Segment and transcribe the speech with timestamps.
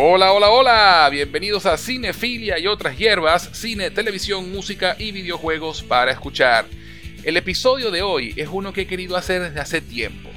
[0.00, 6.12] Hola, hola, hola, bienvenidos a Cinefilia y otras hierbas, cine, televisión, música y videojuegos para
[6.12, 6.66] escuchar.
[7.24, 10.30] El episodio de hoy es uno que he querido hacer desde hace tiempo.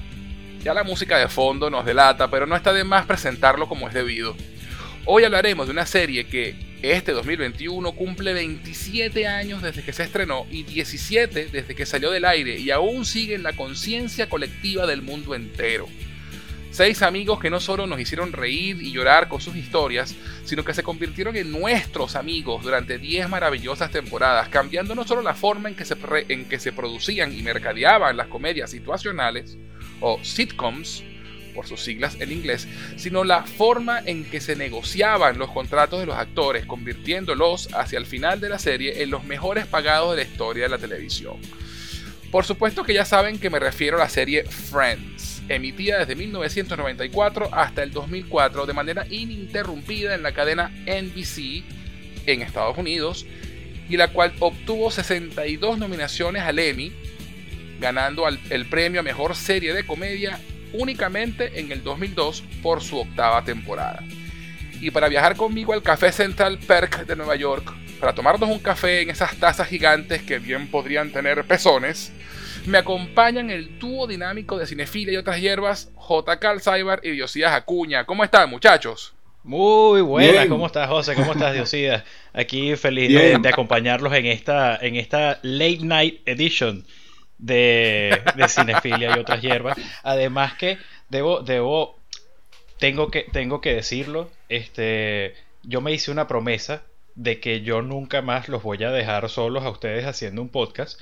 [0.64, 3.94] Ya la música de fondo nos delata, pero no está de más presentarlo como es
[3.94, 4.36] debido.
[5.06, 10.48] Hoy hablaremos de una serie que este 2021 cumple 27 años desde que se estrenó
[10.50, 15.04] y 17 desde que salió del aire y aún sigue en la conciencia colectiva del
[15.04, 15.88] mundo entero.
[16.72, 20.74] Seis amigos que no solo nos hicieron reír y llorar con sus historias, sino que
[20.74, 25.76] se convirtieron en nuestros amigos durante 10 maravillosas temporadas, cambiando no solo la forma en
[25.76, 25.98] que, se
[26.30, 29.58] en que se producían y mercadeaban las comedias situacionales,
[30.00, 31.04] o sitcoms,
[31.54, 32.66] por sus siglas en inglés,
[32.96, 38.06] sino la forma en que se negociaban los contratos de los actores, convirtiéndolos hacia el
[38.06, 41.36] final de la serie en los mejores pagados de la historia de la televisión.
[42.32, 47.50] Por supuesto que ya saben que me refiero a la serie Friends emitida desde 1994
[47.52, 51.64] hasta el 2004 de manera ininterrumpida en la cadena NBC
[52.26, 53.26] en Estados Unidos
[53.90, 56.94] y la cual obtuvo 62 nominaciones al Emmy,
[57.80, 60.40] ganando el premio a Mejor Serie de Comedia
[60.74, 64.04] únicamente en el 2002 por su octava temporada.
[64.80, 69.02] Y para viajar conmigo al Café Central Perk de Nueva York, para tomarnos un café
[69.02, 72.12] en esas tazas gigantes que bien podrían tener pezones,
[72.66, 76.40] me acompañan el dúo dinámico de Cinefilia y otras hierbas, J.
[76.60, 78.06] Cyber y Diosías Acuña.
[78.06, 79.14] ¿Cómo están, muchachos?
[79.44, 81.16] Muy buena, ¿cómo estás, José?
[81.16, 82.04] ¿Cómo estás, Diosías?
[82.34, 86.86] Aquí feliz de, acompañarlos en esta, en esta Late Night Edition
[87.40, 89.78] de, de Cinefilia y otras hierbas.
[90.04, 90.78] Además que
[91.10, 91.98] debo, debo,
[92.78, 96.84] tengo que, tengo que decirlo, este, yo me hice una promesa
[97.16, 101.02] de que yo nunca más los voy a dejar solos a ustedes haciendo un podcast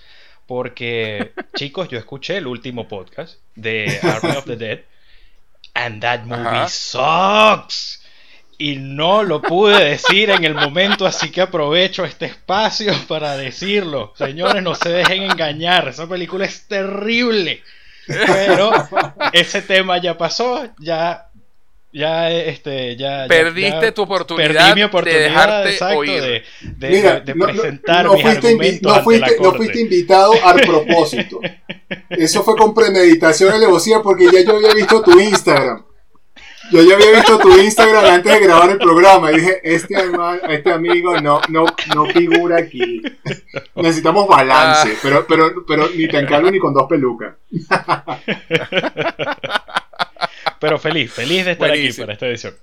[0.49, 4.79] porque, chicos, yo escuché el último podcast de Army of the Dead.
[5.75, 8.03] And that movie sucks.
[8.57, 14.11] Y no lo pude decir en el momento, así que aprovecho este espacio para decirlo.
[14.17, 15.87] Señores, no se dejen engañar.
[15.87, 17.61] Esa película es terrible.
[18.07, 18.71] Pero
[19.31, 20.67] ese tema ya pasó.
[20.79, 21.28] Ya
[21.91, 26.21] ya este ya perdiste tu oportunidad, mi oportunidad de dejarte oír.
[26.21, 31.39] de, de, de presentar no, mis fuiste, argumentos no fuiste, no fuiste invitado a propósito.
[32.09, 35.83] Eso fue con premeditación alevosía porque ya yo había visto tu Instagram.
[36.71, 39.31] Yo ya había visto tu Instagram antes de grabar el programa.
[39.31, 39.95] Y dije este,
[40.49, 43.01] este amigo no, no, no figura aquí.
[43.75, 44.99] Necesitamos balance ah.
[45.01, 47.33] pero, pero, pero ni tan caro ni con dos pelucas
[50.59, 52.55] pero feliz, feliz de estar aquí para esta edición.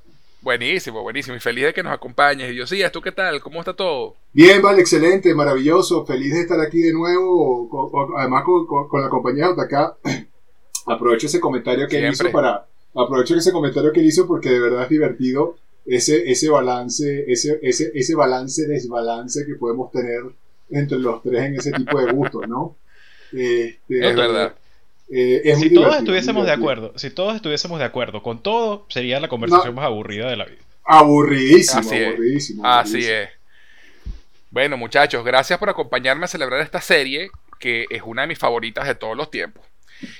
[0.43, 1.37] Buenísimo, buenísimo.
[1.37, 2.51] Y feliz de que nos acompañes.
[2.51, 3.41] Diosías, ¿tú qué tal?
[3.41, 4.15] ¿Cómo está todo?
[4.33, 6.07] Bien, vale, excelente, maravilloso.
[6.07, 8.15] Feliz de estar aquí de nuevo.
[8.17, 9.97] además, con, la compañía de acá.
[10.87, 12.65] Aprovecho ese comentario que él hizo para.
[12.95, 17.59] Aprovecho ese comentario que él hizo porque de verdad es divertido ese, ese balance, ese,
[17.63, 20.23] ese, ese balance, desbalance que podemos tener
[20.71, 22.77] entre los tres en ese tipo de gustos, ¿no?
[23.33, 24.55] Este, es verdad.
[25.09, 29.28] Eh, si todos estuviésemos de acuerdo, si todos estuviésemos de acuerdo con todo, sería la
[29.28, 30.62] conversación más aburrida de la vida.
[30.84, 32.67] Aburridísimo, Así aburridísimo.
[32.67, 33.28] Así es.
[34.50, 38.87] Bueno, muchachos, gracias por acompañarme a celebrar esta serie, que es una de mis favoritas
[38.87, 39.65] de todos los tiempos.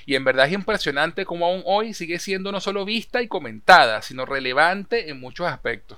[0.05, 4.01] Y en verdad es impresionante cómo aún hoy sigue siendo no solo vista y comentada,
[4.01, 5.97] sino relevante en muchos aspectos.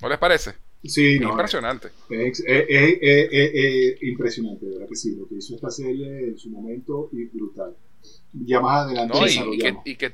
[0.00, 0.54] ¿No les parece?
[0.84, 1.88] Sí, no, impresionante.
[2.10, 5.14] Es, es, impresionante, de verdad que sí.
[5.16, 7.76] Lo que hizo esta serie en su momento y brutal.
[8.32, 10.12] Ya más adelante y, que, y, que,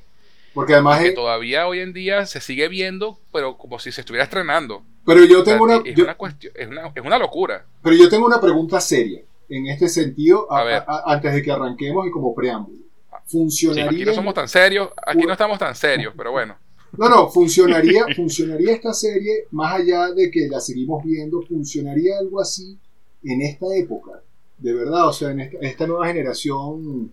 [0.52, 4.24] Porque además que todavía hoy en día se sigue viendo, pero como si se estuviera
[4.24, 4.82] estrenando.
[5.06, 7.64] Pero yo tengo una, es, una cuestión, es, una, es una locura.
[7.82, 12.34] Pero yo tengo una pregunta seria en este sentido, antes de que arranquemos y como
[12.34, 12.78] preámbulo.
[13.26, 13.90] ¿Funcionaría?
[13.90, 16.56] aquí no somos tan serios, aquí no estamos tan serios, pero bueno.
[16.96, 22.40] No, no, funcionaría, funcionaría esta serie, más allá de que la seguimos viendo, funcionaría algo
[22.40, 22.78] así
[23.22, 24.22] en esta época,
[24.58, 27.12] de verdad, o sea, en esta, nueva generación,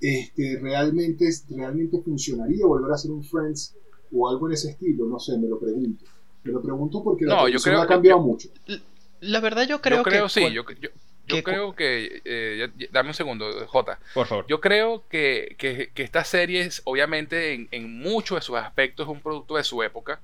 [0.00, 3.74] este, realmente, realmente funcionaría volver a ser un Friends
[4.12, 6.04] o algo en ese estilo, no sé, me lo pregunto.
[6.44, 8.48] Me lo pregunto porque la no, ha cambiado mucho.
[9.20, 10.30] La verdad yo creo, yo creo que...
[10.30, 10.90] Sí, yo, yo
[11.26, 12.22] creo que.
[12.24, 13.98] Eh, dame un segundo, J.
[14.14, 14.46] Por favor.
[14.48, 19.12] Yo creo que, que, que esta serie, obviamente, en, en muchos de sus aspectos, es
[19.12, 20.20] un producto de su época.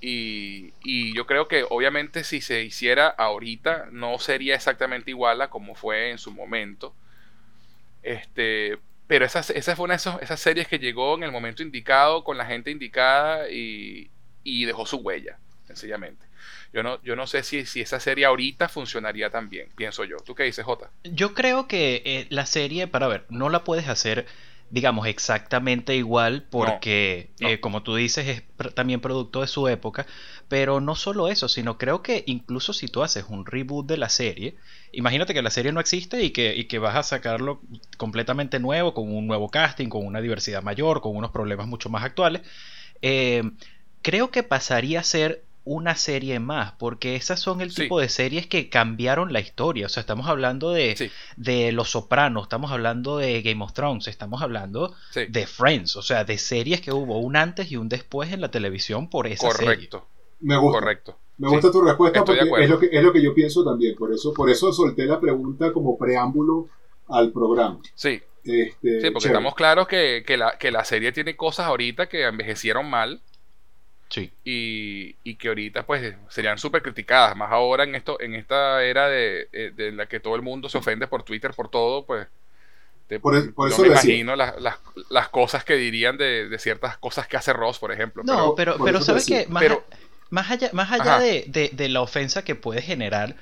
[0.00, 5.48] Y, y, yo creo que, obviamente, si se hiciera ahorita, no sería exactamente igual a
[5.48, 6.94] como fue en su momento.
[8.02, 8.78] Este.
[9.06, 12.38] Pero esa, esa fue una de esas, series que llegó en el momento indicado, con
[12.38, 14.10] la gente indicada y,
[14.42, 16.24] y dejó su huella, sencillamente.
[16.74, 20.16] Yo no, yo no sé si, si esa serie ahorita funcionaría tan bien, pienso yo.
[20.18, 20.90] ¿Tú qué dices, Jota?
[21.04, 24.26] Yo creo que eh, la serie, para ver, no la puedes hacer
[24.70, 30.04] digamos, exactamente igual porque, eh, como tú dices, es también producto de su época,
[30.48, 34.08] pero no solo eso, sino creo que incluso si tú haces un reboot de la
[34.08, 34.56] serie,
[34.90, 37.60] imagínate que la serie no existe y que, y que vas a sacarlo
[37.98, 42.02] completamente nuevo, con un nuevo casting, con una diversidad mayor, con unos problemas mucho más
[42.02, 42.42] actuales,
[43.00, 43.42] eh,
[44.02, 48.46] creo que pasaría a ser una serie más, porque esas son el tipo de series
[48.46, 49.86] que cambiaron la historia.
[49.86, 54.42] O sea, estamos hablando de, de Los Sopranos, estamos hablando de Game of Thrones, estamos
[54.42, 58.42] hablando de Friends, o sea, de series que hubo un antes y un después en
[58.42, 60.06] la televisión por esa Correcto.
[60.40, 60.80] Me gusta.
[60.80, 61.18] Correcto.
[61.38, 63.96] Me gusta tu respuesta porque es lo, que, es lo que yo pienso también.
[63.96, 66.68] Por eso, por eso solté la pregunta como preámbulo
[67.08, 67.80] al programa.
[67.94, 68.22] Sí.
[68.44, 72.24] Este, sí, porque estamos claros que, que, la, que la serie tiene cosas ahorita que
[72.24, 73.22] envejecieron mal
[74.44, 79.48] y, que ahorita pues serían súper criticadas, más ahora en esto, en esta era de,
[79.52, 82.26] eh, de, la que todo el mundo se ofende por Twitter, por todo, pues
[83.20, 84.76] por, eso me imagino las, las,
[85.10, 88.22] las, cosas que dirían de, de, ciertas cosas que hace Ross, por ejemplo.
[88.24, 89.64] No, pero, pero, sabes que más,
[90.30, 93.36] más, allá, más allá de, de, la ofensa que puede generar,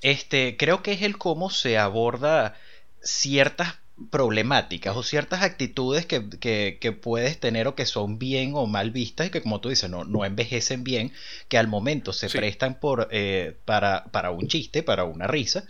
[0.00, 2.56] este, creo que es el cómo se aborda
[3.02, 9.26] ciertas problemáticas o ciertas actitudes que, puedes tener o que son bien o mal vistas
[9.26, 11.12] y que como tú dices no, no envejecen bien,
[11.48, 15.64] que al momento se prestan por, eh, para, para, un chiste, para una risa,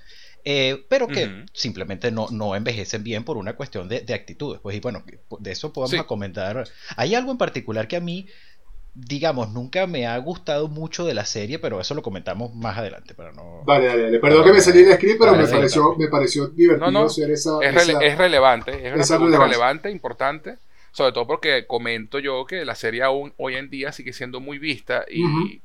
[0.44, 4.60] eh, pero que simplemente no, no envejecen bien por una cuestión de, actitudes.
[4.60, 5.04] Pues y bueno,
[5.38, 6.68] de eso podemos comentar.
[6.96, 8.26] Hay algo en particular que a mí
[8.94, 13.14] digamos, nunca me ha gustado mucho de la serie, pero eso lo comentamos más adelante.
[13.14, 13.62] Para no...
[13.64, 17.30] Vale, dale, Perdón que me salí de script, pero me, pareció, me pareció divertido hacer
[17.30, 20.58] esa es, es relevante, es relevante, importante.
[20.92, 24.58] Sobre todo porque comento yo que la serie aún hoy en día sigue siendo muy
[24.58, 25.62] vista y,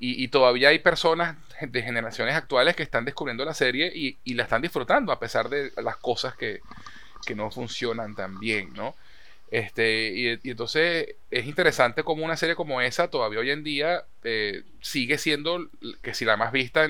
[0.00, 4.42] y, todavía hay personas de generaciones actuales que están descubriendo la serie y, y la
[4.42, 6.62] están disfrutando a pesar de las cosas que,
[7.24, 8.96] que no funcionan tan bien, ¿no?
[9.50, 14.64] Este, y, entonces es interesante como una serie como esa todavía hoy en día eh,
[14.80, 15.70] sigue siendo
[16.02, 16.88] que si la más vista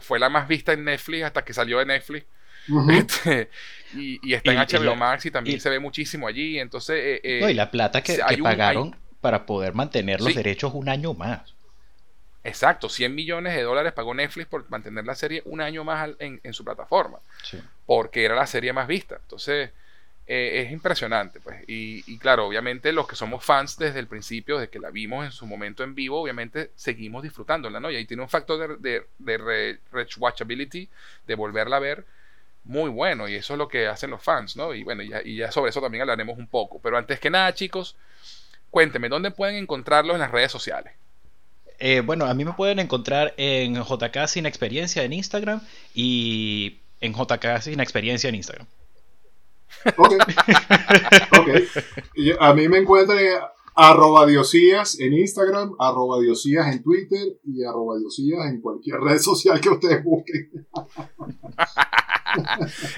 [0.00, 2.26] fue la más vista en Netflix hasta que salió de Netflix.
[2.90, 3.48] Este,
[3.94, 6.58] y, está en HBO Max y también se ve muchísimo allí.
[6.58, 11.14] Entonces, eh, eh, y la plata que, pagaron para poder mantener los derechos un año
[11.14, 11.54] más.
[12.44, 16.40] Exacto, 100 millones de dólares pagó Netflix por mantener la serie un año más en,
[16.42, 17.20] en su plataforma.
[17.86, 19.18] Porque era la serie más vista.
[19.22, 19.70] Entonces,
[20.30, 21.64] eh, es impresionante, pues.
[21.66, 25.32] Y, claro, obviamente los que somos fans desde el principio, desde que la vimos en
[25.32, 27.90] su momento en vivo, obviamente seguimos disfrutándola, ¿no?
[27.90, 30.86] Y ahí tiene un factor de, de, rewatchability,
[31.26, 32.04] de volverla a ver,
[32.64, 33.26] muy bueno.
[33.26, 34.74] Y eso es lo que hacen los fans, ¿no?
[34.74, 36.78] Y bueno, y ya sobre eso también hablaremos un poco.
[36.78, 37.96] Pero antes que nada, chicos,
[38.70, 40.92] cuéntenme, ¿dónde pueden encontrarlos en las redes sociales?
[41.78, 45.62] Eh, bueno, a mí me pueden encontrar en JK Sin Experiencia en Instagram
[45.94, 48.66] y en JK Sin Experiencia en Instagram.
[49.96, 51.48] Ok.
[52.40, 53.18] a mí me encuentran
[53.74, 59.60] arroba diosías en Instagram, arroba diosías en Twitter y arroba diosías en cualquier red social
[59.60, 60.66] que ustedes busquen.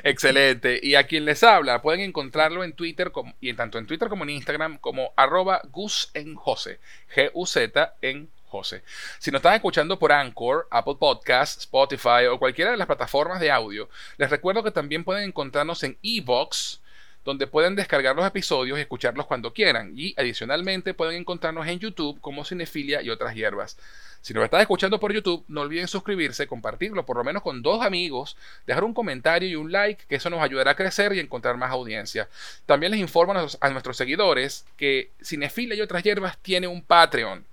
[0.05, 0.81] Excelente.
[0.83, 4.25] Y a quien les habla, pueden encontrarlo en Twitter como, y tanto en Twitter como
[4.25, 6.81] en Instagram como arroba Gus en José.
[7.15, 8.83] G-U-Z en José.
[9.19, 13.51] Si nos están escuchando por Anchor, Apple Podcasts, Spotify o cualquiera de las plataformas de
[13.51, 13.89] audio,
[14.19, 16.81] les recuerdo que también pueden encontrarnos en Evox,
[17.25, 19.93] donde pueden descargar los episodios y escucharlos cuando quieran.
[19.95, 23.77] Y adicionalmente pueden encontrarnos en YouTube como Cinefilia y otras hierbas.
[24.23, 27.83] Si nos están escuchando por YouTube, no olviden suscribirse, compartirlo por lo menos con dos
[27.83, 28.37] amigos,
[28.67, 31.71] dejar un comentario y un like, que eso nos ayudará a crecer y encontrar más
[31.71, 32.29] audiencia.
[32.67, 37.45] También les informo a nuestros seguidores que Cinefilia y otras hierbas tiene un Patreon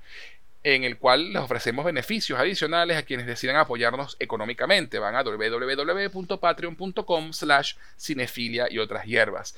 [0.75, 5.00] en el cual les ofrecemos beneficios adicionales a quienes decidan apoyarnos económicamente.
[5.00, 9.55] Van a www.patreon.com slash cinefilia y otras hierbas.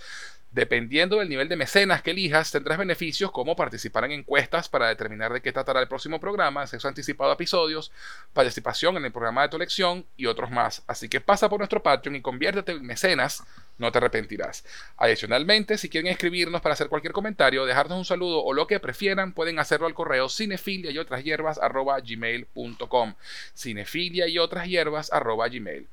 [0.52, 5.34] Dependiendo del nivel de mecenas que elijas, tendrás beneficios como participar en encuestas para determinar
[5.34, 7.92] de qué tratará el próximo programa, acceso anticipado a episodios,
[8.34, 10.84] participación en el programa de tu elección y otros más.
[10.86, 13.44] Así que pasa por nuestro Patreon y conviértete en mecenas,
[13.80, 14.64] no te arrepentirás.
[14.98, 19.34] Adicionalmente, si quieren escribirnos para hacer cualquier comentario, dejarnos un saludo o lo que prefieran,
[19.34, 23.16] pueden hacerlo al correo cinefilia y otras hierbas gmail.com.
[23.56, 25.88] Cinefilia y otras hierbas gmail.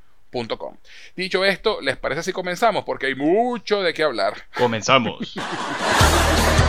[1.16, 2.84] Dicho esto, ¿les parece si comenzamos?
[2.84, 4.34] Porque hay mucho de qué hablar.
[4.54, 5.34] Comenzamos.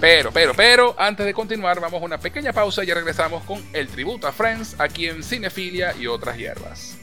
[0.00, 3.88] Pero, pero, pero, antes de continuar, vamos a una pequeña pausa y regresamos con el
[3.88, 6.96] tributo a Friends aquí en Cinefilia y otras hierbas.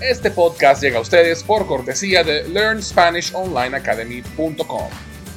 [0.00, 4.90] Este podcast llega a ustedes por cortesía de LearnSpanishOnlineAcademy.com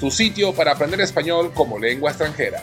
[0.03, 2.61] tu sitio para aprender español como lengua extranjera.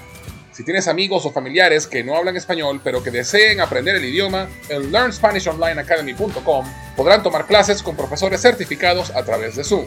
[0.52, 4.46] Si tienes amigos o familiares que no hablan español pero que deseen aprender el idioma,
[4.68, 9.87] en LearnSpanishOnlineAcademy.com podrán tomar clases con profesores certificados a través de Zoom.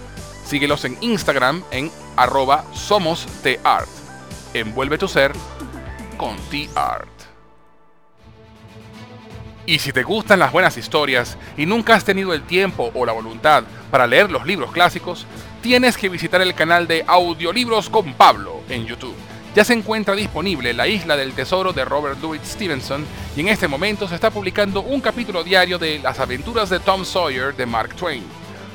[0.51, 3.87] Síguelos en Instagram en arroba somostart.
[4.53, 5.31] Envuelve tu ser
[6.17, 7.07] con T-Art.
[9.65, 13.13] Y si te gustan las buenas historias y nunca has tenido el tiempo o la
[13.13, 15.25] voluntad para leer los libros clásicos,
[15.61, 19.15] tienes que visitar el canal de Audiolibros con Pablo en YouTube
[19.53, 23.05] ya se encuentra disponible La Isla del Tesoro de Robert Louis Stevenson
[23.35, 27.03] y en este momento se está publicando un capítulo diario de Las aventuras de Tom
[27.03, 28.40] Sawyer de Mark Twain.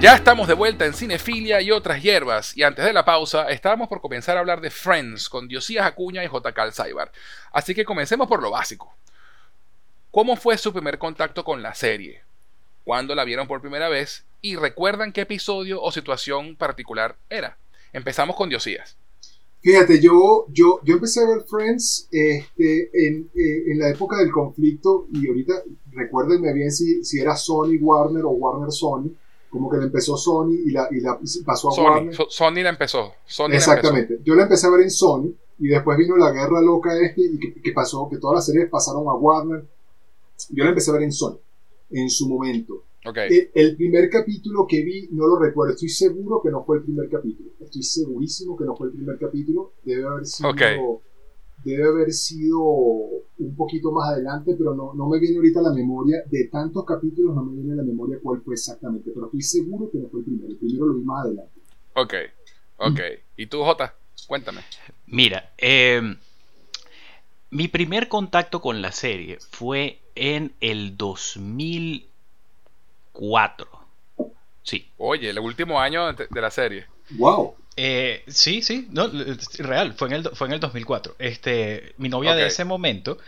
[0.00, 3.88] Ya estamos de vuelta en Cinefilia y otras hierbas, y antes de la pausa estábamos
[3.88, 6.62] por comenzar a hablar de Friends con Diosías Acuña y J.K.
[6.62, 7.10] Alzaibar.
[7.50, 8.94] Así que comencemos por lo básico.
[10.12, 12.22] ¿Cómo fue su primer contacto con la serie?
[12.84, 14.24] ¿Cuándo la vieron por primera vez?
[14.40, 17.58] ¿Y recuerdan qué episodio o situación particular era?
[17.92, 18.96] Empezamos con Diosías.
[19.60, 24.30] Fíjate, yo, yo, yo empecé a ver Friends este, en, eh, en, la época del
[24.30, 25.62] conflicto y ahorita
[25.92, 29.10] recuérdenme bien si, si era Sony Warner o Warner Sony,
[29.50, 32.14] como que la empezó Sony y la, y la pasó a Sony, Warner.
[32.28, 33.12] Sony la empezó.
[33.26, 34.20] Sony Exactamente.
[34.24, 37.38] Yo la empecé a ver en Sony y después vino la guerra loca este y
[37.38, 39.64] que, pasó, que todas las series pasaron a Warner
[40.50, 41.38] yo la empecé a ver en Sony,
[41.90, 42.84] en su momento.
[43.54, 47.08] El, primer capítulo que vi, no lo recuerdo, estoy seguro que no fue el primer
[47.08, 47.50] capítulo.
[47.60, 49.72] Estoy segurísimo que no fue el primer capítulo.
[49.84, 51.02] Debe haber sido,
[51.64, 55.72] debe haber sido un poquito más adelante, pero no, no me viene ahorita a la
[55.72, 56.22] memoria.
[56.30, 59.90] De tantos capítulos no me viene a la memoria cuál fue exactamente, pero estoy seguro
[59.90, 60.48] que no fue el primero.
[60.48, 61.60] El primero lo vi más adelante.
[61.94, 62.14] Ok,
[62.76, 63.00] ok.
[63.36, 63.94] ¿Y tú, Jota?
[64.26, 64.60] Cuéntame.
[65.06, 66.00] Mira, eh,
[67.50, 70.96] mi primer contacto con la serie fue en el
[73.18, 73.68] 2004.
[74.62, 74.88] Sí.
[74.98, 76.86] Oye, el último año de la serie.
[77.10, 77.54] Wow.
[77.76, 79.08] Eh, sí, sí, no,
[79.58, 81.16] real, fue en el, fue en el 2004.
[81.18, 83.18] Este, mi novia de ese momento,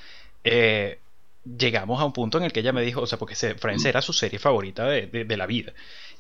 [0.43, 0.99] eh,
[1.45, 4.03] llegamos a un punto en el que ella me dijo, o sea, porque Friends era
[4.03, 5.73] su serie favorita de la vida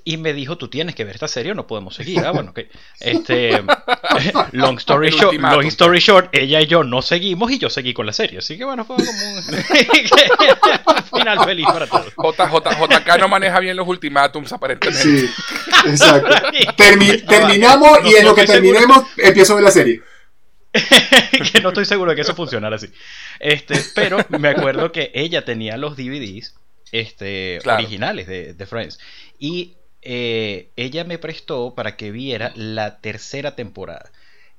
[0.04, 2.20] y me dijo, tú tienes que ver esta serie o no podemos seguir.
[2.24, 2.60] Ah, bueno, ok.
[3.00, 3.62] Este,
[4.52, 8.06] long, story short, long story short, ella y yo no seguimos y yo seguí con
[8.06, 8.38] la serie.
[8.38, 9.42] Así que bueno, fue como un
[11.18, 12.12] final feliz para todos.
[12.14, 15.02] JK no maneja bien los ultimátums aparentemente.
[15.02, 15.30] Sí,
[15.86, 16.34] exacto.
[16.76, 20.02] terminamos y en lo que terminemos empiezo a ver la serie.
[21.52, 22.88] que no estoy seguro de que eso funcionara así.
[23.38, 26.54] Este, pero me acuerdo que ella tenía los DVDs
[26.92, 28.98] este, originales de, de Friends.
[29.38, 34.10] Y eh, ella me prestó para que viera la tercera temporada.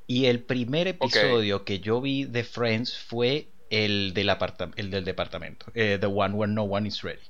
[0.07, 4.29] Y el primer episodio que yo vi de Friends fue el del,
[4.75, 7.21] el del departamento, eh, The One Where No One Is Ready.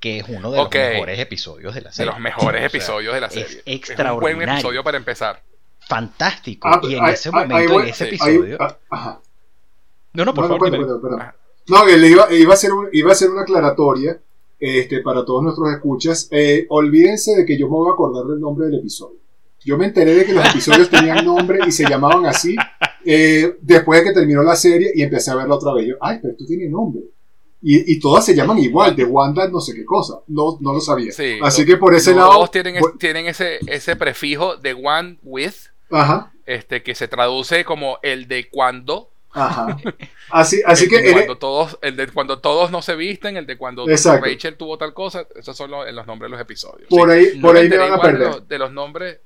[0.00, 2.10] Que es uno de los mejores episodios de la serie.
[2.10, 3.46] De los mejores episodios de la serie.
[3.46, 4.36] Es extraordinario.
[4.36, 5.42] un buen episodio para empezar.
[5.88, 6.68] Fantástico.
[6.68, 8.58] Ah, y en ese momento, en ese episodio.
[8.90, 9.20] Ah,
[10.12, 11.34] no, no, por favor,
[11.68, 14.18] No, iba, iba, a ser iba a ser una aclaratoria
[14.66, 16.28] este, para todos nuestros escuchas.
[16.30, 19.18] Eh, olvídense de que yo me voy a acordar del nombre del episodio.
[19.64, 22.54] Yo me enteré de que los episodios tenían nombre y se llamaban así
[23.04, 25.88] eh, después de que terminó la serie y empecé a verla otra vez.
[25.88, 27.02] Yo, ay, pero esto tiene nombre.
[27.62, 30.20] Y, y, todas se llaman igual, de Wanda no sé qué cosa.
[30.28, 31.10] No, no lo sabía.
[31.42, 32.30] Así que por ese lado...
[32.30, 35.54] Todos tienen, tienen ese, ese prefijo de one with,
[35.90, 36.32] Ajá.
[36.44, 39.10] Este, que se traduce como el de cuando.
[39.36, 39.76] Ajá.
[40.30, 41.12] Así, así que...
[41.12, 44.94] cuando, todos, el de cuando todos no se visten, el de cuando Rachel tuvo tal
[44.94, 46.88] cosa, esos son los, los nombres de los episodios.
[46.88, 48.42] Por ahí, por ahí me van a perder.
[48.42, 49.20] de los nombres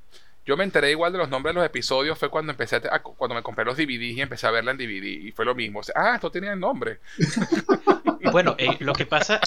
[0.45, 3.35] yo me enteré igual de los nombres de los episodios fue cuando empecé a, cuando
[3.35, 5.81] me compré los DVDs y empecé a verla en DVD y fue lo mismo.
[5.95, 6.99] ah, esto tenía el nombre.
[8.33, 9.41] bueno, eh, lo que pasa,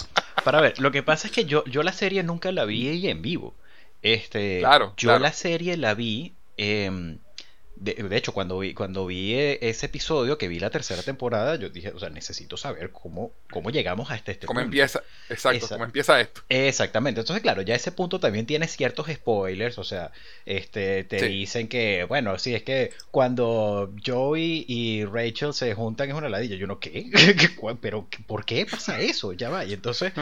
[0.45, 3.21] para ver, lo que pasa es que yo, yo la serie nunca la vi en
[3.21, 3.53] vivo.
[4.01, 7.17] Este, claro, yo la serie la vi eh,
[7.83, 11.69] de, hecho, cuando vi, cuando vi eh, ese episodio, que vi la tercera temporada, yo
[11.69, 15.03] dije, o sea, necesito saber cómo, cómo llegamos a este, este ¿Cómo empieza?
[15.29, 16.41] Exacto, cómo empieza esto.
[16.47, 17.19] Exactamente.
[17.19, 20.11] Entonces, claro, ya ese punto también tiene ciertos spoilers, o sea,
[20.45, 26.15] este, te dicen que, bueno, sí, es que cuando Joey y Rachel se juntan es
[26.15, 26.55] una ladilla.
[26.55, 27.09] Yo no, ¿qué?
[27.81, 29.33] ¿Pero por qué pasa eso?
[29.33, 29.65] Ya va.
[29.65, 30.13] Y entonces,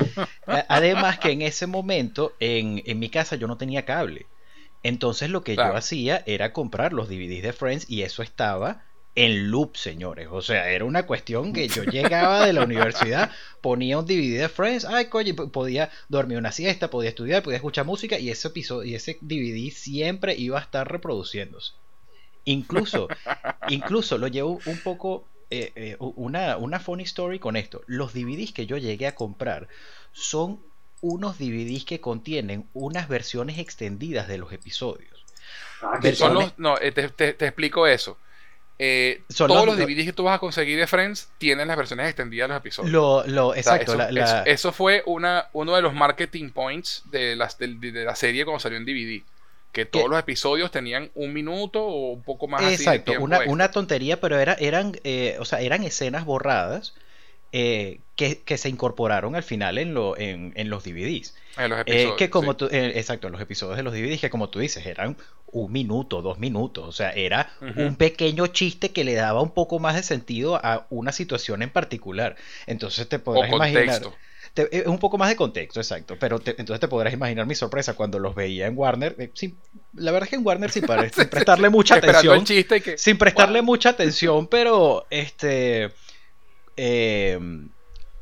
[0.67, 4.25] además que en ese momento, en, en mi casa yo no tenía cable.
[4.83, 8.83] Entonces lo que yo hacía era comprar los DVDs de Friends y eso estaba
[9.15, 10.27] en loop, señores.
[10.31, 14.49] O sea, era una cuestión que yo llegaba de la universidad, ponía un DVD de
[14.49, 18.89] Friends, ay, coño, podía dormir una siesta, podía estudiar, podía escuchar música y ese episodio
[18.89, 21.73] y ese DVD siempre iba a estar reproduciéndose.
[22.45, 23.07] Incluso,
[23.69, 27.81] incluso lo llevo un poco eh, eh, una, una funny story con esto.
[27.85, 29.67] Los DVDs que yo llegué a comprar
[30.13, 30.59] son
[31.01, 35.25] unos DVDs que contienen unas versiones extendidas de los episodios.
[35.81, 35.99] Ah,
[36.57, 38.17] no, eh, te, explico eso.
[38.83, 42.47] Eh, todos los, DVDs que tú vas a conseguir de Friends tienen las versiones extendidas
[42.47, 43.27] de los episodios.
[43.27, 43.95] Lo, exacto.
[44.45, 48.77] eso, fue una, uno de los marketing points de, las, de, la serie cuando salió
[48.77, 49.23] en DVD.
[49.71, 52.61] Que todos los episodios tenían un minuto o un poco más.
[52.63, 56.93] Exacto, una, una, tontería, pero era, eran, eh, o sea, eran escenas borradas
[57.53, 57.99] eh,
[58.45, 61.35] que, se incorporaron al final en, lo, en, los DVDs.
[61.57, 64.29] En los eh, episodios, que como eh, exacto, en los episodios de los DVDs, que
[64.29, 66.87] como tú dices, eran un minuto, dos minutos.
[66.87, 70.85] O sea, era un pequeño chiste que le daba un poco más de sentido a
[70.89, 72.35] una situación en particular.
[72.67, 74.01] Entonces te podrás imaginar.
[74.55, 76.17] Es un poco más de contexto, exacto.
[76.19, 79.15] Pero entonces te podrás imaginar mi sorpresa cuando los veía en Warner.
[79.93, 82.45] la verdad es que en Warner sí parece, sin prestarle mucha atención.
[82.97, 85.91] Sin prestarle mucha atención, pero este
[86.83, 87.69] Em,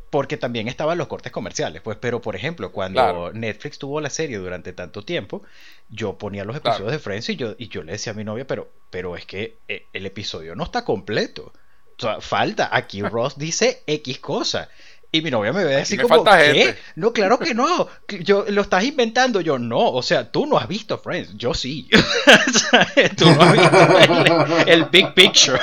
[0.09, 4.37] porque también estaban los cortes comerciales, pues, pero por ejemplo, cuando Netflix tuvo la serie
[4.37, 5.43] durante tanto tiempo,
[5.89, 8.47] yo ponía los episodios de Friends y yo, y yo le decía a mi novia,
[8.47, 11.53] pero, pero es que eh, el episodio no está completo.
[11.97, 12.69] O sea, falta.
[12.71, 14.69] Aquí Ross dice X cosa.
[15.11, 16.75] Y mi novia me ve así como, ¿qué?
[16.95, 17.87] No, claro que no.
[18.21, 19.41] Yo, lo estás inventando.
[19.41, 19.91] Yo, no.
[19.91, 21.35] O sea, tú no has visto Friends.
[21.35, 21.89] Yo sí.
[23.17, 25.59] tú no has visto el big picture.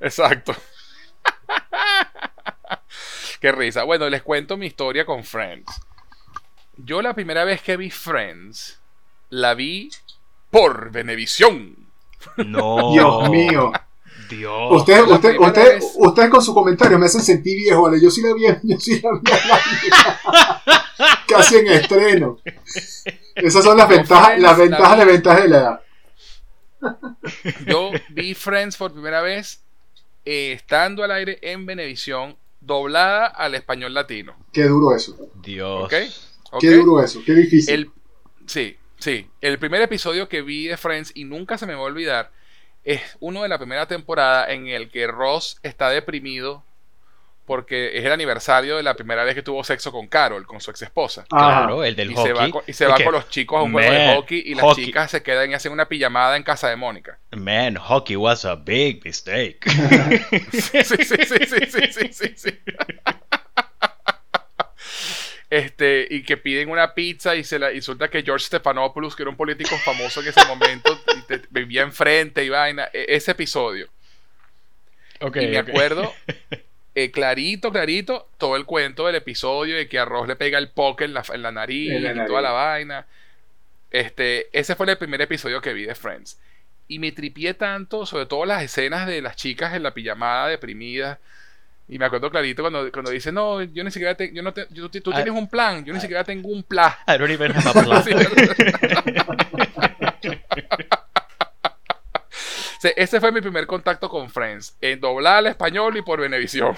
[0.00, 0.54] Exacto.
[3.42, 3.82] Qué risa.
[3.82, 5.80] Bueno, les cuento mi historia con Friends.
[6.76, 8.78] Yo la primera vez que vi Friends,
[9.30, 9.90] la vi
[10.48, 11.88] por Venevisión.
[12.36, 12.92] No.
[12.92, 13.72] Dios mío.
[14.30, 14.70] Dios.
[14.70, 18.00] Usted, usted, usted, usted, con su comentario me hacen sentir viejo, ¿vale?
[18.00, 19.20] Yo sí la vi, yo sí la vi
[21.26, 22.38] casi en estreno.
[23.34, 25.80] Esas son las ventajas, las ventajas de ventaja de la edad.
[27.66, 29.64] Yo vi Friends por primera vez
[30.24, 34.36] eh, estando al aire en Venevisión, doblada al español latino.
[34.52, 35.16] Qué duro eso.
[35.42, 35.90] Dios.
[36.60, 37.90] Qué duro eso, qué difícil.
[38.46, 39.26] sí, sí.
[39.40, 42.30] El primer episodio que vi de Friends y nunca se me va a olvidar
[42.84, 46.64] es uno de la primera temporada en el que Ross está deprimido
[47.52, 50.70] porque es el aniversario de la primera vez que tuvo sexo con Carol, con su
[50.70, 51.26] ex esposa.
[51.28, 52.26] Claro, el del y hockey.
[52.26, 54.74] Se va, y se va con los chicos a un juego de hockey y las
[54.74, 57.18] chicas se quedan y hacen una pijamada en casa de Mónica.
[57.32, 59.58] Man, hockey was a big mistake.
[60.50, 62.58] sí, sí, sí, sí, sí, sí, sí,
[65.50, 69.30] Este, y que piden una pizza y se la resulta que George Stephanopoulos, que era
[69.30, 70.98] un político famoso en ese momento,
[71.50, 72.88] vivía enfrente y vaina.
[72.94, 73.90] E, ese episodio.
[75.20, 76.14] Okay, y me acuerdo
[76.94, 81.04] eh, clarito, clarito, todo el cuento del episodio de que Arroz le pega el poke
[81.04, 83.06] en la, en la nariz y toda la vaina.
[83.90, 86.38] Este, ese fue el primer episodio que vi de Friends.
[86.88, 91.18] Y me tripié tanto, sobre todo las escenas de las chicas en la pijamada deprimida.
[91.88, 94.66] Y me acuerdo clarito cuando, cuando dice, no, yo ni siquiera tengo, yo no te,
[94.66, 95.16] tú, ah.
[95.16, 96.92] tienes un plan, yo ni siquiera tengo un plan.
[97.08, 98.02] I don't even have a plan.
[102.82, 106.74] ese fue mi primer contacto con Friends, en doblar al español y por Venevisión.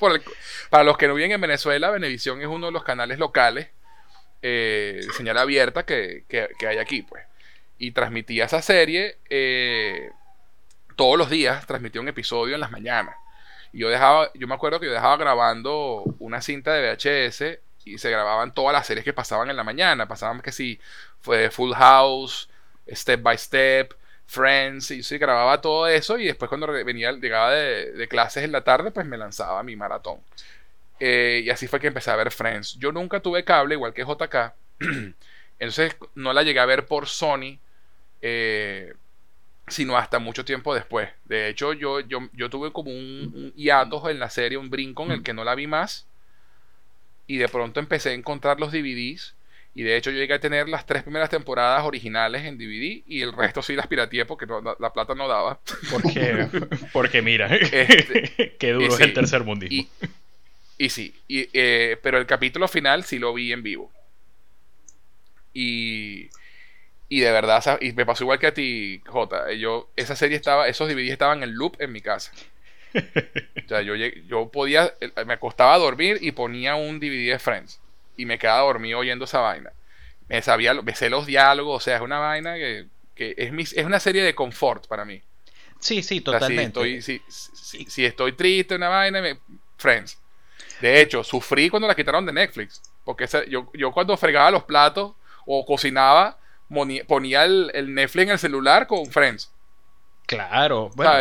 [0.70, 3.68] para los que no viven en Venezuela, Venevisión es uno de los canales locales,
[4.42, 6.24] eh, señal abierta que,
[6.66, 7.24] hay aquí, pues.
[7.78, 10.10] Y transmitía esa serie eh,
[10.96, 13.16] todos los días, transmitía un episodio en las mañanas.
[13.72, 17.98] Y yo dejaba, yo me acuerdo que yo dejaba grabando una cinta de VHS y
[17.98, 20.06] se grababan todas las series que pasaban en la mañana.
[20.06, 20.78] Pasaban que si
[21.20, 22.48] fue Full House,
[22.88, 23.94] Step by Step,
[24.26, 28.64] Friends, y sí, grababa todo eso y después cuando venía, llegaba de, clases en la
[28.64, 30.18] tarde, pues me lanzaba mi maratón.
[31.00, 32.78] Eh, y así fue que empecé a ver Friends.
[32.78, 34.54] Yo nunca tuve cable, igual que JK,
[35.58, 37.58] entonces no la llegué a ver por Sony,
[38.22, 38.94] eh,
[39.68, 41.10] sino hasta mucho tiempo después.
[41.24, 45.04] De hecho, yo, yo, yo tuve como un, un hiato en la serie, un brinco
[45.04, 46.06] en el que no la vi más,
[47.26, 49.34] y de pronto empecé a encontrar los DVDs
[49.74, 53.22] y de hecho yo llegué a tener las tres primeras temporadas originales en DVD y
[53.22, 55.60] el resto sí las pirateé porque la, plata no daba.
[55.90, 56.46] Porque,
[56.92, 59.88] porque mira, este, qué duro es el tercer mundo Y,
[60.90, 63.90] sí, y, eh, pero el capítulo final sí lo vi en vivo.
[65.54, 66.28] Y,
[67.08, 69.52] y de verdad, y me pasó igual que a ti, Jota.
[69.54, 72.30] Yo, esa serie estaba, esos DVDs estaban en loop en mi casa.
[72.94, 74.92] O sea, yo, yo podía,
[75.24, 77.81] me acostaba a dormir y ponía un DVD de Friends
[78.16, 79.72] y me quedaba dormido oyendo esa vaina.
[80.28, 84.00] Me sabía, me sé los diálogos, o sea, es una vaina que, es, es una
[84.00, 85.22] serie de confort para mí.
[85.78, 86.80] Sí, sí, totalmente.
[87.02, 89.38] si, estoy, si, estoy triste, una vaina, me,
[89.76, 90.18] Friends.
[90.80, 92.80] De hecho, sufrí cuando la quitaron de Netflix.
[93.04, 96.38] Porque yo, yo cuando fregaba los platos o cocinaba,
[97.06, 99.50] ponía el, Netflix en el celular con Friends.
[100.26, 101.12] Claro, bueno.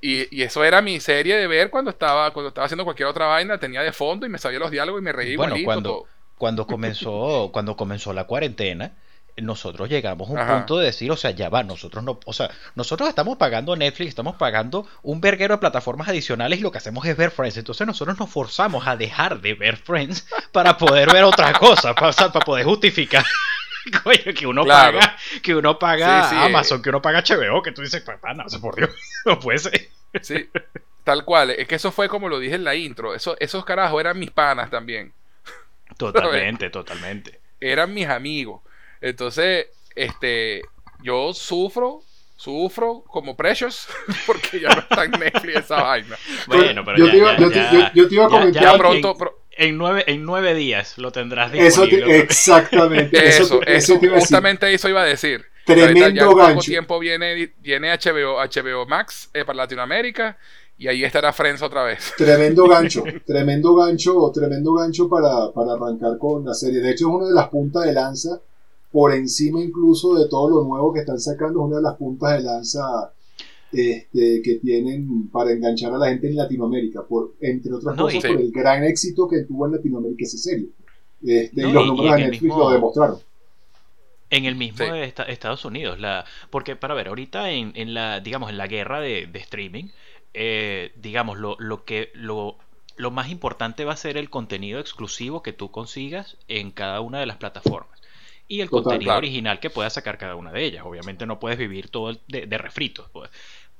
[0.00, 3.58] Y, eso era mi serie de ver cuando estaba, cuando estaba haciendo cualquier otra vaina,
[3.58, 6.06] tenía de fondo y me sabía los diálogos y me reía bueno, cuando,
[6.38, 8.92] cuando comenzó, cuando comenzó la cuarentena,
[9.36, 12.50] nosotros llegamos a un punto de decir, o sea, ya va, nosotros no, o sea,
[12.74, 17.04] nosotros estamos pagando Netflix, estamos pagando un verguero de plataformas adicionales y lo que hacemos
[17.04, 17.58] es ver Friends.
[17.58, 22.12] Entonces nosotros nos forzamos a dejar de ver Friends para poder ver otra cosa, para,
[22.12, 23.24] para poder justificar
[24.34, 28.32] que uno paga, que uno paga Amazon, que uno paga HBO, que tú dices, papá,
[28.32, 28.90] no, por Dios,
[29.24, 29.90] no puede ser.
[30.22, 30.48] Sí,
[31.04, 31.50] tal cual.
[31.50, 33.14] Es que eso fue como lo dije en la intro.
[33.14, 35.12] Eso, esos carajos eran mis panas también.
[35.96, 37.40] Totalmente, totalmente.
[37.60, 38.62] Eran mis amigos.
[39.00, 40.62] Entonces, este,
[41.02, 42.02] yo sufro,
[42.36, 43.88] sufro como Precious,
[44.26, 46.16] porque ya no está en Netflix esa vaina.
[46.46, 48.78] Bueno, pero yo, ya, te, iba, yo, te iba a comentar.
[48.78, 49.16] pronto,
[49.52, 52.18] en nueve, en nueve días lo tendrás disponible.
[52.18, 53.26] exactamente.
[53.26, 55.46] Eso, eso, justamente eso iba a decir.
[55.64, 56.60] Tremendo gancho.
[56.70, 60.38] tiempo viene, viene HBO, HBO Max eh, para Latinoamérica
[60.78, 62.12] y ahí estará Friends otra vez.
[62.18, 66.80] Tremendo gancho, tremendo gancho, tremendo gancho para, para arrancar con la serie.
[66.80, 68.40] De hecho, es una de las puntas de lanza,
[68.90, 72.38] por encima incluso de todo lo nuevo que están sacando, es una de las puntas
[72.38, 73.12] de lanza
[73.72, 78.40] este, que tienen para enganchar a la gente en Latinoamérica, por, entre otras cosas por
[78.40, 80.68] el gran éxito que tuvo en Latinoamérica esa serie.
[81.22, 83.18] Este, y los números de Netflix lo demostraron.
[84.28, 88.50] En el mismo de Estados Unidos, la, porque para ver, ahorita en, en la, digamos,
[88.50, 89.84] en la guerra de, streaming,
[90.36, 92.58] eh, digamos, lo, lo que lo,
[92.96, 97.18] lo más importante va a ser el contenido exclusivo que tú consigas en cada una
[97.18, 97.96] de las plataformas
[98.48, 100.84] y el contenido original que pueda sacar cada una de ellas.
[100.84, 103.10] Obviamente no puedes vivir todo de, de refritos.
[103.10, 103.30] Pues.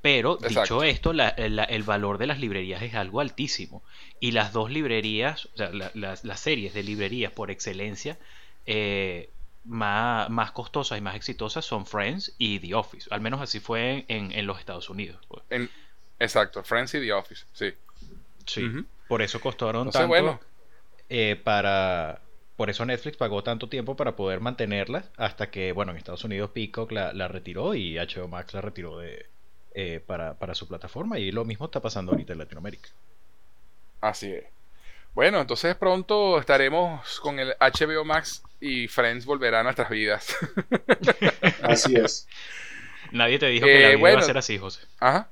[0.02, 3.82] Pero dicho esto, el valor de las librerías es algo altísimo.
[4.20, 8.18] Y las dos librerías, o sea, las series de librerías por excelencia,
[8.66, 9.30] eh,
[9.64, 13.08] más, más, costosas y más exitosas son Friends y The Office.
[13.10, 15.18] Al menos así fue en, los Estados Unidos.
[15.28, 15.70] Pues.
[16.18, 17.74] Exacto, Friends y The Office, sí.
[18.46, 18.70] Sí,
[19.09, 20.40] por eso costaron tanto
[21.09, 22.20] eh, para...
[22.57, 26.50] Por eso Netflix pagó tanto tiempo para poder mantenerlas hasta que, bueno, en Estados Unidos
[26.50, 29.26] Peacock la, la retiró y HBO Max la retiró de,
[29.74, 32.88] eh, para, para, su plataforma y lo mismo está pasando ahorita en Latinoamérica.
[34.00, 34.44] Así es.
[35.12, 40.35] Bueno, entonces pronto estaremos con el HBO Max y Friends volverá a nuestras vidas.
[41.62, 42.26] Así es.
[43.12, 44.81] Nadie te dijo que la eh, vida iba a ser así, José.
[44.98, 45.29] Ajá.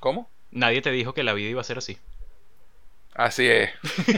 [0.00, 0.30] ¿Cómo?
[0.50, 1.98] Nadie te dijo que la vida iba a ser así.
[3.14, 3.70] Así es.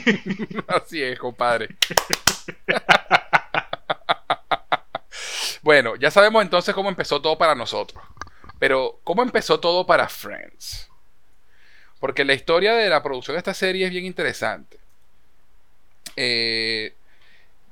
[0.68, 1.76] así es, compadre.
[5.62, 8.02] bueno, ya sabemos entonces cómo empezó todo para nosotros.
[8.58, 10.88] Pero, ¿cómo empezó todo para Friends?
[11.98, 14.78] Porque la historia de la producción de esta serie es bien interesante.
[16.14, 16.94] Eh,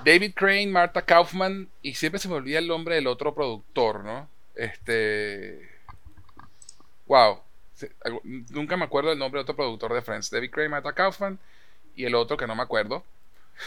[0.04, 4.28] David Crane, Martha Kaufman, y siempre se me olvida el nombre del otro productor, ¿no?
[4.54, 5.68] Este.
[7.06, 7.40] Wow.
[8.50, 10.30] Nunca me acuerdo el nombre del otro productor de Friends.
[10.30, 11.38] David Crane, Martha Kaufman,
[11.94, 13.04] y el otro que no me acuerdo.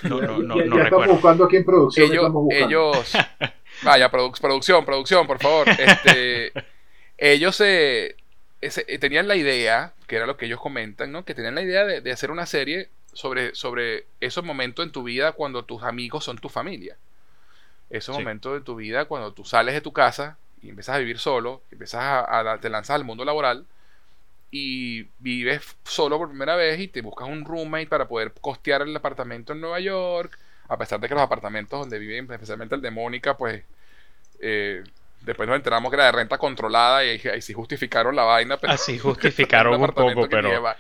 [0.04, 2.12] No, no, no, ya, ya estamos buscando aquí en producción.
[2.12, 2.34] Ellos.
[2.50, 3.14] ellos
[3.84, 5.70] vaya, producción, producción, por favor.
[5.70, 6.52] Este.
[7.18, 8.16] ellos se,
[9.00, 11.26] tenían la idea, que era lo que ellos comentan, ¿no?
[11.26, 15.34] Que tenían la idea de, hacer una serie sobre, sobre esos momentos en tu vida
[15.34, 16.98] cuando tus amigos son tu familia.
[17.90, 21.20] Esos momentos de tu vida cuando tú sales de tu casa y empiezas a vivir
[21.20, 23.66] solo, empiezas a, te lanzas al mundo laboral
[24.56, 28.96] y vives solo por primera vez y te buscas un roommate para poder costear el
[28.96, 30.38] apartamento en Nueva York,
[30.68, 33.64] a pesar de que los apartamentos donde viven, especialmente el de Mónica, pues
[34.40, 34.84] eh,
[35.22, 38.58] después nos enteramos que era de renta controlada y ahí sí justificaron la vaina.
[38.58, 40.76] Pero Así justificaron un, poco, pero...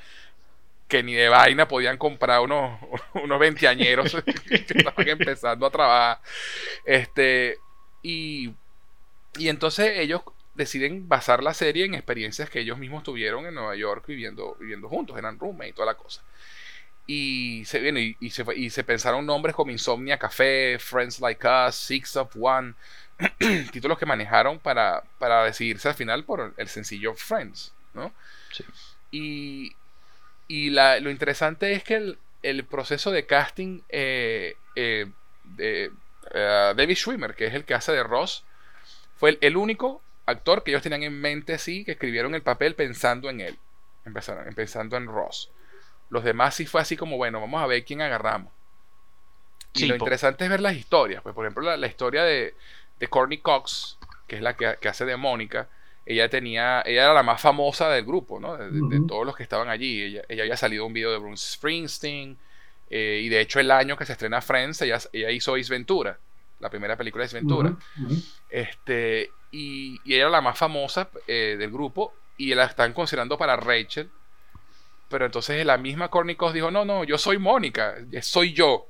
[0.88, 2.79] que ni de vaina podían comprar unos,
[3.23, 4.15] unos veinteañeros
[4.47, 6.19] que estaban empezando a trabajar.
[6.86, 7.57] Este,
[8.03, 8.53] y,
[9.39, 10.21] y entonces ellos
[10.56, 14.89] deciden basar la serie en experiencias que ellos mismos tuvieron en Nueva York viviendo, viviendo
[14.89, 16.22] juntos, eran roommate y toda la cosa.
[17.06, 17.80] Y se,
[18.20, 22.76] y, se, y se pensaron nombres como Insomnia Café, Friends Like Us, Six of One,
[23.72, 28.13] títulos que manejaron para, para decidirse al final por el sencillo Friends, ¿no?
[28.52, 28.63] Sí.
[29.12, 29.76] Y,
[30.48, 35.08] y la, lo interesante es que el, el proceso de casting eh, eh,
[35.44, 35.92] de
[36.32, 38.44] uh, David Schwimmer, que es el que hace de Ross,
[39.18, 42.75] fue el, el, único actor que ellos tenían en mente así, que escribieron el papel
[42.75, 43.57] pensando en él,
[44.05, 45.51] empezaron, pensando en Ross.
[46.09, 48.51] Los demás sí fue así como, bueno, vamos a ver quién agarramos.
[49.73, 51.23] Y lo interesante es ver las historias.
[51.23, 52.53] Pues, por ejemplo, la, historia de,
[52.99, 55.67] de Courtney Cox, que es la que, hace de Mónica,
[56.05, 58.55] ella tenía, ella era la más famosa del grupo, ¿no?
[58.57, 60.03] De, todos los que estaban allí.
[60.03, 62.38] Ella, ella había salido un video de Bruce Springsteen.
[62.91, 66.19] Eh, y de hecho, el año que se estrena Friends, ella, ella hizo Ace Ventura,
[66.63, 67.76] la primera película de Ventura.
[68.49, 72.13] Este, y, ella era la más famosa eh, del grupo.
[72.38, 74.10] Y la están considerando para Rachel.
[75.10, 78.88] Pero entonces la misma Courtney Cox dijo: No, no, yo soy Mónica, soy yo.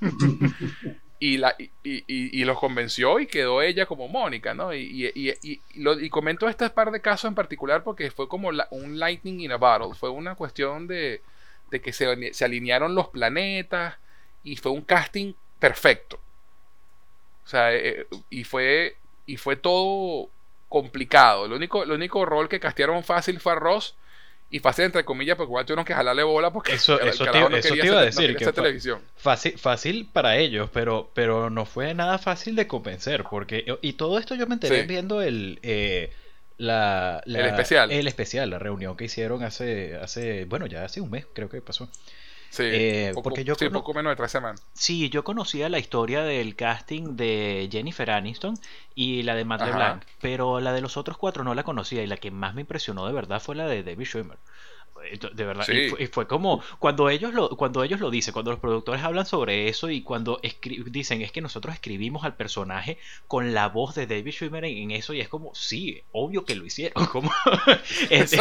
[1.20, 4.74] y, la, y, los convenció y quedó ella como Mónica, ¿no?
[4.74, 5.12] Y,
[5.76, 9.52] lo, y comento este par de casos en particular porque fue como un lightning in
[9.52, 11.22] a bottle, fue una cuestión de,
[11.70, 13.98] que se, se, alinearon los planetas
[14.42, 16.18] y fue un casting perfecto.
[17.44, 20.28] O sea, eh, y, fue, y fue todo
[20.68, 21.48] complicado.
[21.48, 23.94] Lo único, el único rol que castearon fácil fue a Ross
[24.52, 28.00] y fácil entre comillas porque igual tuvieron que jalarle bola porque eso, eso, te, iba
[28.00, 29.00] a decir que televisión.
[29.16, 34.18] Fácil, fácil para ellos pero pero no fue nada fácil de convencer porque y todo
[34.18, 36.12] esto yo me enteré viendo el eh,
[36.58, 41.10] la, el especial el especial la reunión que hicieron hace hace bueno ya hace un
[41.10, 41.88] mes creo que pasó
[42.52, 44.62] Sí, eh, porque yo poco menos de tres semanas.
[44.74, 48.58] Sí, yo conocía la historia del casting de Jennifer Aniston
[48.94, 52.06] y la de Matt LeBlanc, pero la de los otros cuatro no la conocía y
[52.06, 54.36] la que más me impresionó de verdad fue la de David Schwimmer.
[55.34, 59.02] De verdad, y, fue, como cuando ellos lo cuando ellos lo dicen, cuando los productores
[59.02, 60.40] hablan sobre eso y cuando
[60.86, 65.14] dicen es que nosotros escribimos al personaje con la voz de David Schwimmer en, eso
[65.14, 67.32] y es como sí, obvio que lo hicieron, como
[68.10, 68.36] es,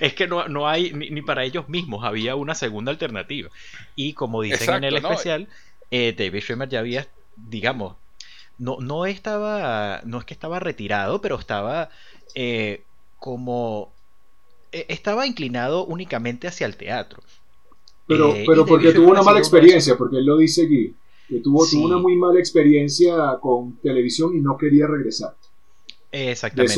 [0.00, 3.50] es, que no, no hay ni, para ellos mismos había una segunda alternativa.
[3.96, 5.48] Y como dicen en el especial,
[5.90, 7.06] eh, David Schwimmer ya había
[7.36, 7.96] digamos
[8.58, 11.90] no no estaba no es que estaba retirado, pero estaba
[12.34, 12.82] eh,
[13.18, 13.92] como
[14.72, 17.22] estaba inclinado únicamente hacia el teatro.
[18.06, 20.94] Pero, eh, pero porque tuvo una mala experiencia, porque él lo dice aquí,
[21.28, 25.36] que tuvo, tuvo, una muy mala experiencia con televisión y no quería regresar.
[26.14, 26.74] Exactamente,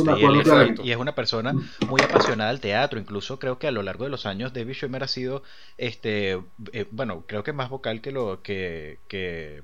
[0.85, 1.53] y, es una persona
[1.89, 5.03] muy apasionada al teatro, incluso creo que a lo largo de los años David Schwimmer
[5.03, 5.43] ha sido,
[5.77, 6.41] este,
[6.73, 9.61] eh, bueno, creo que más vocal que lo que, que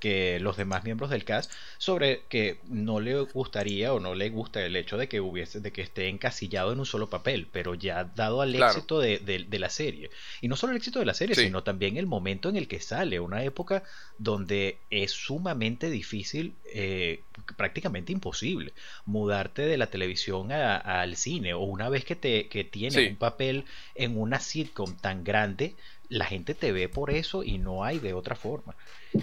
[0.00, 4.64] que los demás miembros del cast sobre que no le gustaría o no le gusta
[4.64, 8.04] el hecho de que hubiese de que esté encasillado en un solo papel pero ya
[8.04, 10.10] dado al éxito de, la serie.
[10.40, 12.80] Y no solo el éxito de la serie sino también el momento en el que
[12.80, 13.84] sale una época
[14.18, 17.20] donde es sumamente difícil eh,
[17.56, 18.72] prácticamente imposible
[19.04, 23.64] mudarte de la televisión al cine o una vez que te que tienes un papel
[23.94, 25.74] en una sitcom tan grande
[26.10, 28.74] la gente te ve por eso y no hay de otra forma.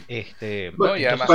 [0.08, 0.93] Este, pero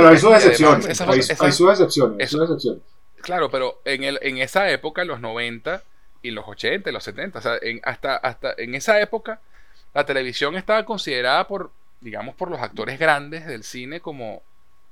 [0.09, 0.99] hay sus excepciones.
[1.39, 2.81] Hay, sus excepciones,
[3.21, 5.81] Claro, pero en, el, en esa época, en los 90
[6.23, 9.39] y los 80 y los 70, o sea, en, hasta, hasta en esa época,
[9.93, 14.41] la televisión estaba considerada por, digamos, por los actores grandes del cine como,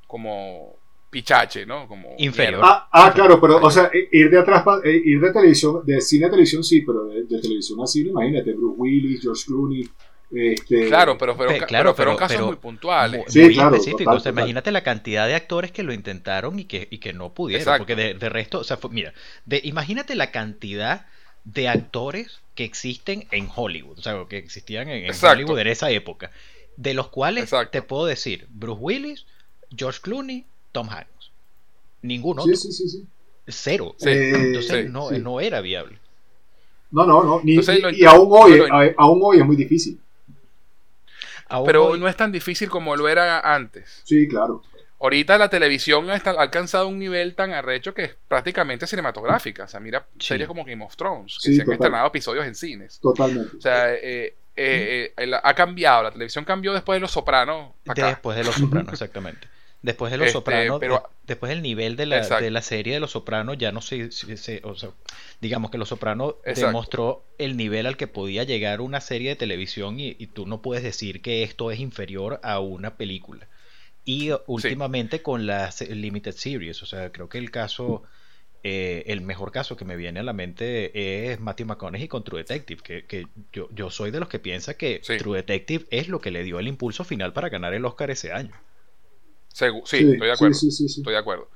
[0.08, 0.76] como
[1.10, 1.88] pichache, ¿no?
[1.88, 2.62] Como inferior.
[2.64, 6.28] Ah, ah, claro, pero, o sea, ir de atrás, eh, ir de televisión, de cine
[6.28, 9.90] a televisión sí, pero de, de televisión a cine, imagínate, Bruce Willis, George Clooney,
[10.34, 13.26] este, claro, pero fueron, claro, pero, casos muy puntuales.
[13.36, 14.26] muy específicos.
[14.26, 17.78] Imagínate la cantidad de actores que lo intentaron y que, y que no pudieron.
[17.78, 19.14] Porque de, resto, o sea, mira,
[19.46, 21.06] de, imagínate la cantidad
[21.44, 26.32] de actores que existen en Hollywood, o sea, que existían en, Hollywood en esa época,
[26.78, 29.26] de los cuales te puedo decir Bruce Willis,
[29.76, 31.32] George Clooney, Tom Hanks.
[32.02, 32.44] Ninguno.
[32.44, 33.06] Sí, sí, sí,
[33.48, 33.96] cero.
[34.00, 35.98] Entonces no, no era viable.
[36.92, 37.42] No, no, no.
[37.44, 38.62] y, aún, hoy,
[38.98, 40.00] aún hoy es muy difícil.
[41.66, 44.02] Pero no es tan difícil como lo era antes.
[44.04, 44.64] Sí, claro.
[45.00, 49.64] Ahorita la televisión ha alcanzado un nivel tan arrecho que es prácticamente cinematográfica.
[49.64, 53.00] O sea, mira series como Game of Thrones, que se han estrenado episodios en cines.
[53.00, 53.58] Totalmente.
[53.58, 56.04] O sea, eh, eh, eh, ha cambiado.
[56.04, 57.72] La televisión cambió después de Los Sopranos.
[57.96, 59.48] Después de Los Sopranos, exactamente.
[59.82, 60.80] Después de Los este, Sopranos,
[61.26, 64.10] después del nivel de la, de la, serie de Los Sopranos, ya no sé,
[64.64, 64.92] o sea,
[65.40, 70.00] digamos que Los Sopranos demostró el nivel al que podía llegar una serie de televisión
[70.00, 73.48] y, tú no puedes decir que esto es inferior a una película.
[74.06, 78.04] Y últimamente con las Limited Series, o sea, creo que el caso,
[78.64, 82.40] eh, el mejor caso que me viene a la mente es Matthew McConaughey con True
[82.40, 86.22] Detective, que, que yo, yo, soy de los que piensa que True Detective es lo
[86.22, 88.54] que le dio el impulso final para ganar el Oscar ese año
[89.86, 90.58] sí, estoy de acuerdo.
[90.58, 91.50] estoy de acuerdo.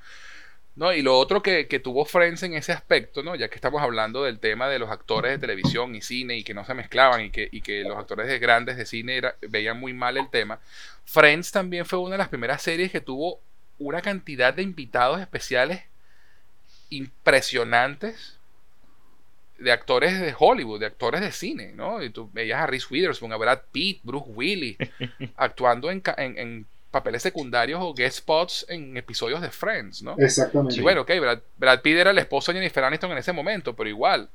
[0.76, 3.36] No, y lo otro que, tuvo Friends en ese aspecto, ¿no?
[3.36, 6.54] ya que estamos hablando del tema de los actores de televisión y cine y que
[6.54, 10.18] no se mezclaban y que, que los actores de grandes de cine veían muy mal
[10.18, 10.60] el tema,
[11.06, 13.40] Friends también fue una de las primeras series que tuvo
[13.80, 15.84] una cantidad de invitados especiales
[16.90, 18.38] impresionantes
[19.58, 22.04] de actores de Hollywood, de actores de cine, ¿no?
[22.04, 24.78] Y tú veías a Reese Witherspoon, a Brad Pitt, Bruce Willis,
[25.38, 30.16] actuando en, en papeles secundarios o guest spots en episodios de Friends, ¿no?
[30.18, 30.78] Exactamente.
[30.78, 31.12] Y bueno, ok,
[31.58, 34.30] Brad, Pitt era el esposo de Jennifer Aniston en ese momento, pero igual.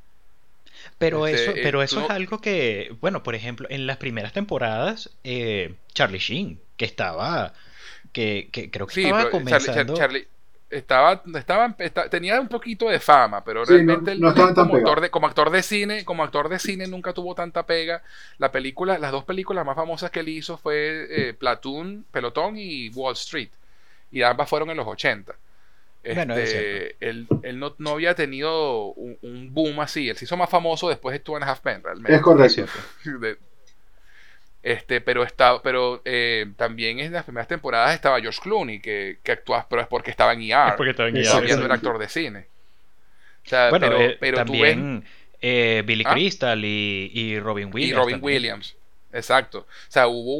[0.99, 4.35] Pero este, eso, pero eh, eso es algo que, bueno, por ejemplo, en las primeras
[4.35, 7.55] temporadas, eh, Charlie Sheen, que estaba,
[8.13, 9.95] que, creo que estaba comenzando
[10.71, 11.75] estaba, estaba,
[12.09, 16.23] tenía un poquito de fama, pero realmente como, actor de, como actor de cine, como
[16.23, 18.03] actor de cine nunca tuvo tanta pega.
[18.39, 22.89] La película, las dos películas más famosas que él hizo fue eh, Platoon, Pelotón y
[22.91, 23.51] Wall Street.
[24.13, 25.35] Y ambas fueron en los 80.
[26.03, 30.09] Este, él, él no, no, había tenido un, boom así.
[30.09, 32.15] Él se hizo más famoso después de Two and a Half Men, realmente.
[32.15, 32.65] Es correcto.
[34.63, 39.33] Este, pero está, pero eh, también en las primeras temporadas estaba George Clooney, que, que
[39.33, 40.69] actuaba, pero es porque estaba en ER.
[40.69, 41.65] Es porque estaba en ER.
[41.65, 42.47] era actor de cine.
[43.45, 45.05] O sea, bueno, pero, eh, pero también
[45.41, 46.13] eh, Billy ¿Ah?
[46.13, 47.93] Crystal y, y, Robin Williams.
[47.93, 48.77] Y Robin Williams.
[49.13, 49.61] Exacto.
[49.61, 50.39] O sea, hubo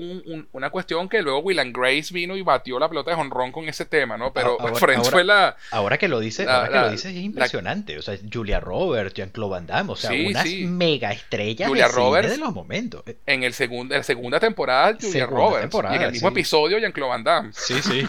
[0.53, 3.85] una cuestión que luego Will Grace vino y batió la pelota de honrón con ese
[3.85, 4.33] tema, ¿no?
[4.33, 5.57] Pero ahora, Friends fue la.
[5.71, 7.99] Ahora que lo dices, ahora que lo dices es impresionante.
[7.99, 12.31] o sea, Julia Roberts, Jean-Claude Van Damme, o sea, unas mega estrellas Julia de, Roberts,
[12.31, 13.03] de los momentos.
[13.27, 15.75] En, el segundo, la segunda temporada, Julia Roberts.
[15.75, 17.51] y en el mismo episodio, Jean-Claude Van Damme.
[17.53, 18.07] Sí, sí.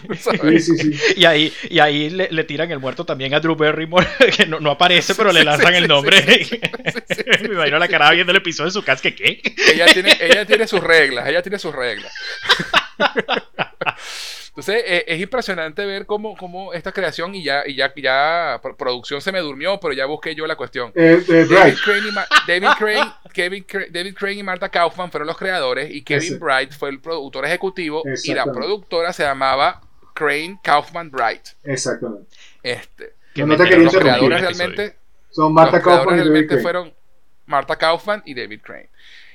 [0.60, 4.46] sí, sí y ahí, y ahí le, tiran el muerto también a Drew Barrymore, que
[4.46, 6.24] no, aparece, pero le lanzan el nombre.
[7.42, 9.42] Me imagino la cara viendo el episodio de su casa, que qué.
[9.72, 12.12] Ella tiene, ella tiene sus reglas, ella tiene sus reglas.
[14.54, 19.22] Entonces eh, es impresionante ver cómo, cómo, esta creación y ya, y ya, ya producción
[19.22, 20.92] se me durmió, pero ya busqué yo la cuestión.
[20.94, 22.12] Eh, eh, David, Crane y
[22.46, 26.90] David, Crane, Kevin, David, Crane, y Marta Kaufman fueron los creadores y Kevin Bright fue
[26.90, 29.80] el productor ejecutivo y la productora se llamaba
[30.12, 31.48] Crane Kaufman Bright.
[31.64, 32.28] Exactamente.
[32.62, 34.96] Este, que los creadores realmente
[35.30, 36.92] son Marta Kaufman realmente fueron
[37.46, 38.90] Marta Kaufman y David Crane.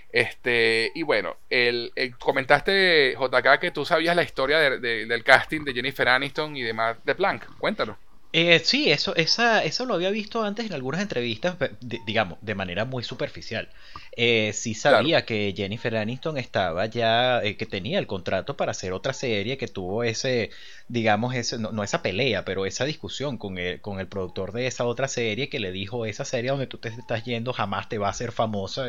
[0.09, 6.07] Este, y bueno, el, comentaste, JK, que tú sabías la historia del casting de Jennifer
[6.07, 7.45] Aniston y de Matt Planck.
[7.57, 7.97] Cuéntalo.
[8.33, 12.85] Eh, sí, eso, esa, eso lo había visto antes en algunas entrevistas, digamos, de manera
[12.85, 13.69] muy superficial.
[14.19, 18.91] Eh, sí sabía que Jennifer Aniston estaba ya, eh, que tenía el contrato para hacer
[18.91, 20.49] otra serie, que tuvo ese,
[20.87, 24.85] digamos, ese, no, esa pelea, pero esa discusión con el, con el productor de esa
[24.85, 28.07] otra serie que le dijo, esa serie donde tú te estás yendo jamás te va
[28.07, 28.87] a hacer famosa.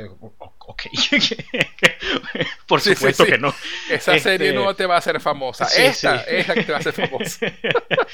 [0.60, 0.84] Ok,
[2.66, 3.54] por supuesto que no.
[3.90, 5.66] Esa serie este, no te va a hacer famosa.
[5.76, 7.52] Esta es la que te va a hacer famosa.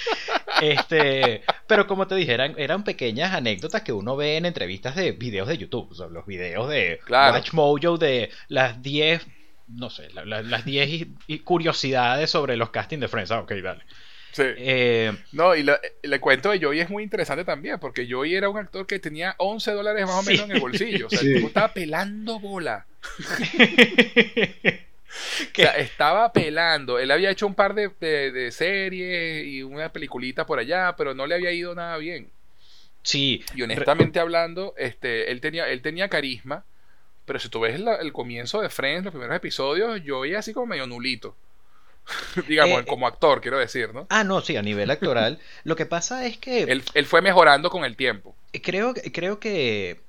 [0.62, 5.46] este, pero como te dije, eran, pequeñas anécdotas que uno ve en entrevistas de videos
[5.46, 9.26] de YouTube, o sea, los videos de Watch Mojo de las 10
[9.68, 11.06] no sé, las 10
[11.42, 13.30] curiosidades sobre los castings de Friends.
[13.30, 13.82] Ah, ok, dale.
[14.32, 14.42] Sí.
[14.44, 18.58] Eh, no, y le, cuento de Joey es muy interesante también, porque Joey era un
[18.58, 21.06] actor que tenía 11 dólares más o menos en el bolsillo.
[21.06, 22.84] O sea, el tipo estaba pelando bola.
[23.18, 23.30] o
[25.54, 26.98] sea, estaba pelando.
[26.98, 31.28] Él había hecho un par de, de, series y una peliculita por allá, pero no
[31.28, 32.28] le había ido nada bien.
[33.02, 33.44] Sí.
[33.54, 36.64] Y honestamente hablando, este, él tenía, él tenía carisma
[37.24, 40.66] pero si tú ves el comienzo de Friends, los primeros episodios, yo veía así como
[40.66, 41.36] medio nulito.
[42.48, 44.06] Digamos, eh, como actor, quiero decir, ¿no?
[44.10, 45.38] Ah, no, sí, a nivel actoral.
[45.64, 46.62] Lo que pasa es que.
[46.62, 48.36] Él, fue mejorando con el tiempo.
[48.62, 50.00] Creo, creo que.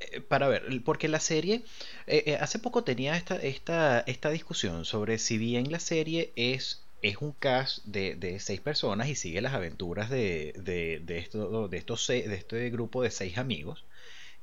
[0.00, 1.62] Eh, para ver, porque la serie.
[2.06, 7.16] Eh, hace poco tenía esta, esta, esta discusión sobre si bien la serie es es
[7.16, 12.32] un cast de, seis personas y sigue las aventuras de, de, esto, de, estos de
[12.32, 13.84] este grupo de seis amigos.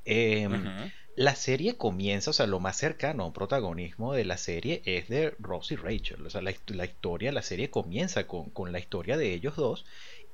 [0.03, 4.82] Em, la serie comienza, o sea, lo más cercano a un protagonismo de la serie
[4.86, 6.26] es de Ross y Rachel.
[6.26, 9.84] O sea, la, la historia, la serie comienza con, con, la historia de ellos dos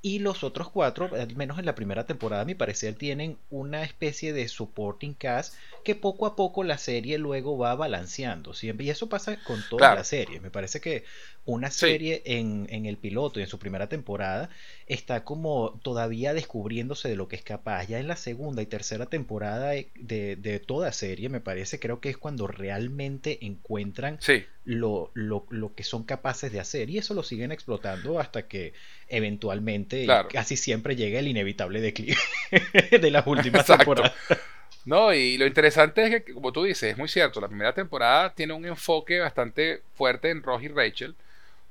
[0.03, 3.81] y los otros cuatro, al menos en la primera temporada, a mi parecer, tienen una
[3.81, 8.53] especie de supporting cast que poco a poco la serie luego va balanceando.
[8.53, 8.85] Siempre.
[8.85, 10.39] Y eso pasa con todas las series.
[10.43, 11.03] Me parece que
[11.45, 14.49] una serie en, en, el piloto y en su primera temporada
[14.87, 17.85] está como todavía descubriéndose de lo que es capaz.
[17.85, 19.87] Ya en la segunda y tercera temporada de,
[20.35, 24.19] de toda serie, me parece, creo que es cuando realmente encuentran
[24.63, 26.89] lo, lo, lo, que son capaces de hacer.
[26.89, 28.73] Y eso lo siguen explotando hasta que
[29.07, 32.17] eventualmente, casi siempre llega el inevitable declive
[32.99, 34.13] de las últimas temporadas.
[34.85, 38.33] No, y lo interesante es que, como tú dices, es muy cierto, la primera temporada
[38.33, 41.15] tiene un enfoque bastante fuerte en Ross y Rachel,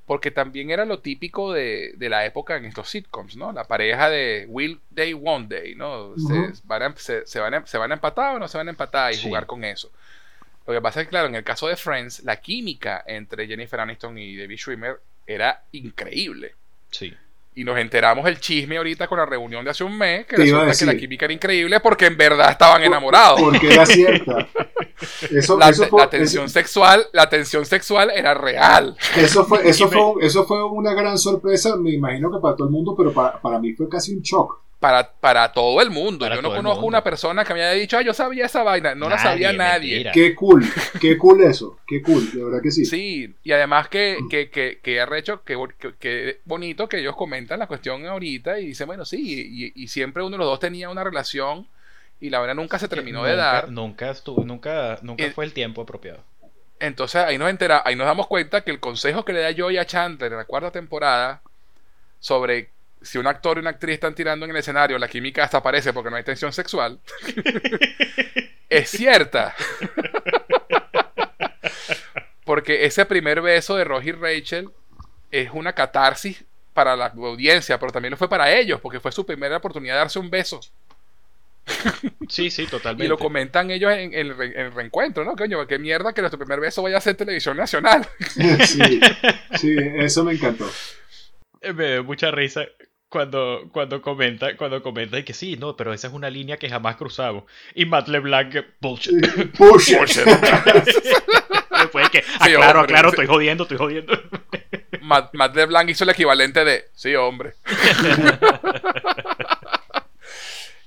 [0.05, 3.51] porque también era lo típico de, de, la época en estos sitcoms, ¿no?
[3.51, 6.13] La pareja de Will Day, One Day, ¿no?
[6.15, 8.71] se, van a, se, van a, se, van a, empatar o no se van a
[8.71, 9.91] empatar y jugar con eso.
[10.67, 13.79] Lo que pasa es que, claro, en el caso de Friends, la química entre Jennifer
[13.79, 16.53] Aniston y David Schwimmer era increíble.
[16.91, 17.13] Sí.
[17.55, 20.71] Y nos enteramos el chisme ahorita con la reunión de hace un mes, que resulta
[20.77, 23.39] que la química era increíble porque en verdad estaban enamorados.
[23.39, 24.47] Porque era cierta.
[25.59, 28.95] la, tensión sexual, la tensión sexual era real.
[29.15, 32.73] Eso fue, eso fue, eso fue una gran sorpresa, me imagino que para todo el
[32.73, 36.27] mundo, pero para, para mí fue casi un shock para, para todo el mundo.
[36.27, 38.93] yo no conozco una persona que me haya dicho, ah, yo sabía esa vaina.
[38.93, 40.11] No la sabía nadie.
[40.13, 40.63] Qué cool,
[41.01, 41.79] qué cool eso.
[41.87, 42.85] Qué cool, de verdad que sí.
[42.85, 45.57] Sí, y además que, que, que, que arrecho, que,
[45.99, 50.31] que, bonito que ellos comentan la cuestión ahorita y dicen, bueno, sí, y, siempre uno
[50.31, 51.67] de los dos tenía una relación
[52.25, 53.69] y la verdad nunca se terminó de dar.
[53.69, 56.23] Nunca estuvo, nunca, nunca fue el tiempo apropiado.
[56.79, 59.77] Entonces ahí nos entera, ahí nos damos cuenta que el consejo que le da Joy
[59.77, 61.41] a Chandler en la cuarta temporada
[62.19, 62.71] sobre
[63.03, 66.09] si un actor y una actriz están tirando en el escenario, la química desaparece porque
[66.09, 66.99] no hay tensión sexual,
[68.69, 69.55] es cierta.
[72.43, 74.69] porque ese primer beso de Roger y Rachel
[75.29, 79.25] es una catarsis para la audiencia, pero también lo fue para ellos, porque fue su
[79.25, 80.59] primera oportunidad de darse un beso.
[82.29, 83.05] Sí, sí, totalmente.
[83.05, 84.35] Y lo comentan ellos en, el
[84.73, 85.35] reencuentro, ¿no?
[85.35, 88.07] Coño, qué mierda que nuestro primer beso vaya a ser televisión nacional.
[88.65, 88.99] Sí,
[89.55, 90.69] sí eso me encantó.
[91.61, 92.65] Eh, me dio mucha risa
[93.09, 96.69] cuando, cuando comenta, cuando comenta y que sí, no, pero esa es una línea que
[96.69, 97.43] jamás cruzamos.
[97.73, 99.57] Y Matt LeBlanc, bullshit.
[99.57, 99.97] Bullshit.
[101.79, 104.13] Después que, aclaro, aclaro, estoy jodiendo, estoy jodiendo.
[105.01, 107.53] Matt, Matt, LeBlanc hizo el equivalente de, sí, hombre.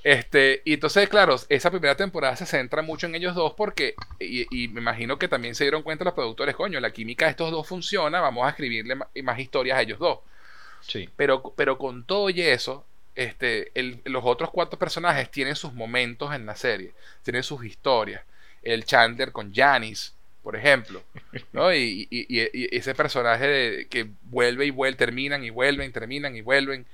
[0.04, 4.46] Este, y entonces, claro, esa primera temporada se centra mucho en ellos dos porque, y,
[4.50, 7.50] y, me imagino que también se dieron cuenta los productores, coño, la química de estos
[7.50, 10.20] dos funciona, vamos a escribirle más historias a ellos dos.
[11.16, 12.84] Pero, pero con todo y eso,
[13.14, 13.72] este,
[14.04, 16.92] los otros cuatro personajes tienen sus momentos en la serie,
[17.22, 18.22] tienen sus historias.
[18.62, 21.02] El Chandler con Janice, por ejemplo,
[21.52, 21.74] ¿no?
[21.74, 26.86] Y, ese personaje que vuelve y vuelve, terminan y vuelven, terminan y vuelven.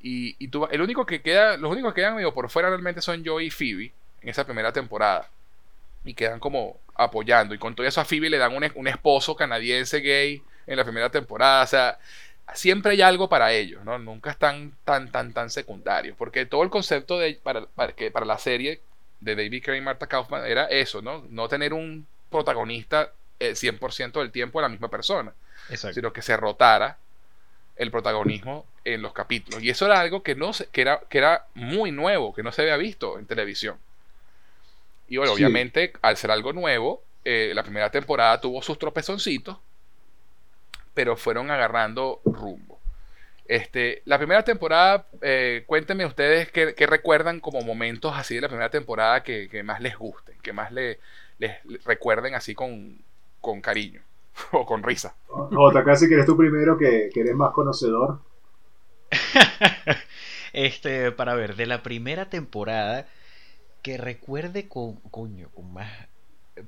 [0.00, 3.00] Y, y tú, el único que queda, los únicos que quedan medio por fuera realmente
[3.00, 5.28] son Joey y Phoebe en esa primera temporada.
[6.04, 7.54] Y quedan como apoyando.
[7.54, 10.84] Y con todo eso a Phoebe le dan un, un esposo canadiense gay en la
[10.84, 11.64] primera temporada.
[11.64, 11.98] O sea,
[12.54, 13.98] siempre hay algo para ellos, ¿no?
[13.98, 16.16] Nunca están tan, tan, tan secundarios.
[16.16, 18.80] Porque todo el concepto de, para, que, para la serie
[19.20, 21.24] de David Carey y Marta Kaufman era eso, ¿no?
[21.30, 25.32] No tener un protagonista el 100% del tiempo de la misma persona,
[25.92, 26.98] sino que se rotara
[27.76, 29.62] el protagonismo en los capítulos.
[29.62, 32.62] Y eso era algo que, no que, era, que era muy nuevo, que no se
[32.62, 33.76] había visto en televisión.
[35.08, 39.58] Y bueno, obviamente, al ser algo nuevo, eh, la primera temporada tuvo sus tropezoncitos,
[40.94, 42.80] pero fueron agarrando rumbo.
[43.48, 48.70] Este, la primera temporada, eh, cuéntenme ustedes qué, recuerdan como momentos así de la primera
[48.70, 50.98] temporada que, más les gusten, que más les
[51.84, 52.98] recuerden así con,
[53.62, 54.02] cariño
[54.52, 55.16] o con risa.
[55.28, 58.20] Otra casi que eres tú primero, que, que eres más conocedor.
[60.52, 63.06] este, para ver, de la primera temporada,
[63.82, 65.90] que recuerde con, coño, con más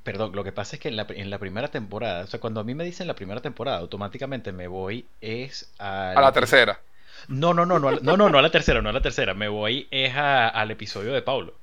[0.02, 2.60] Perdón, lo que pasa es que en la, en la, primera temporada, o sea, cuando
[2.60, 6.10] a mí me dicen la primera temporada, automáticamente me voy es a...
[6.10, 6.78] A la tercera.
[7.26, 9.32] No, no, no, no, no, no, no a la tercera, no a la tercera.
[9.32, 11.54] Me voy es al episodio de Paulo,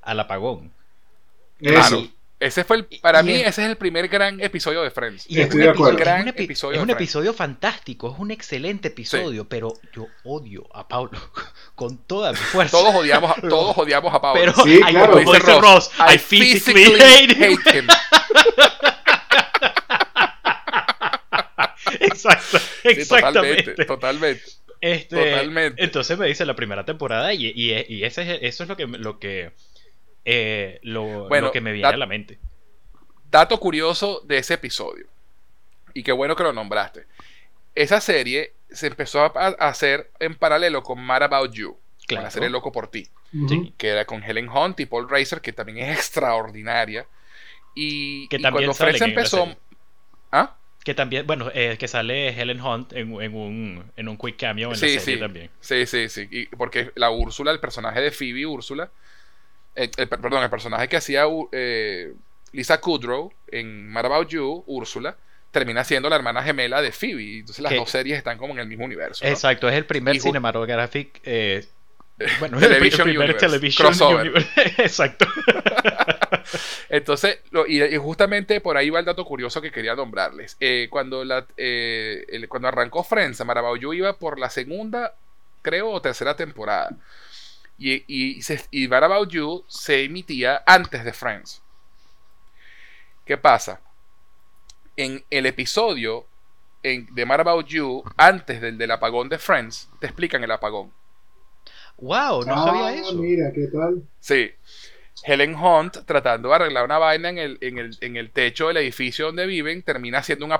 [0.00, 0.72] al apagón.
[1.58, 2.04] Claro.
[2.44, 5.24] Ese fue el, para mí, ese es el primer gran episodio de Friends.
[5.30, 10.08] Y es un, gran episodio, es un episodio fantástico, es un excelente episodio, pero yo
[10.24, 11.18] odio a Pablo
[11.74, 12.76] con toda mi fuerza.
[12.76, 14.42] Todos odiamos, a, todos odiamos a Pablo.
[14.42, 15.16] Pero, sí, claro.
[15.16, 17.86] dice Ross, I, physically, hate him.
[22.00, 23.84] Exacto, exactamente.
[23.86, 24.44] totalmente,
[24.82, 25.82] este, totalmente.
[25.82, 29.52] Entonces me dice la primera temporada y, y, ese, eso es lo que, lo que,
[30.24, 32.38] eh, lo, que me viene a la mente.
[33.30, 35.06] Dato curioso de ese episodio.
[35.92, 37.06] Y qué bueno que lo nombraste.
[37.74, 41.76] Esa serie se empezó a, hacer en paralelo con Mad About You.
[42.06, 42.24] Claro.
[42.24, 43.08] La serie Loco por ti.
[43.76, 47.06] Que era con Helen Hunt y Paul Racer, que también es extraordinaria.
[47.74, 49.56] Y, que también cuando Friends empezó.
[50.30, 50.56] ¿Ah?
[50.84, 54.72] Que también, bueno, eh, que sale Helen Hunt en, un, en un quick cameo en
[54.72, 55.18] la serie sí.
[55.18, 55.50] también.
[55.60, 56.28] Sí, sí, sí.
[56.30, 58.90] Y porque la Úrsula, el personaje de Phoebe Úrsula,
[59.74, 62.12] eh, perdón, el personaje que hacía eh,
[62.52, 65.16] Lisa Kudrow en Mad About You, Úrsula,
[65.50, 67.38] termina siendo la hermana gemela de Phoebe.
[67.38, 69.24] Entonces las dos series están como en el mismo universo.
[69.24, 71.20] Exacto, es el primer cinematographic.
[71.24, 71.64] Eh,
[72.40, 74.32] bueno, television el, primer television crossover.
[74.78, 75.26] Exacto.
[76.88, 80.56] Entonces, y, justamente por ahí va el dato curioso que quería nombrarles.
[80.60, 85.14] Eh, cuando, la, eh, cuando arrancó Friends, Marabayo iba por la segunda,
[85.62, 86.90] creo, o tercera temporada.
[87.76, 88.88] Y, y, se, y
[89.28, 91.62] You se emitía antes de Friends.
[93.24, 93.80] ¿Qué pasa?
[94.96, 96.26] En el episodio
[96.82, 100.92] en, de Mad About You, antes del del apagón de Friends, te explican el apagón.
[101.96, 102.44] ¡Wow!
[102.44, 103.14] No sabía ah, eso.
[103.14, 104.02] Mira, ¿qué tal?
[104.20, 104.50] Sí.
[105.22, 108.78] Helen Hunt, tratando de arreglar una vaina en el, en el, en el techo del
[108.78, 110.52] edificio donde viven, termina haciendo un,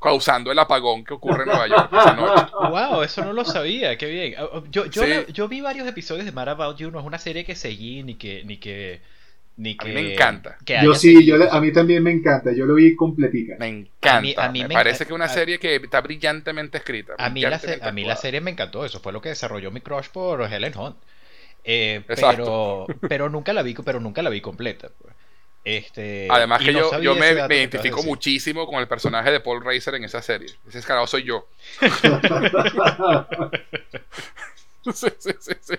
[0.00, 2.52] causando el apagón que ocurre en Nueva York esa noche.
[2.70, 3.02] ¡Wow!
[3.02, 4.34] Eso no lo sabía, qué bien.
[4.38, 7.18] Ah, oh, yo, yo, yo vi varios episodios de Mad About You, no es una
[7.18, 9.00] serie que seguí ni que, ni que
[9.78, 10.56] a mí me encanta.
[10.82, 12.52] yo sí, yo a mí también me encanta.
[12.52, 13.56] Yo lo vi completica.
[13.58, 14.46] Me encanta.
[14.46, 17.14] A mí, me, parece que es una serie que está brillantemente escrita.
[17.18, 18.84] A mí, la, a mí la serie me encantó.
[18.84, 20.96] Eso fue lo que desarrolló mi crush por Helen Hunt.
[21.64, 24.88] Eh, pero, pero nunca la vi, pero nunca la vi completa.
[25.00, 25.14] Pues.
[25.62, 30.04] Este, Además que yo, yo me, identifico muchísimo con el personaje de Paul Racer en
[30.04, 30.48] esa serie.
[30.66, 31.46] Ese escalado soy yo.
[34.94, 35.74] sí, sí, sí, sí.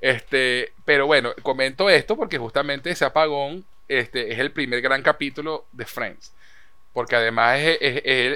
[0.00, 5.66] Este, pero bueno, comento esto porque justamente ese apagón este, es el primer gran capítulo
[5.72, 6.32] de Friends.
[6.92, 7.78] Porque además es,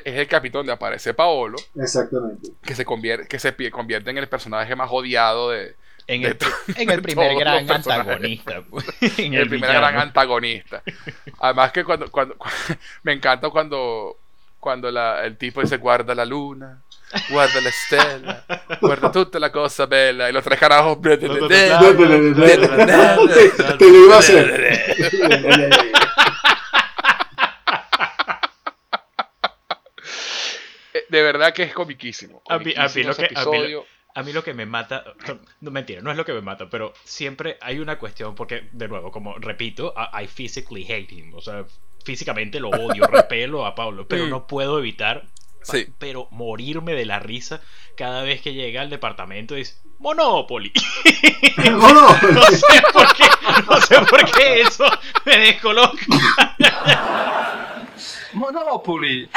[0.05, 1.59] el capítulo donde aparece Paolo.
[1.77, 2.51] Exactamente.
[2.63, 5.75] Que se convierte, que se convierte en el personaje más odiado de.
[6.07, 6.37] En el,
[6.77, 8.63] en el primer gran antagonista.
[8.69, 8.85] Pues.
[9.19, 10.83] en el, primer gran antagonista.
[11.41, 12.37] Además que cuando, cuando,
[13.03, 14.19] me encanta cuando,
[14.61, 16.83] cuando el tipo dice guarda la luna,
[17.31, 18.45] guarda la stella,
[18.81, 21.01] guarda tutta la cosa bella, y los tres carajos.
[21.01, 21.47] Te lo
[24.05, 24.83] iba a hacer.
[31.09, 32.43] De verdad que es comiquísimo.
[32.49, 33.75] A mí, lo que, a mí,
[34.15, 35.05] lo que me mata,
[35.61, 38.89] no mentira, no es lo que me mata, pero siempre hay una cuestión, porque de
[38.89, 41.65] nuevo, como repito, I physically hate him, o sea,
[42.05, 45.27] físicamente lo odio, repelo a Pablo, pero no puedo evitar
[45.99, 47.61] pero morirme de la risa
[47.97, 50.73] cada vez que llega al departamento y dice Monopoly.
[51.57, 53.25] no sé por qué,
[53.69, 54.87] no sé por qué eso
[55.25, 56.05] me descoloca.
[58.35, 59.31] Monopoly.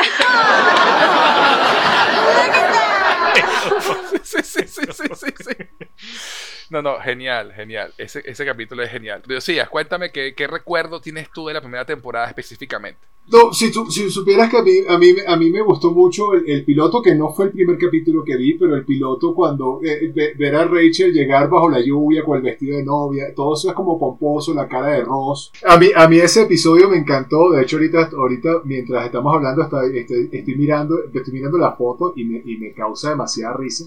[6.69, 7.93] No, no, genial, genial.
[7.97, 9.21] Ese, ese capítulo es genial.
[9.25, 12.99] Diosías, cuéntame qué, qué, recuerdo tienes tú de la primera temporada específicamente.
[13.29, 16.63] No, si, si supieras que a mí, a mí, a mí me gustó mucho el,
[16.63, 20.55] piloto, que no fue el primer capítulo que vi, pero el piloto cuando eh, ver
[20.55, 23.99] a Rachel llegar bajo la lluvia con el vestido de novia, todo eso es como
[23.99, 25.51] pomposo, la cara de Ross.
[25.65, 27.51] A mí, a mí ese episodio me encantó.
[27.51, 29.97] De hecho, ahorita, ahorita mientras estamos hablando, estoy,
[30.31, 33.85] estoy, mirando, estoy mirando la foto y me, y me causa demasiada risa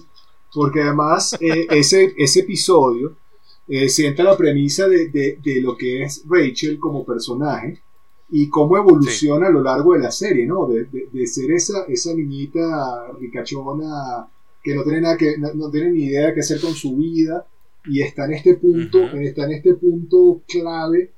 [0.53, 3.15] porque además eh, ese, ese episodio
[3.67, 7.79] eh, sienta la premisa de, de, lo que es Rachel como personaje
[8.29, 10.67] y cómo evoluciona a lo largo de la serie, ¿no?
[10.67, 14.27] De, ser esa, esa niñita ricachona
[14.63, 17.45] que no tiene nada que no, tiene ni idea de qué hacer con su vida
[17.85, 21.11] y está en este punto, está en este punto clave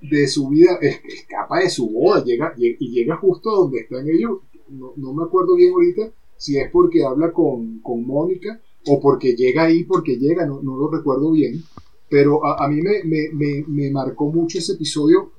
[0.00, 4.38] de su vida, escapa de su boda, llega, y llega justo donde están ellos.
[4.68, 9.34] No, no me acuerdo bien ahorita si es porque habla con, con Mónica o porque
[9.34, 11.62] llega ahí, porque llega, no, no lo recuerdo bien,
[12.08, 15.32] pero a, a mí me, me, me, marcó mucho ese episodio,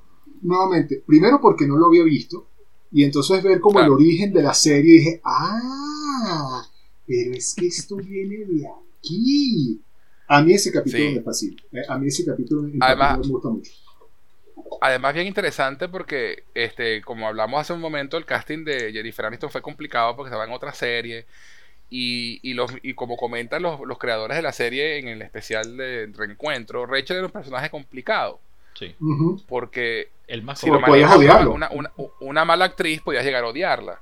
[0.43, 2.45] nuevamente, primero porque no lo había visto,
[2.91, 6.69] y entonces ver como el origen de la serie, dije, ah,
[7.07, 9.81] pero es que esto viene de aquí.
[10.27, 13.71] A mí ese capítulo me fascina, eh, a mí ese capítulo, Además, me gusta mucho.
[14.81, 19.49] Además, bien interesante porque, este, como hablamos hace un momento, el casting de Jennifer Aniston
[19.49, 21.25] fue complicado porque estaba en otra serie.
[21.89, 25.75] Y, y, los, y como comentan los, los, creadores de la serie en el especial
[25.75, 28.39] de Reencuentro, Rachel era un personaje complicado.
[28.73, 28.95] Sí.
[29.47, 31.51] Porque el más si lo odiarlo.
[31.51, 31.91] Una, una,
[32.21, 34.01] una, mala actriz podías llegar a odiarla.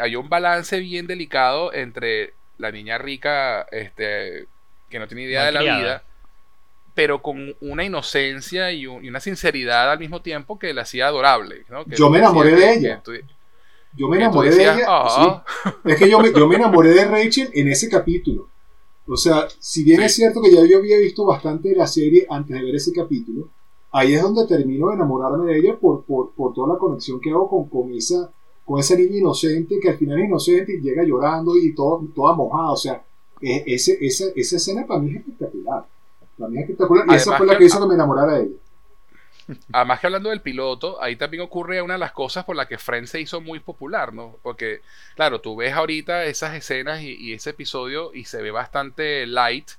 [0.00, 4.46] hay un balance bien delicado entre la niña rica, este,
[4.90, 6.02] que no tiene idea de la vida,
[6.96, 11.66] pero con una inocencia y, una sinceridad al mismo tiempo que la hacía adorable.
[11.88, 13.02] yo me enamoré de ella.
[13.94, 14.86] yo me enamoré de ella.
[14.88, 15.44] Ah".
[15.84, 18.48] Es que yo me, yo me enamoré de Rachel en ese capítulo.
[19.06, 22.26] O sea, si bien es cierto que ya yo había visto bastante de la serie
[22.30, 23.50] antes de ver ese capítulo,
[23.92, 27.30] ahí es donde termino de enamorarme de ella por, por, por toda la conexión que
[27.30, 28.32] hago con, con, esa,
[28.64, 32.34] con esa niña inocente que al final es inocente y llega llorando y todo, toda
[32.34, 32.70] mojada.
[32.70, 33.04] O sea,
[33.42, 35.84] e, ese, esa, esa escena para mí es espectacular.
[36.38, 38.56] Espectacular y esa fue la que hizo que me enamorara de ella.
[39.72, 42.78] Además que hablando del piloto, ahí también ocurre una de las cosas por las que
[42.78, 44.36] Friends se hizo muy popular, ¿no?
[44.42, 44.80] Porque,
[45.14, 49.70] claro, tú ves ahorita esas escenas y, ese episodio y se ve bastante light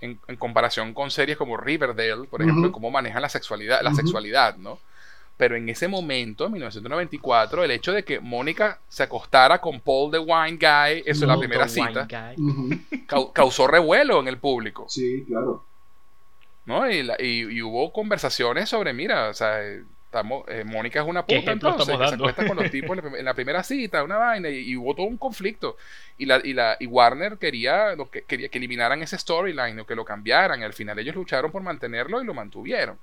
[0.00, 4.78] en, comparación con series como Riverdale, por ejemplo, cómo manejan la sexualidad, la sexualidad, ¿no?
[5.36, 10.10] Pero en ese momento, en 1994, el hecho de que Mónica se acostara con Paul
[10.10, 12.08] the Wine Guy, eso es la primera cita,
[13.34, 14.86] causó revuelo en el público.
[14.88, 15.64] Sí, claro.
[16.66, 16.90] ¿No?
[16.90, 21.86] Y, y, hubo conversaciones sobre, mira, o sea, estamos, eh, Mónica es una puta entonces,
[21.96, 25.06] que se acuesta con los tipos en la primera cita, una vaina, y, hubo todo
[25.06, 25.76] un conflicto.
[26.18, 29.86] Y, la, y, la, y Warner quería, lo que, quería que eliminaran ese storyline o
[29.86, 30.60] que lo cambiaran.
[30.60, 32.98] Y al final ellos lucharon por mantenerlo y lo mantuvieron.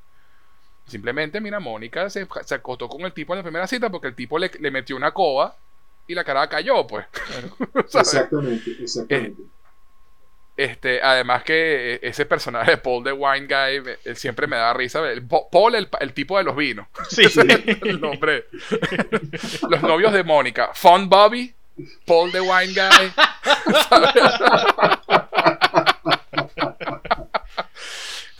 [0.85, 4.15] Simplemente, mira, Mónica se, se acostó con el tipo en la primera cita porque el
[4.15, 5.55] tipo le, le metió una coba
[6.07, 7.05] y la cara cayó, pues.
[7.75, 9.41] exactamente, exactamente.
[9.41, 9.45] Eh,
[10.55, 15.01] este, además que ese personaje de Paul the Wine Guy, él siempre me da risa.
[15.51, 16.87] Paul, el, el, tipo de los vinos.
[17.09, 17.23] Sí.
[17.81, 18.45] el nombre.
[19.69, 20.69] los novios de Mónica.
[20.75, 21.53] Fun Bobby,
[22.05, 23.13] Paul the Wine Guy.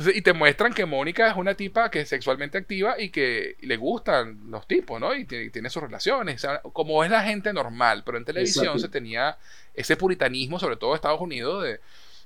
[0.13, 3.77] y te muestran que Mónica es una tipa que es sexualmente activa y que le
[3.77, 5.15] gustan los tipos, ¿no?
[5.15, 6.45] Y tiene, sus relaciones.
[6.73, 9.37] como es la gente normal, pero en televisión se tenía
[9.73, 11.79] ese puritanismo, sobre todo en Estados Unidos, de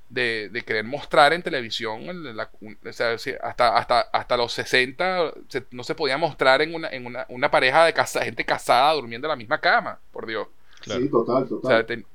[0.09, 2.05] de, querer mostrar en televisión,
[3.41, 5.33] hasta, hasta, hasta los 60
[5.71, 9.29] no se podía mostrar en una, en una, pareja de casa, gente casada durmiendo en
[9.29, 10.47] la misma cama, por Dios.
[10.81, 12.05] Sí, total, total.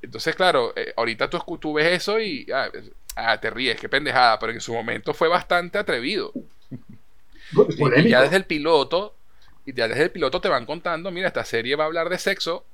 [0.00, 2.70] entonces, claro, eh, ahorita tú, tú, ves eso y ah,
[3.14, 6.32] ah, te ríes, qué pendejada, pero en su momento fue bastante atrevido.
[6.72, 9.14] y, ya desde el piloto,
[9.64, 12.18] y ya desde el piloto te van contando, mira, esta serie va a hablar de
[12.18, 12.64] sexo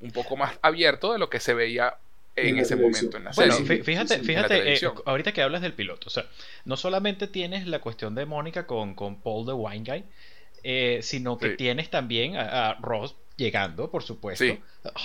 [0.00, 1.96] un poco más abierto de lo que se veía
[2.42, 3.52] en, ese momento en la serie.
[3.58, 6.26] Bueno, fíjate, fíjate eh, ahorita que hablas del piloto, o sea,
[6.64, 10.04] no solamente tienes la cuestión de Mónica con, con Paul the Wine Guy,
[10.64, 14.44] eh, sino que tienes también a, Ross llegando, por supuesto.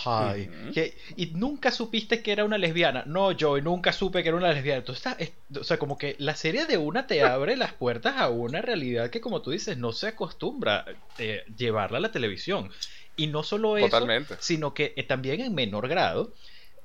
[0.05, 0.49] Ay,
[1.15, 3.03] y nunca supiste que era una lesbiana.
[3.05, 4.79] No, yo nunca supe que era una lesbiana.
[4.79, 8.61] Entonces, o sea, como que la serie de una te abre las puertas a una
[8.61, 10.85] realidad que, como tú dices, no se acostumbra
[11.19, 12.71] eh, llevarla a la televisión.
[13.15, 14.07] Y no solo eso,
[14.39, 16.33] sino que también en menor grado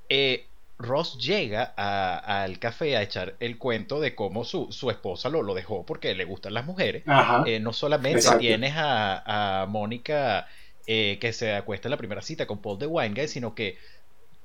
[0.08, 0.46] eh,
[0.78, 5.84] Ross llega al café a echar el cuento de cómo su, esposa lo, lo, dejó
[5.84, 7.02] porque le gustan las mujeres.
[7.46, 10.46] Eh, no solamente tienes a, Mónica
[10.86, 13.76] eh, que se acuesta en la primera cita con Paul de Wine sino que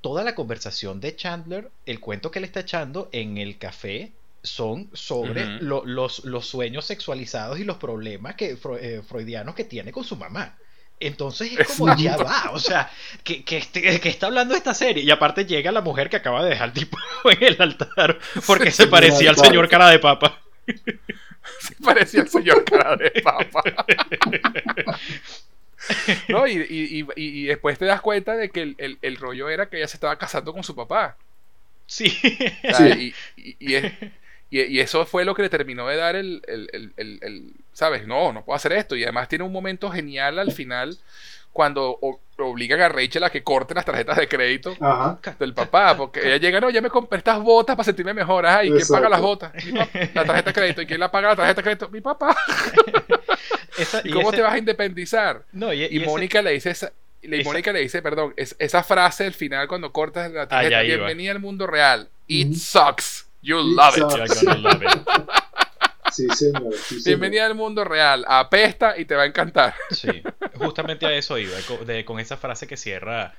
[0.01, 4.11] toda la conversación de Chandler, el cuento que le está echando en el café,
[4.41, 10.17] son sobre los, los, sueños sexualizados y los problemas que, freudianos que tiene con su
[10.17, 10.57] mamá.
[11.07, 12.89] Entonces es como, ya va, o sea,
[13.23, 15.03] que, que, este, que, está hablando esta serie.
[15.03, 18.71] Y aparte llega la mujer que acaba de dejar el tipo en el altar porque
[18.71, 20.39] se parecía al señor cara de papa.
[21.59, 23.63] Se parecía al señor cara de papa.
[26.29, 26.47] ¿No?
[26.47, 29.87] Y, y, y, después te das cuenta de que el, el, rollo era que ella
[29.89, 31.17] se estaba casando con su papá.
[31.85, 32.09] Sí.
[32.09, 33.13] sí.
[33.35, 33.91] Y, es,
[34.53, 38.05] y, eso fue lo que le terminó de dar el, el, ¿sabes?
[38.05, 38.95] No, no puedo hacer esto.
[38.95, 40.97] Y además tiene un momento genial al final
[41.51, 41.99] cuando
[42.37, 44.75] obligan a Rachel a que corte las tarjetas de crédito
[45.39, 48.71] del papá, porque ella llega, no, ya me compré estas botas para sentirme mejor, ¿y
[48.71, 49.53] quién paga las botas?
[50.13, 51.89] La tarjeta de crédito, ¿y quién la paga la tarjeta de crédito?
[51.89, 52.35] Mi papá.
[54.03, 55.43] ¿Y, cómo te vas a independizar?
[55.53, 56.91] y, Mónica le dice esa,
[57.21, 61.31] y Mónica le dice, perdón, esa frase al final cuando cortas la tarjeta, ah, bienvenida
[61.31, 63.22] al mundo real, it sucks.
[63.43, 64.03] You love it.
[66.11, 66.75] Sí, señor.
[67.03, 68.23] Bienvenida al mundo real.
[68.27, 69.73] Apesta y te va a encantar.
[69.89, 70.09] Sí,
[70.53, 71.57] justamente a eso iba,
[72.05, 73.33] con esa frase que cierra.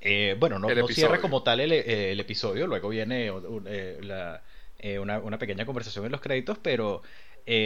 [0.00, 3.32] Eh, bueno, no, cierra como tal el, eh, episodio, luego viene
[3.66, 7.02] eh, una, pequeña conversación en los créditos, pero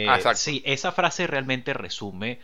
[0.07, 2.39] ah, sí, esa frase realmente resume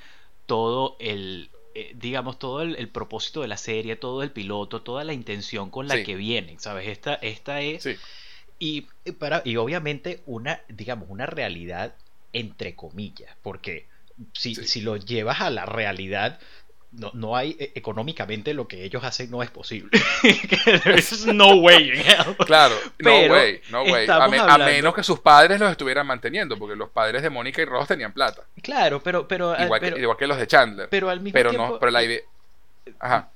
[0.45, 1.49] todo el,
[1.95, 6.03] digamos, todo el, propósito de la serie, todo el piloto, toda la intención con la
[6.03, 6.87] que vienen, ¿sabes?
[6.87, 7.97] Esta, esta es
[8.59, 8.81] y,
[9.19, 11.95] para, y obviamente una, digamos, una realidad
[12.33, 13.87] entre comillas, porque
[14.33, 16.39] si, si lo llevas a la realidad,
[16.91, 19.89] no, no, hay e, económicamente lo que ellos hacen no es posible.
[21.33, 22.03] no way
[22.45, 24.07] Claro, no way, no way.
[24.09, 27.87] A, menos que sus padres los estuvieran manteniendo, porque los padres de Mónica y Ross
[27.87, 28.43] tenían plata.
[28.61, 30.89] Claro, pero pero igual, que, los de Chandler.
[30.89, 32.21] Pero al mismo pero tiempo, no, pero la idea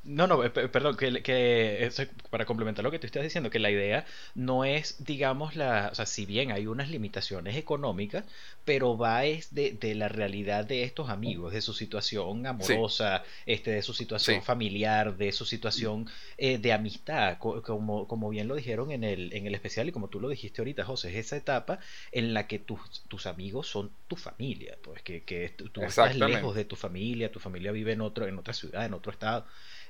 [0.03, 1.89] no, no, perdón, que, que
[2.29, 5.95] para complementar lo que tú estás diciendo, que la idea no es, digamos, la, o
[5.95, 8.25] sea, si bien hay unas limitaciones económicas,
[8.63, 13.71] pero va es de, de la realidad de estos amigos, de su situación amorosa, este,
[13.71, 18.91] de su situación familiar, de su situación eh, de amistad, como, como bien lo dijeron
[18.91, 21.79] en el, en el especial y como tú lo dijiste ahorita, José, es esa etapa
[22.11, 26.55] en la que tus, tus amigos son tu familia, pues que, que tú estás lejos
[26.55, 29.38] de tu familia, tu familia vive en otro, en otra ciudad, en otro estado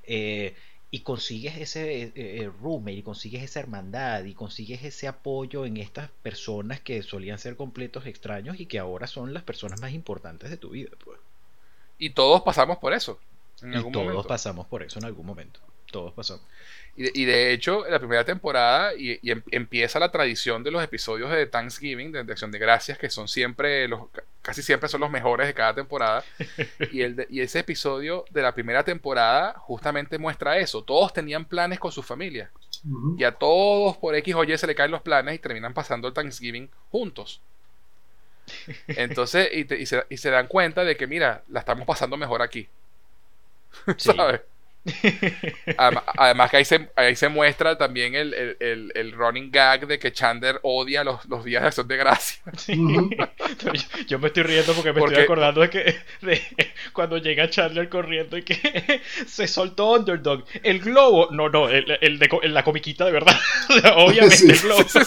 [0.04, 0.56] eh,
[0.92, 5.78] y consigues ese eh, eh, roommate y consigues esa hermandad y consigues ese apoyo en
[5.78, 10.50] estas personas que solían ser completos extraños y que ahora son las personas más importantes
[10.50, 10.90] de tu vida.
[11.04, 11.20] Pues.
[12.00, 13.20] Y todos pasamos por eso.
[13.62, 15.60] y todos pasamos por eso en algún momento.
[15.92, 16.44] Todos pasamos.
[17.02, 21.32] Y de, hecho, en la primera temporada y, em, empieza la tradición de los episodios
[21.32, 24.02] de Thanksgiving, de, Acción de Gracias, que son siempre, los,
[24.42, 26.26] casi siempre son los mejores de cada temporada.
[26.92, 30.84] y, el y ese episodio de la primera temporada justamente muestra eso.
[30.84, 32.52] Todos tenían planes con su familia.
[33.18, 36.10] Y a todos por X o Y se le caen los planes y terminan pasando
[36.10, 37.40] el Thanksgiving juntos.
[38.88, 42.68] Entonces, y, se, y se dan cuenta de que, mira, la estamos pasando mejor aquí.
[43.98, 44.42] ¿Sabes?
[46.18, 50.12] Además, que ahí se, ahí se muestra también el, el, el, running gag de que
[50.12, 52.42] Chandler odia los, los días de acción de gracia.
[54.08, 56.42] yo, me estoy riendo porque me estoy acordando de que de
[56.94, 60.46] cuando llega Chandler corriendo y que se soltó Underdog.
[60.64, 63.38] El globo, no, no, el, el de la comiquita de verdad.
[63.98, 64.84] Obviamente el globo.
[64.88, 65.00] Sí,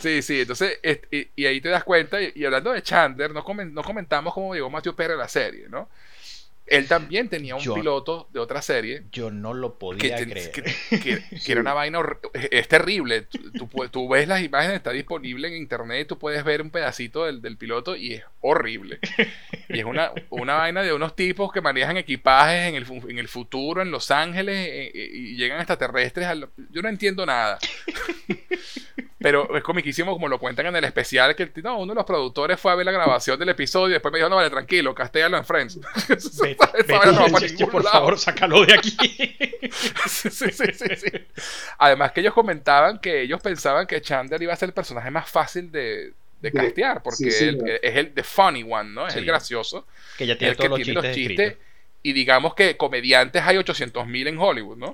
[0.00, 0.78] sí, entonces,
[1.36, 5.14] y, ahí te das cuenta, y, hablando de Chandler, no, comentamos cómo llegó Matthew Perry
[5.14, 5.88] a la serie, ¿no?
[6.70, 9.02] Él también tenía un piloto de otra serie.
[9.10, 10.52] Yo no lo podía creer.
[11.02, 11.98] Que, era una vaina.
[12.32, 13.22] Es terrible.
[13.58, 16.06] Tú, tú, ves las imágenes, está disponible en internet.
[16.06, 19.00] Tú puedes ver un pedacito del, del piloto y es horrible.
[19.68, 23.26] Y es una, una, vaina de unos tipos que manejan equipajes en el, en el
[23.26, 26.28] futuro, en Los Ángeles, eh, eh, y, llegan extraterrestres.
[26.70, 27.58] yo no entiendo nada.
[29.22, 32.58] Pero es comiquísimo como lo cuentan en el especial que no, uno de los productores
[32.58, 35.36] fue a ver la grabación del episodio y después me dijo, no, vale, tranquilo, castéalo
[35.36, 35.78] en Friends.
[37.70, 38.96] por favor, sácalo de aquí.
[40.08, 41.12] sí, sí, sí,
[41.76, 45.28] Además que ellos comentaban que ellos pensaban que Chandler iba a ser el personaje más
[45.28, 49.06] fácil de, de castear, porque es el the funny one, ¿no?
[49.06, 49.86] Es el gracioso.
[50.16, 51.58] Que ya tiene todos los chistes.
[52.02, 54.92] y digamos que comediantes hay 800.000 en Hollywood, ¿no?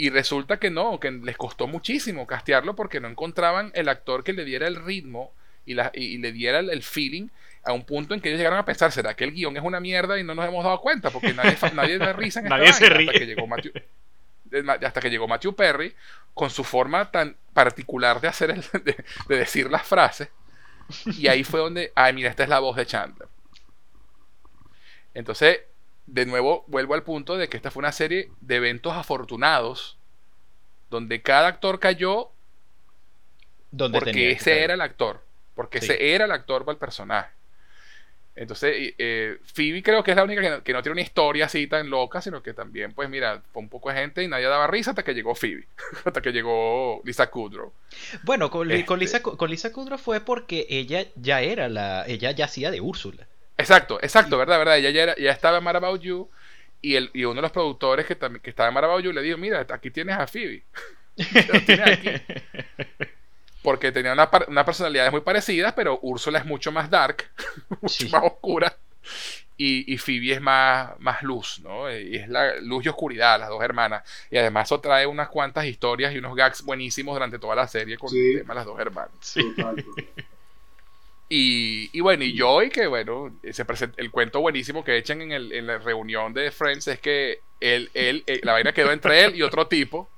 [0.00, 4.32] Y resulta que no, que les costó muchísimo castearlo porque no encontraban el actor que
[4.32, 5.30] le diera el ritmo
[5.66, 7.28] y, la, y, le diera el, feeling
[7.64, 9.78] a un punto en que ellos llegaron a pensar, ¿será que el guion es una
[9.78, 11.10] mierda y no nos hemos dado cuenta?
[11.10, 13.10] Porque nadie, nadie da risa en esta nadie se ríe.
[13.10, 13.72] Hasta que, llegó Matthew,
[14.86, 15.94] hasta que llegó Matthew Perry
[16.32, 20.30] con su forma tan particular de hacer el, de, de decir las frases.
[21.18, 23.28] Y ahí fue donde, ay, mira, esta es la voz de Chandler.
[25.12, 25.60] Entonces,
[26.10, 29.96] de nuevo vuelvo al punto de que esta fue una serie de eventos afortunados
[30.90, 32.30] donde cada actor cayó
[33.70, 35.22] donde porque ese era el actor,
[35.54, 37.30] porque ese era el actor para el personaje.
[38.34, 41.90] Entonces, eh, Phoebe creo que es la única que no, tiene una historia así tan
[41.90, 44.90] loca, sino que también, pues mira, fue un poco de gente y nadie daba risa
[44.90, 45.66] hasta que llegó Phoebe,
[46.04, 47.72] hasta que llegó Lisa Kudrow.
[48.22, 52.30] Bueno, con, con, Lisa, este con Lisa Kudrow fue porque ella ya era la, ella
[52.32, 53.26] ya hacía de Úrsula.
[53.60, 54.78] Exacto, exacto, verdad, verdad.
[54.78, 56.28] Ella ya, era, ya estaba en Mad About You
[56.82, 59.12] y, el, y uno de los productores que, también, que estaba en Mad About You
[59.12, 60.64] le dijo, mira, aquí tienes a Phoebe.
[63.62, 67.30] Porque tenía una, una, personalidades muy parecidas, pero Úrsula es mucho más dark,
[67.82, 68.74] mucho más oscura.
[69.58, 71.92] Y, y, Phoebe es más, más luz, ¿no?
[71.94, 74.02] Y es la luz y oscuridad, las dos hermanas.
[74.30, 77.98] Y además eso trae unas cuantas historias y unos gags buenísimos durante toda la serie
[77.98, 79.12] con el tema de las dos hermanas.
[79.20, 79.54] Sí.
[81.32, 83.64] Y, bueno, y Joy, que bueno, se
[83.98, 87.88] el cuento buenísimo que echan en, el, en la reunión de Friends es que él,
[87.94, 90.08] él, eh, la vaina quedó entre él y otro tipo.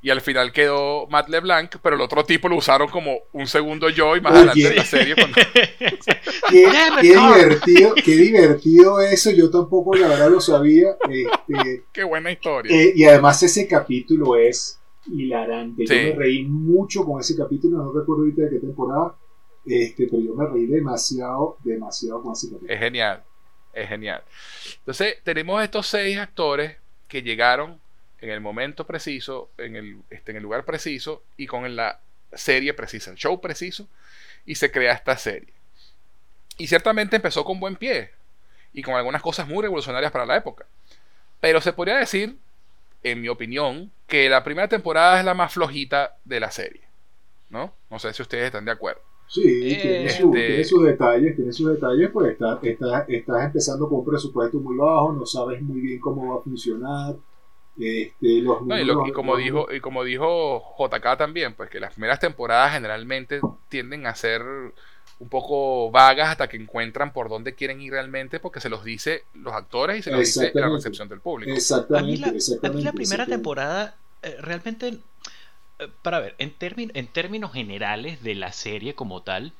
[0.00, 3.90] Y al final quedó Matt LeBlanc, pero el otro tipo lo usaron como un segundo
[3.90, 5.14] Joy más adelante en la serie.
[6.48, 6.66] qué,
[7.02, 10.96] divertido, qué divertido eso, yo tampoco la verdad lo sabía.
[11.10, 12.74] Este, qué buena historia.
[12.74, 14.80] Eh, y además ese capítulo es
[15.12, 15.84] hilarante.
[15.84, 19.14] Yo me reí mucho con ese capítulo, no recuerdo ahorita de qué temporada
[19.66, 23.22] este, pero yo me reí demasiado, demasiado con ese Es genial,
[23.72, 24.22] es genial.
[24.78, 26.76] Entonces, tenemos estos seis actores
[27.08, 27.80] que llegaron
[28.20, 32.00] en el momento preciso, en el, este, en el lugar preciso y con la
[32.32, 33.88] serie precisa, el show preciso,
[34.46, 35.52] y se crea esta serie.
[36.58, 38.10] Y ciertamente empezó con buen pie
[38.72, 40.66] y con algunas cosas muy revolucionarias para la época.
[41.40, 42.36] Pero se podría decir,
[43.02, 46.82] en mi opinión, que la primera temporada es la más flojita de la serie.
[47.48, 47.74] ¿No?
[47.90, 49.02] No sé si ustedes están de acuerdo.
[49.30, 54.04] Sí, tiene, este sus detalles, tiene sus detalles, pues estás está, estás empezando con un
[54.04, 57.14] presupuesto muy bajo, no sabes muy bien cómo va a funcionar.
[57.78, 58.58] Este, los
[59.06, 64.08] y, como dijo, y como dijo JK también, pues que las primeras temporadas generalmente tienden
[64.08, 68.68] a ser un poco vagas hasta que encuentran por dónde quieren ir realmente, porque se
[68.68, 71.52] los dice los actores y se los dice la recepción del público.
[71.52, 72.24] Exactamente.
[72.64, 74.98] A mí la, primera temporada eh, realmente eh,
[76.02, 79.52] para ver, en, en términos generales de la serie como tal,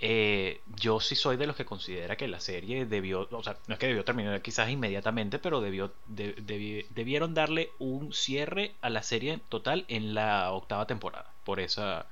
[0.00, 3.74] eh, yo sí soy de los que considera que la serie debió, o sea, no
[3.74, 9.40] es que debió terminar quizás inmediatamente, pero debió, debieron darle un cierre a la serie
[9.48, 12.06] total en la octava temporada, por esa,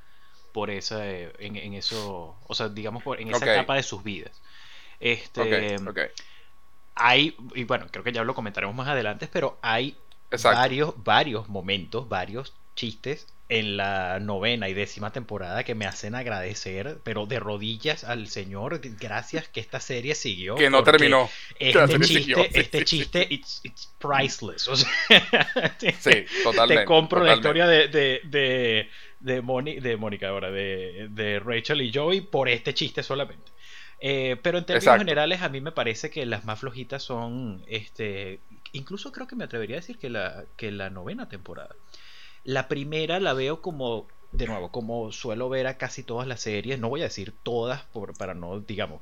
[0.53, 4.43] por esa, en, eso, o sea, digamos, por, en esa etapa de sus vidas.
[4.99, 5.77] Este,
[6.97, 9.97] hay, y bueno, creo que ya lo comentaremos más adelante, pero hay
[10.43, 16.99] varios, varios momentos, varios chistes en la novena y décima temporada que me hacen agradecer,
[17.05, 20.57] pero de rodillas al Señor, gracias que esta serie siguió.
[20.57, 21.31] Que no terminó.
[21.59, 23.63] Este chiste, este chiste, it's,
[23.99, 24.65] priceless.
[25.79, 26.83] sí, totalmente.
[26.83, 28.89] Te compro la historia de, de, de,
[29.21, 33.53] de, Mónica ahora, de, de Rachel y Joey por este chiste solamente.
[34.01, 38.41] Eh, pero en términos generales a mí me parece que las más flojitas son, este,
[38.73, 41.75] incluso creo que me atrevería a decir que la, que la novena temporada.
[42.47, 46.79] La primera la veo como, de nuevo, como suelo ver a casi todas las series,
[46.79, 49.01] no voy a decir todas por, para no, digamos,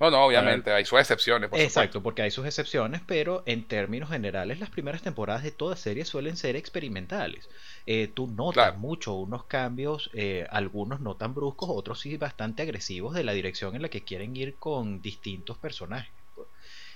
[0.00, 1.50] no, no, obviamente, hay sus excepciones.
[1.50, 5.76] Por Exacto, porque hay sus excepciones, pero en términos generales las primeras temporadas de toda
[5.76, 7.50] serie suelen ser experimentales.
[7.84, 13.14] Eh, tú notas mucho unos cambios, eh, algunos no tan bruscos, otros sí bastante agresivos
[13.14, 16.10] de la dirección en la que quieren ir con distintos personajes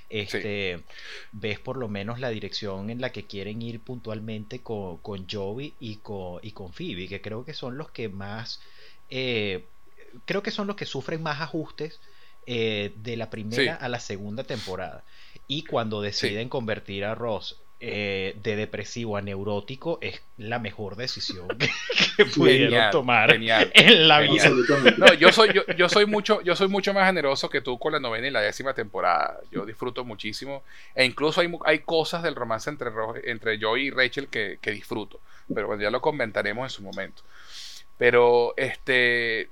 [0.09, 0.83] este,
[1.33, 5.75] ves por lo menos la dirección en la que quieren ir puntualmente con, con Joey
[5.81, 8.61] y con, y con Phoebe, que creo que son los que más,
[9.11, 9.65] eh,
[10.25, 12.01] creo que son los que sufren más ajustes
[12.47, 15.05] eh, de la primera a la segunda temporada.
[15.49, 21.47] Y cuando deciden convertir a Ross eh, de depresivo a neurótico es la mejor decisión
[22.17, 24.51] que, pudieron tomar en la vida.
[24.99, 28.01] No, yo soy, yo, soy mucho, yo soy mucho más generoso que tú con la
[28.01, 29.39] novena y la décima temporada.
[29.53, 30.65] Yo disfruto muchísimo.
[30.97, 32.91] E incluso hay, hay cosas del romance entre,
[33.25, 35.21] entre Joey y Rachel que, que disfruto.
[35.55, 37.23] Pero bueno, ya lo comentaremos en su momento.
[37.99, 39.49] Pero este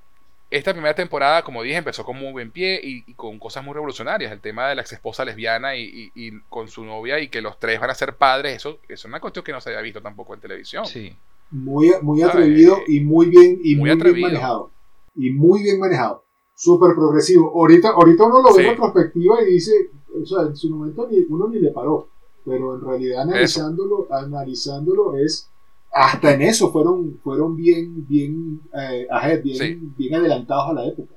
[0.57, 4.31] esta primera temporada, como dije, empezó con muy buen pie y, con cosas muy revolucionarias.
[4.31, 6.13] El tema de la ex esposa lesbiana y,
[6.49, 9.45] con su novia y que los tres van a ser padres, eso, es una cuestión
[9.45, 10.87] que no se había visto tampoco en televisión.
[10.87, 11.13] Sí.
[11.51, 14.71] Muy, muy atrevido y muy bien, y muy, bien manejado.
[15.17, 16.25] Y muy bien manejado.
[16.55, 17.51] Súper progresivo.
[17.53, 19.73] Ahorita, ahorita uno lo ve en retrospectiva y dice,
[20.23, 22.09] o sea, en su momento ni, uno ni le paró.
[22.45, 25.51] Pero en realidad analizándolo, analizándolo es
[25.95, 29.07] hasta en eso fueron, fueron bien, bien, eh,
[29.42, 31.14] bien, bien adelantados a la época.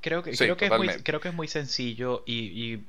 [0.00, 2.80] Creo que, creo, que es muy, creo que es muy sencillo y,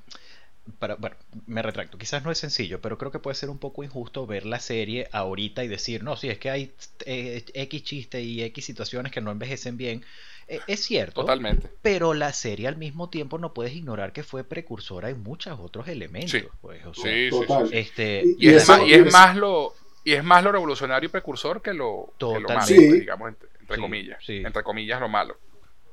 [0.80, 1.16] para, bueno,
[1.46, 4.48] me retracto, quizás no es sencillo, pero creo que puede ser un poco injusto ver
[4.48, 6.72] la serie ahorita y decir, no, sí, es que hay
[7.06, 10.04] eh, X chistes y X situaciones que no envejecen bien.
[10.48, 11.70] E, es cierto, Totalmente.
[11.84, 15.88] pero la serie al mismo tiempo no puedes ignorar que fue precursora en muchos otros
[15.88, 16.32] elementos.
[16.32, 17.38] Sí, pues, sí, sí,
[17.74, 21.62] Este, y, es, más, y es más lo y es más lo revolucionario y precursor
[21.62, 24.24] que lo, que lo malo, digamos, entre, comillas.
[24.28, 25.36] Entre comillas, lo malo.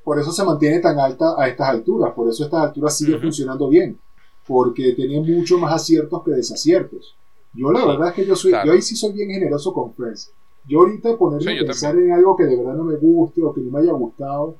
[0.02, 3.18] Por eso se mantiene tan alta a estas alturas, por eso a estas alturas sigue
[3.18, 3.98] funcionando bien,
[4.46, 7.14] porque tiene mucho más aciertos que desaciertos.
[7.52, 10.32] Yo la verdad es que yo soy, yo ahí sí soy bien generoso con Friends.
[10.66, 13.60] Yo ahorita ponerme a pensar en algo que de verdad no me guste o que
[13.60, 14.56] no me haya gustado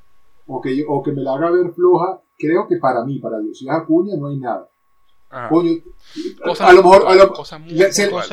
[0.46, 3.60] o que, o que me la haga ver floja, creo que para mí, para Dios
[3.62, 4.68] y Acuña, no hay nada
[5.30, 7.60] a lo mejor a cosas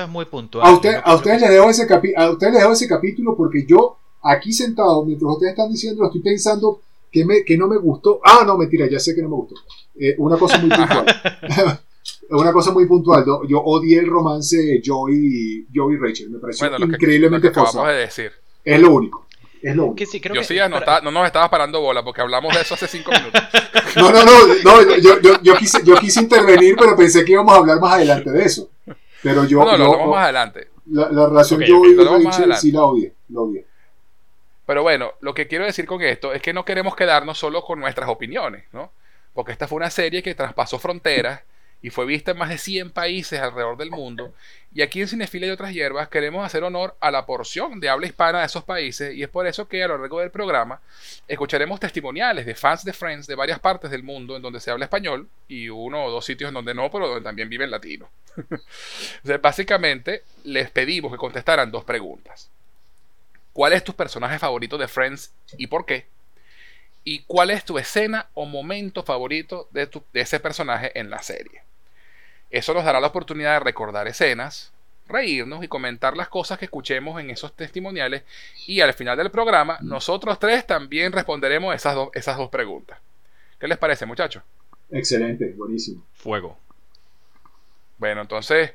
[0.09, 0.69] muy, puntuales.
[0.69, 1.83] A, usted, a ustedes les dejo ese
[2.15, 6.21] a ustedes les dejo ese capítulo porque yo aquí sentado mientras ustedes están diciendo estoy
[6.21, 6.81] pensando
[7.11, 8.19] que, me, que no me gustó.
[8.23, 9.55] Ah, no, mentira, ya sé que no me gustó.
[9.97, 11.05] Eh, una cosa muy puntual.
[12.29, 13.25] una cosa muy puntual.
[13.47, 16.29] Yo odié el romance Joey, Joey y Rachel.
[16.29, 18.31] Me pareció increíblemente lo de decir.
[18.63, 19.24] Es lo único.
[19.61, 22.53] Es lo que sí, creo yo sí, no, no, nos estabas parando bola porque hablamos
[22.53, 23.41] de eso hace cinco minutos.
[23.95, 27.53] no, no, no, no yo, yo, yo, quise, yo quise intervenir, pero pensé que íbamos
[27.53, 28.69] a hablar más adelante de eso.
[29.23, 29.59] Pero yo.
[29.59, 30.67] No, no, lo hablamos más adelante.
[30.87, 33.65] La, la relación okay, yo okay, y Rachel sí la odié, la odié.
[34.65, 37.79] Pero bueno, lo que quiero decir con esto es que no queremos quedarnos solo con
[37.79, 38.91] nuestras opiniones, ¿no?
[39.33, 41.41] Porque esta fue una serie que traspasó fronteras
[41.85, 44.33] y fue vista en más de 100 países alrededor del mundo.
[44.73, 48.07] Y aquí en Cinefilia y otras hierbas queremos hacer honor a la porción de habla
[48.07, 50.81] hispana de esos países y es por eso que a lo largo del programa
[51.27, 54.85] escucharemos testimoniales de fans de Friends de varias partes del mundo en donde se habla
[54.85, 58.09] español y uno o dos sitios en donde no, pero donde también viven latinos.
[59.43, 62.49] básicamente les pedimos que contestaran dos preguntas.
[63.53, 66.07] ¿Cuál es tu personaje favorito de Friends y por qué?
[67.03, 71.64] ¿Y cuál es tu escena o momento favorito de, de ese personaje en la serie?
[72.49, 74.71] Eso nos dará la oportunidad de recordar escenas,
[75.07, 78.23] reírnos y comentar las cosas que escuchemos en esos testimoniales.
[78.67, 82.99] Y al final del programa, nosotros tres también responderemos esas, esas dos preguntas.
[83.59, 84.43] ¿Qué les parece, muchachos?
[84.91, 86.03] Excelente, buenísimo.
[86.13, 86.57] Fuego.
[87.97, 88.73] Bueno, entonces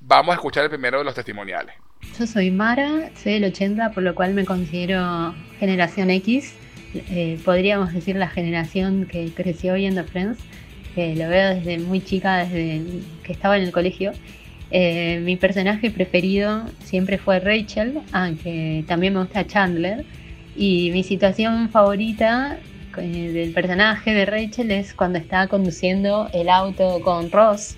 [0.00, 1.74] vamos a escuchar el primero de los testimoniales.
[2.18, 6.54] Yo soy Mara, soy del 80, por lo cual me considero generación X.
[6.94, 10.38] Eh, podríamos decir la generación que creció viendo Friends
[10.96, 12.82] lo veo desde muy chica, desde
[13.22, 14.12] que estaba en el colegio.
[14.74, 20.04] Eh, mi personaje preferido siempre fue Rachel, aunque también me gusta Chandler.
[20.56, 22.58] Y mi situación favorita
[22.98, 27.76] eh, del personaje de Rachel es cuando está conduciendo el auto con Ross.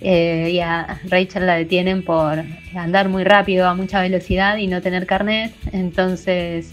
[0.00, 2.44] Eh, y a Rachel la detienen por
[2.74, 5.52] andar muy rápido a mucha velocidad y no tener carnet.
[5.72, 6.72] Entonces,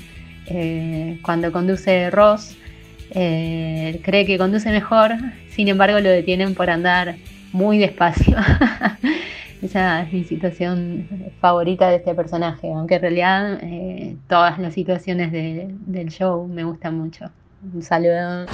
[1.23, 2.55] cuando conduce Ross,
[3.15, 5.15] cree que conduce mejor
[5.55, 7.15] sin embargo, lo detienen por andar
[7.53, 8.35] muy despacio.
[9.61, 11.07] Esa es mi situación
[11.39, 16.97] favorita de este personaje, aunque en realidad eh, todas las situaciones del show me gustan
[16.97, 17.31] mucho.
[17.73, 18.47] Un saludo.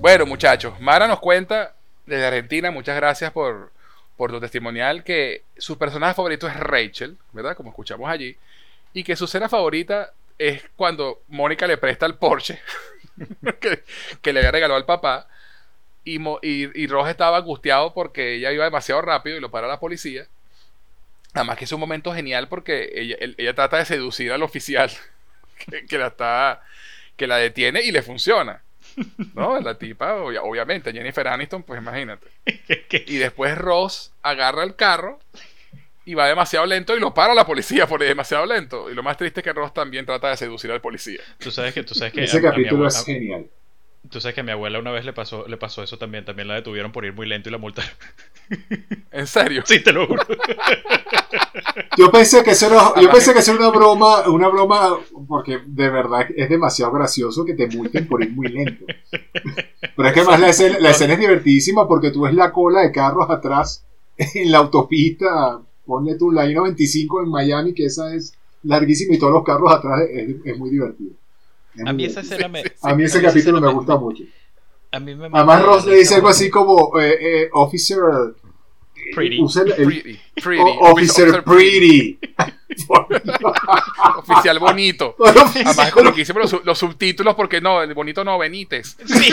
[0.00, 1.74] Bueno, muchachos, Mara nos cuenta
[2.06, 3.72] desde Argentina, muchas gracias por,
[4.16, 7.56] por tu testimonial, que su personaje favorito es Rachel, ¿verdad?
[7.56, 8.36] Como escuchamos allí
[8.92, 12.60] y que su escena favorita es cuando Mónica le presta el Porsche
[14.22, 15.28] que, le había regalado al papá
[16.04, 20.26] y, y, estaba angustiado porque ella iba demasiado rápido y lo para la policía.
[21.34, 24.90] Además que es un momento genial porque ella, trata de seducir al oficial
[25.88, 26.62] que, la está
[27.16, 28.62] que la detiene y le funciona.
[29.34, 29.60] ¿No?
[29.60, 32.28] La tipa, obviamente, Jennifer Aniston, pues imagínate.
[33.06, 35.18] Y después Ross agarra el carro
[36.04, 38.90] y va demasiado lento y lo para la policía por demasiado lento.
[38.90, 41.20] Y lo más triste es que Ross también trata de seducir al policía.
[41.38, 43.46] Tú sabes que, tú sabes que ese capítulo es genial.
[44.08, 46.24] Tú sabes que a mi abuela una vez le pasó, le pasó eso también.
[46.24, 47.90] También la detuvieron por ir muy lento y la multaron.
[49.10, 49.62] ¿En serio?
[49.66, 50.22] Sí, te lo juro.
[51.96, 55.60] Yo pensé que eso era, yo pensé que eso era una broma, una broma, porque
[55.66, 58.84] de verdad es demasiado gracioso que te multen por ir muy lento.
[59.96, 62.80] Pero es que además la escena, la escena es divertidísima porque tú ves la cola
[62.80, 63.84] de carros atrás
[64.16, 69.32] en la autopista ponle tú la I-95 en Miami, que esa es larguísima y todos
[69.32, 71.12] los carros atrás es, muy divertido.
[71.86, 74.24] a mí, esa escena me, a mí ese capítulo me, gusta mucho.
[74.90, 78.00] A mí me Además, Ross le dice algo así como eh, eh, Officer.
[79.14, 79.38] Pretty.
[79.76, 80.62] pretty, pretty.
[80.80, 82.18] officer, Pretty.
[84.16, 85.16] Oficial bonito.
[85.64, 88.96] Además, con lo que hicimos los, los, subtítulos, porque no, el bonito no, Benítez.
[89.06, 89.32] Sí.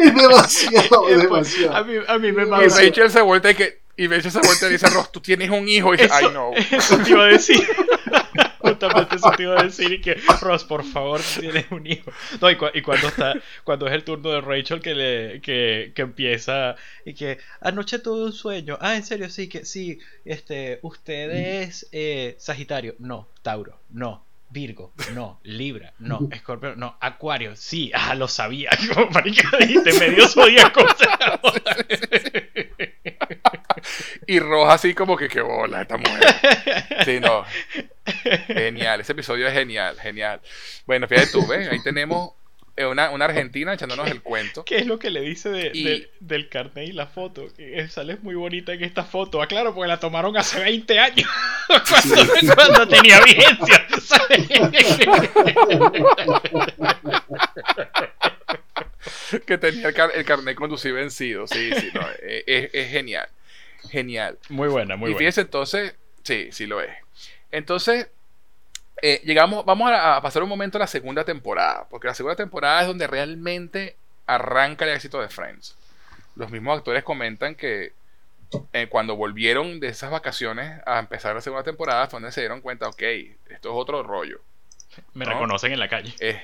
[0.00, 1.76] es demasiado, demasiado.
[1.76, 2.66] A mí, a mí me manda.
[2.66, 3.80] Y Rachel se vuelve que.
[3.96, 5.92] Y Rachel se vuelve y dice, Ross, tú tienes un hijo.
[5.94, 6.52] Y dice, ay, no.
[6.54, 7.66] Eso te iba a decir.
[8.78, 9.92] Justamente eso te iba a decir.
[9.92, 12.10] Y que, Ross, por favor, tienes un hijo.
[12.40, 13.34] No, y, y, cuando está.
[13.64, 15.40] Cuando es el turno de Rachel que le.
[15.40, 16.76] Que, que empieza.
[17.04, 17.38] Y que.
[17.60, 18.78] Anoche tuve un sueño.
[18.80, 19.98] Ah, en serio, sí, que sí.
[20.24, 20.78] Este.
[20.82, 21.30] Usted
[21.62, 21.88] es.
[21.92, 22.94] Eh, Sagitario.
[22.98, 23.80] No, Tauro.
[23.90, 24.28] No.
[24.50, 30.26] Virgo, no, Libra, no, Escorpio, no, Acuario, sí, ah, lo sabía, como marica, dijiste medio
[30.26, 30.80] zodíaco.
[34.26, 36.34] y Roja así como que qué bola esta mujer.
[37.04, 37.44] Sí, no.
[38.46, 40.40] Genial, ese episodio es genial, genial.
[40.86, 41.68] Bueno, fíjate tú, ¿ves?
[41.68, 42.32] Ahí tenemos
[42.86, 44.64] una, una, argentina echándonos el cuento.
[44.64, 47.48] ¿Qué es lo que le dice de, del carnet y la foto?
[47.56, 49.42] Que sale muy bonita en esta foto.
[49.42, 51.28] Ah, claro, porque la tomaron hace 20 años.
[52.56, 53.86] cuando, tenía vigencia.
[59.44, 61.46] que tenía el, carnet conducido vencido.
[61.46, 63.28] Sí, sí, no, es, es, genial.
[63.90, 64.38] Genial.
[64.48, 65.16] Muy buena, muy buena.
[65.16, 66.90] Y fíjense entonces, sí, sí lo es.
[67.50, 68.08] Entonces,
[69.00, 72.82] eh, llegamos, vamos a, pasar un momento a la segunda temporada, porque la segunda temporada
[72.82, 75.76] es donde realmente arranca el éxito de Friends.
[76.34, 77.92] Los mismos actores comentan que
[78.72, 82.60] eh, cuando volvieron de esas vacaciones a empezar la segunda temporada fue donde se dieron
[82.60, 84.40] cuenta, ok, esto es otro rollo.
[85.14, 86.14] Me reconocen en la calle.
[86.18, 86.40] Eh,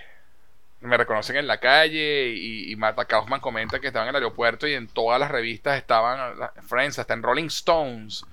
[0.84, 4.66] me reconocen en la calle y, y Marta Kaufman comenta que estaban en el aeropuerto
[4.66, 8.24] y en todas las revistas estaban Friends, hasta en Rolling Stones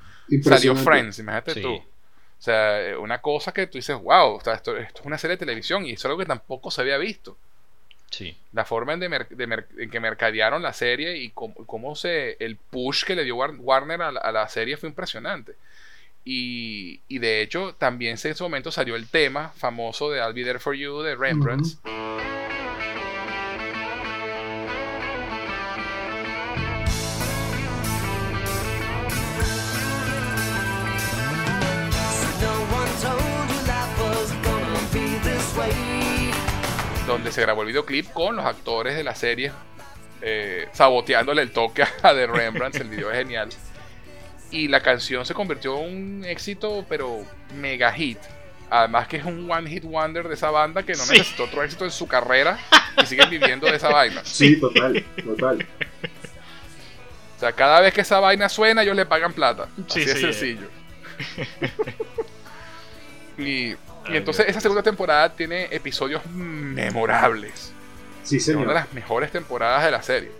[0.43, 1.75] salió Friends, imagínate tú.
[1.75, 5.91] O sea, una cosa que tú dices, wow, esto, es una serie de televisión y
[5.91, 7.37] eso es algo que tampoco se había visto.
[8.09, 8.35] Sí.
[8.51, 13.23] La forma en, en que mercadearon la serie y cómo, se, el push que le
[13.23, 15.53] dio Warner a la, serie fue impresionante.
[16.23, 20.59] Y, de hecho, también en ese momento salió el tema famoso de I'll Be There
[20.59, 21.77] For You de Rembrandt.
[37.07, 39.51] donde se grabó el videoclip con los actores de la serie
[40.21, 42.75] eh, saboteándole el toque a The Rembrandt.
[42.75, 43.49] el video es genial.
[44.51, 47.25] Y la canción se convirtió en un éxito, pero
[47.55, 48.19] mega hit.
[48.69, 51.85] Además que es un one hit wonder de esa banda que no necesitó otro éxito
[51.85, 52.57] en su carrera
[53.01, 54.21] y siguen viviendo de esa vaina.
[54.23, 55.65] Sí, total, total.
[57.37, 59.67] O sea, cada vez que esa vaina suena, ellos le pagan plata.
[59.89, 60.67] Así es sencillo.
[63.37, 63.75] y
[64.09, 67.71] y entonces esa segunda temporada tiene episodios memorables.
[68.23, 68.63] Sí, señor.
[68.63, 70.31] Una de las mejores temporadas de la serie.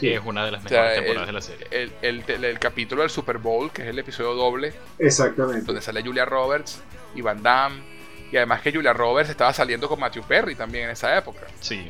[0.00, 1.66] Sí, es una de las mejores temporadas de la serie.
[2.00, 4.72] El, capítulo del Super Bowl, que es el episodio doble.
[4.98, 5.66] Exactamente.
[5.66, 6.82] Donde sale Julia Roberts
[7.14, 7.82] y Van Damme.
[8.32, 11.46] Y además que Julia Roberts estaba saliendo con Matthew Perry también en esa época.
[11.60, 11.88] Sí.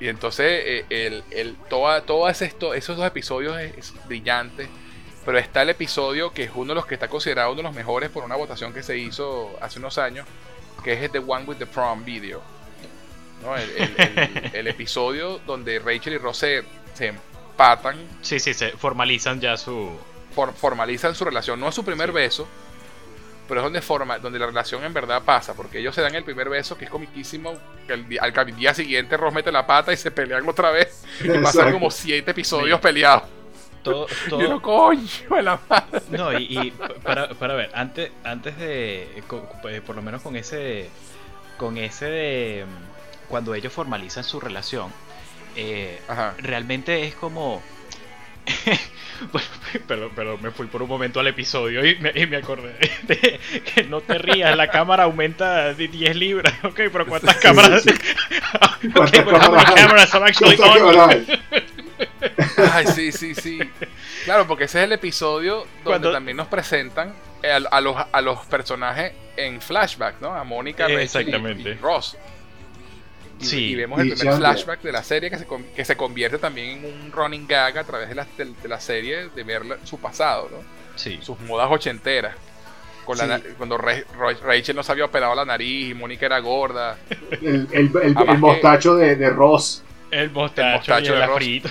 [0.00, 4.68] Y entonces eh, el, el, todos esos dos episodios es brillante.
[5.24, 7.74] Pero está el episodio que es uno de los que está considerado uno de los
[7.74, 10.26] mejores por una votación que se hizo hace unos años,
[10.82, 12.42] que es el The One with the Prom Video.
[14.52, 16.64] El, episodio donde Rachel y Ross se,
[17.00, 17.96] empatan.
[18.22, 19.90] Sí, sí, se formalizan ya su...
[20.56, 21.58] formalizan su relación.
[21.58, 22.46] No es su primer beso,
[23.48, 26.22] pero es donde, forma, donde la relación en verdad pasa, porque ellos se dan el
[26.22, 27.54] primer beso, que es comiquísimo,
[27.86, 31.04] que al, día siguiente Ross mete la pata y se pelean otra vez.
[31.20, 33.24] Y pasan como siete episodios peleados.
[33.82, 34.62] Todo, todo...
[34.62, 36.02] coño, la madre.
[36.10, 36.72] No, y,
[37.02, 40.88] para, para, ver, antes, antes de, eh, por lo menos con ese,
[41.56, 42.64] con ese de,
[43.30, 44.92] cuando ellos formalizan su relación,
[45.56, 46.00] eh,
[46.38, 47.62] realmente es como...
[49.86, 53.38] bueno, pero, me fui por un momento al episodio y me, y me acordé de
[53.74, 56.52] que no te rías, la cámara aumenta de 10 libras.
[56.64, 57.84] Ok, pero ¿cuántas cámaras?
[58.94, 60.14] ¿Cuántas cámaras, cámaras
[62.72, 63.60] Ay, sí, sí, sí.
[64.24, 67.14] Claro, porque ese es el episodio donde también nos presentan
[67.70, 70.34] a, los, a los personajes en flashback, ¿no?
[70.34, 71.70] A Mónica, Exactamente.
[71.70, 72.16] Y, Ross.
[73.40, 73.64] Y, sí.
[73.70, 76.84] y vemos el primer flashback de la serie que se, que se convierte también en
[76.84, 80.58] un running gag a través de la, de, la serie, de ver su pasado, ¿no?
[80.96, 81.18] Sí.
[81.22, 82.34] Sus modas ochenteras.
[83.04, 83.18] Con
[83.56, 86.98] cuando Rachel no se había operado la nariz y Mónica era gorda.
[87.30, 89.82] El, el, el, mostacho de, de Ross.
[90.10, 91.70] El mostacho, y el afrito.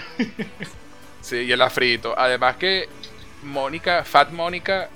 [1.22, 2.14] sí, y el afrito.
[2.18, 2.90] Además que
[3.44, 4.90] Mónica, Fat Mónica,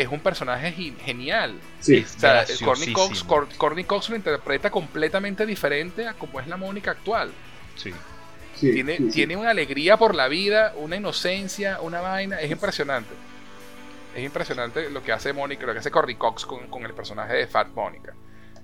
[0.00, 1.60] es un personaje genial.
[1.80, 2.04] Sí.
[2.04, 3.24] O sea, Courtney Cox,
[3.86, 7.30] Cox, lo interpreta completamente diferente a como es la Mónica actual.
[7.76, 7.92] Sí.
[8.58, 12.40] tiene, tiene una alegría por la vida, una inocencia, una vaina.
[12.40, 13.10] Es impresionante.
[14.14, 17.34] Es impresionante lo que hace Mónica, lo que hace Courtney Cox con, con el personaje
[17.34, 18.14] de Fat Mónica.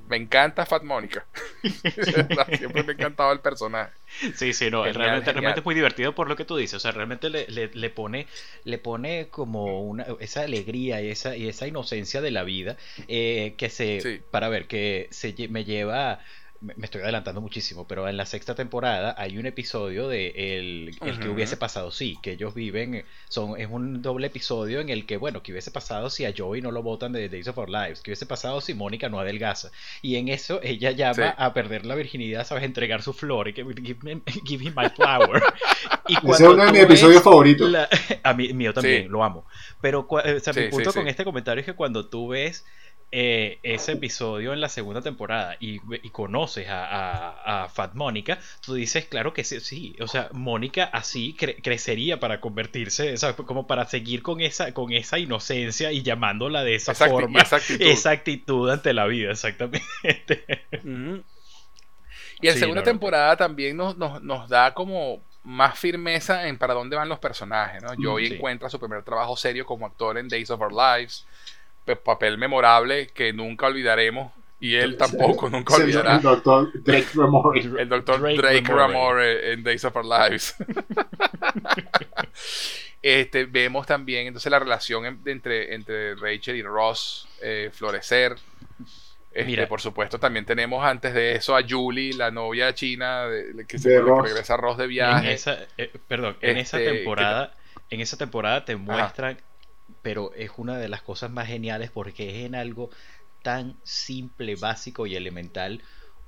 [0.08, 1.26] Me encanta Fat Mónica.
[1.62, 3.92] Siempre me ha encantado el personaje.
[4.34, 6.74] Sí, sí, no, realmente, realmente, es muy divertido por lo que tú dices.
[6.74, 8.26] O sea, realmente le, le, pone,
[8.64, 12.76] le pone como una, esa alegría y esa, y esa inocencia de la vida
[13.08, 16.20] eh, que se, para ver, que se, me lleva
[16.60, 21.28] me estoy adelantando muchísimo, pero en la sexta temporada hay un episodio de el, que
[21.28, 25.42] hubiese pasado, sí, que ellos viven, son, es un doble episodio en el que, bueno,
[25.42, 28.10] que hubiese pasado si a Joey no lo votan de Days of Our Lives, que
[28.10, 29.70] hubiese pasado si Mónica no adelgaza,
[30.02, 33.64] y en eso ella llama a perder la virginidad, sabes, entregar su flor y que
[33.82, 34.22] give, me,
[34.70, 35.42] my flower.
[36.08, 37.72] y Ese es uno de mis episodios favoritos.
[38.22, 39.46] a mí, mío también, lo amo.
[39.80, 42.64] Pero, o sea, mi punto con este comentario es que cuando tú ves
[43.12, 45.78] eh, ese episodio en la segunda temporada y,
[46.10, 49.96] conoces a, Fat Mónica, tú dices, claro que sí, sí.
[50.00, 53.14] o sea, Mónica así crecería para convertirse,
[53.46, 58.68] como para seguir con esa, con esa inocencia y llamándola de esa forma, esa actitud.
[58.70, 60.44] ante la vida, exactamente.
[62.40, 67.08] Y en segunda temporada también nos, nos, da como más firmeza en para dónde van
[67.08, 67.88] los personajes, ¿no?
[67.96, 71.26] Joey encuentra su primer trabajo serio como actor en Days of Our Lives
[71.94, 76.16] papel memorable que nunca olvidaremos y él tampoco nunca olvidará.
[76.16, 77.60] El doctor Drake Ramore.
[77.60, 80.56] El doctor Drake, Ramore en Days of Our Lives.
[83.02, 88.36] este, vemos también entonces la relación entre, entre Rachel y Ross eh, florecer.
[89.32, 93.26] Este, por supuesto, también tenemos antes de eso a Julie, la novia china
[93.68, 95.26] que se regresa a Ross de viaje.
[95.26, 97.52] En esa, eh, perdón, en esa este, temporada,
[97.90, 99.36] en esa temporada te muestran
[100.06, 102.90] pero es una de las cosas más geniales porque es en algo
[103.42, 105.82] tan simple, básico y elemental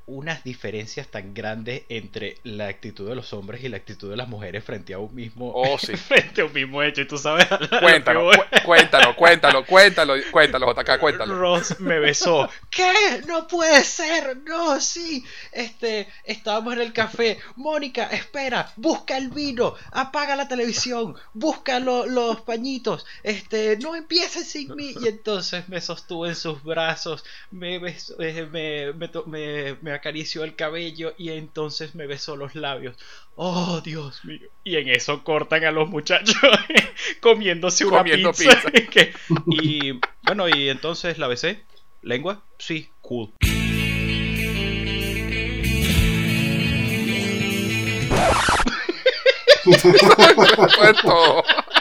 [0.09, 4.29] unas diferencias tan grandes entre la actitud de los hombres y la actitud de las
[4.29, 5.79] mujeres frente a un mismo oh,
[6.09, 7.47] frente a un mismo hecho y tú sabes
[7.81, 8.31] cuéntalo
[8.65, 11.39] cuéntalo cuéntalo cuéntalo cuéntalo JK cuéntalo.
[11.39, 12.49] Ross me besó.
[12.71, 14.39] Qué no puede ser.
[14.39, 15.25] No sí.
[15.53, 17.39] Este estábamos en el café.
[17.57, 23.07] Mónica espera busca el vino apaga la televisión busca los pañitos.
[23.23, 24.95] Este no empieces sin mí.
[25.01, 28.93] Y entonces me sostuvo en sus brazos me besó, eh, me,
[29.27, 32.97] me, me acarició el cabello y entonces me besó los labios.
[33.37, 34.49] Oh, Dios mío.
[34.65, 36.37] Y en eso cortan a los muchachos
[37.21, 38.63] comiéndose una pizza.
[39.47, 41.63] y bueno, y entonces la besé.
[42.03, 42.43] ¿Lengua?
[42.59, 43.33] Sí, cool.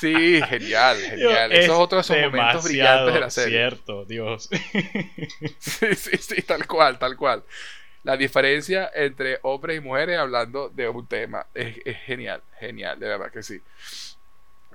[0.00, 1.52] Sí, genial, genial.
[1.52, 3.58] Esos otros son momentos brillantes de la serie.
[3.58, 4.48] Cierto, Dios.
[5.58, 7.44] Sí, sí, sí, tal cual, tal cual.
[8.02, 13.30] La diferencia entre hombres y mujeres hablando de un tema es, genial, genial, de verdad
[13.30, 13.60] que sí.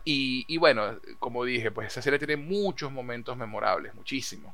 [0.03, 4.53] Y, bueno, como dije, pues esa serie tiene muchos momentos memorables, muchísimos.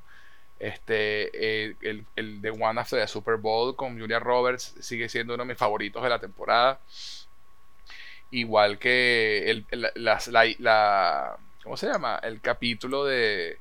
[0.58, 5.44] Este, el, el, de One After the Super Bowl con Julia Roberts sigue siendo uno
[5.44, 6.80] de mis favoritos de la temporada.
[8.32, 12.20] Igual que el, la, ¿Cómo se llama?
[12.24, 13.58] El capítulo de.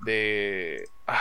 [0.00, 0.88] De.
[1.06, 1.20] Ah,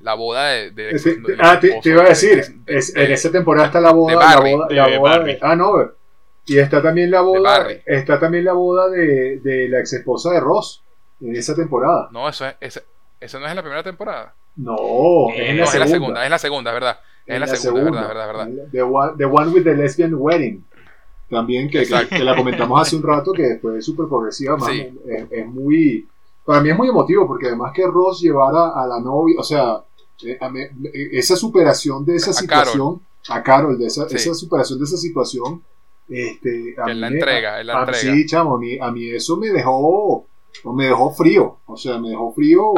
[0.00, 1.36] la boda de.
[1.38, 2.42] ah, te, iba a decir.
[2.66, 4.12] en esa temporada está la boda.
[4.14, 5.92] De la boda, de, ah, no.
[6.46, 7.68] Y está también la boda.
[7.84, 10.82] Está también la boda de, de la ex esposa de Ross.
[11.20, 12.08] En esa temporada.
[12.10, 12.82] No, eso, es,
[13.20, 14.34] eso no es en la primera temporada.
[14.56, 16.24] No, es, en la, segunda.
[16.24, 17.00] Es la segunda, es verdad.
[17.26, 18.70] Es la, segunda, verdad, verdad, verdad.
[18.72, 20.64] The one, the one with the lesbian wedding
[21.28, 24.56] también, que, que, la comentamos hace un rato, que fue súper progresiva,
[25.30, 26.06] es, muy,
[26.44, 29.82] para mí es muy emotivo, porque además que Ross llevara a la novia, o sea,
[30.24, 34.96] eh, eh, esa superación de esa situación, a Carol, de esa, esa superación de esa
[34.96, 35.62] situación,
[36.08, 37.98] este, a la entrega, la entrega.
[38.14, 40.26] Sí, chamo, a mí, a mí eso me dejó,
[40.64, 42.72] me dejó frío, o sea, me dejó frío.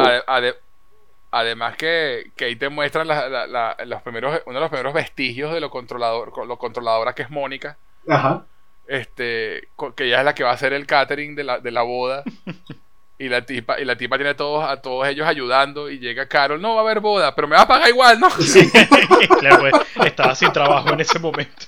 [1.33, 5.71] Además que, que ahí te muestran los primeros, uno de los primeros vestigios de lo
[5.71, 7.79] controlador, lo controladora que es Mónica.
[8.09, 8.45] Ajá.
[8.87, 11.83] Este, que ella es la que va a hacer el catering de la, de la
[11.83, 12.25] boda.
[13.21, 16.27] Y la tipa, y la tipa tiene a todos, a todos ellos ayudando y llega
[16.27, 18.29] Carol, no va a haber boda, pero me va a pagar igual, ¿no?
[19.41, 19.75] claro, pues,
[20.07, 21.67] estaba sin trabajo en ese momento.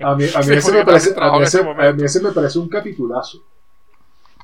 [0.00, 2.58] A mí, a mí, ese, me parece, a mí, ese, a mí ese me parece
[2.58, 3.42] un capitulazo.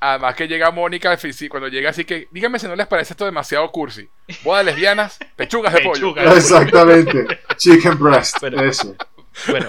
[0.00, 1.18] Además que llega Mónica,
[1.50, 4.08] cuando llega así que, díganme si no les parece esto demasiado cursi.
[4.42, 6.16] Boda lesbianas, pechugas de pollo.
[6.16, 7.26] Exactamente.
[7.58, 8.96] Chicken breast, eso.
[9.48, 9.68] Bueno,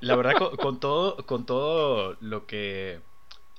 [0.00, 3.00] la verdad con, todo con todo lo que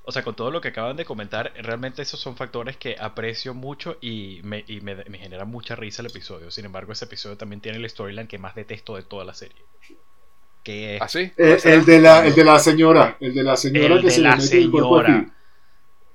[0.04, 3.54] o sea, con todo lo que acaban de comentar, realmente esos son factores que aprecio
[3.54, 6.50] mucho y me, y me, genera mucha risa el episodio.
[6.50, 9.62] Sin embargo, ese episodio también tiene el storyline que más detesto de toda la serie.
[10.64, 11.30] Que ¿Ah, sí?
[11.36, 13.16] Eh, el, de la, el de la señora.
[13.20, 15.32] El de la señora que se le mete el cuerpo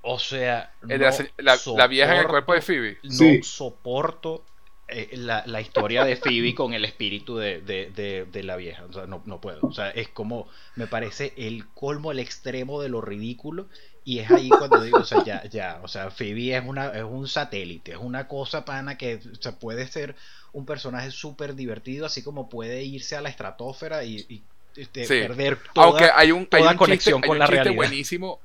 [0.02, 2.98] O sea, la, vieja en el cuerpo de Phoebe.
[3.04, 4.44] No soporto
[4.88, 8.86] eh, la, la, historia de Phoebe con el espíritu de, de, de, la vieja.
[8.86, 9.60] O sea, no, no, puedo.
[9.64, 13.68] O sea, es como, me parece el colmo, el extremo de lo ridículo.
[14.04, 17.04] Y es ahí cuando digo, o sea, ya, ya, o sea, Phoebe es, una, es
[17.04, 20.16] un satélite, es una cosa pana que se puede ser
[20.54, 24.44] un personaje súper divertido, así como puede irse a la estratosfera y,
[24.76, 27.76] este, perder toda, Aunque hay un, toda conexión con la realidad.
[27.76, 28.40] buenísimo.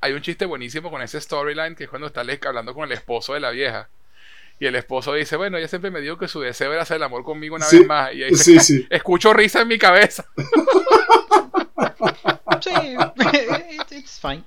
[0.00, 3.34] Hay un chiste buenísimo con ese storyline que es cuando está hablando con el esposo
[3.34, 3.90] de la vieja
[4.60, 7.02] y el esposo dice, bueno, ella siempre me dijo que su deseo era hacer el
[7.02, 8.12] amor conmigo una vez más.
[8.12, 10.26] Y ahí dice, escucho risa en mi cabeza.
[12.62, 12.70] Sí,
[13.96, 14.44] it's fine.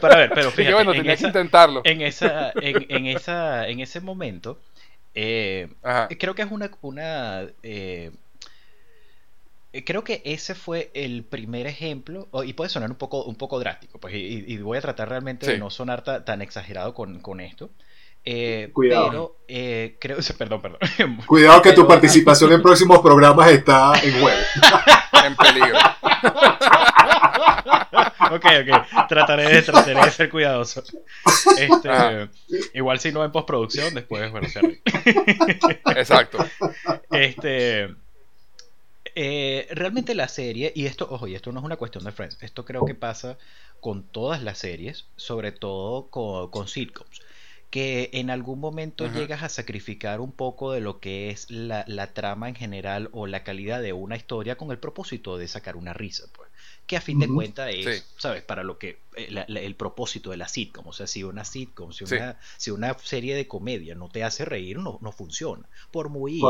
[0.00, 1.82] pero a ver, pero fíjate, bueno, en esa, que intentarlo.
[1.84, 4.58] En esa, en, esa, en ese momento,
[5.14, 5.68] eh,
[6.18, 8.10] creo que es una, una eh,
[9.84, 13.98] creo que ese fue el primer ejemplo, y puede sonar un poco, un poco drástico,
[13.98, 17.68] pues, y, voy a tratar realmente de no sonar tan exagerado con, con esto,
[18.28, 19.08] eh, Cuidado.
[19.08, 20.80] Pero, eh, creo, perdón, perdón.
[21.26, 24.40] Cuidado que tu participación en próximos programas está en juego.
[25.24, 25.78] en peligro.
[28.32, 29.08] ok, ok.
[29.08, 30.82] Trataré de, trataré de ser cuidadoso.
[31.56, 32.28] Este,
[32.74, 34.82] igual si no en postproducción, después, bueno, se
[35.94, 36.38] Exacto.
[37.10, 37.94] Este.
[39.18, 42.36] Eh, realmente la serie, y esto, ojo, y esto no es una cuestión de Friends,
[42.42, 43.38] esto creo que pasa
[43.80, 47.22] con todas las series, sobre todo con, con sitcoms
[47.76, 51.84] que en algún momento llegas a sacrificar un poco de lo que es la,
[52.14, 55.92] trama en general o la calidad de una historia con el propósito de sacar una
[55.92, 56.24] risa.
[56.34, 56.48] Pues.
[56.86, 58.42] Que a fin de cuentas es, ¿sabes?
[58.42, 62.04] Para lo que eh, el propósito de la sitcom, o sea, si una sitcom, si
[62.04, 66.40] una, si una serie de comedia no te hace reír, no, no funciona, por muy,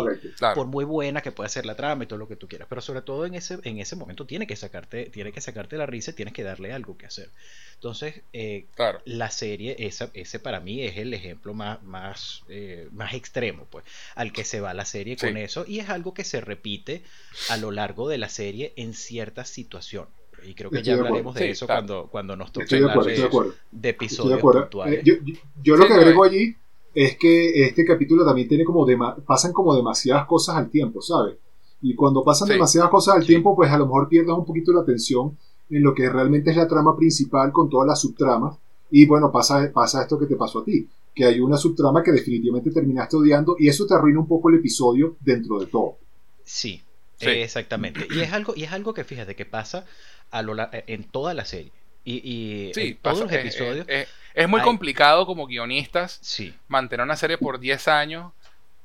[0.54, 2.82] por muy buena que pueda ser la trama y todo lo que tú quieras, pero
[2.82, 6.12] sobre todo en ese, en ese momento tiene que sacarte, tiene que sacarte la risa,
[6.12, 7.30] tienes que darle algo que hacer.
[7.74, 8.66] Entonces, eh,
[9.04, 13.84] la serie, esa, ese para mí es el ejemplo más, más, eh, más extremo, pues,
[14.14, 17.02] al que se va la serie con eso, y es algo que se repite
[17.50, 20.05] a lo largo de la serie en ciertas situaciones.
[20.46, 25.06] Y creo que ya hablaremos de, eso cuando, cuando nos toque hablar de, episodios puntuales.
[25.06, 25.22] Eh,
[25.62, 26.54] yo, lo que agrego allí
[26.94, 28.86] es que este capítulo también tiene como
[29.26, 31.36] pasan como demasiadas cosas al tiempo, ¿sabes?
[31.82, 34.80] Y cuando pasan demasiadas cosas al tiempo, pues a lo mejor pierdes un poquito la
[34.80, 35.36] atención
[35.68, 38.56] en lo que realmente es la trama principal con todas las subtramas.
[38.90, 42.12] Y bueno, pasa, pasa esto que te pasó a ti, que hay una subtrama que
[42.12, 45.96] definitivamente terminaste odiando y eso te arruina un poco el episodio dentro de todo.
[46.44, 46.80] Sí,
[47.20, 48.06] exactamente.
[48.10, 49.84] Y es algo, y es algo que fíjate que pasa
[50.30, 51.72] a lo, en toda la serie.
[52.04, 53.86] Y, en todos los episodios.
[53.88, 56.20] es muy complicado como guionistas
[56.68, 58.32] mantener una serie por 10 años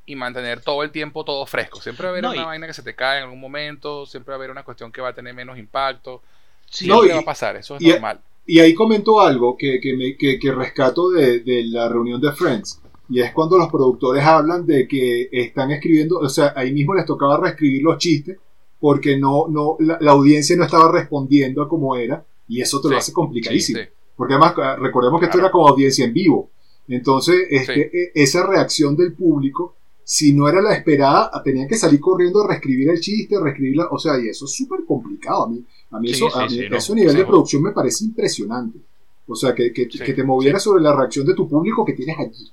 [0.06, 1.80] y mantener todo el tiempo todo fresco.
[1.82, 4.36] Siempre va a haber una vaina que se te cae en algún momento, siempre va
[4.36, 6.22] a haber una cuestión que va a tener menos impacto.
[6.66, 8.20] Siempre va a pasar, eso es normal.
[8.46, 12.82] Y ahí comento algo que, que, me, que, rescato de, de, la reunión de Friends.
[13.10, 17.06] Y es cuando los productores hablan de que están escribiendo, o sea, ahí mismo les
[17.06, 18.38] tocaba reescribir los chistes
[18.82, 22.98] porque no, no, la, audiencia no estaba respondiendo a como era y eso te lo
[22.98, 23.80] hace complicadísimo.
[24.16, 26.50] Porque además, ah, recordemos que esto era como audiencia en vivo.
[26.88, 32.00] Entonces, este, e, esa reacción del público, si no era la esperada, tenían que salir
[32.00, 33.88] corriendo a reescribir el chiste, reescribirla.
[33.92, 35.46] O sea, y eso es súper complicado.
[35.46, 38.80] A mí, a mí eso, a ese nivel de producción me parece impresionante.
[39.28, 42.18] O sea, que, que, que te moviera sobre la reacción de tu público que tienes
[42.18, 42.52] allí.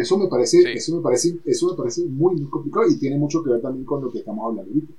[0.00, 3.42] Eso me parece, eso me parece, eso me parece muy, muy complicado y tiene mucho
[3.42, 4.92] que ver también con lo que estamos hablando ahorita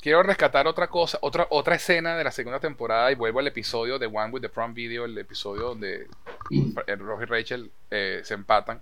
[0.00, 3.98] quiero rescatar otra cosa, otra, otra escena de la segunda temporada y vuelvo al episodio
[3.98, 6.06] de One with the Prom Video, el episodio donde
[6.98, 8.80] Ross y Rachel eh, se empatan.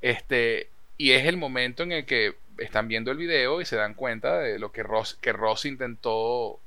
[0.00, 0.68] Este,
[0.98, 4.40] y es el momento en el que están viendo el video y se dan cuenta
[4.40, 6.58] de lo que Ross, que Ross intentó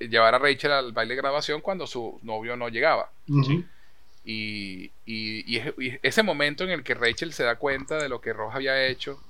[0.00, 3.10] llevar a Rachel al baile de grabación cuando su novio no llegaba.
[4.28, 5.62] Y, y,
[6.02, 9.22] ese momento en el que Rachel se da cuenta de lo que Ross había hecho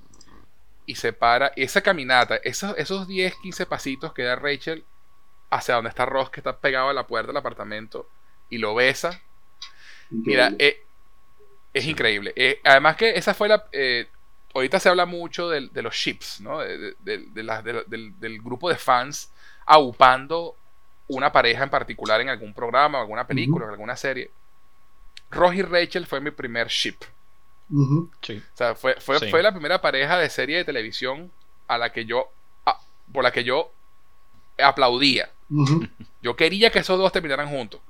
[0.87, 1.53] y se para.
[1.55, 4.85] Esa caminata, esos, esos 10, 15 pasitos que da Rachel
[5.51, 8.09] hacia donde está Ross, que está pegado a la puerta del apartamento,
[8.49, 9.21] y lo besa.
[10.09, 10.83] Mira, eh,
[11.75, 12.33] es increíble.
[12.35, 13.67] Eh, además que esa fue la...
[13.73, 14.09] Eh,
[14.55, 16.61] ahorita se habla mucho de, los ships, ¿no?
[16.61, 19.31] De, del, grupo de fans
[19.67, 20.57] aupando
[21.09, 24.31] una pareja en particular en algún programa, alguna película, en alguna serie.
[25.31, 26.97] Ross y Rachel fue mi primer ship.
[27.73, 28.09] O
[28.55, 31.31] sea, fue, fue, la primera pareja de serie de televisión
[31.67, 32.31] a la que yo,
[33.13, 33.73] por la que yo
[34.59, 35.31] aplaudía.
[36.23, 37.81] Yo quería que esos dos terminaran juntos.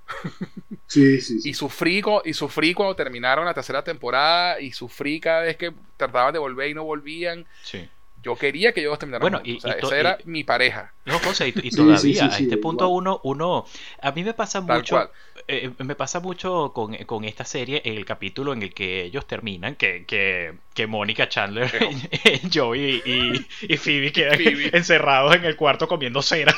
[0.86, 5.56] sí, sí, Y, sufrí, y sufrí cuando terminaron la tercera temporada y sufrí cada vez
[5.56, 7.46] que trataban de volver y no volvían.
[7.62, 7.88] Sí.
[8.26, 9.70] Yo quería que ellos terminaran bueno, juntos.
[9.72, 10.92] Y, esa era mi pareja.
[11.04, 13.64] No, José, y, todavía a este punto uno, uno,
[14.02, 15.12] a mí me pasa mucho,
[15.46, 19.76] eh, me pasa mucho con, con, esta serie, el capítulo en el que ellos terminan,
[19.76, 21.70] que, que, que Mónica Chandler,
[22.52, 24.40] Joey y, y, Phoebe quedan
[24.72, 26.52] encerrados en el cuarto comiendo cera.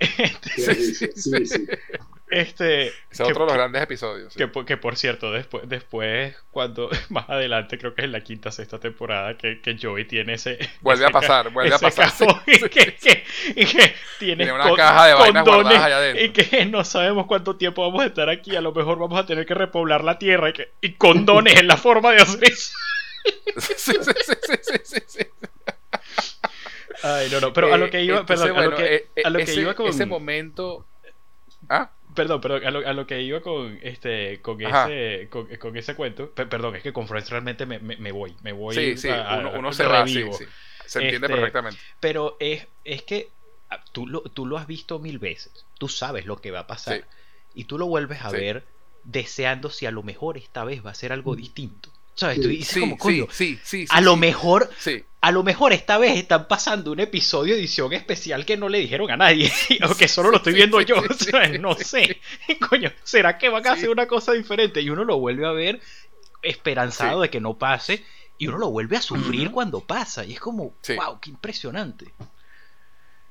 [0.56, 1.66] sí, sí, sí.
[2.30, 4.34] Este, es otro de los grandes episodios.
[4.34, 8.50] Que, que, por cierto, después, después, cuando más adelante, creo que es en la quinta,
[8.50, 10.58] sexta temporada, que, que Joey tiene ese.
[10.80, 12.12] Vuelve a pasar, vuelve a pasar.
[12.46, 13.24] y que, que,
[14.18, 16.24] tiene, una caja de vainas guardadas allá adentro.
[16.24, 18.56] Y que no sabemos cuánto tiempo vamos a estar aquí.
[18.56, 21.66] A lo mejor vamos a tener que repoblar la tierra y, que, y condones en
[21.66, 22.72] la forma de hacer eso.
[23.56, 23.92] sí, sí,
[24.84, 25.26] sí, sí,
[27.02, 29.54] Ay, no, no, pero a lo que iba, perdón, a lo que, a lo que
[29.54, 29.86] iba con...
[29.86, 30.86] ese momento.
[31.68, 31.90] ¿Ah?
[32.14, 35.94] Perdón, perdón, a lo, a lo, que iba con este con ese con, con, ese
[35.94, 39.08] cuento, perdón, es que con Friends realmente me, me, me voy, me voy sí, sí,
[39.54, 40.44] uno, se va, sí, sí.
[40.86, 41.78] se entiende este, perfectamente.
[42.00, 43.28] Pero es, es que
[43.70, 46.66] ah, tú lo, tú lo has visto mil veces, tú sabes lo que va a
[46.66, 47.04] pasar
[47.54, 48.64] y tú lo vuelves a ver
[49.04, 51.90] deseando si a lo mejor esta vez va a ser algo distinto.
[52.18, 52.40] ¿Sabes?
[52.40, 53.28] Tú dices como, coño,
[53.90, 54.68] a lo mejor,
[55.20, 59.08] a lo mejor esta vez están pasando un episodio edición especial que no le dijeron
[59.12, 59.52] a nadie,
[59.88, 60.96] o que solo lo estoy viendo yo,
[61.60, 62.20] No sé.
[62.68, 64.80] Coño, ¿será que van a hacer una cosa diferente?
[64.80, 65.80] Y uno lo vuelve a ver
[66.42, 68.04] esperanzado de que no pase,
[68.36, 72.12] y uno lo vuelve a sufrir cuando pasa, y es como, wow, qué impresionante.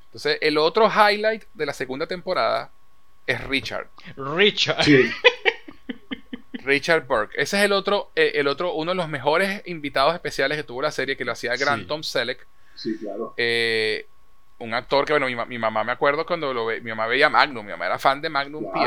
[0.05, 2.71] Entonces, el otro highlight de la segunda temporada
[3.25, 3.89] es Richard.
[4.15, 4.85] Richard.
[6.67, 7.33] Richard Burke.
[7.41, 10.81] Ese es el otro, eh, el otro, uno de los mejores invitados especiales que tuvo
[10.81, 12.45] la serie, que lo hacía Grant Tom Selleck.
[12.75, 13.33] Sí, claro.
[13.37, 14.05] Eh,
[14.59, 17.65] un actor que, bueno, mi, mamá me acuerdo cuando lo ve, mi mamá veía Magnum,
[17.65, 18.79] mi mamá era fan de Magnum PI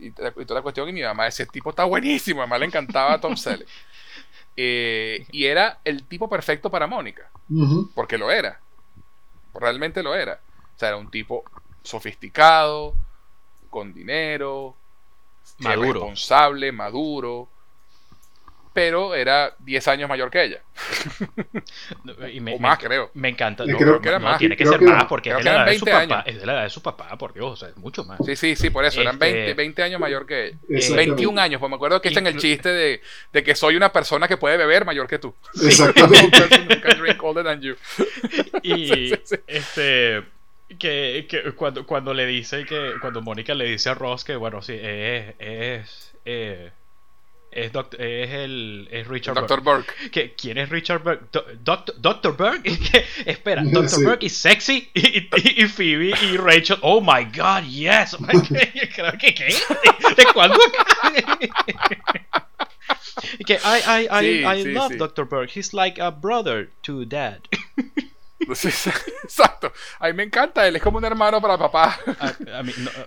[0.00, 3.20] Y, toda la cuestión, y mi mamá, ese tipo está buenísimo, a mamá le encantaba
[3.20, 3.68] Tom Selleck.
[4.56, 7.28] Eh, y era el tipo perfecto para Mónica,
[7.92, 8.60] porque lo era,
[9.52, 10.38] realmente lo era.
[10.76, 11.42] O sea, era un tipo
[11.82, 12.94] sofisticado,
[13.68, 14.76] con dinero,
[15.58, 15.92] maduro.
[15.92, 17.48] responsable, maduro,
[18.74, 20.60] pero era 10 años mayor que ella.
[22.54, 23.10] o más, creo.
[23.14, 23.64] Me encanta.
[23.64, 24.38] No, creo, que era más.
[24.38, 26.52] Tiene que ser más porque es de, la edad de su papá, es de la
[26.54, 28.18] edad de su papá, por Dios, o sea, es mucho más.
[28.26, 29.00] Sí, sí, sí, por eso.
[29.00, 30.96] Eran 20, 20 este, años mayor que ella.
[30.96, 33.00] 21 años, pues me acuerdo que en el chiste de,
[33.32, 35.32] de, que soy una persona que puede beber mayor que tú.
[35.62, 36.36] Exactamente.
[38.64, 39.12] y
[39.46, 40.33] este
[40.78, 44.62] que, que, cuando, cuando le dice que cuando Mónica le dice a Ross que bueno
[44.62, 46.70] sí es es eh,
[47.54, 49.60] es, es, el es Richard Dr.
[49.60, 50.10] Burke.
[50.10, 51.26] Que, ¿Quién es Richard Burke?
[51.62, 52.36] Doctor, Dr.
[52.36, 52.66] Burke.
[53.26, 54.04] espera, Dr.
[54.04, 55.28] Burke es sexy y,
[55.62, 56.78] y, Phoebe y Rachel.
[56.82, 58.16] Oh my god, yes.
[58.94, 59.54] Creo que ¿qué?
[60.16, 60.58] ¿De cuándo?
[63.46, 65.24] que I, I, I, I love Dr.
[65.24, 65.52] Burke.
[65.54, 67.42] He's like a brother to dad.
[69.22, 69.72] exacto.
[69.98, 71.98] A mí me encanta, él es como un hermano para papá.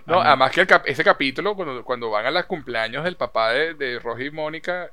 [0.06, 3.98] no, además que ese capítulo, cuando, cuando van a los cumpleaños del papá de, de
[3.98, 4.90] Roger y Mónica,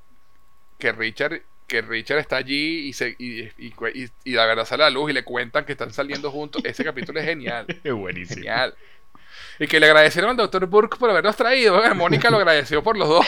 [0.77, 4.91] que Richard, que Richard está allí y, se, y, y, la verdad sale a la
[4.91, 7.65] luz y le cuentan que están saliendo juntos, ese capítulo es genial.
[7.83, 8.35] Es buenísimo.
[8.35, 8.75] Genial.
[9.59, 11.81] Y que le agradecieron al doctor Burke por habernos traído.
[11.95, 13.25] Mónica lo agradeció por los dos.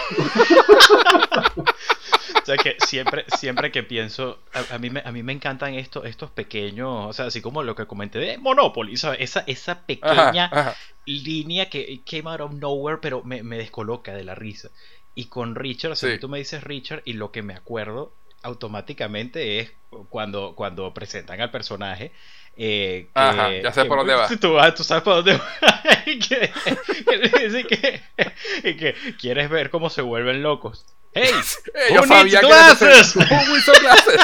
[2.48, 4.40] O sea que siempre, siempre que pienso,
[4.72, 7.76] a, mí me, a mí me encantan estos, estos pequeños, o sea, así como lo
[7.76, 9.20] que comenté de Monopoly, ¿sabes?
[9.20, 10.74] Esa, esa pequeña
[11.06, 14.70] línea que came out of nowhere, pero me, descoloca de la risa.
[15.14, 18.14] Y con Richard, o sea, tú me dices Richard y lo que me acuerdo
[18.44, 19.74] automáticamente es
[20.08, 22.14] cuando, cuando presentan al personaje.
[22.56, 24.28] Eh, que, ya sé por dónde va.
[24.40, 25.48] Tú, tú sabes por dónde va.
[26.06, 26.52] y que,
[28.64, 30.86] que, quieres ver cómo se vuelven locos.
[31.14, 31.32] Hey,
[31.94, 33.16] yo sabía glasses?
[33.16, 34.22] glasses?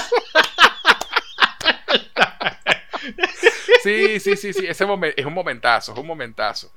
[3.83, 4.67] sí, sí, sí, sí.
[4.67, 4.85] Ese
[5.17, 6.71] es un momentazo, es un momentazo.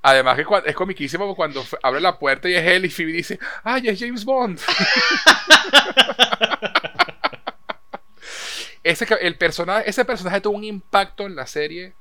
[0.00, 3.88] Además que es comiquísimo cuando abre la puerta y es él y Phoebe dice, ¡ay,
[3.88, 4.60] es James Bond!
[8.82, 11.94] ese, el personaje, ese personaje tuvo un impacto en la serie.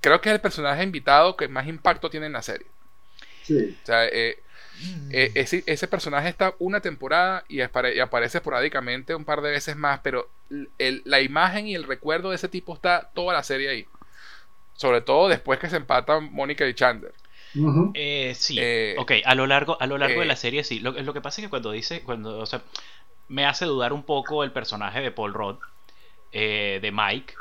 [0.00, 2.66] Creo que es el personaje invitado que más impacto tiene en la serie.
[3.44, 3.78] Sí.
[3.82, 4.42] O sea, eh,
[5.10, 10.00] eh, ese, ese, personaje está una temporada y, aparece esporádicamente un par de veces más,
[10.00, 13.86] pero la imagen y el recuerdo de ese tipo está toda la serie ahí.
[14.74, 17.14] Sobre todo después que se empatan Mónica y Chandler.
[17.94, 20.80] Eh, sí, eh, ok, a lo largo, a lo largo de la serie sí.
[20.80, 22.62] Lo, lo, que pasa es que cuando dice, cuando, o sea,
[23.28, 25.56] me hace dudar un poco el personaje de Paul Rudd,
[26.32, 27.34] de Mike,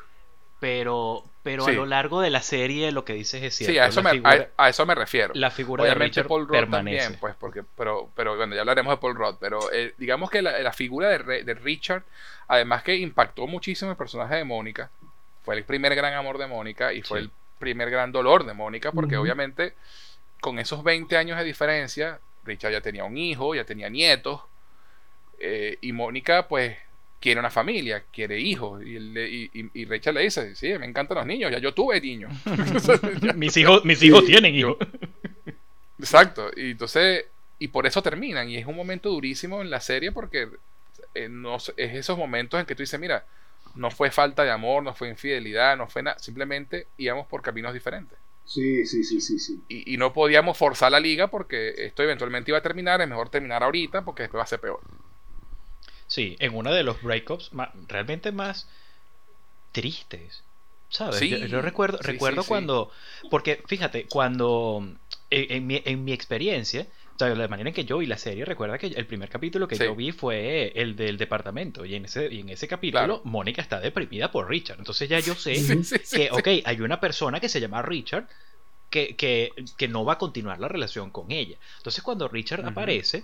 [0.61, 3.73] pero, pero a lo largo de la serie lo que dices es cierto.
[3.73, 4.21] Sí, a eso, me,
[4.57, 5.33] a, eso me refiero.
[5.33, 8.97] La figura de Richard Paul Rudd también, pues, porque, pero, pero bueno, ya hablaremos de
[8.97, 12.03] Paul Rudd, pero eh, digamos que la, figura de, de, Richard,
[12.47, 14.91] además que impactó muchísimo el personaje de Mónica,
[15.43, 18.91] fue el primer gran amor de Mónica y fue el primer gran dolor de Mónica,
[18.91, 19.73] porque obviamente
[20.41, 24.41] con esos 20 años de diferencia, Richard ya tenía un hijo, ya tenía nietos,
[25.39, 26.77] eh, y Mónica pues
[27.21, 28.83] quiere una familia, quiere hijos.
[28.83, 32.33] Y, y, y, Rachel le dice, sí, me encantan los niños, ya yo tuve niños.
[33.35, 34.77] mis hijos, mis hijos tienen hijos.
[35.99, 37.25] Exacto, y entonces,
[37.59, 40.49] y por eso terminan, y es un momento durísimo en la serie porque
[41.13, 43.23] eh, no, es esos momentos en que tú dices, mira,
[43.75, 47.73] no fue falta de amor, no fue infidelidad, no fue nada, simplemente íbamos por caminos
[47.73, 48.17] diferentes.
[48.45, 49.61] Sí, sí, sí, sí, sí.
[49.69, 53.29] Y, y, no podíamos forzar la liga porque esto eventualmente iba a terminar, es mejor
[53.29, 54.81] terminar ahorita porque después va a ser peor.
[56.11, 57.51] Sí, en uno de los breakups
[57.87, 58.67] realmente más
[59.71, 60.43] tristes.
[60.89, 61.21] ¿Sabes?
[61.21, 62.91] yo, recuerdo, recuerdo cuando.
[63.29, 64.85] Porque fíjate, cuando.
[65.29, 66.85] En, mi, en mi experiencia,
[67.15, 69.69] o sea, la manera en que yo vi la serie, recuerda que el primer capítulo
[69.69, 71.85] que yo vi fue el del departamento.
[71.85, 74.79] Y en ese, y en ese capítulo, Mónica está deprimida por Richard.
[74.79, 75.53] Entonces ya yo sé
[76.11, 78.27] que, ok, hay una persona que se llama Richard
[78.89, 81.55] que, que, que, no va a continuar la relación con ella.
[81.77, 83.23] Entonces cuando Richard aparece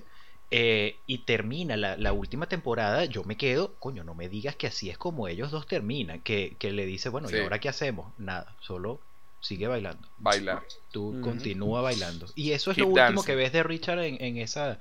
[0.50, 4.90] eh, y termina la, última temporada, yo me quedo, coño, no me digas que así
[4.90, 8.14] es como ellos dos terminan, que, le dice, bueno, ¿y ahora qué hacemos?
[8.18, 9.02] Nada, solo
[9.42, 10.08] sigue bailando.
[10.18, 10.64] Bailar.
[10.92, 12.28] Tú continúa bailando.
[12.36, 14.80] Y eso es lo último que ves de Richard en, esa...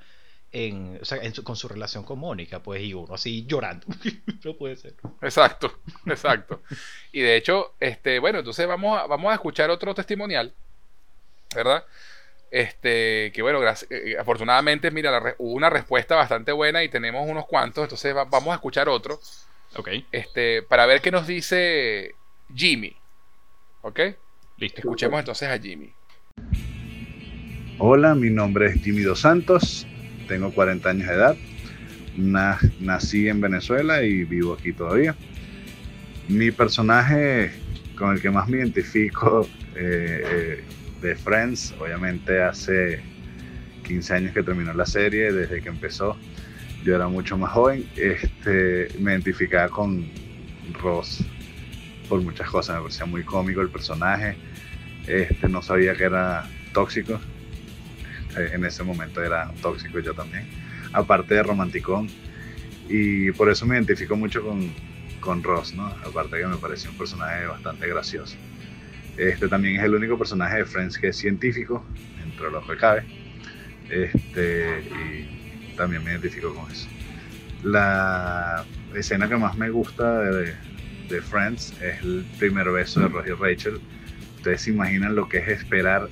[0.53, 3.85] En, o sea, con su relación con Mónica, pues, y uno así llorando.
[4.45, 4.95] no puede ser.
[5.21, 6.61] Exacto, exacto.
[7.11, 10.53] y de hecho, este, bueno, entonces vamos a, vamos a escuchar otro testimonial,
[11.53, 11.83] ¿verdad?
[12.49, 17.27] Este, que bueno, gracias, eh, eh, afortunadamente, mira, hubo una respuesta bastante buena y tenemos
[17.27, 19.19] unos cuantos, entonces vamos a escuchar otro.
[19.75, 19.89] Ok.
[20.11, 22.15] Este, para ver qué nos dice
[22.53, 22.95] Jimmy.
[23.81, 23.99] ¿Ok?
[24.57, 24.79] Listo.
[24.79, 25.93] Escuchemos entonces a Jimmy.
[27.79, 29.85] Hola, mi nombre es Jimmy Dos Santos,
[30.27, 31.37] tengo 40 años de edad,
[32.79, 35.15] nací en Venezuela y vivo aquí todavía.
[36.27, 37.51] Mi personaje
[37.95, 40.63] con el que más me identifico eh, eh,
[41.01, 43.01] de Friends, obviamente hace
[43.83, 46.17] 15 años que terminó la serie, desde que empezó,
[46.83, 50.09] yo era mucho más joven, este, me identificaba con
[50.81, 51.23] Ross
[52.09, 54.37] por muchas cosas, me parecía muy cómico el personaje,
[55.07, 57.19] este, no sabía que era tóxico,
[58.29, 60.47] este, en ese momento era tóxico yo también,
[60.93, 62.09] aparte de romanticón,
[62.89, 64.71] y por eso me identifico mucho con,
[65.19, 65.87] con Ross, ¿no?
[65.87, 68.37] aparte que me pareció un personaje bastante gracioso.
[69.17, 71.83] Este también es el único personaje de Friends que es científico,
[72.23, 73.03] entre los que cabe,
[73.89, 76.87] este, y también me identifico con eso.
[77.63, 78.63] La
[78.93, 80.53] escena que más me gusta de,
[81.09, 83.81] de Friends es el primer beso de Roger y Rachel.
[84.37, 86.07] Ustedes se imaginan lo que es esperar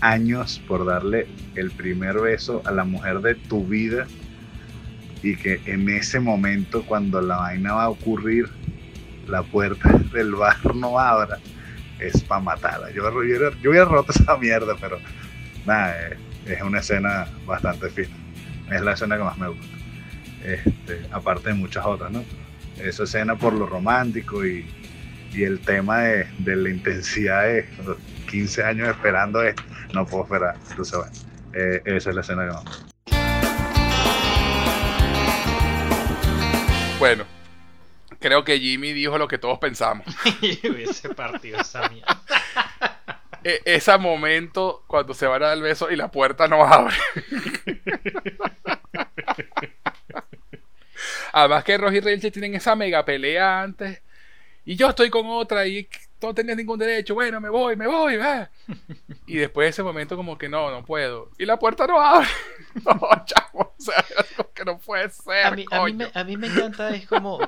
[0.00, 1.26] años por darle
[1.56, 4.06] el primer beso a la mujer de tu vida
[5.24, 8.48] y que en ese momento cuando la vaina va a ocurrir
[9.26, 11.38] la puerta del bar no abra
[11.98, 14.98] es para matarla yo, yo, hubiera roto esa mierda pero
[15.66, 16.10] nada
[16.46, 18.16] es, una escena bastante fina
[18.70, 19.76] es la escena que más me gusta
[20.44, 22.24] este, aparte de muchas otras no
[22.82, 24.66] esa escena por lo romántico y,
[25.34, 27.66] el tema de, la intensidad de
[28.30, 29.56] 15 años esperando es,
[29.92, 30.54] no puedo esperar.
[30.70, 31.12] Entonces, bueno,
[31.54, 32.86] eh, esa es la escena que vamos.
[37.00, 37.24] Bueno,
[38.24, 40.06] creo que Jimmy dijo lo que todos pensamos.
[40.40, 42.22] hubiese partido esa mierda.
[43.44, 46.96] E, ese momento cuando se van a dar el beso y la puerta no abre.
[51.34, 54.00] Además que Roger y Rachel tienen esa mega pelea antes.
[54.64, 55.86] Y yo estoy con otra y
[56.26, 57.14] no tenía ningún derecho.
[57.14, 58.18] Bueno, me voy, me voy.
[59.26, 61.30] Y después de ese momento como que no, no puedo.
[61.38, 62.28] Y la puerta no abre.
[62.84, 63.74] no, chavo.
[63.76, 64.04] O sea,
[64.54, 65.46] que no puede ser.
[65.46, 67.38] A mí, a mí, me, encanta es como...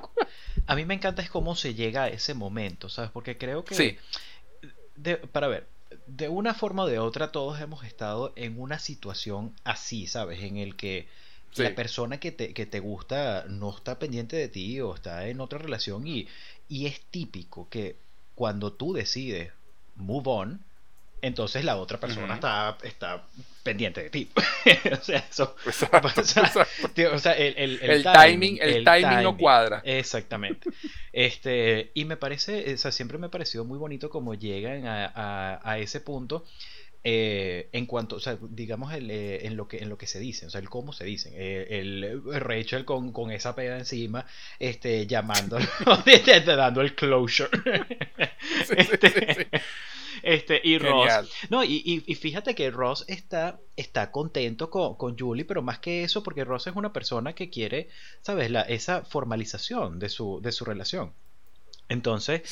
[0.67, 3.11] A mí me encanta es cómo se llega a ese momento, ¿sabes?
[3.11, 3.75] Porque creo que...
[3.75, 3.99] Sí.
[5.33, 5.67] para ver,
[6.07, 10.43] de una forma o de otra todos hemos estado en una situación así, ¿sabes?
[10.43, 11.09] En el que
[11.57, 15.41] la persona que te, que te gusta no está pendiente de ti o está en
[15.41, 16.29] otra relación y,
[16.69, 17.97] y es típico que
[18.37, 19.51] cuando tú decides
[19.97, 20.65] move on,
[21.23, 23.25] entonces la otra persona está, está
[23.63, 24.31] pendiente de ti.
[24.93, 25.57] o sea, eso.
[25.67, 29.81] o sea, el, el, timing, el, timing, no cuadra.
[29.85, 30.71] Exactamente.
[31.13, 35.07] este, y me parece, o sea, siempre me ha parecido muy bonito como llegan a,
[35.07, 36.45] a, a ese punto
[37.09, 40.47] eh, en cuanto, o sea, digamos eh, en lo que en lo que se dice,
[40.47, 44.27] o sea, el cómo se dicen, eh, el Rachel con, con, esa pega encima,
[44.59, 45.57] este, llamando,
[46.47, 47.49] dando el closure,
[48.77, 49.49] este,
[50.25, 55.45] este, y Ross, no, y, y, fíjate que Ross está, está contento con, con, Julie,
[55.45, 57.89] pero más que eso, porque Ross es una persona que quiere,
[58.21, 61.13] sabes, la, esa formalización de su, de su relación.
[61.89, 62.43] Entonces,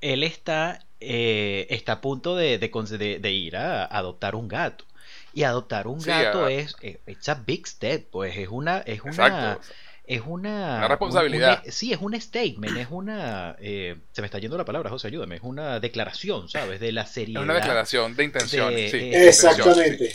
[0.00, 4.84] él está, eh, está a punto de, de, ir a, adoptar un gato.
[5.32, 9.58] Y adoptar un gato es, es eh, a big step, pues es una, es una,
[10.06, 11.62] es una, responsabilidad.
[11.68, 15.36] sí, es un statement, es una, eh, se me está yendo la palabra, José, ayúdame,
[15.36, 16.78] es una declaración, ¿sabes?
[16.78, 17.42] De la seriedad.
[17.42, 19.10] Es una declaración de intención, sí.
[19.12, 20.14] Exactamente.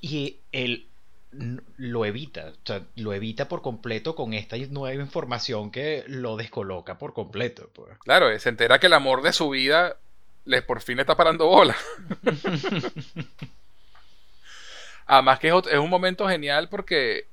[0.00, 0.88] Y el
[1.30, 6.98] lo evita, o sea, lo evita por completo con esta nueva información que lo descoloca
[6.98, 7.70] por completo.
[7.74, 7.98] Pues.
[7.98, 9.96] Claro, se entera que el amor de su vida
[10.44, 11.76] les por fin está parando bola.
[15.06, 17.26] Además que es, un momento genial porque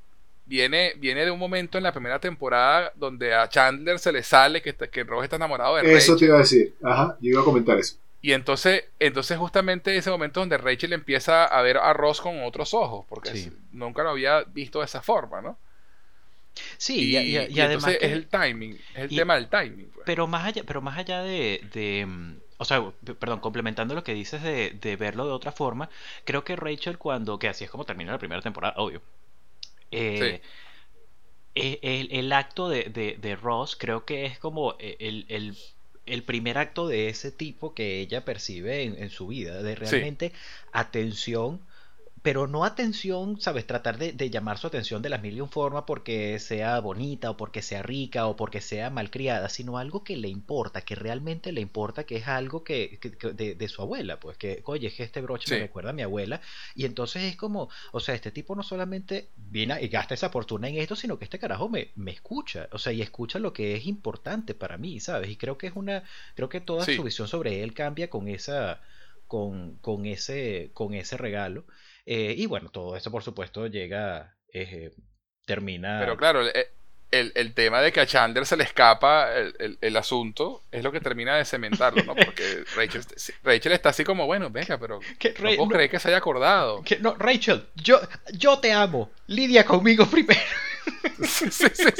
[0.46, 4.62] viene, viene de un momento en la primera temporada donde a Chandler se le sale
[4.62, 7.46] que, que Ross está enamorado de Eso te iba a decir, ajá, yo iba a
[7.46, 7.98] comentar eso.
[8.26, 12.74] Y entonces, entonces justamente ese momento donde Rachel empieza a ver a Ross con otros
[12.74, 15.60] ojos, porque nunca lo había visto de esa forma, ¿no?
[16.78, 19.92] Sí, y, además es el timing, es el tema del timing.
[19.94, 20.08] Pues.
[20.08, 24.42] Pero más allá, pero más allá de, mm, o sea, perdón, complementando lo que dices
[24.42, 25.92] de, verlo de otra forma,
[26.24, 29.04] creo que Rachel cuando, que así es como termina la primera temporada, obvio.
[29.92, 30.42] Eh,
[31.54, 32.86] eh, el, acto de,
[33.22, 35.56] de, Ross creo que es como eh, el
[36.06, 40.32] el primer acto de ese tipo que ella percibe en, su vida, de realmente
[40.72, 41.62] atención
[42.26, 43.68] pero no atención, ¿sabes?
[43.68, 47.38] Tratar de, llamar su atención de las mil y un formas porque sea bonita o
[47.38, 51.62] porque sea rica o porque sea malcriada, sino algo que le importa, que realmente le
[51.62, 52.98] importa, que es algo que,
[53.36, 56.42] de, su abuela, pues que, oye, es que este broche me recuerda a mi abuela.
[56.74, 60.68] Y entonces es como, o sea, este tipo no solamente viene y gasta esa fortuna
[60.68, 63.76] en esto, sino que este carajo me, me escucha, o sea, y escucha lo que
[63.76, 65.30] es importante para mí, ¿sabes?
[65.30, 66.02] Y creo que es una,
[66.34, 68.82] creo que toda su visión sobre él cambia con esa
[69.28, 71.66] con, con, ese, con ese regalo.
[72.06, 74.92] Eh, y bueno, todo eso por supuesto llega, eh,
[75.46, 76.00] termina...
[76.00, 76.42] Pero claro,
[77.12, 80.92] el, el, tema de que a Chandler se le escapa el, el, asunto es lo
[80.92, 82.16] que termina de cementarlo, ¿no?
[82.16, 83.04] Porque Rachel,
[83.44, 86.82] Rachel está así como, bueno, venga, pero que, no puedo que se haya acordado.
[86.84, 88.02] Que, no, Rachel, yo,
[88.34, 90.42] yo te amo, lidia conmigo primero.
[91.24, 91.94] Sí, sí, sí.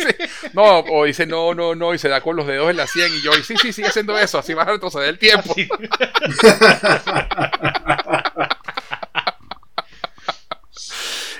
[0.54, 3.12] No, o dice no, no, no, y se da con los dedos en la sien
[3.14, 5.56] y yo, y sí, sí, sigue haciendo eso, así vas a retroceder el tiempo.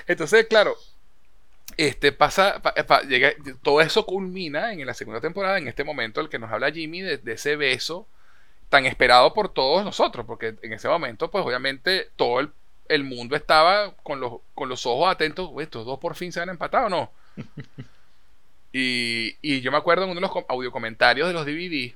[0.06, 0.76] Entonces, claro,
[1.76, 2.62] este pasa,
[3.06, 6.70] llega, todo eso culmina en la segunda temporada, en este momento el que nos habla
[6.70, 8.06] Jimmy de, ese beso
[8.68, 12.50] tan esperado por todos nosotros, porque en ese momento, pues obviamente todo el,
[12.88, 16.48] el mundo estaba con los, con los ojos atentos, estos dos por fin se han
[16.48, 17.10] empatado o no.
[18.72, 21.94] y, y, yo me acuerdo en uno de los audio comentarios de los DVD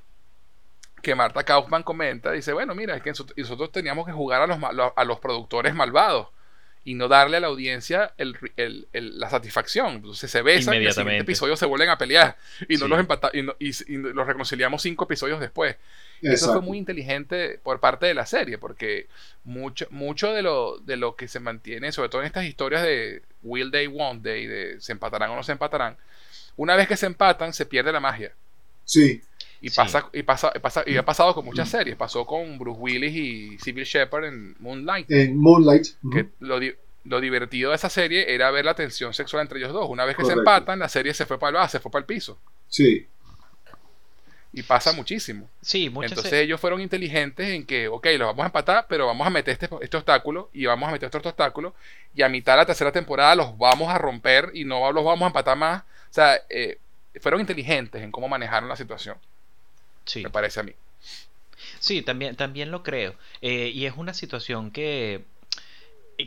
[1.01, 4.59] que Marta Kaufman comenta, dice, bueno, mira, es que nosotros teníamos que jugar a los,
[4.95, 6.27] a los productores malvados
[6.83, 8.87] y no darle a la audiencia el, el,
[9.19, 9.95] la satisfacción.
[9.95, 12.37] Entonces se besan y en el siguiente episodio se vuelven a pelear
[12.67, 15.75] y no los empata y, y, los reconciliamos cinco episodios después.
[16.21, 19.07] Eso fue muy inteligente por parte de la serie, porque
[19.43, 23.23] mucho, mucho de, lo, de lo que se mantiene, sobre todo en estas historias de
[23.41, 25.97] Will They, Won't They, de se empatarán o no se empatarán,
[26.57, 28.33] una vez que se empatan, se pierde la magia.
[28.85, 29.21] Sí.
[29.63, 31.95] Y pasa, y pasa, pasa, y ha pasado con muchas series.
[31.95, 35.09] Pasó con Bruce Willis y Civil Shepard en Moonlight.
[35.11, 35.85] En Moonlight.
[36.11, 36.59] Que lo,
[37.03, 39.87] lo, divertido de esa serie era ver la tensión sexual entre ellos dos.
[39.87, 42.07] Una vez que se empatan, la serie se fue para el se fue para el
[42.07, 42.39] piso.
[42.67, 43.07] Sí.
[44.53, 45.47] Y pasa muchísimo.
[45.61, 49.29] Sí, Entonces ellos fueron inteligentes en que, ok, los vamos a empatar, pero vamos a
[49.29, 51.73] meter este, este obstáculo y vamos a meter este obstáculo
[52.15, 55.21] y a mitad de la tercera temporada los vamos a romper y no los vamos
[55.21, 55.83] a empatar más.
[55.83, 56.79] O sea, eh,
[57.21, 59.15] fueron inteligentes en cómo manejaron la situación.
[60.05, 60.23] Sí.
[60.23, 60.73] Me parece a mí.
[61.79, 63.15] Sí, también, también lo creo.
[63.41, 65.25] Eh, y es una situación que,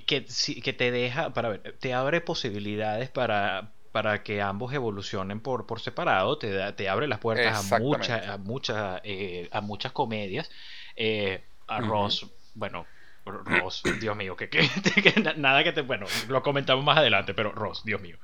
[0.06, 5.66] que, que te deja, para ver, te abre posibilidades para, para que ambos evolucionen por,
[5.66, 10.50] por separado, te, te abre las puertas a, muchas a, muchas eh, a muchas comedias.
[10.96, 12.86] Eh, a Ross, bueno,
[13.24, 14.48] Ross, Dios mío, que,
[15.36, 15.80] nada que te.
[15.80, 18.18] Bueno, lo comentamos más adelante, pero Ross, Dios mío.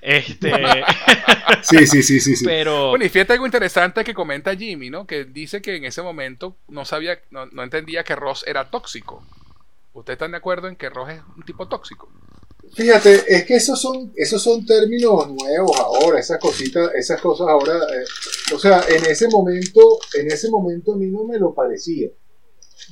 [0.00, 0.52] Este.
[1.62, 2.44] sí, sí, sí, sí, sí.
[2.44, 2.90] Pero.
[2.90, 5.06] Bueno, y fíjate algo interesante que comenta Jimmy, ¿no?
[5.06, 9.24] Que dice que en ese momento no sabía, no, entendía que Ross era tóxico.
[9.92, 12.08] ¿Ustedes están de acuerdo en que Ross es un tipo tóxico?
[12.72, 17.74] Fíjate, es que esos son, esos son términos nuevos ahora, esas cositas, esas cosas ahora,
[17.74, 18.04] eh,
[18.54, 22.08] o sea, en ese momento, en ese momento a mí no me lo parecía.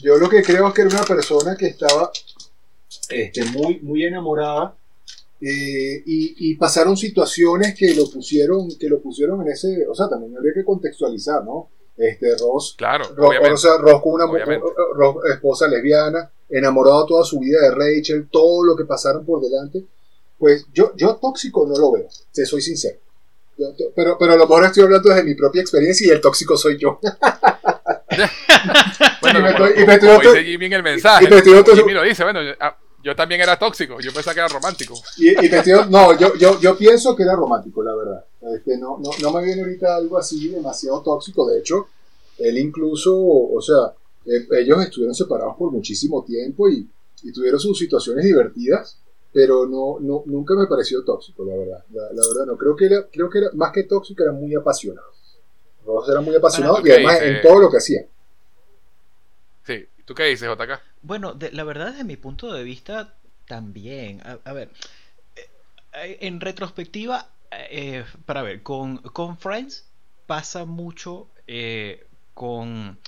[0.00, 2.10] Yo lo que creo es que era una persona que estaba
[3.08, 4.74] este, muy, muy enamorada
[5.40, 10.36] eh, y, pasaron situaciones que lo pusieron que lo pusieron en ese o sea también
[10.36, 14.24] habría que contextualizar no este Ross claro o sea, Ross con una
[15.32, 19.84] esposa lesbiana enamorado toda su vida de Rachel todo lo que pasaron por delante
[20.38, 22.98] pues yo yo tóxico no lo veo te soy sincero.
[23.94, 26.78] Pero pero a lo mejor estoy hablando desde mi propia experiencia y el tóxico soy
[26.78, 27.00] yo
[29.20, 29.38] bueno,
[29.76, 31.26] y me, como, dice Jimmy en el mensaje.
[31.26, 34.94] Jimmy lo dice, bueno, ah, yo, también era tóxico, yo pensaba que era romántico.
[35.18, 35.34] Y,
[35.90, 38.24] no, yo, yo, yo, pienso que era romántico, la verdad.
[38.54, 41.48] Este, no, no, no me viene ahorita algo así demasiado tóxico.
[41.48, 41.88] De hecho,
[42.38, 43.92] él incluso, o sea,
[44.24, 46.88] eh, ellos estuvieron separados por muchísimo tiempo y,
[47.22, 48.98] y tuvieron sus situaciones divertidas,
[49.32, 51.84] pero no, no, nunca me pareció tóxico, la verdad.
[51.90, 52.56] La, verdad, no.
[52.56, 55.08] Creo que, era, creo que era, más que tóxico, era muy apasionado.
[55.88, 58.02] Ross era muy apasionado y además en todo lo que hacía.
[59.64, 60.80] Sí, ¿tú qué dices, JK?
[61.02, 63.14] Bueno, la verdad, desde mi punto de vista,
[63.46, 64.22] también.
[64.44, 64.70] A, ver,
[65.94, 69.86] eh, en retrospectiva, eh, para ver, con, con Friends
[70.26, 72.98] pasa mucho eh, con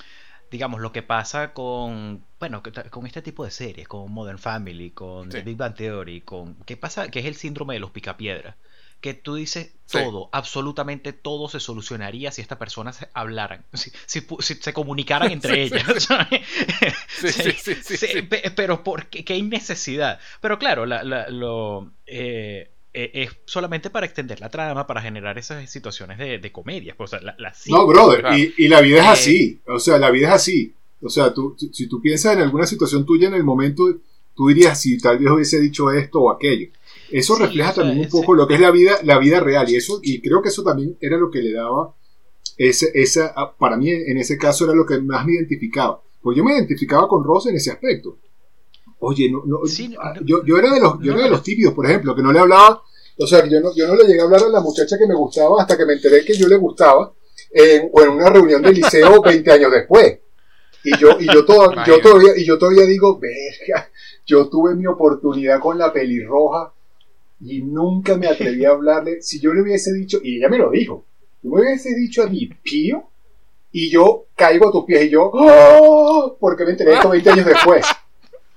[0.51, 5.29] digamos, lo que pasa con, bueno, con este tipo de series, con Modern Family, con
[5.29, 7.09] The Big Bang Theory, con, ¿qué pasa?
[7.09, 8.57] Que es el síndrome de los picapiedras
[9.01, 15.33] que tú dices todo, absolutamente todo se solucionaría si estas personas hablaran, si, se comunicaran
[15.33, 16.09] entre ellas.
[18.55, 20.21] pero ¿por qué, hay necesidad?
[20.41, 26.19] Pero claro, lo, eh, eh, es solamente para extender la trama, para generar esas situaciones
[26.19, 26.95] de, comedia.
[26.97, 27.13] Pues,
[27.67, 29.61] no, brother, y, la vida es eh, así.
[29.67, 30.75] O sea, la vida es así.
[31.03, 33.89] O sea, tú, si tú piensas en alguna situación tuya en el momento
[34.41, 36.69] tú dirías si tal vez hubiese dicho esto o aquello.
[37.13, 40.01] Eso refleja también un poco lo que es la vida, la vida real y eso
[40.03, 41.95] y creo que eso también era lo que le daba
[42.57, 46.03] ese, esa, para mí en ese caso era lo que más me identificaba.
[46.21, 48.19] Pues yo me identificaba con Ross en ese aspecto.
[48.99, 49.61] Oye, no,
[49.99, 52.33] ah, yo, yo, era de los, yo era de los tímidos, por ejemplo, que no
[52.33, 52.83] le hablaba,
[53.19, 55.15] o sea, yo no, yo no le llegué a hablar a la muchacha que me
[55.15, 57.15] gustaba hasta que me enteré que yo le gustaba
[57.51, 60.19] en, o en una reunión de liceo 20 años después.
[60.85, 61.47] Y yo, y yo,
[61.87, 63.91] yo todavía, y yo todavía digo, verga,
[64.27, 66.75] yo tuve mi oportunidad con la pelirroja
[67.41, 69.23] y nunca me atreví a hablarle.
[69.23, 71.05] Si yo le hubiese dicho, y ella me lo dijo,
[71.43, 73.09] yo me hubiese dicho a mi pío
[73.73, 76.37] y yo caigo a tus pies y yo, ¡Oh!
[76.39, 77.87] porque me enteré esto 20 años después.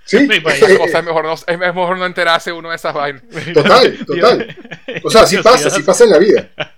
[0.05, 3.23] Sí, es, mejor no, es mejor no enterarse uno de esas vainas.
[3.53, 4.57] Total, total.
[5.03, 6.51] O sea, así pasa, así pasa en la vida.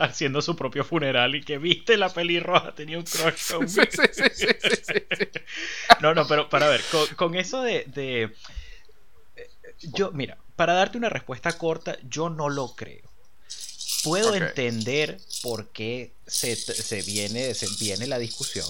[0.00, 4.24] Haciendo su propio funeral y que viste la pelirroja, tenía un crush con sí, sí,
[4.82, 4.94] sí,
[6.02, 6.80] No, no, pero para ver,
[7.16, 8.24] con, eso de, de.
[9.36, 9.48] Eh,
[9.94, 13.08] yo, mira, para darte una respuesta corta, yo no lo creo.
[14.02, 16.56] Puedo entender por qué se,
[17.02, 18.66] viene, se viene la discusión.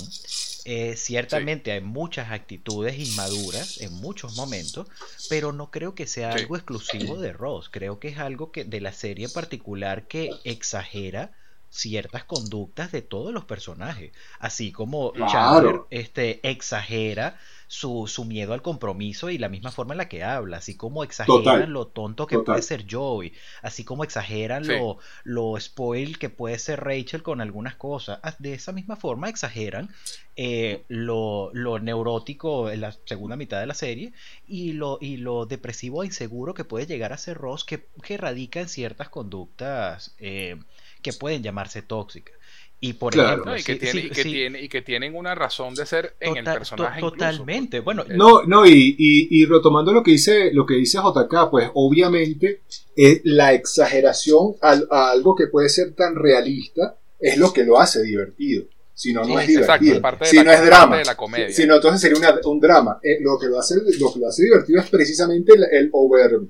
[0.66, 4.86] Eh, ciertamente hay muchas actitudes inmaduras en muchos momentos,
[5.31, 7.70] pero no creo que sea algo exclusivo de Ross.
[7.70, 11.32] Creo que es algo que de la serie en particular que exagera
[11.70, 17.39] ciertas conductas de todos los personajes, así como Chandler este, exagera
[17.69, 21.73] su, miedo al compromiso y la misma forma en la que habla, así como exageran
[21.73, 26.82] lo tonto que puede ser Joey, así como exageran lo, lo spoil que puede ser
[26.82, 29.90] Rachel con algunas cosas, ah, de esa misma forma exageran
[30.35, 34.12] eh, lo, lo, neurótico en la segunda mitad de la serie
[34.47, 38.16] y lo, y lo depresivo e inseguro que puede llegar a ser Ross, que, que
[38.16, 40.57] radica en ciertas conductas eh,
[41.03, 42.38] que pueden llamarse tóxicas.
[42.80, 47.00] Y por ejemplo, y, que tienen una razón de ser en el personaje.
[47.00, 47.80] totalmente.
[47.80, 52.60] Bueno, no, no, y, y, retomando lo que dice, lo que dice JK, pues obviamente
[52.94, 58.02] es la exageración a, algo que puede ser tan realista es lo que lo hace
[58.02, 58.66] divertido.
[58.94, 60.00] Si no, no es divertido.
[60.22, 61.02] si no es drama.
[61.50, 63.00] Si, no, entonces sería un drama.
[63.02, 66.40] Eh, lo, que lo, hace, lo que lo hace divertido es precisamente el, over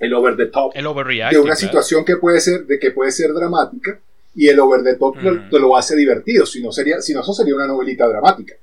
[0.00, 0.84] el over the top el
[1.30, 4.00] de una situación que puede ser de que puede ser dramática
[4.34, 5.16] y el over the top
[5.50, 8.54] te lo hace divertido, si no, sería, si no eso sería una novelita dramática.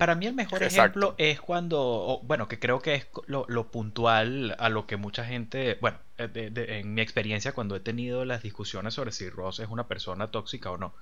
[0.00, 4.70] Para mí el mejor ejemplo es cuando, bueno, que creo que es lo, puntual a
[4.70, 9.12] lo que mucha gente, bueno, eh, en mi experiencia cuando he tenido las discusiones sobre
[9.12, 10.94] si Ross es una persona tóxica o no,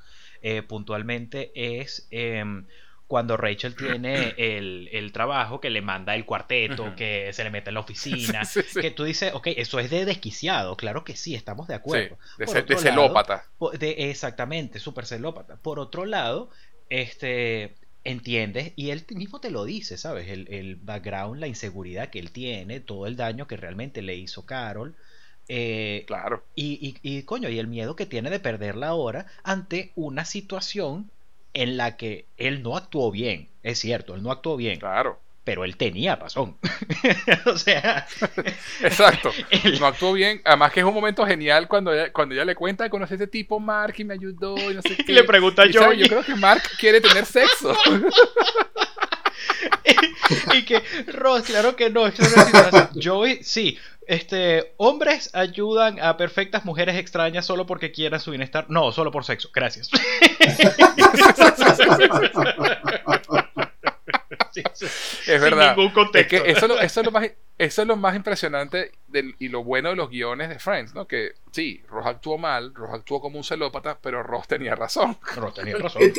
[0.42, 2.66] eh, puntualmente es em,
[3.08, 7.74] cuando Rachel tiene el, trabajo que le manda el cuarteto, que se le mete en
[7.74, 8.42] la oficina,
[8.80, 12.18] que tú dices, ok, eso es de desquiciado, claro que sí, estamos de acuerdo.
[12.38, 13.46] de, celópata.
[13.80, 15.56] exactamente, súper celópata.
[15.56, 16.50] Por otro lado,
[16.90, 17.74] este,
[18.04, 20.28] entiendes, y él mismo te lo dice, ¿sabes?
[20.28, 24.94] El, background, la inseguridad que él tiene, todo el daño que realmente le hizo Carol.
[25.50, 26.44] Eh, claro.
[26.54, 31.10] Y, y, y, coño, y el miedo que tiene de perderla ahora ante una situación
[31.58, 33.48] en la que él no actuó bien.
[33.64, 34.78] Es cierto, él no actuó bien.
[34.78, 35.20] Claro.
[35.42, 36.56] Pero él tenía razón.
[37.46, 38.06] o sea.
[38.82, 39.32] Exacto.
[39.80, 40.40] No actuó bien.
[40.44, 43.26] Además que es un momento genial cuando ella, cuando ella le cuenta, conocí a este
[43.26, 45.10] tipo Mark y me ayudó y no sé qué.
[45.10, 45.92] Y le pregunta yo.
[45.94, 47.76] Yo creo que Mark quiere tener sexo.
[50.54, 52.04] y, que Ross, claro que no,
[53.02, 53.78] Joey, sí,
[54.08, 58.64] este, hombres ayudan a perfectas mujeres extrañas solo porque quieran su bienestar.
[58.68, 59.50] No, solo por sexo.
[59.52, 59.90] Gracias.
[64.54, 65.76] es verdad.
[66.28, 68.92] que eso, es lo más, eso es lo más impresionante
[69.38, 71.06] y lo bueno de los guiones de Friends, ¿no?
[71.06, 75.16] Que sí, Ross actuó mal, Ross actuó como un celópata, pero Ross tenía razón.
[75.36, 76.02] Ross tenía razón.
[76.02, 76.14] Eh,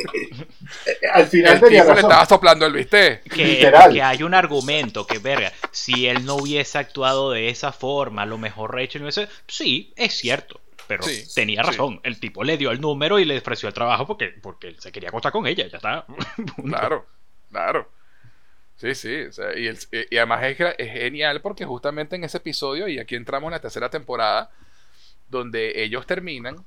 [1.12, 3.20] al final el tipo le estaba soplando el viste.
[3.22, 3.58] Que,
[3.92, 8.26] que, hay un argumento que, verga, si él no hubiese actuado de esa forma, a
[8.26, 9.28] lo mejor Rachel no hubiese.
[9.46, 10.60] Sí, es cierto
[10.90, 11.04] pero
[11.36, 12.00] tenía razón.
[12.02, 14.90] El tipo le dio el número y le ofreció el trabajo porque, porque él se
[14.90, 16.04] quería acostar con ella, ya está.
[16.64, 17.06] claro,
[17.48, 17.88] claro.
[18.80, 19.26] Sí, sí,
[19.58, 23.90] y, además es, genial porque justamente en ese episodio, y aquí entramos en la tercera
[23.90, 24.50] temporada,
[25.28, 26.64] donde ellos terminan,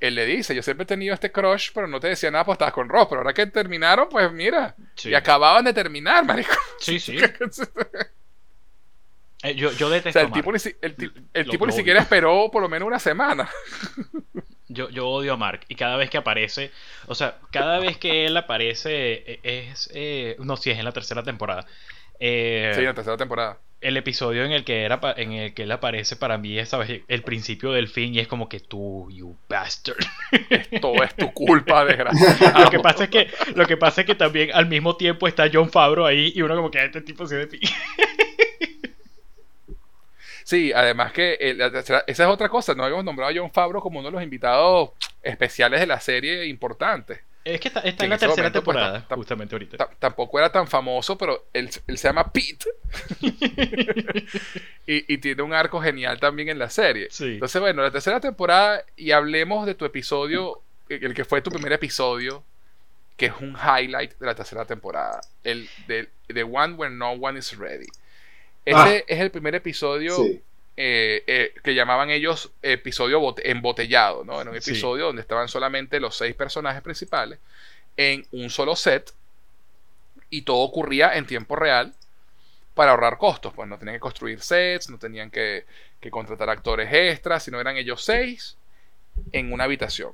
[0.00, 2.54] él le dice, yo siempre he tenido este crush, pero no te decía nada, pues
[2.54, 4.74] estabas con Ross, pero ahora que terminaron, pues mira,
[5.04, 6.54] y acababan de terminar, marico.
[6.80, 7.18] Sí, sí.
[9.44, 10.08] Eh, yo, yo detesto.
[10.08, 10.58] O sea, el tipo, ni,
[11.32, 13.48] el, tipo ni siquiera esperó por lo menos una semana.
[14.68, 16.70] Yo, yo odio a Mark y cada vez que aparece,
[17.06, 20.92] o sea, cada vez que él aparece e, es, eh, no, si es en la
[20.92, 21.66] tercera temporada.
[22.20, 23.58] Eh, sí, en la tercera temporada.
[23.80, 26.72] El episodio en el que era en el que él aparece para mí es
[27.06, 29.98] el principio del fin y es como que tú, you bastard.
[30.80, 32.64] Todo es tu culpa, desgraciado.
[32.64, 35.48] lo que pasa es que lo que pasa es que también al mismo tiempo está
[35.52, 37.46] John Favreau ahí y uno como que este tipo se de
[40.48, 44.08] Sí, además que esa es otra cosa, no habíamos nombrado a John Favreau como uno
[44.08, 44.92] de los invitados
[45.22, 47.20] especiales de la serie importantes.
[47.44, 49.90] Es que está, en la tercera pues, temporada, justamente ahorita.
[49.98, 52.64] Tampoco era tan famoso, pero él, se llama Pete.
[54.86, 57.08] y, tiene un arco genial también en la serie.
[57.20, 61.74] Entonces, bueno, la tercera temporada, y hablemos de tu episodio, el que fue tu primer
[61.74, 62.42] episodio,
[63.18, 65.20] que es un highlight de la tercera temporada.
[65.44, 67.88] El de The One Where No One Is Ready.
[68.68, 69.04] Ese ah.
[69.06, 70.14] es el primer episodio
[70.76, 74.40] eh, eh, que llamaban ellos episodio embotellado, ¿no?
[74.42, 77.38] Era un episodio donde estaban solamente los seis personajes principales
[77.96, 79.10] en un solo set
[80.28, 81.94] y todo ocurría en tiempo real
[82.74, 83.54] para ahorrar costos.
[83.54, 85.64] Pues no tenían que construir sets, no tenían que,
[86.10, 88.58] contratar actores extras, sino eran ellos seis
[89.32, 90.12] en una habitación.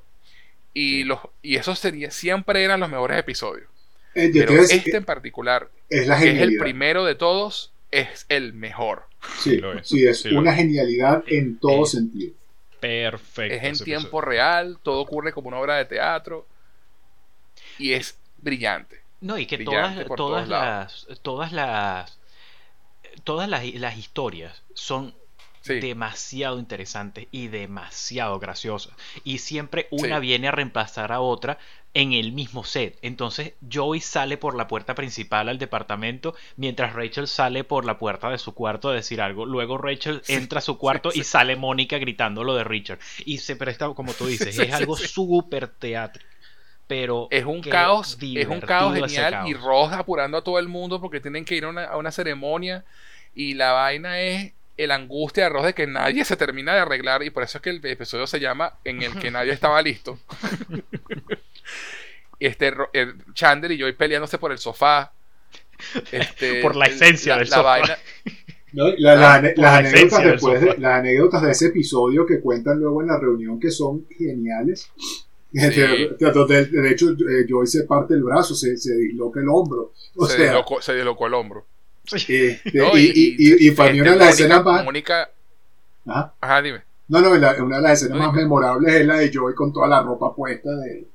[0.72, 3.68] Y, los, y esos sería, siempre eran los mejores episodios.
[4.14, 9.06] Eh, Pero este en particular, es, que es el primero de todos, es el mejor.
[9.38, 12.34] Sí, sí, es una genialidad en todo sentido.
[12.80, 13.54] Perfecto.
[13.54, 16.46] Es en tiempo real, todo ocurre como una obra de teatro
[17.78, 19.00] y es brillante.
[19.20, 22.18] No, y que todas, todas las, todas las
[23.22, 25.14] todas las, las historias son
[25.66, 28.94] demasiado interesantes y demasiado graciosas.
[29.24, 31.58] Y siempre una viene a reemplazar a otra
[31.94, 32.98] en el mismo set.
[33.02, 38.28] Entonces Joey sale por la puerta principal al departamento mientras Rachel sale por la puerta
[38.30, 39.46] de su cuarto a decir algo.
[39.46, 42.98] Luego Rachel entra a su cuarto y sale Mónica gritando lo de Richard.
[43.24, 46.22] Y se presta, como tú dices, es algo súper teatro.
[46.86, 51.00] Pero es un caos, es un caos genial y Ross apurando a todo el mundo
[51.00, 52.84] porque tienen que ir a una, a una ceremonia
[53.34, 57.22] y la vaina es el angustia de Ross de que nadie se termina de arreglar
[57.22, 60.18] y por eso es que el episodio se llama en el que nadie estaba listo.
[62.40, 62.72] este,
[63.32, 65.12] Chandler y yo peleándose por el sofá.
[66.10, 67.78] Este, por la esencia del sofá.
[68.72, 69.44] las,
[70.82, 74.90] anécdotas de, ese episodio que cuentan luego en la reunión que son geniales.
[75.54, 79.92] De, hecho, eh, Joy se parte el brazo, se, se disloca el hombro.
[80.26, 81.64] se, dislocó, se dislocó el hombro.
[82.12, 84.84] Este, y, y, para mí una de las escenas más.
[84.84, 85.30] Mónica.
[86.06, 86.82] Ajá, dime.
[87.08, 90.02] No, no, una de las escenas más memorables es la de Joy con toda la
[90.02, 91.06] ropa puesta de,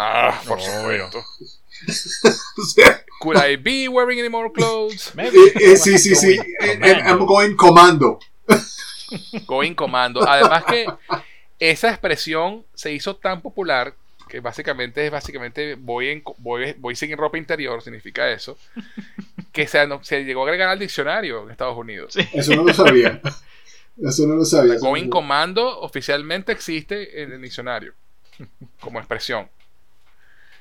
[0.00, 1.18] Ah, por supuesto.
[2.58, 5.12] o sea, Could I be wearing any more clothes?
[5.18, 6.38] Eh, eh, sí, sí, sí.
[6.60, 8.20] Eh, I'm going commando.
[9.44, 10.22] Going commando.
[10.22, 10.86] Además que
[11.58, 13.94] esa expresión se hizo tan popular
[14.28, 18.58] que básicamente es básicamente voy en voy, voy sin ropa interior significa eso
[19.58, 23.20] que se, se llegó a agregar al diccionario en Estados Unidos eso no lo sabía
[24.02, 27.94] eso no lo sabía going commando oficialmente existe en el diccionario
[28.80, 29.48] como expresión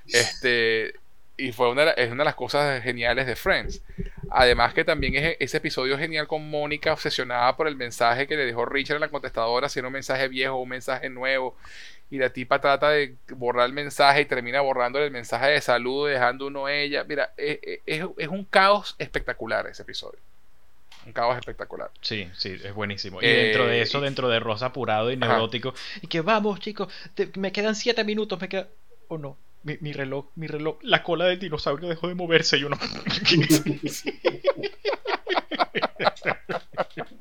[0.07, 0.93] este,
[1.37, 3.81] y fue una, es una de las cosas geniales de Friends.
[4.29, 8.45] Además que también es ese episodio genial con Mónica obsesionada por el mensaje que le
[8.45, 11.55] dejó Richard en la contestadora, si era un mensaje viejo o un mensaje nuevo.
[12.09, 16.09] Y la tipa trata de borrar el mensaje y termina borrando el mensaje de salud,
[16.09, 17.03] dejando uno ella.
[17.03, 20.19] Mira, es, es, un caos espectacular ese episodio.
[21.05, 21.91] Un caos espectacular.
[22.01, 23.21] Sí, sí, es buenísimo.
[23.21, 26.91] Y dentro de eso, eh, dentro de Rosa apurado y neurótico, y que vamos, chicos,
[27.35, 28.67] me quedan siete minutos, me queda.
[29.09, 29.37] ¿O no?
[29.63, 32.77] mi, reloj, mi reloj, la cola del dinosaurio dejó de moverse y uno...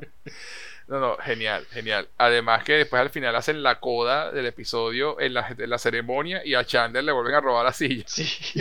[0.88, 2.08] No, no, genial, genial.
[2.16, 6.42] Además que después al final hacen la coda del episodio en la, en la ceremonia
[6.44, 8.04] y a Chandler le vuelven a robar la silla.
[8.06, 8.24] Sí.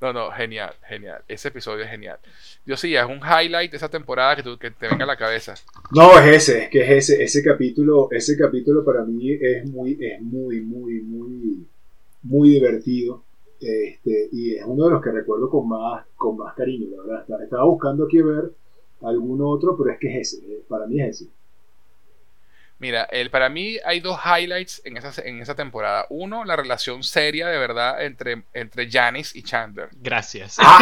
[0.00, 1.22] No, no, genial, genial.
[1.26, 2.18] Ese episodio es genial.
[2.64, 5.54] Dios sí, es un highlight de esa temporada que, que te venga a la cabeza.
[5.90, 9.98] No, es ese, es que es ese, ese capítulo, ese capítulo para mí es muy,
[10.00, 11.66] es muy, muy, muy,
[12.22, 13.24] muy divertido.
[13.60, 17.42] Este, y es uno de los que recuerdo con más, con más cariño, la verdad.
[17.42, 18.52] Estaba buscando aquí ver
[19.02, 21.30] algún otro, pero es que es ese, para mí es ese.
[22.80, 26.06] Mira, el, para mí hay dos highlights en esa, en esa temporada.
[26.10, 29.88] Uno, la relación seria de verdad entre, entre Janice y Chandler.
[30.00, 30.58] Gracias.
[30.60, 30.78] Ah.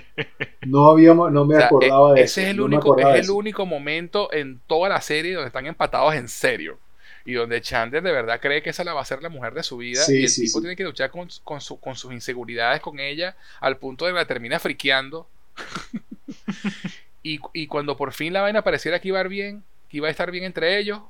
[0.66, 4.30] no, habíamos, no me acordaba de e, ese Es el, único, es el único momento
[4.30, 6.78] en toda la serie donde están empatados en serio.
[7.24, 9.62] Y donde Chandler de verdad cree que esa la va a ser la mujer de
[9.62, 10.02] su vida.
[10.08, 13.76] y el tipo tiene que luchar con, con, su, con sus inseguridades con ella al
[13.76, 15.28] punto de que la termina friqueando.
[17.22, 20.08] y, y cuando por fin la vaina pareciera que iba a ir bien, que iba
[20.08, 21.00] a estar bien entre ellos,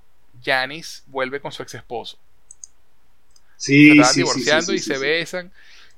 [0.45, 2.19] Janice vuelve con su ex esposo.
[3.57, 5.53] Sí, se divorciando y se besan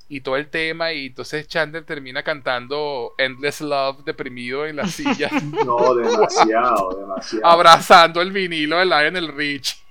[0.08, 5.30] y todo el tema y entonces Chandler termina cantando Endless Love deprimido en la silla.
[5.64, 7.46] No, demasiado, demasiado.
[7.46, 9.82] Abrazando el vinilo de Lionel Rich.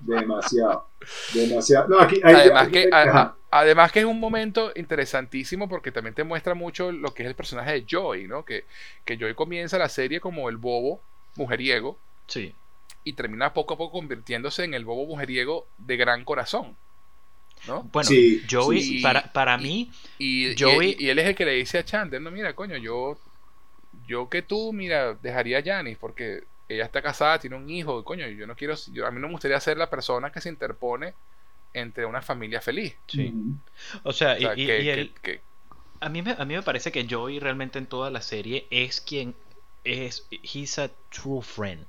[0.00, 0.88] Demasiado,
[1.34, 1.98] demasiado.
[2.00, 2.90] Además que
[3.54, 7.34] Además que es un momento interesantísimo porque también te muestra mucho lo que es el
[7.34, 8.46] personaje de Joey, ¿no?
[8.46, 8.64] Que,
[9.04, 11.02] que Joey comienza la serie como el bobo
[11.36, 11.98] mujeriego.
[12.28, 12.54] Sí.
[13.04, 16.78] Y termina poco a poco convirtiéndose en el bobo mujeriego de gran corazón.
[17.66, 17.82] ¿no?
[17.92, 18.08] Bueno,
[18.50, 20.96] Joey, para, para mí, y, Joey...
[20.98, 23.18] Y, él es el que le dice a Chandler, no, mira, coño, yo,
[24.06, 26.44] yo que tú, mira, dejaría a Janice porque
[26.74, 29.32] ella está casada, tiene un hijo, coño, yo no quiero, yo, a mí no me
[29.32, 31.14] gustaría ser la persona que se interpone
[31.72, 32.96] entre una familia feliz.
[33.06, 33.32] Sí.
[34.02, 38.10] O sea, y, a, mí me, a mí me parece que Joey realmente en toda
[38.10, 39.34] la serie es quien
[39.84, 41.86] es, he's a true friend.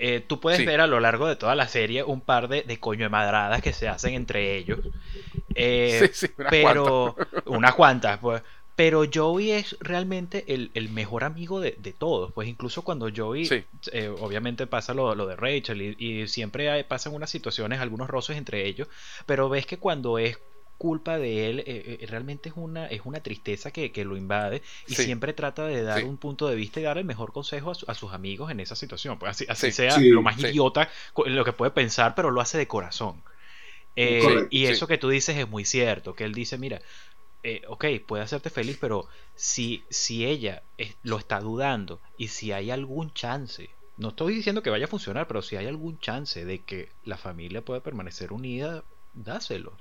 [0.00, 2.78] Eh, tú puedes ver a lo largo de toda la serie un par de, de
[2.78, 4.78] coño de madradas que se hacen entre ellos.
[5.56, 7.16] Eh, sí, sí, pero
[7.46, 8.42] unas cuantas, pues.
[8.78, 12.32] Pero Joey es realmente el, mejor amigo de, todos.
[12.32, 17.28] Pues incluso cuando Joey, eh, obviamente pasa lo, de Rachel y, siempre hay, pasan unas
[17.28, 18.86] situaciones, algunos roces entre ellos.
[19.26, 20.38] Pero ves que cuando es
[20.78, 24.94] culpa de él, eh, eh, realmente es una, es una tristeza que, lo invade y
[24.94, 28.12] siempre trata de dar un punto de vista y dar el mejor consejo a, sus
[28.12, 29.18] amigos en esa situación.
[29.18, 30.88] Pues así, así sea lo más idiota
[31.26, 33.24] lo que puede pensar, pero lo hace de corazón.
[33.96, 36.80] y eso que tú dices es muy cierto, que él dice, mira,
[37.42, 40.62] eh, ok, puede hacerte feliz, pero si, si ella
[41.02, 45.26] lo está dudando y si hay algún chance, no estoy diciendo que vaya a funcionar,
[45.26, 48.84] pero si hay algún chance de que la familia pueda permanecer unida,
[49.14, 49.74] dáselos.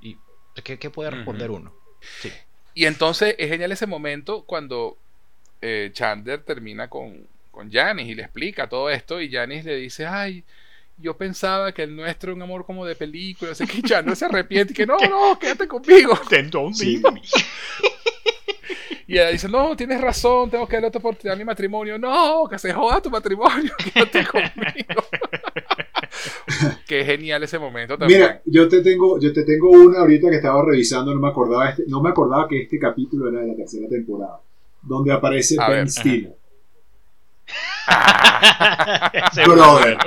[0.00, 0.18] ¿Y
[0.62, 1.74] qué, puede responder uno?
[2.74, 4.98] Y entonces es genial ese momento cuando
[5.60, 10.06] eh, Chandler termina con, con Janice y le explica todo esto y Janice le dice,
[10.06, 10.44] ay,
[10.98, 14.14] yo pensaba que el nuestro era un amor como de película, así que ya no
[14.14, 16.18] se arrepiente, y que no, no, quédate conmigo.
[19.12, 21.98] Y ella dice, no, tienes razón, tengo que darle otra oportunidad a mi matrimonio.
[21.98, 25.02] No, que se joda tu matrimonio, quédate conmigo.
[26.86, 28.20] Qué genial ese momento también.
[28.20, 31.68] Mira, yo te tengo, yo te tengo una ahorita que estaba revisando, no me acordaba,
[31.68, 34.40] este, no me acordaba que este capítulo era de la tercera temporada,
[34.80, 36.34] donde aparece Ben Stiller.
[39.46, 39.98] Brother.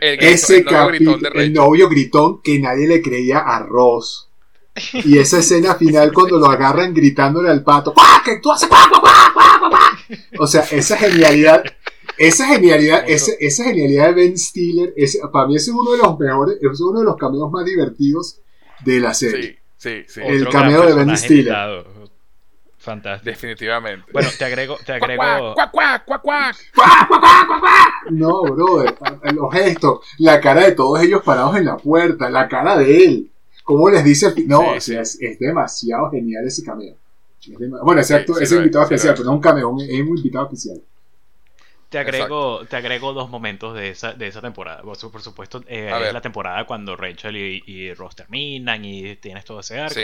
[0.00, 4.28] ese capítulo, el novio gritón que nadie le creía a Ross.
[4.92, 8.68] Y esa escena final cuando lo agarran gritándole al pato, ¡Que tú haces!
[10.38, 11.64] O sea, esa genialidad,
[12.18, 14.94] esa genialidad, esa genialidad de Ben Stiller,
[15.32, 18.40] para mí ese es uno de los mejores, es uno de los cameos más divertidos
[18.84, 19.60] de la serie.
[19.76, 20.20] Sí, sí, sí.
[20.24, 21.84] El cameo de Ben Stiller.
[22.86, 23.28] Fantástico.
[23.28, 24.06] Definitivamente.
[24.12, 24.78] Bueno, te agrego.
[24.86, 25.54] Te agrego...
[25.54, 26.56] ¡Cuac, cuac, cuac, cuac!
[28.10, 28.94] No, brother.
[29.34, 30.06] Los gestos.
[30.18, 32.30] La cara de todos ellos parados en la puerta.
[32.30, 33.30] La cara de él.
[33.64, 34.32] ¿Cómo les dice?
[34.46, 36.94] No, Es, demasiado genial ese cameo.
[37.82, 40.80] Bueno, ese, invitado especial, pero no un cameo, es un invitado especial.
[41.88, 44.82] Te agrego, te agrego dos momentos de esa, de esa temporada.
[44.82, 49.80] Por, supuesto, eh, es la temporada cuando Rachel y, Ross terminan y tienes todo ese
[49.80, 50.00] arco.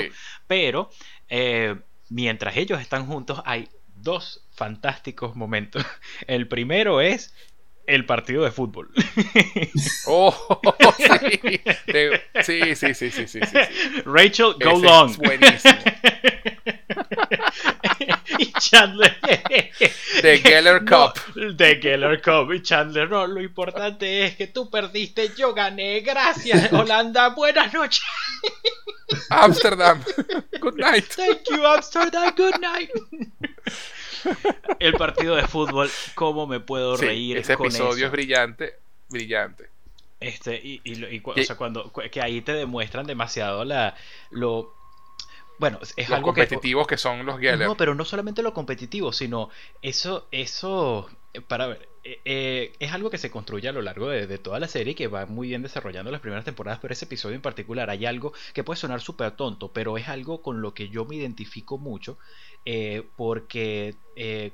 [0.48, 0.90] Pero
[1.28, 1.76] eh,
[2.12, 5.84] mientras ellos están juntos hay dos fantásticos momentos.
[6.26, 7.34] El primero es
[7.84, 8.90] el partido de fútbol.
[10.06, 10.34] Oh,
[12.44, 12.74] sí.
[12.74, 13.40] Sí, sí, sí, sí,
[14.04, 15.16] Rachel, go long.
[15.16, 15.74] buenísimo.
[18.38, 19.18] Y Chandler.
[20.20, 21.18] The Geller Cup.
[21.56, 22.52] The Geller Cup.
[22.52, 26.00] Y Chandler, no, lo importante es que tú perdiste, yo gané.
[26.00, 27.30] Gracias, Holanda.
[27.30, 28.02] Buenas noches.
[29.30, 30.02] Amsterdam.
[30.60, 31.04] Good night.
[31.14, 32.34] Thank you, Amsterdam.
[32.36, 32.90] Good night.
[34.78, 37.38] El partido de fútbol, ¿cómo me puedo reír?
[37.38, 38.74] Ese episodio es brillante,
[39.08, 39.70] brillante.
[40.20, 43.96] Este, y, y, o sea, cuando que ahí te demuestran demasiado la
[44.30, 44.72] lo
[45.58, 47.66] bueno, es los algo competitivos que, son los Geller.
[47.66, 49.50] No, pero no solamente lo competitivo, sino
[49.80, 54.08] eso, eso, eh, para ver, eh, eh, es algo que se construye a lo largo
[54.08, 57.36] de, toda la serie que va muy bien desarrollando las primeras temporadas, pero ese episodio
[57.36, 60.88] en particular hay algo que puede sonar súper tonto, pero es algo con lo que
[60.88, 62.18] yo me identifico mucho,
[63.16, 63.94] porque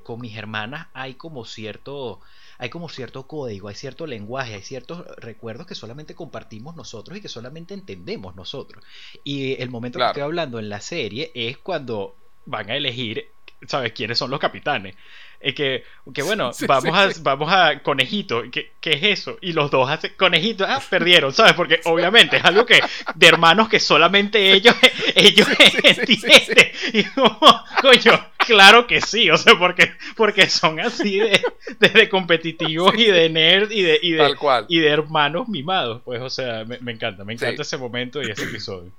[0.03, 2.21] con mis hermanas hay como cierto
[2.59, 7.21] hay como cierto código, hay cierto lenguaje, hay ciertos recuerdos que solamente compartimos nosotros y
[7.21, 8.83] que solamente entendemos nosotros.
[9.23, 13.29] Y el momento que estoy hablando en la serie es cuando van a elegir,
[13.67, 13.93] ¿sabes?
[13.93, 14.95] ¿Quiénes son los capitanes?
[15.39, 15.83] Es que,
[16.13, 19.37] que bueno, vamos, a, vamos a conejito, ¿qué, ¿qué, es eso?
[19.41, 21.53] Y los dos hacen conejito, ah, perdieron, ¿sabes?
[21.53, 22.81] Porque obviamente es algo que
[23.15, 24.75] de hermanos que solamente ellos,
[25.15, 25.47] ellos
[25.83, 26.71] entienden.
[26.93, 27.39] Y como,
[27.81, 31.41] coño, claro que sí, o sea, porque, porque son así de,
[31.79, 34.35] de, competitivos y de nerd y de, y de,
[34.67, 36.01] y de hermanos mimados.
[36.03, 38.91] Pues, o sea, me, me encanta, me encanta ese momento y ese episodio.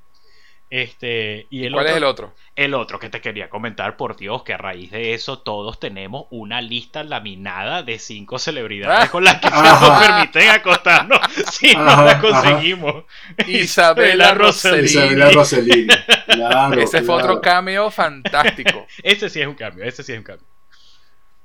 [0.70, 2.34] Este, y el ¿Cuál otro, es el otro?
[2.54, 6.26] El otro que te quería comentar, por Dios, que a raíz de eso todos tenemos
[6.30, 9.10] una lista laminada de cinco celebridades Ah.
[9.10, 9.62] con las que Ajá.
[9.90, 11.18] nos permiten acostarnos
[11.52, 12.20] si no la ajá.
[12.20, 13.04] conseguimos.
[13.48, 14.84] Isabela Rossellini.
[14.84, 15.86] Isabela Rossellini.
[16.26, 18.86] Claro, Ese fue otro cameo fantástico.
[19.02, 20.46] Ese sí es un cambio, ese sí es un cambio.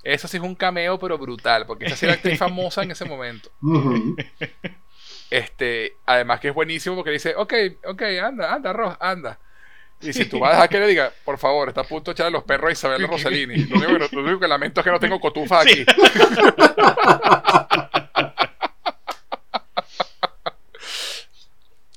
[0.03, 3.05] Eso sí es un cameo, pero brutal, porque esa sí era actriz famosa en ese
[3.05, 3.49] momento.
[3.59, 4.15] Ujú.
[5.29, 7.53] Este, además que es buenísimo porque dice, ok,
[7.87, 9.39] ok, anda, anda, Ross, anda.
[10.01, 12.13] Y si tú vas a dejar que le diga, por favor, está a punto de
[12.13, 13.55] echarle los perros a Isabel Rossellini.
[13.65, 15.83] Lo único, que, lo único que lamento es que no tengo cotufa Sí.
[15.83, 15.85] aquí.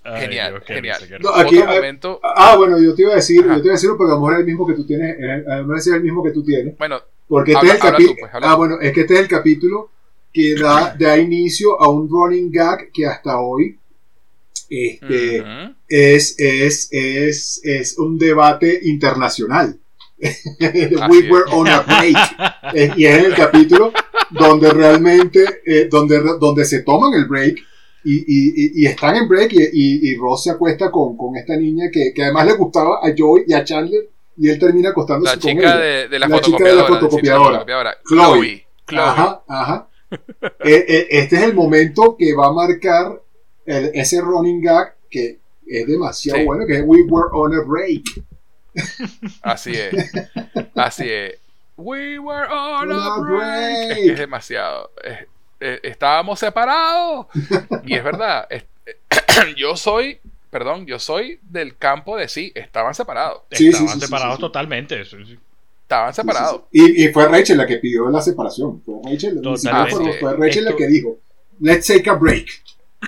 [0.04, 1.00] Ay, Genial, qué genial.
[1.20, 3.56] No, aquí- Otro ah, momento, Ah, bueno, yo te iba a decir, Ajá.
[3.56, 5.16] yo te iba a decir, porque a lo mejor es el mismo que tú tienes,
[5.18, 6.78] eh, a lo mejor es el mismo que tú tienes.
[6.78, 8.16] bueno, Porque este Habla- es el capítulo.
[8.20, 9.90] pues, ah, bueno, es que este es el capítulo
[10.38, 13.76] que da, da inicio a un running gag que hasta hoy
[14.70, 19.78] este, ujú, es, es, es, es un debate internacional.
[20.20, 22.16] We were on a break.
[22.74, 23.92] Eh, y es el capítulo
[24.30, 27.56] donde realmente, eh, donde, donde se toman el break
[28.04, 31.56] y, y, y- están en break y, y, y Ross se acuesta con, con esta
[31.56, 34.06] niña que, que además le gustaba a Joey y a Chandler
[34.36, 35.76] y él termina acostándose la con chica ella.
[35.78, 37.44] de, de la, La chica de la fotocopiadora.
[37.50, 37.96] de fotocopiadora.
[38.06, 38.28] Chloe.
[38.38, 38.66] Chloe.
[38.86, 39.00] Chloe.
[39.02, 39.88] Ajá, ajá.
[40.10, 43.20] Eh, eh, este es el momento que va a marcar
[43.66, 46.44] el- ese running gag que es demasiado Sí.
[46.44, 48.02] bueno, que es We Were on a Break.
[49.42, 49.92] Así es.
[50.74, 51.38] Así es.
[51.76, 53.28] We were on a break.
[53.28, 53.90] break.
[53.90, 54.90] Es, que es demasiado.
[55.02, 55.26] Es-
[55.60, 57.26] eh, estábamos separados.
[57.84, 58.46] Y es verdad.
[58.50, 58.64] es-
[59.56, 60.18] yo soy,
[60.50, 63.42] perdón, yo soy del campo de sí, estaban separados.
[63.50, 64.40] Sí, sí, Estaban sí, sí, separados sí.
[64.40, 65.02] totalmente.
[65.88, 66.62] Estaban Sí, sí, separados.
[66.70, 66.92] sí.
[66.96, 68.82] Y, y fue Rachel la que pidió la separación.
[68.84, 69.40] Fue Rachel,
[70.20, 71.18] fue, Rachel la que dijo,
[71.60, 72.46] let's take a break.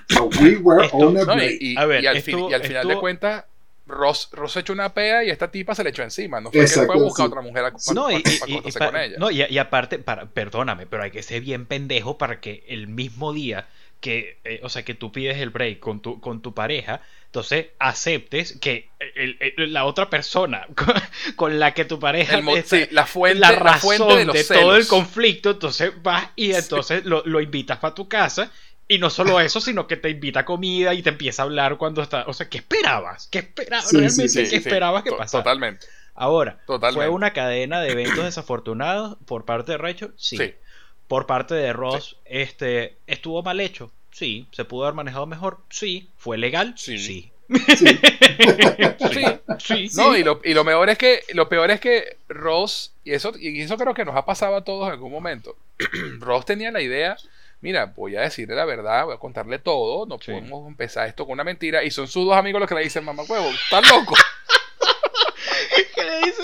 [0.08, 1.34] So we were Esto- on a ¿no?
[1.34, 1.58] break.
[1.60, 3.44] Y, y- A ver, y al, esto- fin- y al final de cuentas,
[3.86, 6.40] Ross, Ross echó una pea y esta tipa se le echó encima.
[6.40, 7.30] No fue que Exacto, fue a buscar sí.
[7.32, 8.22] otra mujer a, para, No, y, y- y-
[8.58, 9.16] acostarse pa- con ella.
[9.18, 12.86] no, y- y aparte, para, perdóname, pero hay que ser bien pendejo para que el
[12.88, 13.68] mismo día
[14.00, 17.68] que, eh, o sea, que tú pides el break con tu, con tu pareja, entonces
[17.78, 20.94] aceptes que el- el- la otra persona con,
[21.36, 24.44] con la que tu pareja El está- sí, la fuente, la la razón fuente de
[24.44, 28.50] todo el conflicto, entonces vas y entonces lo, lo invitas para tu casa.
[28.88, 31.76] Y no solo eso, sino que te invita a comida y te empieza a hablar
[31.76, 32.24] cuando está.
[32.26, 33.28] O sea, ¿qué esperabas?
[33.30, 33.88] ¿Qué esperabas?
[33.88, 35.44] Sí, Realmente, sí, ¿qué Sí, esperabas que pasara?
[35.44, 35.86] Totalmente.
[36.16, 37.06] Ahora, Totalmente.
[37.06, 40.12] ¿fue una cadena de eventos desafortunados por parte de Rachel?
[40.16, 40.36] Sí.
[40.38, 40.54] Sí.
[41.06, 43.92] Por parte de Ross, este, ¿estuvo mal hecho?
[44.12, 44.46] Sí.
[44.52, 45.58] ¿Se pudo haber manejado mejor?
[45.70, 46.08] Sí.
[46.16, 46.74] ¿Fue legal?
[46.76, 46.98] Sí.
[46.98, 47.30] Sí.
[47.76, 47.98] Sí.
[49.58, 49.88] Sí.
[49.88, 49.96] Sí.
[49.96, 53.32] No, y lo, y lo mejor es que, lo peor es que Ross, y eso,
[53.38, 55.56] y eso creo que nos ha pasado a todos en algún momento.
[56.20, 57.16] Ross tenía la idea,
[57.60, 60.30] mira, voy a decirle la verdad, voy a contarle todo, no Sí.
[60.32, 61.82] podemos empezar esto con una mentira.
[61.82, 64.14] Y son sus dos amigos los que le dicen, mamá huevo, estás loco.
[65.94, 66.42] ¿Qué le dice?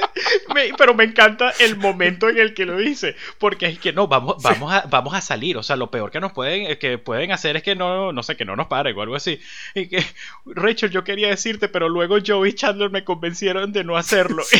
[0.54, 3.16] Me- pero me encanta el momento en el que lo dice.
[3.38, 5.56] Porque es que no, vamos, vamos, a, vamos a salir.
[5.56, 8.22] O sea, lo peor que nos pueden, eh, que pueden hacer es que no, no
[8.22, 9.40] sé, que no nos paren o algo así.
[9.74, 10.04] Y que,
[10.46, 14.42] Rachel, yo quería decirte, pero luego Joey y Chandler me convencieron de no hacerlo.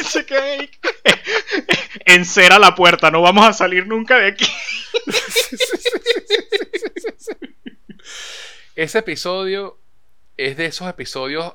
[0.00, 0.70] Y se queda ahí.
[2.06, 4.46] Encera la puerta, no vamos a salir nunca de aquí.
[8.74, 9.78] Ese episodio
[10.36, 11.54] es de esos episodios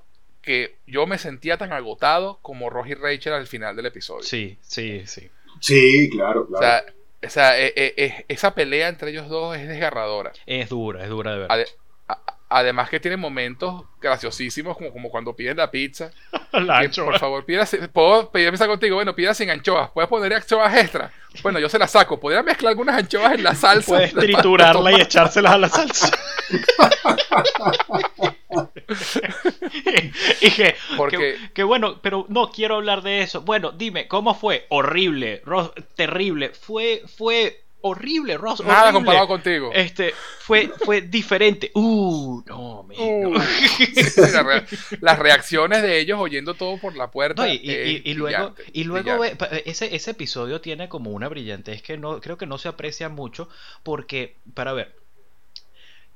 [0.49, 4.23] que yo me sentía tan agotado como Ross y Rachel al final del episodio.
[4.23, 5.29] Sí, sí, sí.
[5.59, 6.65] Sí, claro, O claro.
[6.65, 6.93] sea,
[7.27, 10.31] o sea, eh, eh, eh, esa pelea entre ellos dos es desgarradora.
[10.47, 11.55] Es dura, es dura de verdad.
[11.59, 11.67] Ade-
[12.07, 12.19] a-
[12.49, 16.09] además que tiene momentos graciosísimos como, como cuando piden la pizza.
[16.53, 17.05] La Que, anchoa.
[17.05, 18.95] por favor, pida, sin- ¿puedo pedir pizza contigo?
[18.95, 19.91] Bueno, pida sin anchoas.
[19.91, 21.11] ¿Puedes poner anchoas extra?
[21.43, 22.19] Bueno, yo se las saco.
[22.19, 23.87] ¿Podría mezclar algunas anchoas en la salsa?
[23.87, 26.09] Puedes triturarla y echárselas a la salsa.
[30.41, 33.41] y que, Porque- que, que bueno, pero no quiero hablar de eso.
[33.41, 34.65] Bueno, dime, ¿cómo fue?
[34.69, 36.49] Horrible, Ross, terrible.
[36.49, 38.61] Fue, fue horrible, Ross.
[38.65, 39.71] Nada comparado contigo.
[39.73, 41.71] Este, fue, fue diferente.
[41.73, 42.95] Uh, no, me.
[42.97, 43.39] Uh, no.
[44.33, 44.65] la
[44.99, 47.45] las reacciones de ellos oyendo todo por la puerta.
[47.45, 51.97] No, y, luego, y luego ve- pa- ese, ese episodio tiene como una brillantez que
[51.97, 53.47] no, creo que no se aprecia mucho
[53.83, 54.98] porque, para ver,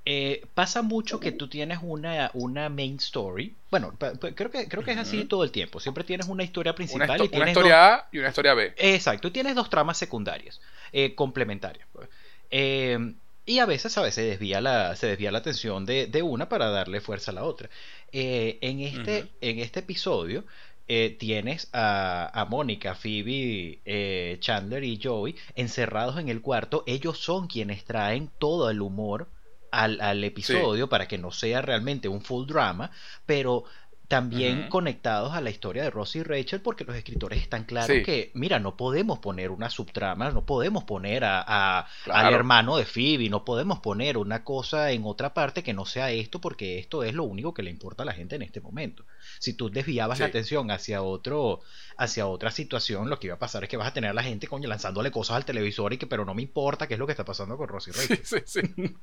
[0.06, 3.56] eh, pasa mucho que tú tienes una, una main story.
[3.72, 3.94] Bueno,
[4.36, 5.80] creo que, creo que es así todo el tiempo.
[5.80, 8.28] Siempre tienes una historia Una, principal histo- y una tienes dos- historia A y una
[8.30, 8.74] historia B.
[8.78, 10.60] Exacto, y tienes dos tramas secundarias,
[10.92, 11.88] eh, complementarias.
[11.94, 12.10] pues.
[12.52, 13.14] Eh,
[13.46, 14.14] y a veces, ¿sabes?
[14.16, 17.44] Se desvía la, se desvía la atención de, de una para darle fuerza a la
[17.44, 17.70] otra.
[18.12, 20.46] Eh, en, este, en este episodio
[20.88, 26.84] eh, tienes a, a Mónica, Phoebe, eh, Chandler y Joey encerrados en el cuarto.
[26.88, 29.28] Ellos son quienes traen todo el humor
[29.74, 32.92] al, al episodio para que no sea realmente un full drama,
[33.26, 33.66] pero
[34.08, 38.32] también conectados a la historia de Ross y Rachel porque los escritores están claros que,
[38.34, 43.46] mira, no podemos poner una subtrama, no podemos poner a, al hermano de Phoebe, no
[43.46, 47.24] podemos poner una cosa en otra parte que no sea esto porque esto es lo
[47.24, 49.06] único que le importa a la gente en este momento.
[49.40, 51.62] Si tú desviabas la atención hacia otro,
[51.98, 54.24] hacia otra situación, lo que iba a pasar es que vas a tener a la
[54.24, 57.06] gente coño lanzándole cosas al televisor y que pero no me importa qué es lo
[57.06, 57.92] que está pasando con Ross y
[58.38, 58.96] Rachel.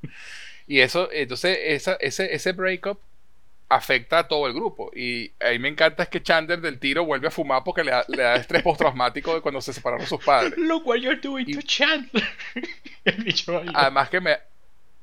[0.67, 2.99] y eso, entonces esa, ese, ese breakup
[3.71, 4.91] afecta a todo el grupo.
[4.95, 7.93] Y a mí me encanta es que Chandler del tiro vuelve a fumar porque le
[7.93, 10.59] da, estrés postraumático de cuando se separaron sus padres.
[10.59, 12.29] Look what you're doing to Chandler.
[13.75, 14.37] además que me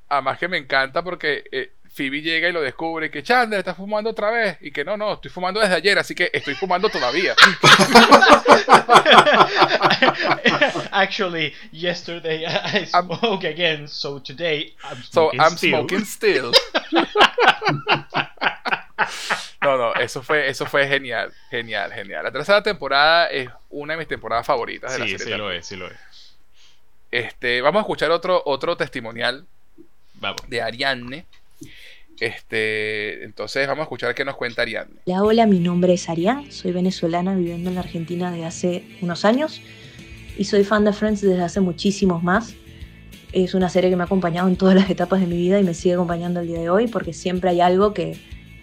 [0.09, 3.73] además que me encanta porque eh, Phoebe llega y lo descubre y que Chandler está
[3.73, 6.89] fumando otra vez y que no, no, estoy fumando desde ayer, así que estoy fumando
[6.89, 7.35] todavía.
[10.91, 16.51] Actually, yesterday I smoked again, so today I'm smoking so I'm smoking still.
[19.61, 22.23] No, no, eso fue, eso fue genial, genial, genial.
[22.23, 25.19] La tercera temporada es una de mis temporadas favoritas de la serie.
[25.19, 25.97] Sí, lo es, sí lo es.
[27.11, 29.45] Este, vamos a escuchar otro, otro testimonial
[30.47, 31.25] de Ariadne.
[32.19, 34.95] Este, entonces vamos a escuchar qué nos cuenta Ariadne.
[35.05, 39.23] Hola, hola, mi nombre es Ariadne, soy venezolana viviendo en la Argentina desde hace unos
[39.23, 39.61] años
[40.37, 42.55] y soy fan de Friends desde hace muchísimos más.
[43.33, 45.63] Es una serie que me ha acompañado en todas las etapas de mi vida y
[45.63, 48.17] me sigue acompañando el día de hoy porque siempre hay algo que,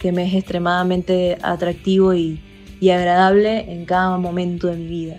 [0.04, 2.38] que me es extremadamente atractivo y,
[2.92, 5.16] agradable en cada momento de mi vida.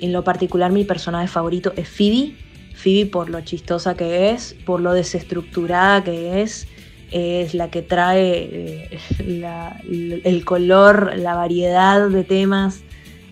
[0.00, 2.32] En lo particular mi personaje favorito es Phoebe.
[2.74, 6.66] Phoebe por lo chistosa que es, por lo desestructurada que es,
[7.10, 8.98] es la que trae eh,
[10.24, 12.80] el color, la variedad de temas,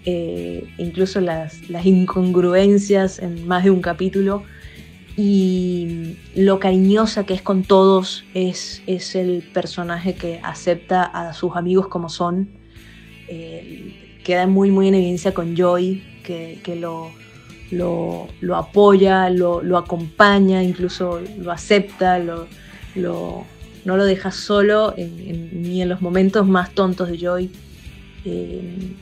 [0.04, 4.42] eh, incluso las, incongruencias en más de un capítulo
[5.16, 11.56] y lo cariñosa que es con todos es, es el personaje que acepta a sus
[11.56, 12.50] amigos como son.
[13.28, 17.10] Eh, queda muy, muy en evidencia con Joy, que, que lo,
[17.70, 22.46] lo, lo, apoya, lo, lo, acompaña, incluso lo acepta, lo,
[22.94, 27.50] no lo deja solo ni en los momentos más tontos de Joy.
[28.26, 28.96] Eh,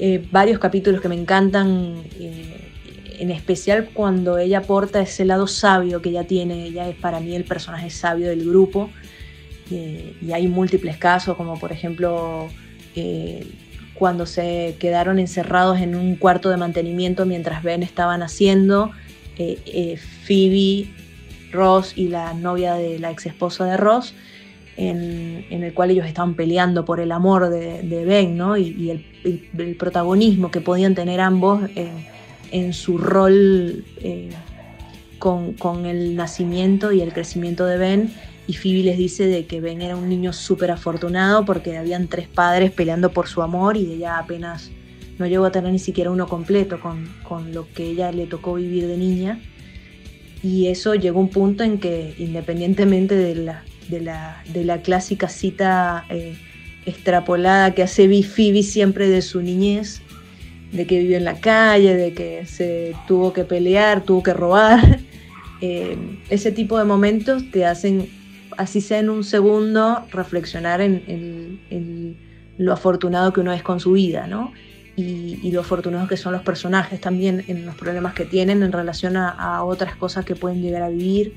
[0.00, 2.02] eh, varios capítulos que me encantan
[3.18, 7.34] en especial cuando ella aporta ese lado sabio que ella tiene, ella es para mí
[7.34, 8.90] el personaje sabio del grupo,
[9.70, 12.48] eh, y hay múltiples casos, como por ejemplo
[12.94, 13.46] eh,
[13.94, 18.92] cuando se quedaron encerrados en un cuarto de mantenimiento mientras Ben estaban haciendo,
[19.36, 20.88] eh, Phoebe,
[21.52, 24.14] Ross y la novia de la ex esposa de Ross,
[24.76, 28.56] en, el cual ellos estaban peleando por el amor de, Ben ¿no?
[28.56, 31.62] y, el, protagonismo que podían tener ambos
[32.50, 34.30] en su rol eh,
[35.18, 38.14] con, el nacimiento y el crecimiento de Ben.
[38.46, 42.28] Y Phoebe les dice de que Ben era un niño súper afortunado porque habían tres
[42.28, 44.70] padres peleando por su amor y ella apenas
[45.18, 48.86] no llegó a tener ni siquiera uno completo con, lo que ella le tocó vivir
[48.86, 49.40] de niña.
[50.42, 56.04] Y eso llegó a un punto en que independientemente de la, de la, clásica cita
[56.08, 56.36] eh,
[56.86, 60.00] extrapolada que hace Phoebe siempre de su niñez,
[60.72, 65.00] de que vivió en la calle, de que se tuvo que pelear, tuvo que robar.
[65.60, 68.08] Eh, ese tipo de momentos te hacen,
[68.56, 72.16] así sea en un segundo, reflexionar en,
[72.58, 74.52] lo afortunado que uno es con su vida, ¿no?
[74.94, 79.16] Y, lo afortunados que son los personajes también en los problemas que tienen en relación
[79.16, 81.34] a, otras cosas que pueden llegar a vivir.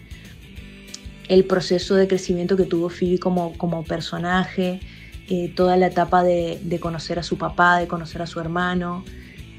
[1.28, 4.82] El proceso de crecimiento que tuvo Phoebe como, como personaje,
[5.30, 9.04] eh, toda la etapa de, de, conocer a su papá, de conocer a su hermano,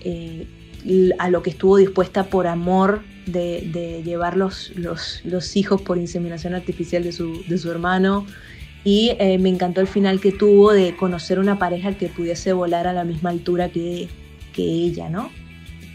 [0.04, 6.54] eh, a lo que estuvo dispuesta por amor de, llevar los, los, hijos por inseminación
[6.54, 8.26] artificial de su, de su hermano.
[8.84, 12.88] Y eh, me encantó el final que tuvo de conocer una pareja que pudiese volar
[12.88, 14.08] a la misma altura que,
[14.52, 15.30] que ella, ¿no?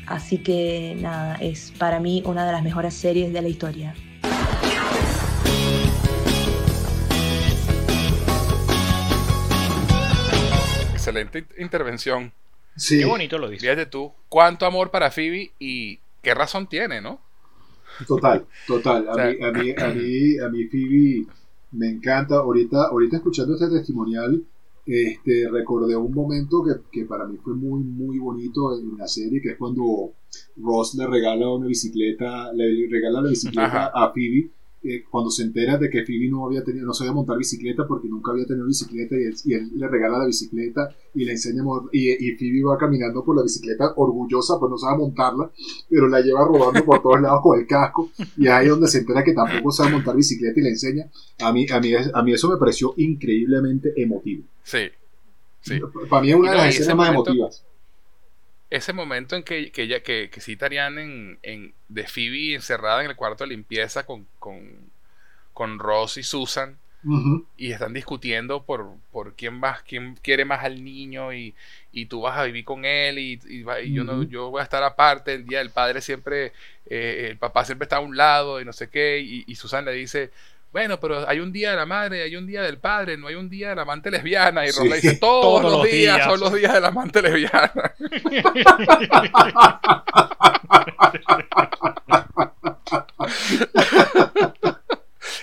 [0.06, 3.94] Así que nada, es para mí una de las mejores series de la historia.
[10.94, 12.32] Excelente intervención.
[12.90, 13.62] Qué bonito lo dice.
[13.62, 17.20] Fíjate tú, cuánto amor para Phoebe y qué razón tiene, ¿no?
[18.08, 19.08] Total, total.
[19.10, 21.26] A, mí, a, mí, a, mí, a mí Phoebe
[21.72, 22.36] me encanta.
[22.36, 24.44] Ahorita, ahorita escuchando este testimonial,
[24.86, 29.42] este, recordé un momento que, que, para mí fue muy, muy bonito en la serie,
[29.42, 30.14] que es cuando
[30.58, 34.52] Ross le regala una bicicleta, le regala la bicicleta a Phoebe
[34.84, 38.08] eh, cuando se entera de que Phoebe no había tenido, no sabía montar bicicleta porque
[38.08, 42.36] nunca había tenido bicicleta y él, le regala la bicicleta y le enseña y, y,
[42.38, 45.52] Phoebe va caminando por la bicicleta orgullosa, pues no sabe montarla,
[45.90, 49.00] pero la lleva rodando por todos lados con el casco y ahí es donde se
[49.00, 51.10] entera que tampoco sabe montar bicicleta y le enseña.
[51.40, 54.44] A mí, a mí, a mí eso me pareció increíblemente emotivo.
[54.64, 54.90] Sí.
[55.62, 55.80] sí.
[56.10, 57.67] Para mí es una de las escenas más emotivas
[58.70, 63.10] ese momento en que, que ella, que, que cita en, en, de Phoebe encerrada en
[63.10, 64.92] el cuarto de limpieza con, con,
[65.54, 66.78] con Ross y Susan
[67.56, 71.56] y están discutiendo por, por quién va, quién quiere más al niño y,
[71.94, 74.84] y tú vas a vivir con él y, y, yo no, yo voy a estar
[74.84, 76.52] aparte el día del padre siempre,
[76.86, 79.94] eh, el papá siempre está a un lado y no sé qué, y, Susan le
[79.94, 80.32] dice
[80.78, 83.34] bueno, pero hay un día de la madre, hay un día del padre, no hay
[83.34, 84.64] un día de la amante lesbiana.
[84.64, 87.74] Y Ron le dice, todos, los, días, son los días de la amante lesbiana.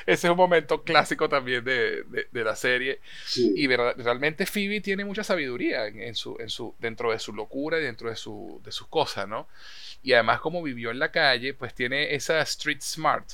[0.07, 3.01] Ese es un momento clásico también de, la serie.
[3.35, 7.83] Y realmente Phoebe tiene mucha sabiduría en, su, en su, dentro de su locura y
[7.83, 9.49] dentro de, su, de sus cosas, ¿no?
[10.05, 13.29] Y además como vivió en la calle, pues tiene esa street smart,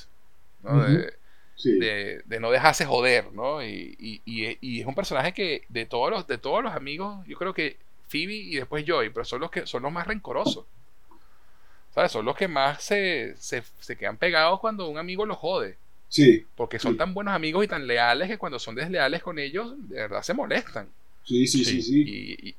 [0.63, 0.83] ¿no?
[0.83, 1.20] de,
[1.63, 3.63] de, no dejarse joder, ¿no?
[3.63, 7.53] Y, y, es un personaje que de todos los, de todos los amigos, yo creo
[7.53, 7.77] que
[8.07, 10.65] Phoebe y después Joy, pero son los que son los más rencorosos.
[11.93, 12.11] ¿Sabes?
[12.11, 15.75] Son los que más se, se, se quedan pegados cuando un amigo los jode.
[16.07, 16.45] Sí.
[16.55, 19.95] Porque son tan buenos amigos y tan leales que cuando son desleales con ellos, de
[19.95, 20.87] verdad se molestan.
[21.23, 22.55] Sí, sí, sí, sí.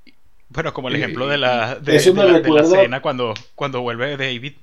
[0.49, 4.55] bueno, como el ejemplo de la, de, la, de la escena cuando, cuando vuelve David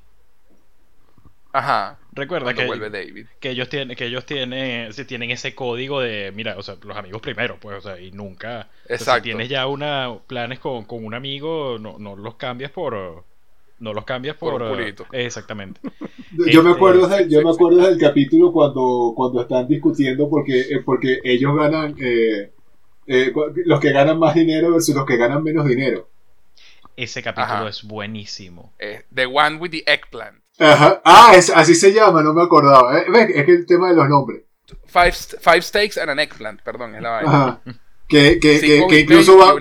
[1.51, 1.97] Ajá.
[2.11, 6.63] Recuerda que, que ellos tienen, que ellos tienen, si tienen ese código de, mira, o
[6.63, 8.69] sea, los amigos primero, pues, o sea, y nunca.
[8.87, 9.23] Exacto.
[9.23, 13.23] si tienes ya una planes con, con un amigo, no, no los cambias por,
[13.79, 14.61] no los cambias por,
[15.11, 15.79] exactamente.
[16.51, 20.61] yo me acuerdo este, del, yo me acuerdo del capítulo cuando, cuando están discutiendo porque,
[20.61, 22.51] eh, porque ellos ganan, eh,
[23.07, 23.33] eh,
[23.65, 26.09] los que ganan más dinero versus los que ganan menos dinero.
[26.95, 28.73] Ese capítulo es buenísimo.
[29.15, 30.43] the one with the eggplant.
[30.59, 31.01] Ajá.
[31.03, 32.99] Ah, es, así se llama, no me acordaba.
[32.99, 33.05] ¿eh?
[33.33, 34.43] Es que el tema de los nombres.
[34.85, 37.31] Five, five steaks and an eggplant, perdón, es la vaina.
[37.31, 37.61] Ajá.
[38.09, 39.55] Que, que, que, que, incluso va,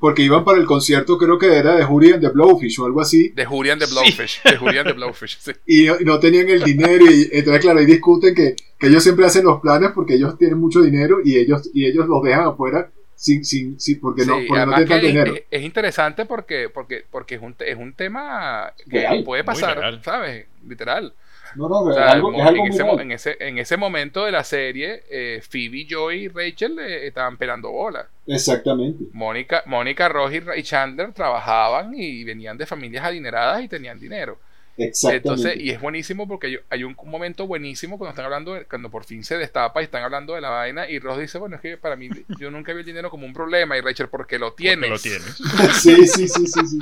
[0.00, 3.28] porque iban para el concierto, creo que era de Julian de Blowfish o algo así.
[3.28, 5.52] De Julian de Blowfish, de Julian de Blowfish, sí.
[5.66, 9.44] Y no, tenían el dinero y entonces claro, ahí discuten que, que ellos siempre hacen
[9.44, 13.44] los planes porque ellos tienen mucho dinero y ellos, y ellos los dejan afuera sin,
[13.44, 15.34] sin, sin, porque no, porque no dinero.
[15.50, 20.46] Es, interesante porque, porque, porque es, un, es un tema que puede pasar, ¿sabes?
[20.66, 21.12] Literal.
[21.54, 25.40] No, no, es algo, en, ese, en, ese, en, ese, momento de la serie, eh,
[25.48, 28.06] Phoebe, Joy y Rachel eh, estaban pelando bola.
[28.26, 29.04] Exactamente.
[29.12, 34.38] Mónica, Mónica, Roger y Chandler trabajaban y venían de familias adineradas y tenían dinero.
[34.78, 39.24] Entonces, y es buenísimo porque hay un momento buenísimo cuando están hablando, cuando por fin
[39.24, 41.96] se destapa y están hablando de la vaina y Ross dice, bueno, es que para
[41.96, 44.90] mí yo nunca vi el dinero como un problema y Rachel, porque lo tienes.
[44.90, 45.36] lo tienes.
[45.80, 46.78] sí, sí, sí, sí, sí.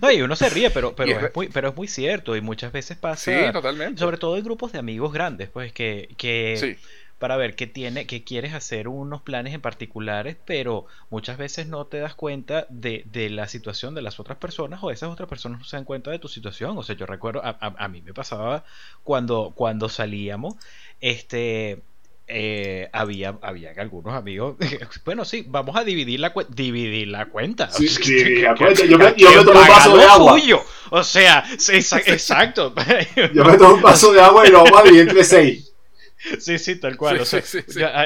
[0.00, 2.72] No, y uno se ríe, pero, pero, es, muy, pero es muy cierto y muchas
[2.72, 3.46] veces pasa.
[3.46, 3.98] Sí, totalmente.
[3.98, 6.76] Sobre todo en grupos de amigos grandes, pues que, que sí
[7.22, 11.86] para ver qué tiene, que quieres hacer unos planes en particulares, pero muchas veces no
[11.86, 15.60] te das cuenta de, de, la situación de las otras personas o esas otras personas
[15.60, 16.76] no se dan cuenta de tu situación.
[16.76, 18.64] O sea, yo recuerdo, a, a, mí me pasaba
[19.04, 20.56] cuando, cuando salíamos,
[21.00, 21.82] este,
[22.26, 24.56] eh, había, había algunos amigos.
[25.04, 27.70] bueno, sí, vamos a dividir la, dividir la cuenta.
[27.70, 28.84] Sí, dividir la cuenta.
[28.84, 30.40] Yo me, yo me tomo un vaso de agua.
[30.90, 32.74] O sea, exacto.
[33.32, 35.71] yo me tomo un vaso de agua y lo vamos a dividir entre seis.
[36.38, 37.20] Sí, sí, tal cual.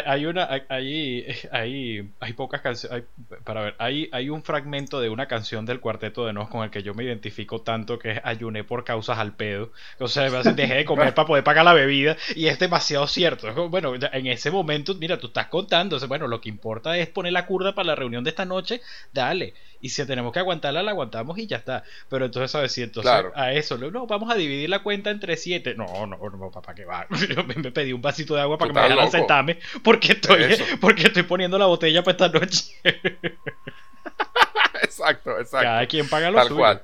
[0.06, 3.04] hay, una, hay, hay, hay pocas canciones.
[3.44, 6.70] Para ver, hay, hay un fragmento de una canción del Cuarteto de Nos con el
[6.70, 9.72] que yo me identifico tanto que es Ayuné por causas al pedo.
[9.98, 13.68] O sea, dejé de comer para poder pagar la bebida y es demasiado cierto.
[13.68, 15.98] Bueno, en ese momento, mira, tú estás contando.
[16.08, 18.80] bueno, lo que importa es poner la curda para la reunión de esta noche.
[19.12, 19.54] Dale.
[19.80, 21.84] Y si tenemos que aguantarla, la aguantamos y ya está.
[22.08, 22.72] Pero entonces, ¿sabes?
[22.72, 25.74] Si entonces a eso, no, vamos a dividir la cuenta entre siete.
[25.74, 27.06] No, no, no, papá, que va.
[27.56, 31.22] me pedí un vasito de agua para que me dejaran sentarme porque estoy, porque estoy
[31.24, 32.74] poniendo la botella para esta noche.
[34.82, 35.66] exacto, exacto.
[35.66, 36.82] Cada quien paga lo Tal cual.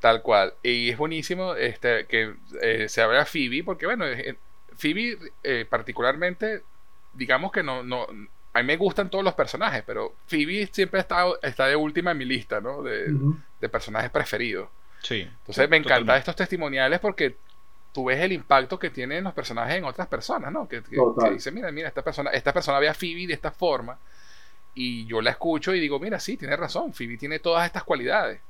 [0.00, 0.54] Tal cual.
[0.62, 4.36] Y es buenísimo este, que eh, se habla Phoebe, porque bueno, eh,
[4.76, 6.62] Phoebe eh, particularmente,
[7.12, 8.06] digamos que no, no,
[8.54, 12.18] a mí me gustan todos los personajes, pero Phoebe siempre está, está de última en
[12.18, 12.82] mi lista, ¿no?
[12.82, 13.14] De,
[13.60, 14.68] de personajes preferidos.
[15.00, 15.20] Sí.
[15.22, 17.36] Entonces me encantan estos testimoniales porque
[17.92, 20.68] tú ves el impacto que tienen los personajes en otras personas, ¿no?
[20.68, 23.98] Que, que, dice, mira, mira, esta persona, esta persona ve a Phoebe de esta forma
[24.74, 28.40] y yo la escucho y digo, mira, sí, tiene razón, Phoebe tiene todas estas cualidades.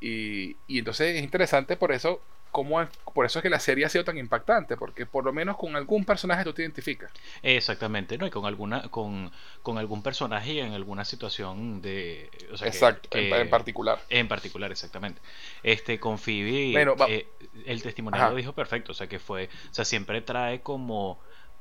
[0.00, 3.88] Y, y entonces es interesante por eso cómo, por eso es que la serie ha
[3.88, 7.10] sido tan impactante, porque por lo menos con algún personaje tú te identificas.
[7.42, 8.26] Exactamente, ¿no?
[8.26, 9.30] Y con alguna, con,
[9.62, 12.30] con algún personaje y en alguna situación de.
[12.62, 14.00] Exacto, en, particular.
[14.08, 15.20] En particular, exactamente.
[15.62, 16.74] Este, con Phoebe,
[17.08, 17.28] eh,
[17.66, 18.92] el testimonio lo dijo perfecto.
[18.92, 19.48] O sea que fue.
[19.70, 21.18] O sea, siempre trae como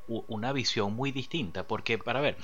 [0.07, 1.67] una visión muy distinta.
[1.67, 2.37] Porque, para ver,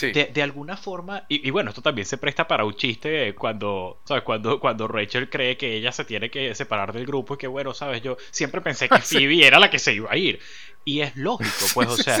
[0.00, 4.22] de, alguna forma, y, bueno, esto también se presta para un chiste cuando, ¿sabes?
[4.22, 7.74] Cuando, cuando Rachel cree que ella se tiene que separar del grupo y que, bueno,
[7.74, 8.02] ¿sabes?
[8.02, 10.40] Yo siempre pensé que Phoebe era la que se iba a ir.
[10.84, 12.18] Y es lógico, pues, o sea,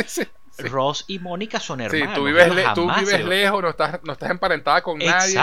[0.58, 2.08] Ross y Mónica son hermanos.
[2.08, 5.38] Sí, tú vives, tú vives lejos, no estás, no estás emparentada con nadie.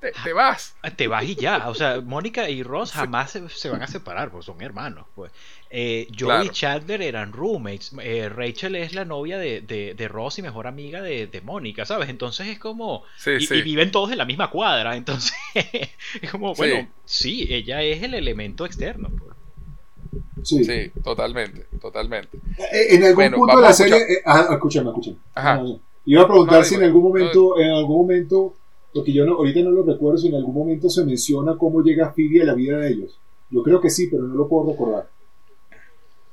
[0.00, 0.74] Te, te, vas.
[0.96, 1.68] Te vas y ya.
[1.68, 5.06] O sea, Mónica y Ross jamás se, van a separar, pues son hermanos.
[5.14, 5.30] Pues.
[5.70, 7.92] Eh, Joe y Chandler eran roommates.
[8.02, 12.08] Eh, Rachel es la novia de, de, Ross y mejor amiga de, de Mónica, ¿sabes?
[12.08, 13.02] Entonces es como.
[13.26, 14.96] y, viven todos en la misma cuadra.
[14.96, 15.34] Entonces
[16.22, 17.46] es como, bueno, sí.
[17.50, 19.10] ella es el elemento externo.
[19.10, 19.36] Pues.
[20.46, 20.90] Sí.
[21.02, 22.38] totalmente, totalmente.
[22.72, 23.96] Eh, en algún punto de la serie.
[23.96, 25.16] Eh, escúchame, escúchame.
[26.04, 28.54] Iba a preguntar si en algún momento, en algún momento,
[28.94, 32.12] porque yo no, ahorita no lo recuerdo, si en algún momento se menciona cómo llega
[32.12, 33.18] Phoebe a la vida de ellos.
[33.50, 35.08] Yo creo que sí, pero no lo puedo recordar.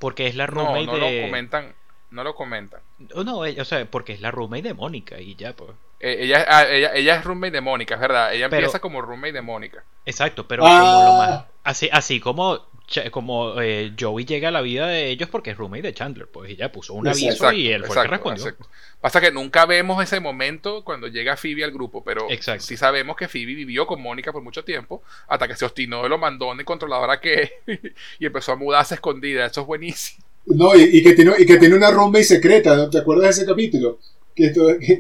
[0.04, 1.74] Porque es la roommate no, no lo comentan,
[2.12, 2.82] no lo comentan.
[3.16, 5.72] No, o sea, porque es la roommate de Mónica y ya, pues.
[6.02, 8.34] Eh, ella, ah, ella, ella, es roommate de Mónica, es verdad.
[8.34, 9.86] Ella empieza como roommate de Mónica.
[10.06, 11.30] Exacto, pero como lo más.
[11.30, 11.48] Ah.
[11.64, 12.66] Así, así como
[13.12, 16.52] como eh, Joey llega a la vida de ellos porque es roommate de Chandler, pues
[16.52, 18.56] ella puso un aviso y él fue el que respondió.
[19.02, 22.28] Pasa que nunca vemos ese momento cuando llega Phoebe al grupo, pero
[22.60, 26.10] sí sabemos que Phoebe vivió con Mónica por mucho tiempo, hasta que se obstinó de
[26.10, 27.52] lo mandón y controladora que
[28.20, 29.46] y empezó a mudarse escondida.
[29.46, 30.24] Eso es buenísimo.
[30.46, 32.90] No, y, que, tiene, y que tiene una roommate secreta, ¿no?
[32.90, 34.00] ¿te acuerdas de ese capítulo?
[34.36, 34.52] Que,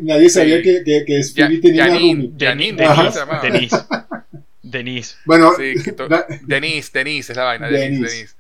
[0.02, 2.46] nadie sabía que, que, que Phoebe tenía una roommate.
[2.46, 3.20] Janine, Denise.
[3.42, 3.78] Denise.
[5.26, 5.52] Bueno,
[6.42, 7.68] Denise, Denise es la vaina.
[7.68, 8.36] Denise, Denise.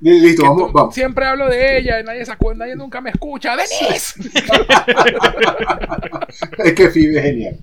[0.00, 3.54] Listo, vamos, vamos, Siempre hablo de ella y nadie se acuerda, nadie nunca me escucha.
[3.54, 4.14] ¡Denise!
[6.58, 7.58] es que Phoebe es genial.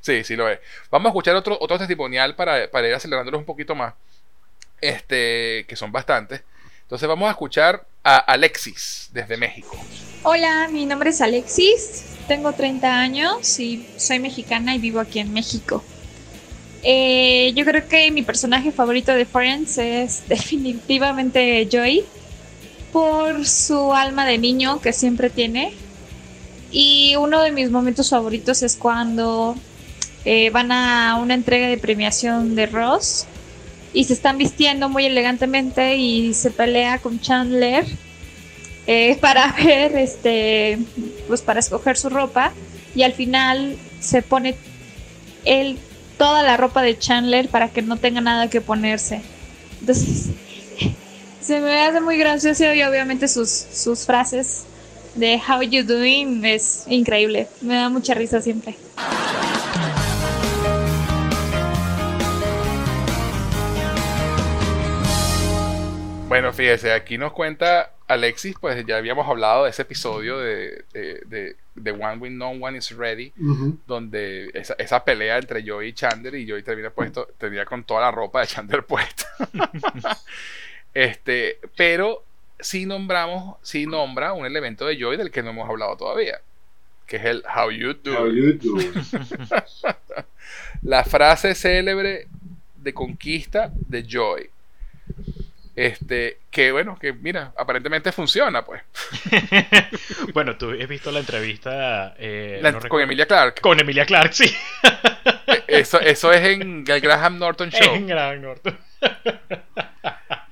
[0.00, 0.58] Sí, sí lo es.
[0.90, 3.94] Vamos a escuchar otro, otro testimonial para, para ir acelerándolos un poquito más.
[4.80, 6.42] Este, que son bastantes.
[6.82, 9.76] Entonces vamos a escuchar a Alexis desde México.
[10.22, 15.32] Hola, mi nombre es Alexis, tengo 30 años y soy mexicana y vivo aquí en
[15.32, 15.82] México.
[16.88, 22.04] Eh, yo creo que mi personaje favorito de Friends es definitivamente Joey
[22.92, 25.72] por su alma de niño que siempre tiene.
[26.70, 29.56] Y uno de mis momentos favoritos es cuando
[30.24, 33.26] eh, van a una entrega de premiación de Ross
[33.92, 37.84] y se están vistiendo muy elegantemente y se pelea con Chandler
[38.86, 40.78] eh, para ver, este,
[41.26, 42.52] pues para escoger su ropa
[42.94, 44.54] y al final se pone
[45.44, 45.80] él
[46.18, 49.22] toda la ropa de Chandler para que no tenga nada que ponerse.
[49.80, 50.30] Entonces,
[51.40, 54.64] se me hace muy gracioso y obviamente sus, sus frases
[55.14, 57.48] de How you doing es increíble.
[57.60, 58.76] Me da mucha risa siempre.
[66.28, 71.90] Bueno, fíjese, aquí nos cuenta Alexis, pues ya habíamos hablado de ese episodio de, de,
[71.90, 73.32] One With No One Is Ready,
[73.86, 78.10] donde esa, pelea entre Joey y Chandler y Joey termina puesto, tenía con toda la
[78.12, 79.26] ropa de Chandler puesta.
[80.94, 82.22] este, pero
[82.60, 86.40] sí nombramos, sí nombra un elemento de Joey del que no hemos hablado todavía,
[87.06, 88.18] que es el How you do.
[88.18, 88.76] How you do.
[90.82, 92.28] la frase célebre
[92.76, 94.48] de conquista de Joey.
[95.76, 98.82] Este, que bueno, que mira, aparentemente funciona, pues.
[100.32, 103.60] bueno, tú has visto la entrevista eh, con Emilia Clark.
[103.60, 104.50] Con Emilia Clark, sí.
[105.46, 107.94] E, eso, eso es en el Graham Norton Show.
[107.94, 108.76] En Graham Norton.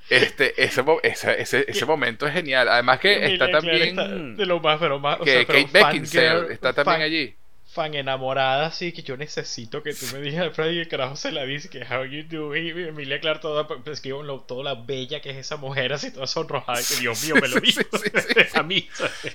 [0.09, 2.69] Este, ese, ese, ese, momento es genial.
[2.69, 4.37] Además que está también.
[4.37, 5.17] de lo más, pero más.
[5.19, 7.35] Que Kate Beckinsale está también allí
[7.75, 11.43] fan enamorada, así que yo necesito que tú me digas, Freddy, que carajo se la
[11.43, 15.21] dice, que how you doing, y Emilia Clark toda, pues, que lo, toda la bella
[15.21, 17.81] que es esa mujer, así toda sonrojada, que Dios mío, me lo dijo
[18.53, 18.87] a mí.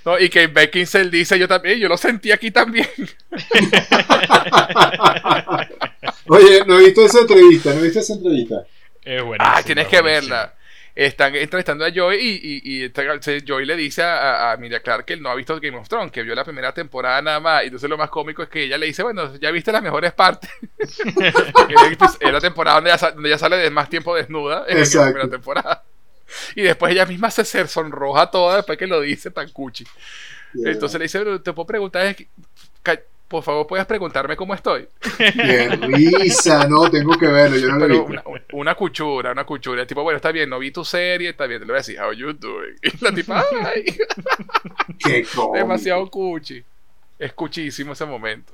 [0.05, 2.89] No, y que Beckinsale dice, yo también, yo lo sentí aquí también.
[6.27, 8.65] Oye, no he visto esa entrevista, no he visto esa entrevista.
[9.05, 9.45] Es buena.
[9.47, 10.55] Ah, tienes que verla
[10.95, 12.93] están entrevistando a Joey y, y,
[13.47, 16.12] Joey le dice a, a Emilia Clark que él no ha visto Game of Thrones,
[16.12, 17.62] que vio la primera temporada nada más.
[17.62, 20.12] Y entonces lo más cómico es que ella le dice, bueno, ya viste las mejores
[20.12, 20.51] partes.
[20.79, 25.29] es la temporada donde ella, donde ella, sale de más tiempo desnuda en la primera
[25.29, 25.85] temporada.
[26.55, 29.85] Y después ella misma se, sonroja toda después que lo dice tan cuchi.
[30.55, 32.17] Entonces le dice, te puedo preguntar,
[33.31, 34.89] por favor, puedes preguntarme cómo estoy.
[35.16, 39.82] Qué risa, no, tengo que verlo, yo no lo una, una cuchura, una cuchura.
[39.82, 41.61] El tipo, bueno, está bien, no vi tu serie, está bien.
[41.61, 42.74] Te lo voy a decir, how you doing?
[42.82, 43.85] Y la tipa, ay,
[44.98, 45.52] Qué cómico.
[45.55, 46.61] demasiado cuchi.
[47.20, 48.52] Es cuchísimo ese momento.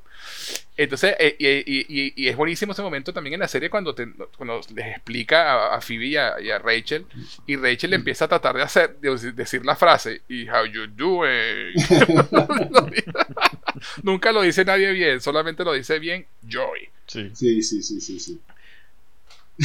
[0.78, 3.94] Entonces, eh, y, y- y- y es buenísimo ese momento también en la serie cuando,
[3.94, 7.06] te- cuando les explica a, a Phoebe y a, y a Rachel,
[7.46, 11.72] y Rachel empieza a tratar de hacer, de decir la frase, y how you doing.
[14.02, 16.88] Nunca lo dice nadie bien, solamente lo dice bien Joy.
[17.06, 17.30] Sí.
[17.34, 18.40] Sí, sí, sí, sí, sí.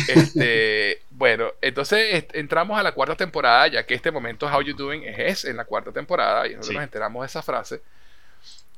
[0.08, 4.76] Este, bueno, entonces est- entramos a la cuarta temporada, ya que este momento How You
[4.76, 6.74] Doing es, es en la cuarta temporada, y nosotros Sí.
[6.76, 7.82] nos enteramos de esa frase.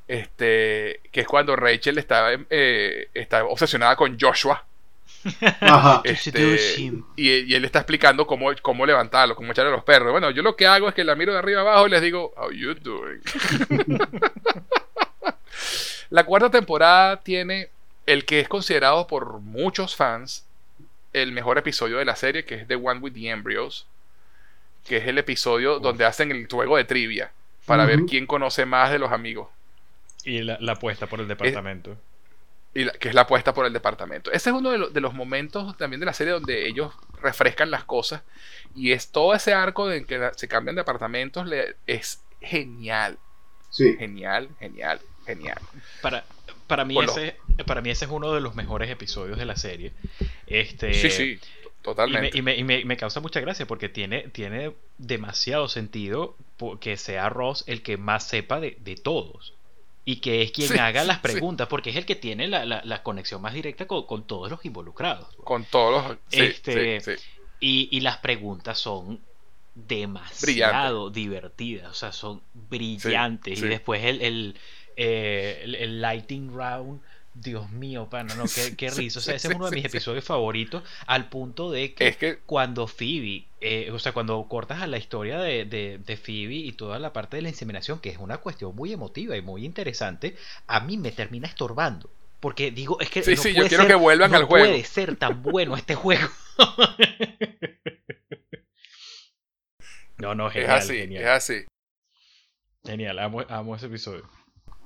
[0.07, 4.65] Este, que es cuando Rachel está, eh, está obsesionada con Joshua.
[5.61, 6.01] Ajá.
[6.05, 6.57] este,
[7.15, 10.11] y, y él está explicando cómo, cómo levantarlo, cómo echarle a los perros.
[10.11, 12.33] Bueno, yo lo que hago es que la miro de arriba abajo y les digo,
[12.35, 13.21] How you doing?
[16.09, 17.69] la cuarta temporada tiene
[18.05, 20.45] el que es considerado por muchos fans
[21.13, 23.85] el mejor episodio de la serie, que es The One with the Embryos,
[24.85, 27.31] que es el episodio donde hacen el juego de trivia
[27.65, 29.47] para ver quién conoce más de los amigos.
[30.25, 31.97] Y la, la apuesta por el departamento.
[32.75, 34.31] y la- que es la apuesta por el departamento.
[34.31, 36.91] Ese es uno de, lo- de los momentos también de la serie donde ellos
[37.21, 38.23] refrescan las cosas
[38.75, 43.17] y es todo ese arco en que la- se cambian de apartamentos le- es genial,
[43.69, 43.95] Sí.
[43.97, 45.59] genial, genial, genial.
[46.01, 46.23] Para,
[46.67, 47.35] para, mí ese,
[47.67, 49.91] para mí ese es uno de los mejores episodios de la serie.
[50.47, 51.39] Este, sí, sí, Y, me,
[51.83, 52.37] totalmente.
[52.37, 56.35] y me- y me- me causa mucha gracia porque tiene, tiene demasiado sentido
[56.81, 59.53] que sea Ross el que más sepa de, de todos.
[60.05, 61.23] Y que es quien Sí, haga las sí.
[61.23, 64.49] preguntas, porque es el que tiene la, la- la conexión más directa con, con todos
[64.51, 65.33] los involucrados.
[65.43, 66.17] Con todos los...
[66.27, 67.01] sí, Este-.
[67.61, 69.21] Y, y las preguntas son
[69.75, 73.59] demasiado divertidas, o sea, son brillantes.
[73.59, 74.59] Y después el, el,
[74.97, 77.01] eh, el- el lighting round,
[77.35, 78.45] Dios mío, pana, no,
[78.77, 79.19] qué, risa.
[79.19, 82.37] O sea, ese es uno de mis episodios favoritos, al punto de que Es que...
[82.45, 86.71] cuando Phoebe, eh, o sea, cuando cortas a la historia de, de, de Phoebe y
[86.73, 90.35] toda la parte de la inseminación, que es una cuestión muy emotiva y muy interesante,
[90.67, 92.09] a mí me termina estorbando.
[92.39, 94.43] Porque digo, es que Sí, no sí, yo puede quiero ser- que vuelvan no al
[94.43, 94.65] juego.
[94.67, 96.27] puede ser tan bueno este juego.
[100.17, 101.23] no, no, Es genial, así, genial.
[101.23, 101.65] es así.
[102.85, 104.29] Genial, amo, amo ese episodio.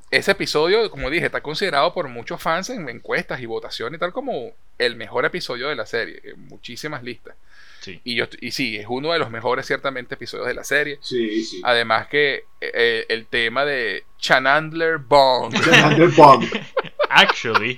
[0.09, 4.13] Ese episodio, como dije, está considerado por muchos fans en encuestas y votaciones y tal
[4.13, 7.35] como el mejor episodio de la serie, en muchísimas listas.
[7.81, 7.99] Sí.
[8.03, 10.97] Y, yo, y sí, es uno de los mejores ciertamente episodios de la serie.
[11.01, 11.61] Sí, sí.
[11.63, 16.49] Además que eh, el tema de Chanandler Bond, Chandler Bond.
[17.09, 17.77] Actually.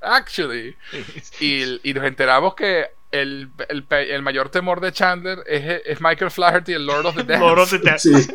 [0.00, 0.76] actually.
[1.40, 6.30] Y, y nos enteramos que el, el, el mayor temor de Chandler es, es Michael
[6.30, 7.44] Flaherty, el Lord of the Dance.
[7.44, 8.22] Lord of the Dance.
[8.22, 8.32] Sí.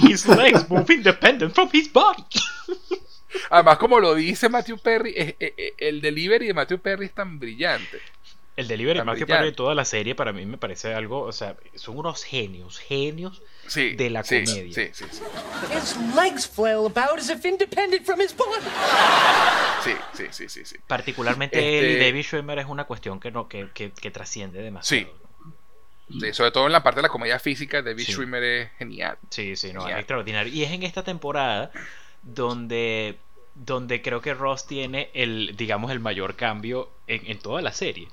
[0.08, 2.24] his legs move independent from his body.
[3.50, 7.12] Además, como lo dice Matthew Perry, es- es- es- el delivery de Matthew Perry es
[7.14, 8.00] tan brillante.
[8.56, 9.46] El delivery Tan más que brillante.
[9.48, 13.42] para toda la serie para mí me parece algo, o sea, son unos genios, genios
[13.68, 14.74] Sí, de la sí, comedia.
[14.74, 15.22] Sí, sí, sí.
[15.76, 18.60] His legs flail about as if independent from his body.
[19.84, 20.76] Sí, sí, sí, sí, sí.
[20.86, 25.06] Particularmente Este- el David Schwimmer es una cuestión que no que, que, que trasciende demasiado.
[25.06, 25.12] Sí.
[26.20, 28.12] Sí, sobre todo en la parte de la comedia física, David Sí.
[28.12, 29.18] Schwimmer es genial.
[29.30, 30.52] Sí, sí, no, es extraordinario.
[30.52, 31.72] Y es en esta temporada
[32.22, 33.16] donde,
[33.54, 38.06] donde creo que Ross tiene el, digamos, el mayor cambio en, en toda la serie.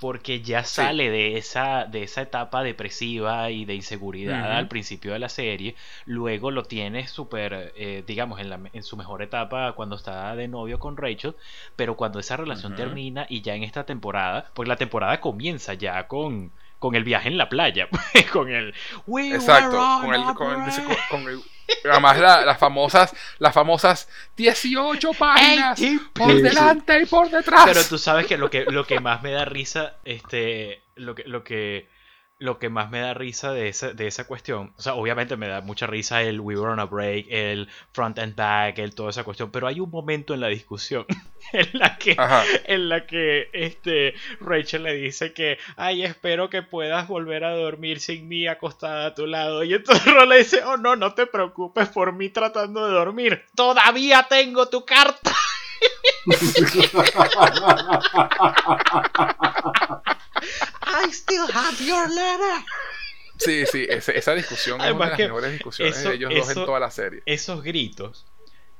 [0.00, 0.76] Porque ya Sí.
[0.76, 5.74] sale de esa, de esa etapa depresiva y de inseguridad al principio de la serie.
[6.06, 10.46] Luego lo tiene súper, eh, digamos, en, la, en su mejor etapa cuando está de
[10.48, 11.34] novio con Rachel.
[11.76, 16.06] Pero cuando esa relación termina y ya en esta temporada, porque la temporada comienza ya
[16.06, 17.88] con, con el viaje en la playa,
[18.32, 18.74] con el
[19.06, 21.08] We Exacto, con el, con, break.
[21.10, 21.42] con- el-
[21.90, 25.80] además la- las famosas, las famosas 18 páginas
[26.14, 27.64] por delante y por detrás.
[27.66, 31.24] Pero tú sabes que lo que lo que más me da risa, este, lo que
[31.24, 31.88] lo que
[32.38, 35.48] lo que más me da risa de esa, de esa cuestión, o sea, obviamente me
[35.48, 39.10] da mucha risa el We Were on a Break, el Front and Back, el toda
[39.10, 41.04] esa cuestión, pero hay un momento en la discusión
[41.52, 42.44] en la que Ajá.
[42.64, 48.00] en la que este Rachel le dice que ay espero que puedas volver a dormir
[48.00, 51.26] sin mí acostada a tu lado y entonces Ron le dice oh no no te
[51.26, 55.32] preocupes por mí tratando de dormir todavía tengo tu carta
[60.82, 62.64] I still have your letter
[63.36, 66.50] Sí, sí, esa discusión es una de las que mejores discusiones eso- de ellos dos
[66.50, 67.22] eso- en toda la serie.
[67.26, 68.26] esos gritos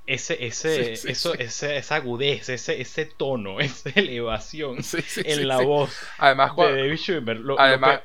[0.06, 1.38] ese ese Sí, sí, eso sí.
[1.42, 5.64] ese- esa agudez ese ese tono esa elevación Sí, sí, en sí, la sí.
[5.64, 8.00] voz Además, de cuando- David Schwimmer lo- además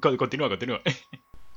[0.00, 0.80] continúa continúa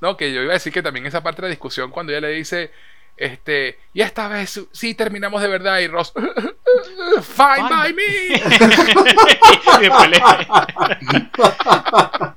[0.02, 2.20] no, que yo iba a decir que también esa parte de la discusión cuando ella
[2.28, 2.72] le dice,
[3.16, 6.14] Este, y esta vez sí terminamos de verdad y Ross,
[7.22, 8.04] fine by me.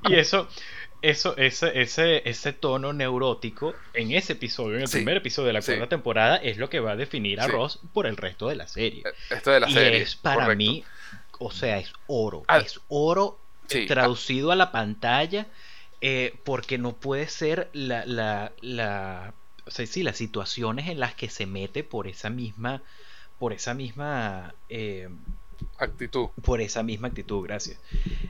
[0.09, 0.47] y eso,
[1.01, 5.61] eso, ese, ese, ese tono neurótico en ese episodio, en el primer episodio de la
[5.61, 8.67] cuarta temporada, es lo que va a definir a Ross por el resto de la
[8.67, 9.01] serie.
[9.03, 10.01] Eh, esto de la y serie.
[10.01, 10.83] es para mí,
[11.39, 12.43] o sea, es oro.
[12.47, 13.39] Ah, es oro
[13.87, 15.47] traducido a la pantalla.
[15.99, 19.33] Eh, porque no puede ser la, la, la
[19.67, 22.81] o sea, sí, las situaciones en las que se mete por esa misma,
[23.37, 25.09] por esa misma eh,
[25.77, 26.29] actitud.
[26.41, 27.79] Por esa misma actitud, gracias.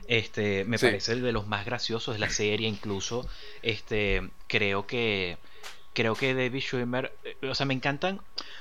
[0.06, 3.28] Este, me parece el de los más graciosos de la serie, incluso,
[3.62, 5.38] este, creo que,
[5.92, 8.20] creo que David Schwimmer, eh, o sea, me encantan,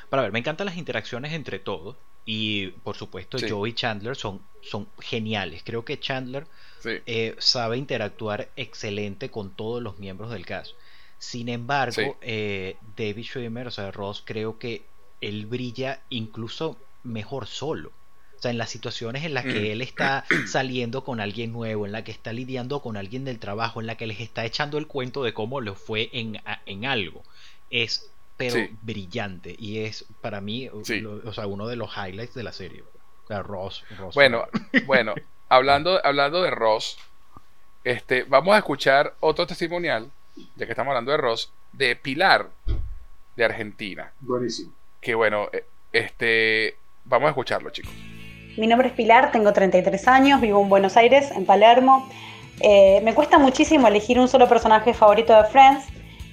[0.10, 4.42] para ver, me encantan las interacciones entre todos y, por supuesto, Joe y Chandler son,
[4.62, 5.64] son geniales.
[5.66, 6.46] Creo que Chandler
[6.84, 10.76] eh, sabe interactuar excelente con todos los miembros del caso.
[11.20, 14.86] Sin embargo, eh, David Schwimmer, o sea, Ross, creo que
[15.22, 17.92] él brilla incluso mejor solo.
[18.38, 21.92] O sea, en las situaciones en las que él está saliendo con alguien nuevo, en
[21.92, 24.86] la que está lidiando con alguien del trabajo, en la que les está echando el
[24.86, 27.24] cuento de cómo le fue en, en algo,
[27.72, 29.56] es pero brillante.
[29.58, 32.84] Y es para mí o sea, uno de los highlights de la serie.
[33.24, 34.46] O sea, Ross, Ross Bueno,
[34.86, 35.16] bueno,
[35.50, 36.98] hablando, hablando de Ross,
[37.84, 40.12] este, vamos a escuchar otro testimonial
[40.56, 42.50] ya que estamos hablando de Ross, de Pilar,
[43.36, 44.12] de Argentina.
[44.20, 44.74] Buenísimo.
[45.02, 47.92] Que bueno, eh, este, vamos a escucharlo, chicos.
[48.58, 52.10] Mi nombre es Pilar, tengo 33 años, vivo en Buenos Aires, en Palermo.
[52.60, 55.86] Eh, me cuesta muchísimo elegir un solo personaje favorito de Friends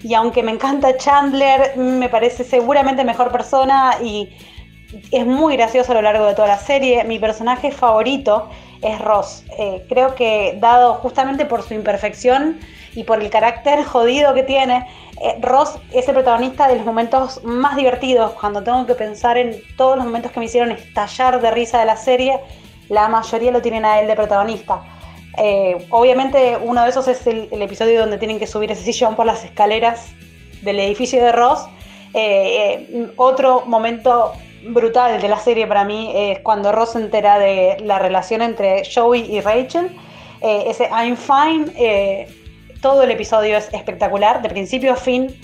[0.03, 4.35] y aunque me encanta Chandler, me parece seguramente mejor persona y
[5.11, 7.05] es muy gracioso a lo largo de toda la serie.
[7.05, 8.49] Mi personaje favorito
[8.83, 9.45] es Ross.
[9.59, 12.59] Eh, creo que dado justamente por su imperfección
[12.95, 14.87] y por el carácter jodido que tiene,
[15.23, 18.33] eh, Ross es el protagonista de los momentos más divertidos.
[18.33, 21.87] Cuando tengo que pensar en todos los momentos que me hicieron estallar de risa de
[21.87, 22.39] la serie,
[22.89, 24.83] la mayoría lo tienen a él de protagonista.
[25.39, 29.27] Eh, obviamente uno de esos es el, episodio donde tienen que subir ese sillón por
[29.27, 30.13] las escaleras
[30.63, 31.67] del edificio de Ross.
[33.17, 34.33] otro momento
[34.69, 38.83] brutal de la serie para mí es cuando Ross se entera de la relación entre
[38.93, 39.91] Joey y Rachel.
[40.41, 42.29] Eh, ese I'm fine, eh,
[42.85, 45.35] todo el episodio es espectacular, de principio a fin.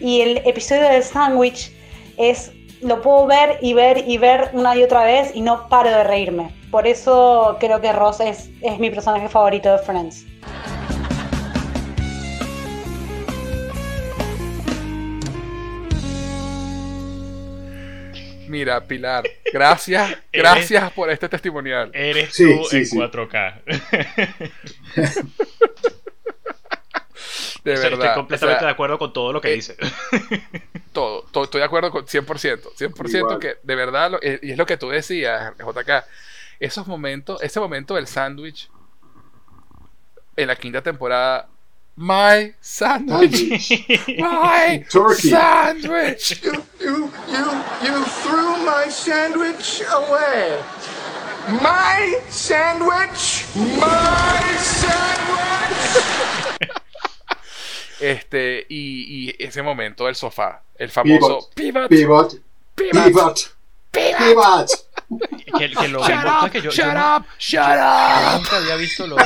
[0.00, 1.70] Y el episodio del sándwich
[2.16, 2.50] es,
[2.82, 6.02] lo puedo ver y ver y ver una y otra vez y no paro de
[6.02, 6.50] reírme.
[6.72, 10.26] Por eso creo que Ross es, es mi personaje favorito de Friends.
[18.48, 19.22] Mira, Pilar,
[19.52, 21.92] gracias, gracias por este testimonial.
[21.94, 23.54] Eres tú en 4K.
[27.68, 28.06] de verdad.
[28.06, 29.76] Estoy completamente de acuerdo con todo lo que eh, dice.
[30.92, 32.74] todo, estoy de acuerdo con 100%.
[32.76, 36.04] 100% que de verdad, eh, y es lo que tú decías, JK,
[36.60, 38.70] esos momentos, ese momento del sándwich
[40.36, 41.48] en la quinta temporada
[41.98, 43.70] my sandwich.
[44.18, 45.30] my Turkey.
[45.30, 46.42] sandwich.
[46.44, 50.62] You, you, you, you threw my sandwich away.
[51.60, 53.46] My sandwich.
[53.56, 56.44] My sandwich.
[58.00, 61.88] Este, y, y ese momento del sofá, el famoso pivot.
[61.88, 61.88] Pivot.
[61.88, 62.42] Pivot.
[62.74, 63.56] Pivot.
[63.90, 64.18] pivot.
[64.18, 64.88] pivot
[65.58, 68.36] que, que lo shut up, que yo, shut up, shut up.
[68.36, 69.20] nunca había visto los.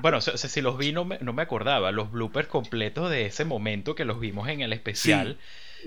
[0.00, 1.92] Bueno, si los vi, no me, no me, acordaba.
[1.92, 5.38] Los bloopers completos de ese momento que los vimos en el especial.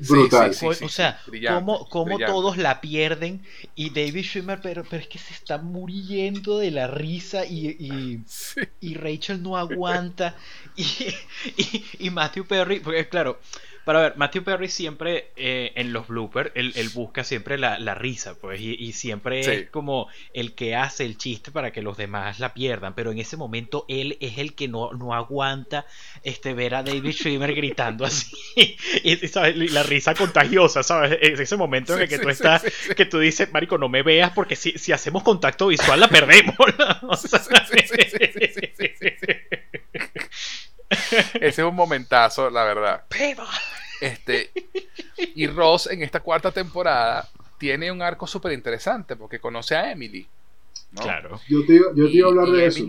[0.07, 0.51] Brutal.
[0.61, 3.41] o sea, cómo, cómo todos la pierden
[3.75, 8.19] y David Schwimmer, pero, pero es que se está muriendo de la risa y, y,
[8.81, 10.35] y Rachel no aguanta.
[10.75, 10.85] Y,
[11.57, 13.39] y, y Matthew Perry, porque claro,
[13.85, 18.59] para ver, Matthew Perry siempre eh, en los bloopers, él, busca siempre la, risa, pues,
[18.61, 22.93] y, siempre es como el que hace el chiste para que los demás la pierdan,
[22.95, 25.85] pero en ese momento él es el que no, no aguanta
[26.23, 28.35] este, ver a David Schwimmer gritando así,
[29.03, 31.17] y, la risa contagiosa, ¿sabes?
[31.21, 32.63] Es ese momento en el que tú estás,
[32.95, 36.55] que tú dices, Marico, no me veas porque si, si hacemos contacto visual la perdemos.
[41.33, 43.03] Ese es un momentazo, la verdad.
[44.01, 44.51] Este,
[45.35, 47.27] y Ross en esta cuarta temporada
[47.57, 50.25] tiene un arco súper interesante porque conoce a Emily.
[50.95, 51.39] Claro.
[51.47, 52.85] Yo te, yo te iba a hablar de eso.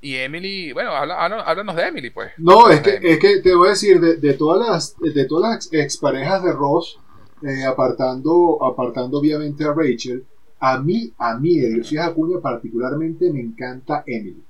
[0.00, 2.32] Y Emily, bueno, háblanos de Emily, pues.
[2.36, 5.72] No, es que, es que te voy a decir, de, todas las de todas las
[5.72, 7.00] exparejas de Ross,
[7.42, 10.24] eh, apartando, apartando obviamente a Rachel,
[10.60, 14.42] a mí, a mí, de Dios Acuña particularmente me encanta Emily.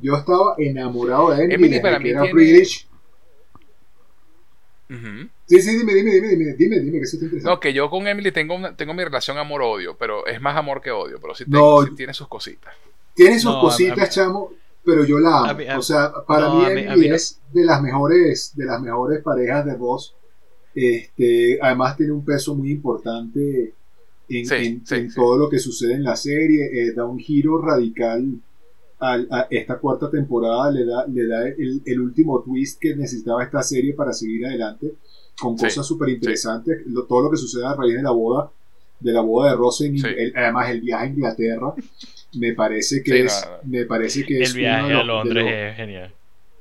[0.00, 2.86] Yo estaba enamorado de Emily, Emily para mí era British
[5.46, 7.48] Sí, sí, dime, dime, dime, dime, dime, dime, que se te interesa.
[7.48, 10.90] No, que yo con Emily tengo, tengo mi relación amor-odio, pero es más amor que
[10.90, 11.44] odio, pero sí,
[11.96, 12.72] tiene sus cositas.
[13.14, 14.52] Tiene sus cositas, chamo,
[14.84, 15.60] pero yo la amo.
[15.78, 20.14] o sea, para mí Emily es de las mejores, de las mejores parejas de Ross.
[20.74, 23.72] Este, además tiene un peso muy importante
[24.28, 24.84] en,
[25.14, 26.66] todo lo que sucede en la serie.
[26.72, 28.26] Eh, da un giro radical
[29.00, 33.94] a, esta cuarta temporada, le da, le da el, último twist que necesitaba esta serie
[33.94, 34.94] para seguir adelante,
[35.38, 36.82] con cosas súper interesantes.
[37.08, 38.50] todo lo que sucede a raíz de la boda,
[38.98, 39.84] de la boda de Ross,
[40.34, 41.74] además el viaje a Inglaterra,
[42.34, 46.12] me parece que es, me parece que el viaje a Londres es genial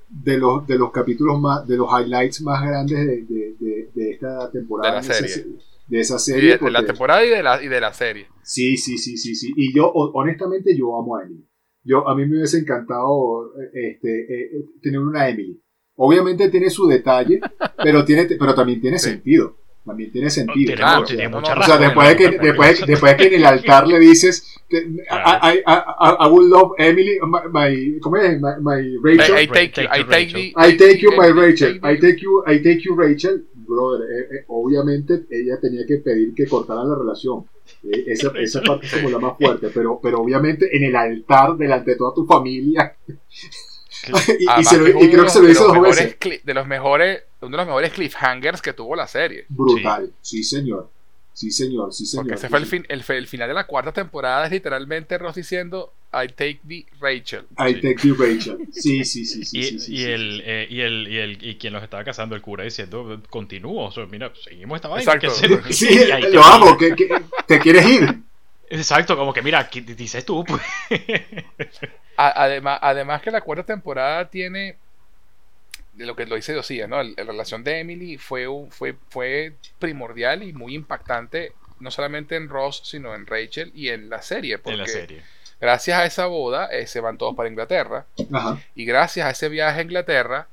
[0.09, 5.01] de los, de los capítulos más, de los highlights más grandes de, de, esta temporada.
[5.01, 5.45] De la serie.
[5.87, 6.57] de esa serie.
[6.57, 8.27] de, la temporada y de la, y de la serie.
[8.41, 9.53] Sí, sí, sí, sí, sí.
[9.55, 11.45] Y yo, honestamente, yo amo a Emily.
[11.85, 15.61] Yo, a mí me hubiese encantado este, eh, eh, tener una Emily.
[15.97, 17.39] Obviamente tiene su detalle,
[17.83, 19.55] pero, tiene, pero también tiene sentido.
[19.85, 20.73] También tiene sentido.
[20.73, 21.75] Tiene, tiene mucha razón.
[21.75, 24.77] O sea, después de, que, después, después de que en el altar le dices, I,
[24.77, 27.19] I, I, would love Emily,
[27.51, 28.41] my, ¿cómo es?
[28.41, 29.37] My, my Rachel.
[29.37, 31.79] I, take you, I take, I take you, my Rachel.
[31.83, 33.45] I take you, I take you, Rachel.
[33.53, 37.45] Brother, eh, obviamente ella tenía que pedir que cortaran la relación.
[37.91, 41.91] Esa, esa parte es como la más fuerte, pero, pero obviamente en el altar, delante
[41.91, 42.95] de toda tu familia.
[43.07, 46.17] y, se lo, y, creo que se lo hizo dos veces.
[46.43, 49.45] De los mejores, uno de los mejores cliffhangers que tuvo la serie.
[49.49, 50.89] Brutal, sí, señor.
[51.35, 52.23] Sí, señor, sí, señor.
[52.23, 55.35] Porque ese fue el, fin, el, el, final de la cuarta temporada, es literalmente Ross
[55.35, 57.43] diciendo I take the Rachel.
[57.57, 58.65] I take the Rachel.
[58.71, 59.59] Sí, sí, sí, sí.
[59.75, 62.41] y, sí, y, el, eh, y, el, y, el, y quien los estaba casando, el
[62.41, 65.13] cura, diciendo, continúo, o sea, mira, seguimos esta vaina.
[65.13, 65.29] Exacto.
[65.71, 65.99] sí,
[66.31, 66.95] lo hago, que,
[67.45, 68.15] ¿te quieres ir?
[68.69, 70.61] Exacto, como que mira, dices tú, pues.
[72.15, 74.77] además, además que la cuarta temporada tiene
[75.95, 77.01] de lo que lo dice Diosía, ¿no?
[77.01, 82.81] La relación de Emily fue, fue, fue primordial y muy impactante, no solamente en Ross,
[82.83, 84.57] sino en Rachel y en la serie.
[84.57, 85.23] Porque la serie.
[85.59, 88.05] Gracias a esa boda eh, se van todos para Inglaterra.
[88.75, 90.47] Y gracias a ese viaje a Inglaterra,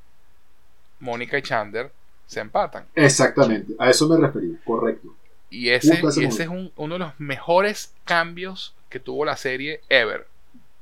[1.01, 1.91] Mónica y Chandler
[2.27, 2.87] se empatan.
[2.95, 5.15] Exactamente, a eso me refería, correcto.
[5.51, 10.27] Y ese, ese es uno de los mejores cambios que tuvo la serie ever.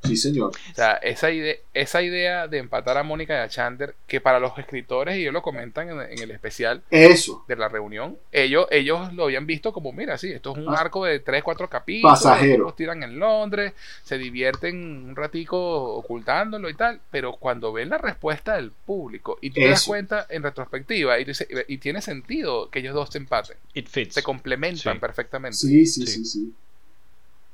[0.03, 0.53] Sí, señor.
[0.71, 4.41] O sea, esa idea, esa idea de empatar a Mónica y a Chandler, que para
[4.41, 7.45] los escritores, y ellos lo comentan en, el especial Eso.
[7.47, 10.81] de la reunión, ellos, ellos lo habían visto como, mira, sí, esto es un ah.
[10.81, 12.65] arco de 3, 4 capítulos, Pasajero.
[12.65, 14.77] los tiran en Londres, se divierten
[15.09, 19.69] un ratico ocultándolo y tal, pero cuando ven la respuesta del público y tú te
[19.69, 21.27] das cuenta en retrospectiva y,
[21.69, 23.57] y, tiene sentido que ellos dos se empaten.
[23.75, 24.15] It fits.
[24.15, 25.57] Se complementan perfectamente.
[25.57, 26.07] sí, sí.
[26.07, 26.25] sí.
[26.25, 26.41] sí.
[26.41, 26.55] Sí,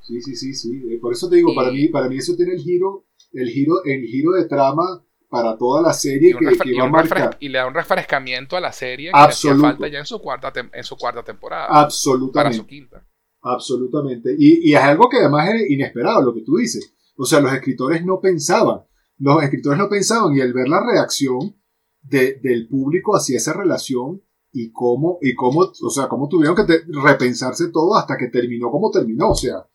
[0.07, 0.83] sí, sí, sí.
[0.91, 3.85] Eh, por eso te digo, para mí, para mí eso tiene el giro, el giro,
[3.85, 7.37] el giro de trama para toda la serie que, va a marcar.
[7.41, 10.53] Y le da un refrescamiento a la serie que hacía falta ya en su cuarta,
[10.73, 11.67] en su cuarta temporada.
[11.69, 12.57] Absolutamente.
[12.57, 13.07] Para su quinta.
[13.43, 14.35] Absolutamente.
[14.39, 16.95] Y, y es algo que además es inesperado, lo que tú dices.
[17.17, 18.83] O sea, los escritores no pensaban.
[19.19, 21.57] Los escritores no pensaban y al ver la reacción
[22.03, 26.83] de, del público hacia esa relación y cómo, y cómo, o sea, cómo tuvieron que
[26.89, 29.31] repensarse todo hasta que terminó como terminó.
[29.31, 29.67] O sea,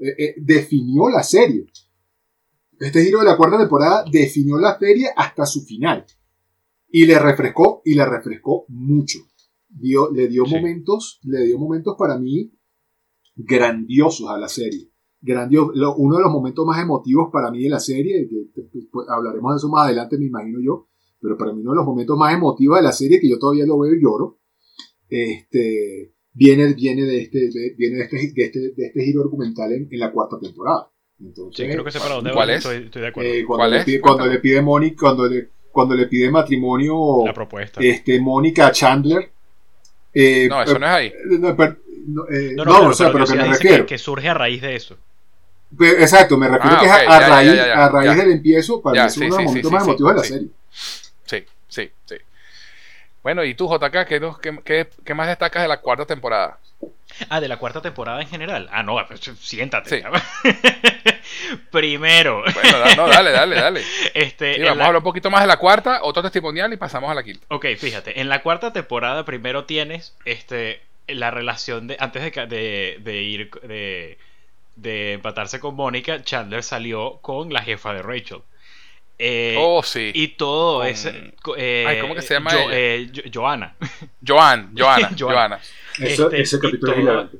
[0.00, 1.66] eh, eh, definió la serie.
[2.78, 6.06] Este giro de la cuarta temporada definió la serie hasta su final.
[6.88, 9.18] Y le refrescó, y le refrescó mucho.
[9.68, 12.50] Dio, le dio momentos, le dio momentos para mí
[13.36, 14.90] grandiosos a la serie.
[15.20, 19.52] Grandioso, uno de los momentos más emotivos para mí de la serie, que pues, hablaremos
[19.52, 20.88] de eso más adelante, me imagino yo,
[21.20, 23.66] pero para mí uno de los momentos más emotivos de la serie, que yo todavía
[23.66, 24.40] lo veo y lloro,
[25.10, 29.88] este, viene, viene, de, este, viene de, este, de, este, de este giro argumental en,
[29.90, 30.88] en la cuarta temporada.
[31.20, 32.56] Entonces, sí, creo que sé para dónde ¿Cuál es?
[32.58, 33.30] Estoy, estoy de acuerdo.
[33.30, 37.34] Eh, cuando, le pide, cuando, le pide, Mónica, cuando le, cuando le pide matrimonio la
[37.34, 37.80] propuesta.
[37.82, 39.30] Este, Mónica a Chandler.
[40.12, 41.06] Eh, no, eso no es ahí.
[41.08, 41.76] Eh, no, pero,
[42.06, 43.84] no, eh, no, no, no, o sea, pero que me refiero.
[43.84, 44.96] Que, que, surge a raíz de eso.
[45.78, 48.32] Exacto, me refiero ah, que okay, es a, ya, raíz, ya, ya, a raíz del
[48.32, 50.48] empiezo, para mí es uno de los momentos más emotivos de la serie.
[50.70, 52.16] Sí, sí, sí.
[53.22, 56.58] Bueno, y tú, JK, ¿qué, qué, qué más destacas de la cuarta temporada?
[57.28, 58.68] Ah, de la cuarta temporada en general.
[58.72, 60.02] Ah, no, pues, siéntate.
[61.70, 62.42] Primero.
[62.54, 63.82] Bueno, no, dale, dale, dale.
[64.14, 67.14] Este, vamos a hablar un poquito más de la cuarta, otro testimonial y pasamos a
[67.14, 67.44] la quinta.
[67.48, 71.96] Ok, fíjate, en la cuarta temporada primero tienes este, la relación de.
[72.00, 73.50] Antes de, de, ir.
[73.62, 74.18] De,
[74.76, 78.42] de empatarse con Mónica, Chandler salió con la jefa de Rachel.
[79.22, 80.12] Eh, oh, sí.
[80.14, 81.34] Y todo ese.
[81.58, 82.52] Eh, ¿Cómo que se llama?
[82.72, 83.76] Eh, Joana.
[84.26, 85.60] Joan, Joana, Joana.
[85.98, 87.30] Este, ese capítulo todo,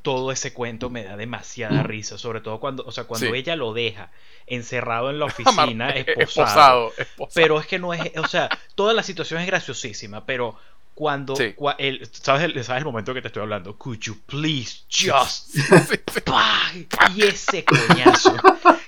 [0.00, 3.74] todo ese cuento me da demasiada risa, sobre todo cuando, o sea, cuando ella lo
[3.74, 4.10] deja
[4.46, 9.02] encerrado en la oficina, esposado, esposado, Pero es que no es, o sea, toda la
[9.02, 10.56] situación es graciosísima, pero
[11.00, 11.34] cuando
[11.78, 13.74] el, ¿sabes, el, ¿sabes el momento que te estoy hablando?
[13.78, 15.56] Could you please just
[17.16, 18.36] y ese coñazo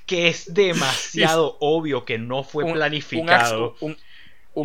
[0.05, 3.77] que es demasiado obvio que no fue planificado.
[3.81, 3.97] un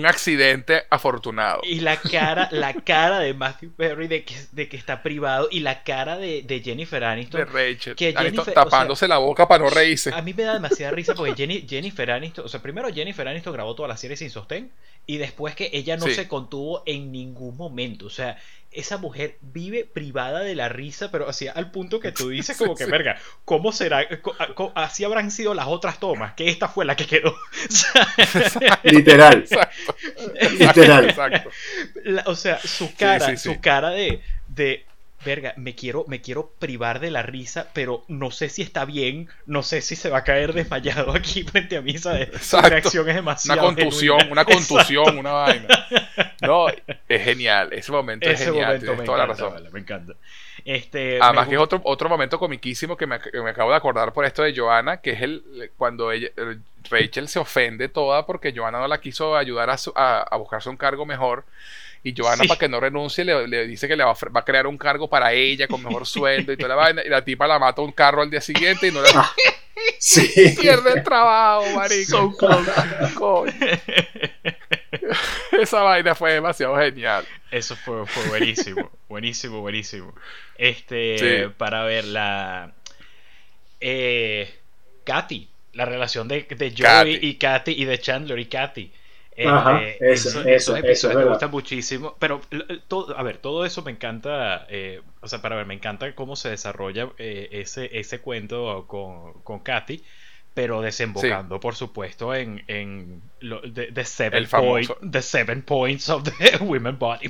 [0.06, 1.61] accidente afortunado.
[1.64, 5.61] Y la cara, la cara de Matthew Perry de que, de que está privado y
[5.61, 7.41] la cara de, Jennifer Aniston.
[7.41, 7.95] De Rachel.
[7.95, 8.14] Que
[8.53, 10.11] tapándose la boca para no reírse.
[10.14, 13.75] A mí me da demasiada risa porque Jennifer Aniston, o sea, primero Jennifer Aniston grabó
[13.75, 14.72] toda la serie sin sostén
[15.06, 18.07] y después que ella no se contuvo en ningún momento.
[18.07, 18.38] O sea,
[18.72, 22.76] esa mujer vive privada de la risa, pero así al punto que tú dices como
[22.76, 24.08] que, verga, ¿cómo será?
[24.76, 27.36] Así habrán sido las otras tomas, que esta fue la que quedó.
[28.84, 29.46] Literal.
[30.60, 31.44] Literal.
[32.26, 34.86] o sea, su cara, su cara de, de
[35.26, 39.28] verga, me quiero, me quiero privar de la risa, pero no sé si está bien,
[39.46, 42.30] no sé si se va a caer desmayado aquí frente a mí, ¿sabes?
[42.42, 43.60] Su reacción es demasiado.
[43.60, 45.68] Una contusión, una contusión, una vaina.
[46.42, 49.64] No, es genial, ese momento es genial, tienes toda la razón.
[49.72, 50.14] me encanta.
[50.66, 54.26] Este, Además que es otro, otro momento comiquísimo que me, me, acabo de acordar por
[54.26, 56.30] esto de Joanna, que es el cuando ella,
[56.90, 60.78] Rachel se ofende toda porque Joanna no la quiso ayudar a, a, a buscarse un
[60.78, 61.46] cargo mejor
[62.08, 65.10] y Joana, para que no renuncie, le, dice que le va a, crear un cargo
[65.10, 67.02] para ella con mejor sueldo y toda la vaina.
[67.06, 69.10] Y la tipa la mata un carro al día siguiente y no le.
[70.56, 72.34] Pierde el trabajo, marico.
[75.52, 77.27] Esa vaina fue demasiado genial.
[77.52, 78.90] Eso fue, fue buenísimo.
[79.10, 80.16] buenísimo, buenísimo.
[80.58, 82.72] Este, para ver la.
[83.82, 84.58] Eh,
[85.03, 85.50] Katy.
[85.74, 88.94] La relación de, de Joey y Katy y de Chandler y Katy.
[89.38, 92.16] Eh, eso, esos episodios me gustan muchísimo.
[92.17, 92.41] Pero,
[92.88, 94.66] todo, a ver, todo eso me encanta.
[94.69, 99.33] Eh, o sea, para ver, me encanta cómo se desarrolla eh, ese, ese cuento con,
[99.43, 100.03] con Katy.
[100.56, 106.57] Pero desembocando, por supuesto, en, en lo, the, seven point, the seven points of the
[106.61, 107.30] women body.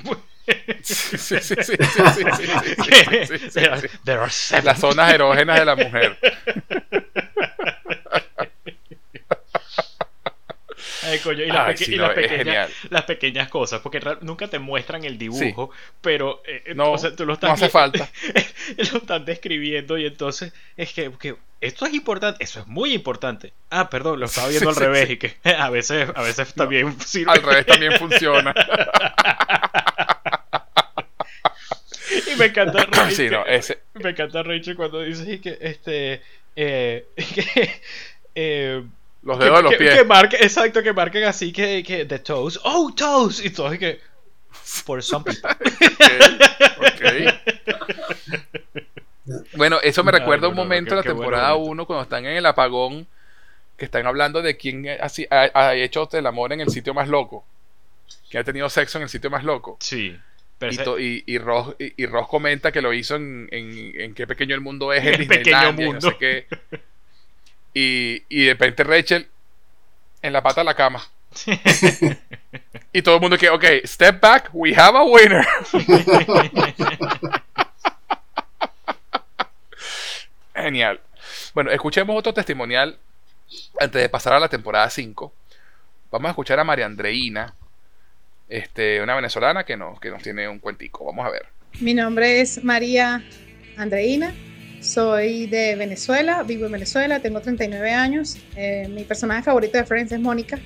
[0.82, 1.76] Sí, sí, sí, sí,
[4.64, 6.18] Las zonas erógenas de la mujer.
[11.16, 11.46] Y,
[12.90, 15.72] las, pequeñas, cosas, porque nunca te muestran el dibujo,
[16.02, 18.10] pero eh, no, tú lo estás, no hace falta.
[18.92, 21.12] lo están describiendo y entonces es que,
[21.60, 23.54] esto es importante, eso es muy importante.
[23.70, 27.32] Ah, perdón, lo estaba viendo al revés y que a veces, a veces también sirve.
[27.32, 28.54] Al revés también funciona.
[32.32, 33.38] y me encanta Rachel.
[33.96, 36.22] Me encanta Rachel cuando dice que este
[36.60, 37.82] eh, que,
[38.34, 38.84] eh,
[39.24, 39.96] los dedos de los pies.
[39.96, 42.60] Que marque, exacto, que marquen así que, que the toes.
[42.64, 43.44] Oh, toes.
[43.44, 44.00] Y todo y que.
[44.52, 45.50] For some people.
[49.56, 53.08] Bueno, eso me recuerda un momento de la temporada 1 cuando están en el apagón,
[53.76, 57.46] que están hablando de quién ha, hecho el amor en el sitio más loco.
[58.30, 59.78] Que ha tenido sexo en el sitio más loco.
[59.80, 60.18] Sí.
[61.00, 64.62] y, y, Ross, y, Ross, comenta que lo hizo en, en, en qué pequeño el
[64.62, 66.08] mundo es en Disneylandia, pequeño mundo.
[66.08, 66.48] No sé qué.
[67.80, 69.28] Y, y de repente Rachel
[70.24, 71.08] en la pata de la cama.
[72.92, 75.46] y todo el mundo que, ok, step back, we have a winner.
[80.56, 81.00] Genial.
[81.54, 82.98] Bueno, escuchemos otro testimonial
[83.80, 85.32] antes de pasar a la temporada 5.
[86.10, 87.54] Vamos a escuchar a María Andreina,
[88.50, 91.06] este, una venezolana que nos, que nos tiene un cuentico.
[91.06, 91.46] Vamos a ver.
[91.80, 93.24] Mi nombre es María
[93.78, 94.34] Andreina.
[94.82, 98.38] Soy de Venezuela, vivo en Venezuela, tengo 39 años.
[98.56, 100.60] Eh, mi personaje favorito de Friends es Mónica.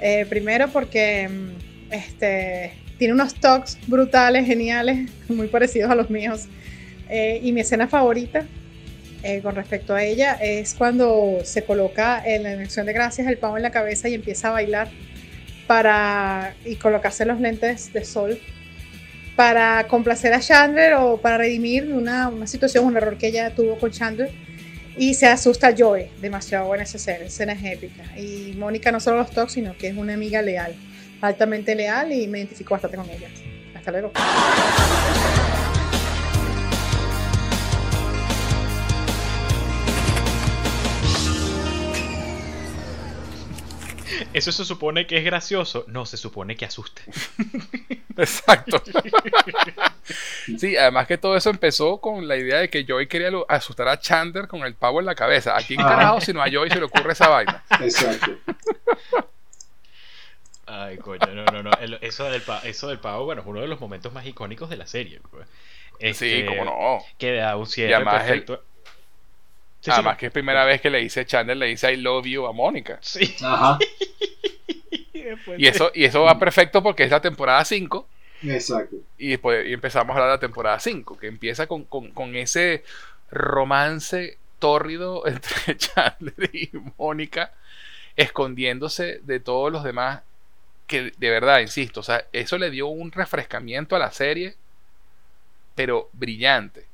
[0.00, 6.46] Eh, primero porque mm, este, tiene unos talks brutales, geniales, muy parecidos a los míos.
[7.08, 8.46] Eh, y mi escena favorita
[9.44, 13.56] con respecto a ella es cuando se coloca en la elección de gracias el pavo
[13.56, 14.88] en la cabeza y empieza a bailar
[15.68, 18.40] para y colocarse los lentes de sol
[19.36, 23.78] para complacer a Chandler o para redimir una, una situación, un error que ella tuvo
[23.78, 24.30] con Chandler.
[24.96, 25.74] Y se asusta a
[26.20, 28.04] demasiado buena esa escena, escena es épica.
[28.18, 30.74] Y Mónica no solo los toca, sino que es una amiga leal,
[31.22, 33.28] altamente leal y me identifico bastante con ella.
[33.74, 34.12] Hasta luego.
[44.32, 45.84] ¿Eso se supone que es gracioso?
[45.88, 47.02] No, se supone que asuste.
[48.16, 48.82] Exacto.
[50.58, 53.98] sí, además que todo eso empezó con la idea de que Joey quería asustar a
[53.98, 55.56] Chandler con el pavo en la cabeza.
[55.56, 57.62] Aquí en carajo, si no a Joey se le ocurre esa vaina.
[57.80, 58.32] Exacto.
[60.66, 61.70] Ay, coño, no, no, no.
[62.00, 64.86] eso, del eso del pavo, bueno, es uno de los momentos más icónicos de la
[64.86, 65.20] serie.
[65.30, 65.46] Pues.
[66.16, 67.04] sí, este, cómo no.
[67.18, 68.62] Que da un cierre perfecto.
[69.86, 72.52] Además que es primera vez que le dice Chandler, le dice I love you a
[72.52, 72.98] Mónica.
[73.00, 73.34] Sí.
[73.42, 73.78] Ajá.
[75.58, 78.08] y eso, y eso va perfecto porque es la temporada 5
[78.50, 78.96] Exacto.
[79.18, 82.34] Y después y empezamos a hablar de la temporada 5, que empieza con, con, con
[82.36, 82.84] ese
[83.30, 87.52] romance tórrido entre Chandler y Mónica,
[88.16, 90.22] escondiéndose de todos los demás,
[90.86, 94.56] que de verdad, insisto, o sea, eso le dio un refrescamiento a la serie,
[95.74, 96.86] pero brillante.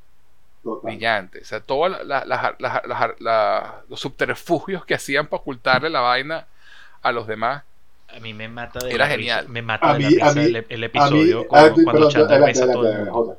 [0.77, 0.91] Total.
[0.91, 1.41] Brillante.
[1.41, 2.25] O sea, todos la- la-
[2.59, 6.47] la- la- la- los subterfugios que hacían para ocultarle la vaina
[7.03, 7.65] a los demás.
[8.15, 9.41] A mí me mata de Era la genial.
[9.41, 12.41] risa, me mata de mí- la risa mí- el, el A mí, episodio cuando, Chandler
[12.43, 13.39] besa a todo el mundo.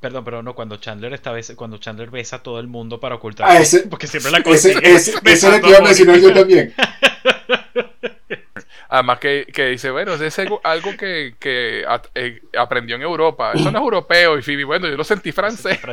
[0.00, 3.16] Perdón, pero no, cuando Chandler está besa- cuando Chandler besa a todo el mundo para
[3.16, 3.50] ocultar.
[3.50, 4.78] Ah, ese- porque siempre la Ese, consigue.
[4.94, 6.72] ese, ese es el que iba a mencionar yo también.
[8.88, 11.84] Además que, que dice, bueno, es algo, que, que
[12.14, 13.52] eh, aprendió en Europa.
[13.54, 14.38] Eso no es europeo.
[14.38, 15.78] Y Phoebe, bueno, yo lo sentí francés.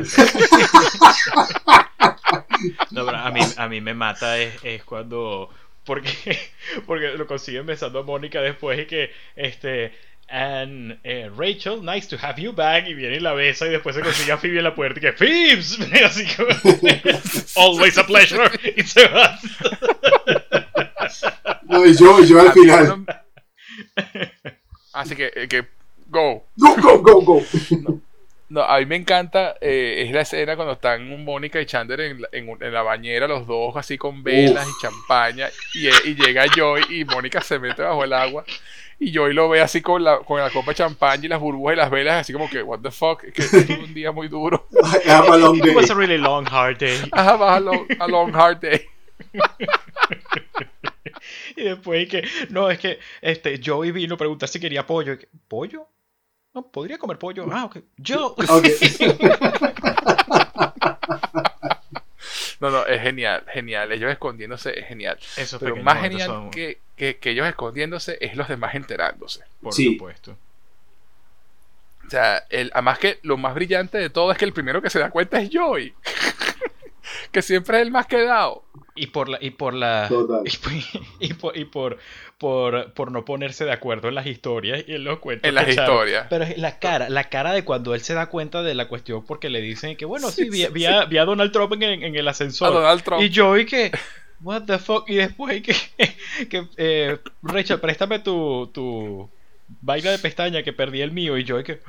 [2.92, 5.50] No, pero a mí, a mí me mata es, es cuando.
[5.84, 6.12] Porque,
[6.86, 9.94] porque lo consiguen besando a Mónica después y que este.
[10.30, 12.86] And eh, Rachel, nice to have you back.
[12.88, 15.02] Y viene y la besa y después se consigue a Phoebe en la puerta y
[15.02, 15.80] que Phoebes.
[16.04, 16.50] Así como.
[17.56, 18.50] Always a pleasure.
[18.76, 19.40] Y se va.
[21.64, 23.06] No, y yo, yo al final.
[23.06, 23.06] no-
[24.94, 25.66] Así que, eh, que
[26.08, 26.46] go.
[26.56, 27.42] Go, go, go, go.
[28.50, 32.22] No, a mí me encanta, eh, es la escena cuando están Mónica y Chandler en,
[32.22, 36.16] la- en en la bañera, los dos así con velas y champaña, y, eh, y
[36.16, 38.46] llega Joy y Mónica se mete bajo el agua,
[39.00, 41.74] y Joy lo ve así con la, con la copa de champaña y las burbujas
[41.74, 44.66] y las velas, así como que, what the fuck, que es un día muy duro.
[45.06, 46.96] I have a long It was a really long, hard day.
[47.14, 48.86] I have a long, a long hard day.
[51.56, 52.28] Y después y que.
[52.50, 55.14] No, es que este, Joey vino a preguntar si quería pollo.
[55.14, 55.88] Y que, ¿Pollo?
[56.54, 57.46] No, podría comer pollo.
[57.52, 57.78] Ah, ok.
[57.98, 58.36] Yo.
[62.60, 63.92] No, no, es genial, genial.
[63.92, 65.20] Ellos escondiéndose es genial.
[65.38, 69.42] Esos Pero más genial son- que, que, que ellos escondiéndose es los demás enterándose.
[69.62, 69.94] Por Sí.
[69.94, 70.36] supuesto.
[72.08, 74.90] O sea, el, además que lo más brillante de todo es que el primero que
[74.90, 75.94] se da cuenta es Joey.
[77.32, 78.64] que siempre es el más quedado.
[78.98, 80.08] Y por la, y por la.
[80.10, 80.42] Total.
[80.46, 80.74] Y, por-
[81.20, 81.98] y por, y por,
[82.38, 85.48] por, por no ponerse de acuerdo en las historias y en los cuentos.
[85.48, 86.28] En las historias.
[86.30, 89.26] Pero es la cara, la cara de cuando él se da cuenta de la cuestión
[89.26, 92.16] porque le dicen que bueno, sí, vi, vi a, vi a Donald Trump en, en
[92.16, 92.68] el ascensor.
[92.70, 93.22] A Donald Trump.
[93.24, 93.92] Y Joey que.
[94.42, 95.10] What the fuck?
[95.10, 95.76] Y después que.
[96.50, 98.68] que eh, Rachel, préstame tu.
[98.74, 99.30] tu
[99.68, 101.38] vaina de pestaña que perdí el mío.
[101.38, 101.82] Y Joey que.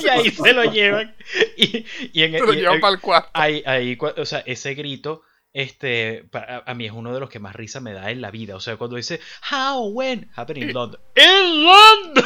[0.00, 1.14] y ahí se lo llevan.
[1.56, 3.30] Y, y en Se lo y- llevan para el cuarto.
[3.34, 7.54] ahí, ahí, o sea, ese grito, este, a, mí es uno de los que más
[7.56, 8.56] risa me da en la vida.
[8.56, 9.20] O sea, cuando dice,
[9.50, 11.00] How, when, happened in London.
[11.16, 12.24] ¡In London!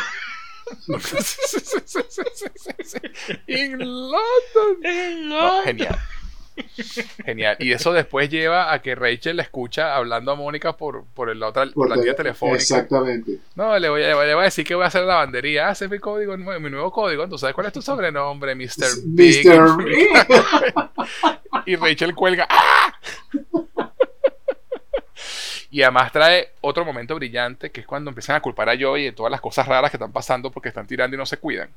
[3.47, 4.85] In London.
[4.85, 5.65] ¡In No, London!
[5.65, 5.99] genial.
[7.25, 7.57] Genial.
[7.59, 11.43] Y eso después lleva a que Rachel la escucha hablando a Mónica por, por el
[11.43, 12.57] otra, por la línea telefónica.
[12.57, 13.39] Exactamente.
[13.55, 15.69] No, le voy, a, le voy a decir que voy a hacer la lavandería.
[15.69, 17.29] Ah, ese es mi código, mi nuevo código.
[17.29, 18.55] ¿Tú sabes cuál es tu sobrenombre?
[18.55, 18.89] Mr.
[19.07, 19.47] Big.
[19.47, 19.77] Mr.
[21.67, 22.47] y Rachel cuelga.
[22.49, 22.93] ¡Ah!
[25.73, 29.13] Y además trae otro momento brillante que es cuando empiezan a culpar a Joey de
[29.13, 31.71] todas las cosas raras que están pasando porque están tirando y no se cuidan.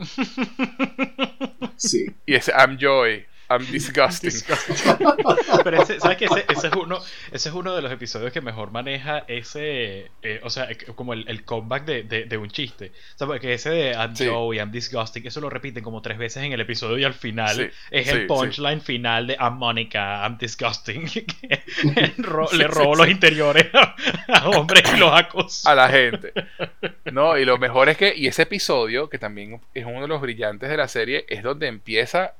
[1.77, 2.05] Sí.
[2.25, 4.31] Y ese I'm Joy, I'm disgusting.
[5.63, 6.25] Pero ese, ¿sabes qué?
[6.25, 6.99] Ese, ese es uno,
[7.31, 11.13] ese es uno de los episodios que mejor maneja ese, eh, o sea, eh, como
[11.13, 12.91] el, el comeback de, de, de un chiste.
[13.15, 14.27] O sea, porque ese de I'm Sí.
[14.27, 17.55] Joey, I'm disgusting, eso lo repiten como tres veces en el episodio y al final
[17.55, 21.05] Sí, es sí, el punchline final de I'm Monica, I'm disgusting.
[21.09, 21.23] que
[22.17, 23.95] ro- Sí, le robo los interiores a,
[24.33, 25.67] a hombres y los acoso.
[25.69, 26.33] a la gente.
[27.11, 30.21] No, y lo mejor es que, y ese episodio, que también es uno de los
[30.21, 32.33] brillantes de la serie, es donde empieza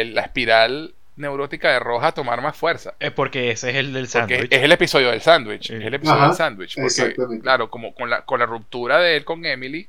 [0.00, 2.94] el- la espiral neurótica de Roja tomar más fuerza.
[2.98, 4.48] Es porque ese es el del sándwich.
[4.50, 5.68] es el episodio del sándwich.
[5.68, 5.74] Sí.
[5.74, 6.74] Es el episodio Ajá, del sándwich.
[6.76, 9.86] Porque, claro, como con la, con la ruptura de él con Emily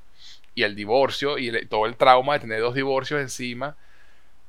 [0.53, 3.75] y el divorcio y el- todo el trauma de tener dos divorcios encima,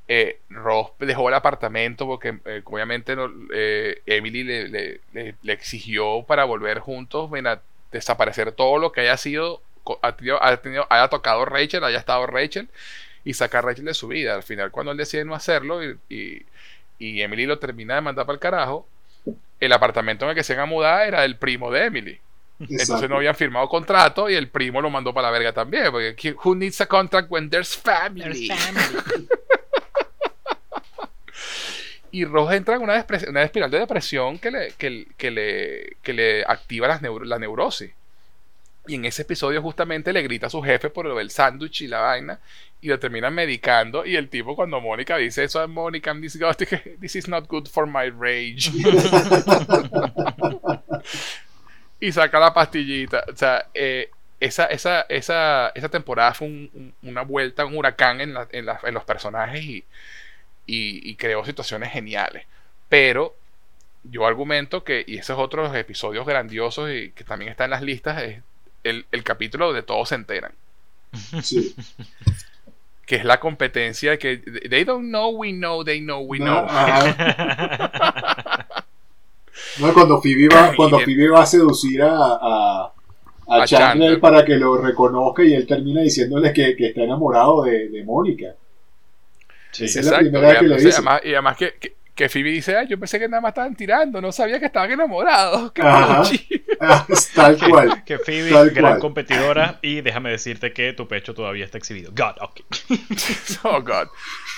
[0.08, 5.52] eh, Ross dejó el apartamento porque eh, obviamente no- eh, Emily le, le- le- le
[5.52, 7.60] exigió para volver juntos, ven a
[7.90, 11.98] desaparecer todo lo que haya sido, co- ha tenido, ha tenido- haya tocado Rachel, haya
[11.98, 12.68] estado Rachel
[13.26, 14.34] y sacar a Rachel de su vida.
[14.34, 16.46] Al final, cuando él decide no hacerlo y, y-
[16.98, 18.88] y Emily lo termina de mandar para el carajo,
[19.60, 22.18] el apartamento en el que se iban a mudar era el primo de Emily.
[22.58, 25.90] Entonces no habían firmado contrato y el primo lo mandó para la verga también.
[25.90, 28.48] Porque ¿qui- who needs a contract when there's family?
[32.12, 36.12] Y Ross entra en una, una espiral de depresión que le, que, que le, que
[36.14, 37.90] le activa las neuro- la neurosis.
[38.88, 42.00] Y en ese episodio justamente le grita a su jefe por del sándwich y la
[42.00, 42.40] vaina
[42.80, 46.68] y lo terminan medicando y el tipo cuando Mónica dice eso a Mónica, I'm disgusted,
[47.00, 48.70] this is not good for my rage.
[52.00, 53.24] y saca la pastillita.
[53.32, 56.70] O sea, eh, esa, esa, esa, esa temporada fue
[57.02, 59.84] una vuelta, un huracán en, en, los personajes y,
[60.66, 62.44] y, creó situaciones geniales.
[62.88, 63.34] Pero
[64.04, 68.22] yo argumento que, y esos otros episodios grandiosos y que también están en las listas,
[68.22, 68.42] es
[68.88, 70.52] el, el capítulo donde todos se enteran.
[71.42, 71.74] Sí.
[73.06, 76.66] que es la competencia que they don't know, we know, they know, we know.
[79.78, 82.92] no, cuando Phoebe va, cuando Phoebe va a seducir a, a,
[83.48, 87.88] a, Chandler, para que lo reconozca y él termina diciéndole que, que está enamorado de,
[87.88, 88.56] de Mónica.
[89.70, 90.88] Sí, Esa es la primera vez que le dice.
[90.96, 93.76] Además, y además que, que que Phoebe dice, ay, yo pensé que nada más estaban
[93.76, 95.72] tirando, no sabía que estaban enamorados.
[96.78, 98.04] Ah, tal cual.
[98.04, 102.12] Que, Phoebe, gran competidora, y déjame decirte que tu pecho todavía está exhibido.
[102.14, 102.60] God, ok.
[103.62, 104.08] oh, God.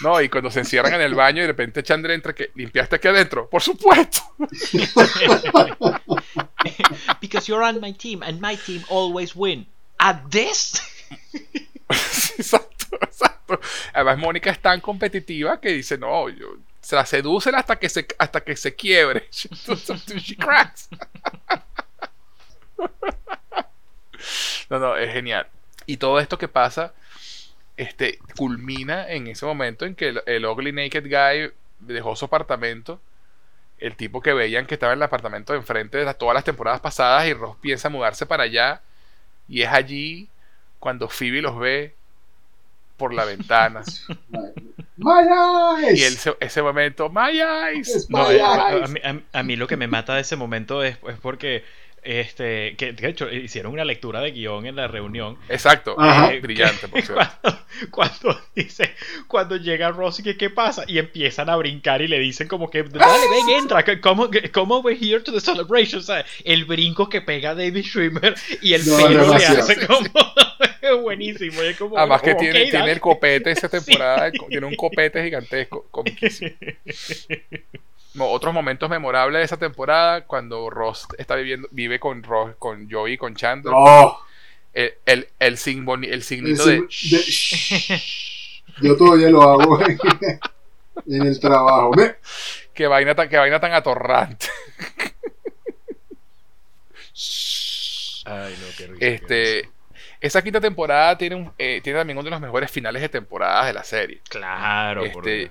[0.03, 2.97] No, y cuando se encierran en el baño y de repente Chandler entra, que limpiaste
[2.97, 3.49] aquí adentro.
[3.49, 4.23] Por supuesto.
[7.21, 9.69] Because you're on my team, and my team always win.
[10.01, 10.83] At this?
[11.89, 13.61] exacto, exacto.
[13.93, 18.07] Además, Mónica es tan competitiva que dice, no, yo se la seducen hasta que se,
[18.19, 19.29] hasta que se quiebre.
[19.31, 20.89] She cracks.
[24.71, 25.47] no, no, es genial.
[25.87, 26.93] Y todo esto que pasa
[27.77, 33.01] este, culmina en ese momento en que el, ugly naked guy dejó su apartamento.
[33.79, 36.81] El tipo que veían que estaba en el apartamento de enfrente de todas las temporadas
[36.81, 38.83] pasadas y Ross piensa mudarse para allá.
[39.49, 40.29] Y es allí
[40.81, 41.95] cuando Phoebe los ve
[42.99, 43.83] por la ventana.
[44.99, 45.23] ¡My
[45.81, 45.99] eyes!
[45.99, 48.09] Y ese momento, ¡My eyes!
[49.33, 51.65] A, mí, lo que me mata de ese momento es, es porque
[52.03, 55.39] este, que de hecho hicieron una lectura de guion en la reunión.
[55.49, 55.97] Exacto,
[56.41, 57.59] brillante, por cuando,
[57.91, 58.95] cuando, dice,
[59.27, 62.83] cuando llega Ross que qué pasa, y empiezan a brincar y le dicen como que,
[62.83, 66.01] dale, ven, entra, come, come over here to the celebration.
[66.01, 70.09] O sea, el brinco que pega David Schwimmer y el pelo le hace como
[71.03, 71.63] buenísimo.
[71.63, 75.87] Es como, Además que tiene, tiene el copete esa temporada, tiene un copete gigantesco,
[78.19, 83.17] otros momentos memorables de esa temporada, cuando Ross está viviendo, vive con Ross, con Joey,
[83.17, 83.75] con Chandler.
[83.77, 84.21] Oh.
[84.73, 85.59] El, el, el,
[86.05, 86.87] el signito de,
[88.81, 89.99] Yo todavía lo hago en,
[91.27, 91.93] el trabajo.
[92.75, 94.47] Qué vaina tan, qué vaina tan atorrante.
[98.25, 99.71] Ay, no, qué este,
[100.21, 103.67] esa quinta temporada tiene, un, eh, tiene también uno de los mejores finales de temporadas
[103.67, 104.21] de la serie.
[104.29, 105.51] Claro, este,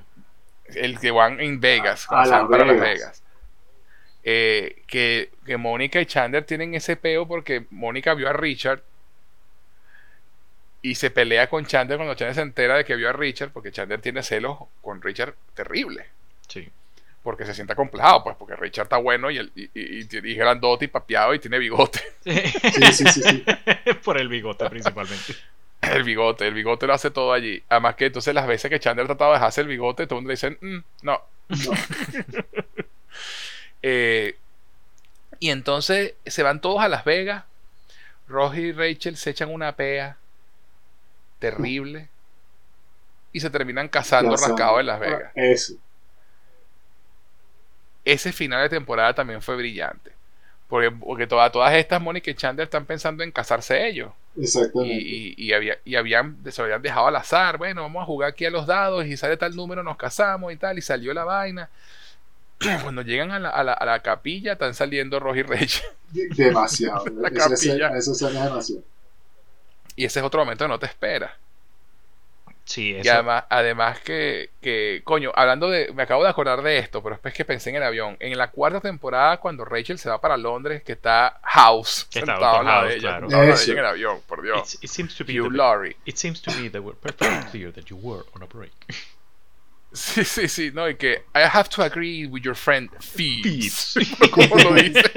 [0.75, 3.23] el que van en Vegas, a, Las para Las Vegas.
[4.23, 8.81] Eh, que, que Mónica y Chandler tienen ese peo porque Mónica vio a Richard
[10.81, 13.71] y se pelea con Chandler cuando Chandler se entera de que vio a Richard, porque
[13.71, 16.05] Chandler tiene celos con Richard terrible.
[16.47, 16.69] Sí.
[17.23, 20.85] Porque se siente acomplejado, pues, porque Richard está bueno y, el, y, y, y, grandote
[20.85, 21.99] y papeado y tiene bigote.
[22.23, 23.45] Sí, sí, sí, sí.
[24.03, 25.35] Por el bigote principalmente.
[25.81, 27.64] El bigote, el bigote lo hace todo allí.
[27.69, 30.30] Además que entonces las veces que Chandler trataba de dejarse el bigote, todo el mundo
[30.30, 31.22] le dicen, mm, no.
[33.83, 34.35] Eh,
[35.39, 37.43] y entonces se van todos a Las Vegas.
[38.27, 40.17] Ross y Rachel se echan una pea
[41.39, 42.09] terrible
[43.31, 45.31] y se terminan casando rascados en Las Vegas.
[45.35, 45.73] Eso.
[48.03, 50.11] Ese final de temporada también fue brillante.
[50.67, 54.11] Porque, porque todas estas Mónica y Chandler están pensando en casarse ellos.
[54.40, 54.95] Exactamente.
[54.95, 57.57] Y, y, había, y habían, se habían dejado al azar.
[57.57, 60.57] Bueno, vamos a jugar aquí a los dados y sale tal número, nos casamos y
[60.57, 60.77] tal.
[60.77, 61.69] Y salió la vaina.
[62.83, 65.83] Cuando llegan a la, a la, a la capilla, están saliendo y Reyes.
[66.11, 67.06] Demasiado.
[67.16, 67.90] la capilla.
[67.90, 68.83] Demasiado.
[69.95, 71.32] Y ese es otro momento que no te esperas.
[72.67, 77.01] Sí, Y además, además que, que, coño, hablando de, me acabo de acordar de esto,
[77.01, 80.19] pero después que pensé en el avión, en la cuarta temporada cuando Rachel se va
[80.19, 83.27] para Londres, que está House que sentado al lado de ella, claro.
[83.29, 84.75] de ella en el avión, por Dios.
[84.75, 85.95] It, it seems to be Hugh Laurie.
[86.05, 88.73] It seems to be that we're perfectly clear that you were on a break.
[89.98, 93.98] Sí, sí, sí, no, y que I have to agree with your friend Thieves.
[94.32, 95.01] ¿Cómo lo dice?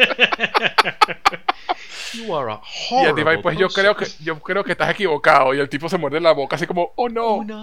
[2.15, 2.60] You are a
[2.91, 5.89] y el tipo, pues yo creo que yo creo que estás equivocado y el tipo
[5.89, 7.62] se muerde la boca así como, "Oh no." Oh, no.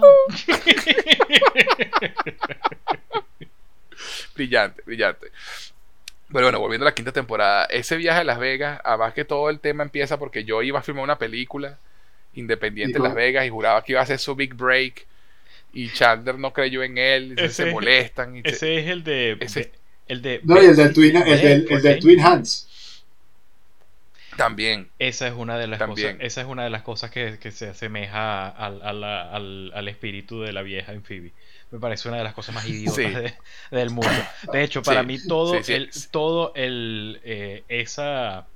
[4.34, 5.30] brillante, brillante.
[6.32, 9.50] Pero bueno, volviendo a la quinta temporada, ese viaje a Las Vegas, además que todo
[9.50, 11.78] el tema empieza porque yo iba a filmar una película
[12.34, 15.06] independiente en Las Vegas y juraba que iba a ser su big break
[15.72, 18.36] y Chandler no creyó en él, y se molestan.
[18.36, 19.72] Y ese es el de, ese,
[20.06, 22.68] el de no, y el del Twin, el del, el del Twin Hands.
[24.38, 24.88] También.
[25.00, 26.14] Esa es una de las cosas.
[26.20, 30.52] Esa es una de las cosas que, que se asemeja al, al, al, espíritu de
[30.52, 31.32] la vieja en Phoebe.
[31.72, 33.34] Me parece una de las cosas más idiotas
[33.72, 34.08] del mundo.
[34.52, 38.46] De hecho, para mí todo el, todo el eh, esa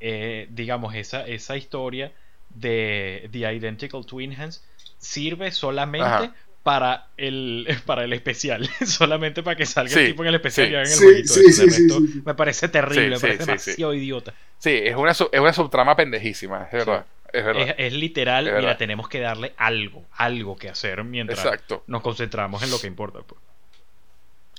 [0.00, 2.12] eh, digamos esa esa historia
[2.50, 4.62] de The Identical Twin Hands
[4.98, 6.30] sirve solamente
[6.62, 8.68] para el, para el especial.
[8.86, 12.00] Solamente para que salga el tipo en el especial y hagan el jueguito.
[12.24, 14.34] me parece terrible, me parece demasiado idiota.
[14.58, 17.06] Sí, es una, es una subtrama pendejísima, es verdad.
[17.32, 17.74] Es, verdad.
[17.78, 21.46] Es, literal, mira, tenemos que darle algo, algo que hacer mientras
[21.86, 23.20] nos concentramos en lo que importa.
[23.20, 23.40] Pues.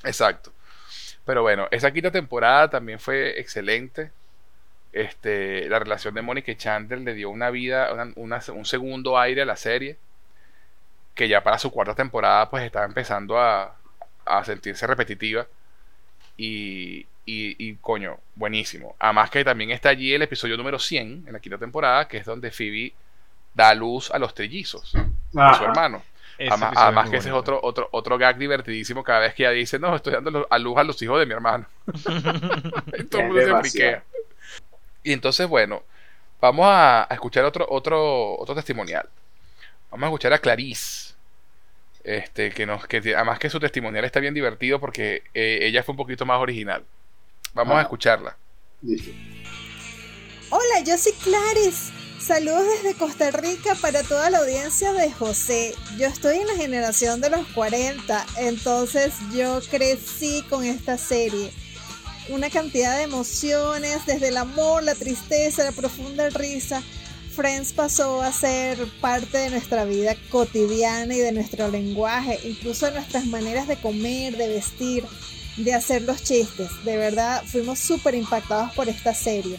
[0.04, 0.52] Exacto.
[1.24, 4.12] Pero bueno, esa quinta temporada también fue excelente.
[4.92, 9.46] Este, la relación de Mónica y Chandler le dio una vida, un segundo aire a
[9.46, 9.98] la serie
[11.14, 13.75] que ya para su cuarta temporada pues estaba empezando a,
[14.25, 15.48] a sentirse repetitiva.
[16.35, 18.95] Y, y, coño, buenísimo.
[19.00, 22.25] Además que también está allí el episodio número 100 en la quinta temporada, que es
[22.25, 22.93] donde Phoebe
[23.53, 24.93] da luz a los trellizos
[25.35, 26.01] a su hermano.
[26.40, 29.95] Además, que ese es otro, otro, otro gag divertidísimo cada vez que ella dice, no,
[29.95, 31.66] estoy dando a luz a los hijos de mi hermano.
[33.09, 34.01] Todo el mundo se
[35.03, 35.83] Y entonces, bueno,
[36.42, 39.08] vamos a, a, escuchar otro, otro, otro testimonial.
[39.94, 41.14] Vamos a escuchar a Clarice.
[42.04, 45.94] Este, que nos, que además que su testimonial está bien divertido porque eh, ella fue
[45.94, 46.84] un poquito más original.
[47.54, 48.36] Vamos a escucharla.
[50.50, 51.94] Hola, yo soy Clarice.
[52.20, 55.76] Saludos desde Costa Rica para toda la audiencia de José.
[56.00, 61.52] Yo estoy en la generación de los 40, entonces yo crecí con esta serie.
[62.30, 66.82] Una cantidad de emociones, desde el amor, la tristeza, la profunda risa
[67.36, 72.94] Friends pasó a ser parte de nuestra vida cotidiana y de nuestro lenguaje, incluso de
[72.94, 75.03] nuestras maneras de comer, de vestir,
[75.58, 76.70] de hacer los chistes.
[76.86, 79.58] De verdad, fuimos súper impactados por esta serie.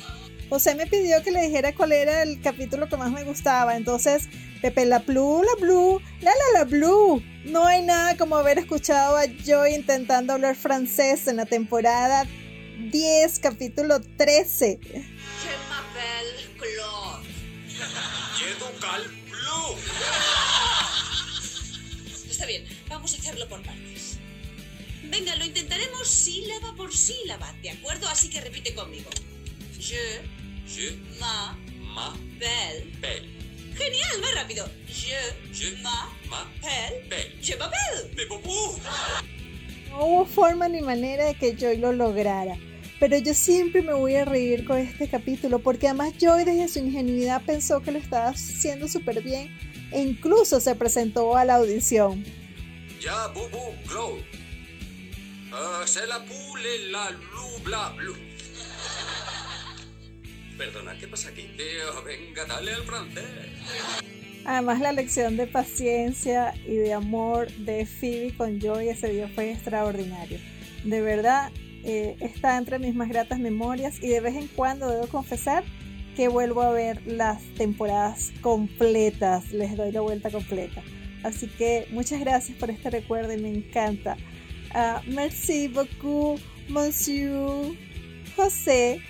[0.49, 3.77] José me pidió que le dijera cuál era el capítulo que más me gustaba.
[3.77, 4.29] Entonces,
[4.63, 7.21] Pepe la Blue, la Blue, la la la Blue.
[7.45, 12.25] No hay nada como haber escuchado a Joy intentando hablar francés en la temporada
[12.91, 14.79] 10, capítulo 13.
[22.29, 24.19] Está bien, vamos a hacerlo por partes.
[25.05, 28.09] Venga, lo intentaremos sílaba por sílaba, ¿de acuerdo?
[28.09, 29.11] Así que repite conmigo.
[29.79, 30.23] Je.
[30.67, 30.97] Je.
[31.21, 31.57] Ma.
[31.81, 32.17] Ma.
[32.39, 32.85] Belle.
[33.01, 33.29] Belle.
[33.77, 34.69] Genial, más rápido.
[34.89, 35.17] Je.
[35.53, 35.77] Je.
[35.83, 36.13] Ma.
[36.29, 36.51] Ma.
[36.61, 37.09] Belle.
[37.09, 37.43] Belle.
[37.43, 38.11] Je m'appelle.
[38.17, 38.27] Me
[39.91, 42.57] No hubo forma ni manera de que Joy lo lograra.
[43.07, 46.79] Pero yo siempre me voy a reír con este capítulo porque además Joy desde su
[46.79, 49.55] ingenuidad pensó que lo estaba haciendo súper bien
[49.93, 52.25] e incluso se presentó a la audición.
[53.03, 54.15] Ya, bubu, glow.
[54.15, 58.15] Uh, se la pule la lu bla blu.
[60.57, 61.47] Perdona, ¿qué pasa aquí?
[62.07, 63.25] Venga, dale al francés.
[64.47, 69.53] Además, la lección de paciencia y de amor de Phoebe con Joy ese día fue
[69.53, 70.39] extraordinario.
[70.85, 71.53] De verdad,
[71.85, 75.65] eh, está entre mis más gratas memorias y de vez en cuando debo confesar
[76.17, 80.83] que vuelvo a ver las temporadas completas, les doy la vuelta completa.
[81.23, 84.17] Así que muchas gracias por este recuerdo y me encanta.
[84.75, 86.39] Uh, merci beaucoup,
[86.69, 87.75] monsieur
[88.37, 89.01] José.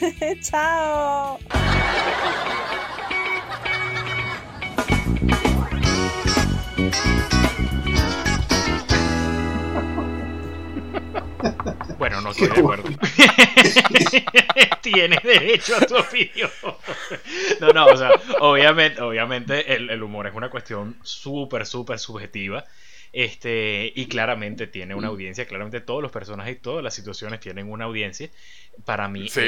[0.42, 1.38] Chao.
[12.02, 12.90] Bueno, no estoy de acuerdo.
[14.82, 16.50] Tienes derecho a tu opinión.
[17.60, 22.64] no, no, o sea, obviamente, obviamente el, el humor es una cuestión súper, súper subjetiva.
[23.12, 27.70] Este, y claramente tiene una audiencia, claramente todos los personajes y todas las situaciones tienen
[27.70, 28.30] una audiencia.
[28.86, 29.44] Para mí, esa,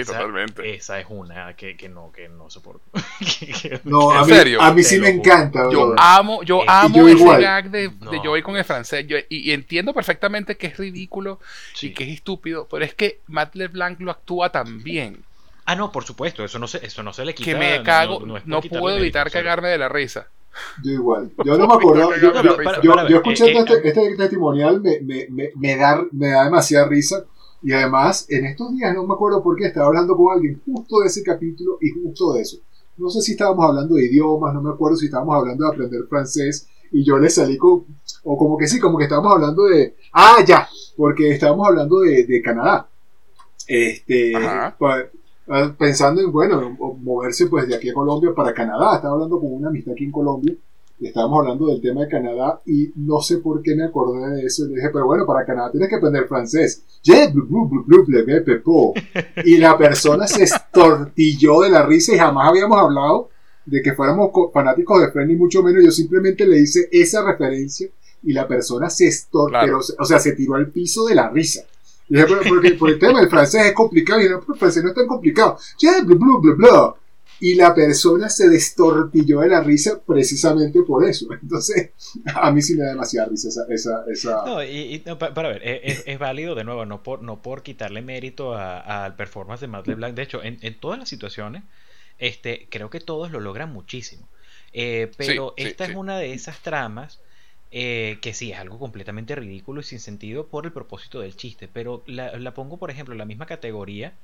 [0.63, 2.85] esa es una que, que, no, que no soporto.
[3.85, 5.71] no, a mí, a mí sí me encanta.
[5.73, 9.07] Yo amo, yo amo ese gag de, de Joey con el francés.
[9.31, 11.41] y, entiendo perfectamente que es ridículo
[11.81, 15.25] y que es estúpido, pero es que Matt LeBlanc lo actúa tan bien.
[15.65, 17.51] Ah, no, por supuesto, eso no se, eso no se le quita.
[17.51, 20.29] Que me cago, no, puedo evitar cagarme de la risa.
[20.83, 21.33] Yo igual.
[21.45, 22.11] Yo no me acuerdo.
[22.17, 22.33] Yo,
[23.09, 27.25] yo, escuché este, este, testimonial, me, me, me, da, me da demasiada risa.
[27.63, 31.01] Y además, en estos días, no me acuerdo por qué, estaba hablando con alguien justo
[31.01, 32.59] de ese capítulo y justo de eso.
[32.97, 36.05] No sé si estábamos hablando de idiomas, no me acuerdo si estábamos hablando de aprender
[36.09, 36.69] francés.
[36.93, 37.85] Y yo le salí con.
[38.23, 39.97] O como que sí, como que estábamos hablando de.
[40.13, 42.89] Ah, ya, porque estábamos hablando de, de Canadá.
[43.67, 44.33] Este.
[44.37, 44.77] Ah,
[45.79, 48.97] pensando en, bueno, moverse pues de aquí a Colombia para Canadá.
[48.97, 50.55] Estaba hablando con una amistad aquí en Colombia
[50.99, 54.47] y estábamos hablando del tema de Canadá y no sé por qué me acordé de
[54.47, 54.65] eso.
[54.65, 56.83] Le dije, pero bueno, para Canadá tienes que aprender francés.
[59.45, 63.29] Y la persona se estortilló de la risa y jamás habíamos hablado
[63.67, 65.85] de que fuéramos fanáticos de Friends ni mucho menos.
[65.85, 67.89] Yo simplemente le hice esa referencia
[68.23, 71.65] y la persona se estortilló, o sea, se tiró al piso de la risa.
[72.09, 72.17] Y
[72.49, 74.21] porque, el tema del francés es complicado.
[74.21, 75.59] Y no, el francés no es tan complicado.
[75.81, 76.95] bla, bla, bla, bla.
[77.41, 81.27] y la persona se destortilló de la risa precisamente por eso.
[81.33, 81.91] Entonces,
[82.35, 84.05] a mí sí me da demasiada risa esa...
[84.11, 88.55] esa, No, y, para, ver, es, válido de nuevo, no por, no por quitarle mérito
[88.55, 90.15] al performance de Matt LeBlanc.
[90.15, 91.65] De hecho, en, en, todas las situaciones,
[92.19, 94.29] este, creo que todos lo logran muchísimo.
[94.77, 97.21] Eh, pero esta es una de esas tramas
[97.77, 101.67] eh, que sí, es algo completamente ridículo y sin sentido por el propósito del chiste.
[101.67, 104.15] Pero la, la pongo, por ejemplo, en la misma categoría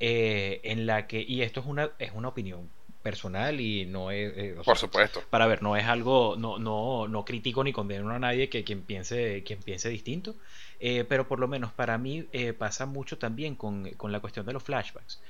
[0.00, 2.70] eh, en la que, y esto es una, es una opinión
[3.02, 4.32] personal y no es...
[4.36, 5.22] Eh, por supuesto.
[5.28, 8.82] Para ver, no es algo, no, no, no critico ni condeno a nadie que quien
[8.82, 10.34] piense, quien piense distinto,
[10.80, 12.26] eh, pero por lo menos para mí
[12.58, 15.20] pasa mucho también con, con, la cuestión de los flashbacks.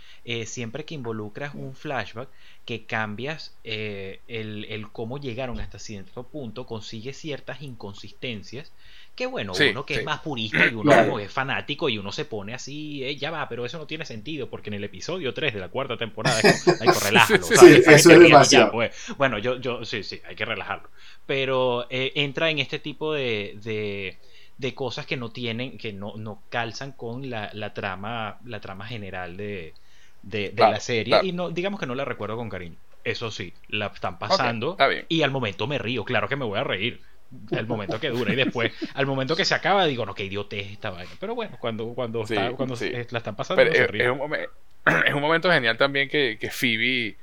[0.47, 2.29] siempre que involucras un flashback,
[2.65, 8.73] que cambias el, el, cómo llegaron hasta cierto punto, consigues ciertas inconsistencias
[9.19, 12.55] que bueno, uno que es más purista y uno es fanático y uno se pone
[12.55, 15.61] así, eh, ya va, pero eso no tiene sentido porque en el episodio 3 de
[15.61, 17.45] la cuarta temporada hay que relajarlo.
[17.45, 18.71] Sí, eso es demasiado.
[18.71, 18.95] Pues.
[19.17, 20.89] Bueno, yo, yo, sí, sí, hay que relajarlo.
[21.27, 24.19] Pero eh, entra en este tipo de, de,
[24.75, 29.37] cosas que no tienen, que no, no calzan con la, la, trama, la trama general
[29.37, 29.73] de,
[30.23, 31.21] de, la serie.
[31.23, 32.77] y no, digamos que no la recuerdo con cariño.
[33.05, 34.77] Eso sí, la están pasando
[35.09, 37.01] y al momento me río, claro que me voy a reír.
[37.51, 40.73] El momento que dura y después al momento que se acaba digo no qué idiotez
[40.73, 42.25] esta vaina pero bueno cuando cuando,
[42.57, 44.35] cuando la están pasando es, un
[45.07, 47.19] es, un momento genial también que, que Phoebe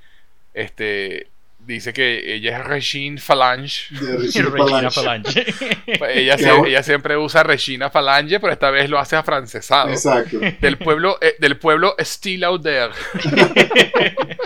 [0.53, 1.27] este
[1.65, 3.87] dice que ella es Regine Falange.
[3.95, 5.45] Regina Falange.
[5.97, 6.35] Pues ella,
[6.65, 9.89] ella, siempre usa Regina Falange pero esta vez lo hace afrancesado.
[9.89, 10.39] Exacto.
[10.39, 12.91] Del pueblo eh, del pueblo Still Out There.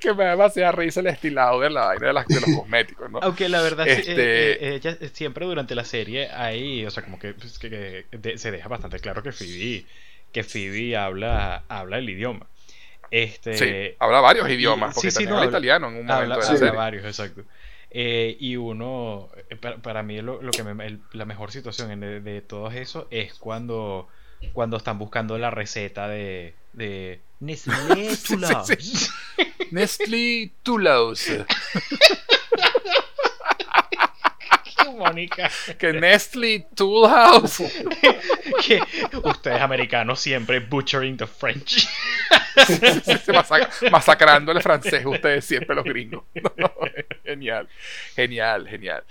[0.00, 2.24] Que me da demasiada risa el estilado de la vaina de, los
[2.56, 3.20] cosméticos, ¿no?
[3.22, 4.76] Aunque la verdad este...
[4.76, 7.58] Eh, eh, siempre durante la serie hay, o sea, como que, pues,
[8.36, 9.86] se deja bastante claro que Phoebe,
[10.30, 12.46] que Phoebe habla, habla el idioma.
[13.10, 16.72] Este, sí, habla varios idiomas, porque también habla italiano en un momento habla, de la
[16.72, 17.42] varios, exacto.
[17.90, 19.30] Eh, y uno,
[19.82, 24.08] para, mí lo, que la mejor situación de, de todo eso es cuando,
[24.52, 28.76] cuando están buscando la receta de, de Nestlé Toulouse.
[29.70, 30.52] Nestlé.
[34.98, 35.50] Mónica.
[35.78, 37.62] Que Nestlé Toolhouse.
[38.66, 38.80] que
[39.22, 41.88] ustedes americanos siempre butchering the French.
[43.90, 46.24] masacrando el francés, ustedes siempre los gringos.
[47.24, 47.68] genial,
[48.14, 49.04] genial, genial.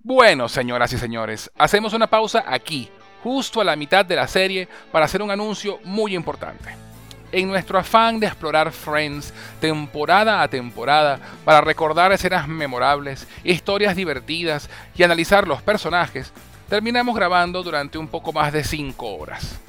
[0.00, 2.88] Bueno, señoras y señores, hacemos una pausa aquí
[3.22, 6.89] justo a la mitad de la serie para hacer un anuncio muy importante.
[7.32, 14.68] En nuestro afán de explorar Friends temporada a temporada para recordar escenas memorables, historias divertidas
[14.96, 16.32] y analizar los personajes,
[16.68, 19.60] terminamos grabando durante un poco más de 5 horas.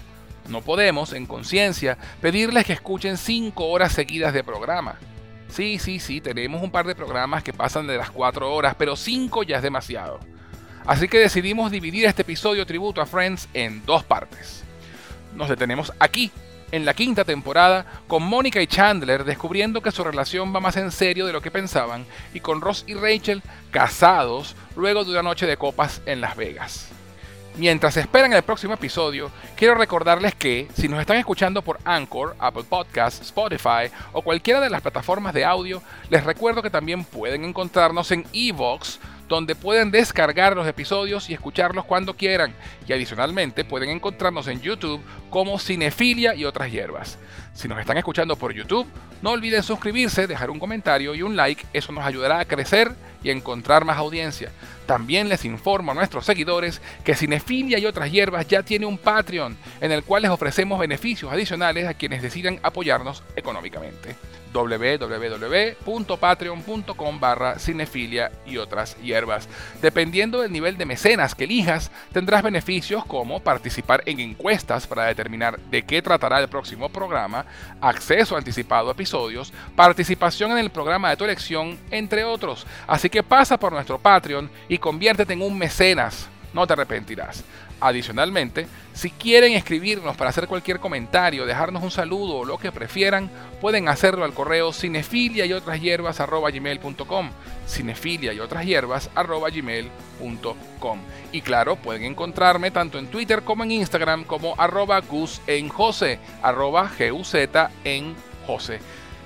[0.50, 4.96] No podemos, en conciencia, pedirles que escuchen 5 horas seguidas de programa.
[5.48, 8.96] Sí, sí, sí, tenemos un par de programas que pasan de las 4 horas, pero
[8.96, 10.20] 5 ya es demasiado.
[10.88, 14.64] Así que decidimos dividir este episodio tributo a Friends en dos partes.
[15.36, 16.32] Nos detenemos aquí,
[16.72, 20.92] en la quinta temporada, con Mónica y Chandler descubriendo que su relación va más en
[20.92, 23.42] serio de lo que pensaban, y con Ross y Rachel
[23.72, 26.90] casados luego de una noche de copas en Las Vegas.
[27.58, 32.64] Mientras esperan el próximo episodio, quiero recordarles que, si nos están escuchando por Anchor, Apple
[32.64, 38.10] Podcasts, Spotify o cualquiera de las plataformas de audio, les recuerdo que también pueden encontrarnos
[38.12, 39.00] en Evox,
[39.32, 42.54] donde pueden descargar los episodios y escucharlos cuando quieran.
[42.86, 47.18] Y adicionalmente pueden encontrarnos en YouTube como Cinefilia y otras hierbas.
[47.54, 48.88] Si nos están escuchando por YouTube,
[49.22, 52.92] no olviden suscribirse, dejar un comentario y un like, eso nos ayudará a crecer
[53.24, 54.52] y encontrar más audiencia.
[54.86, 59.56] También les informo a nuestros seguidores que Cinefilia y otras hierbas ya tiene un Patreon
[59.80, 64.16] en el cual les ofrecemos beneficios adicionales a quienes decidan apoyarnos económicamente
[64.54, 69.50] www.patreon.com barra cinefilia y otras hierbas.
[69.82, 75.58] Dependiendo del nivel de mecenas que elijas, tendrás beneficios como participar en encuestas para determinar
[75.60, 77.41] de qué tratará el próximo programa,
[77.80, 82.66] acceso anticipado a episodios, participación en el programa de tu elección, entre otros.
[82.88, 86.30] Así que pasa por nuestro Patreon y conviértete en un mecenas.
[86.54, 87.44] No te arrepentirás.
[87.82, 93.30] Adicionalmente, si quieren escribirnos para hacer cualquier comentario, dejarnos un saludo o lo que prefieran,
[93.60, 96.22] pueden hacerlo al correo cinefilia y otras hierbas
[97.68, 101.00] cinefilia y otras hierbas gmail.com
[101.32, 106.20] y claro, pueden encontrarme tanto en Twitter como en Instagram como arroba gus en Jose,
[106.42, 106.90] arroba
[107.84, 108.80] en Jose.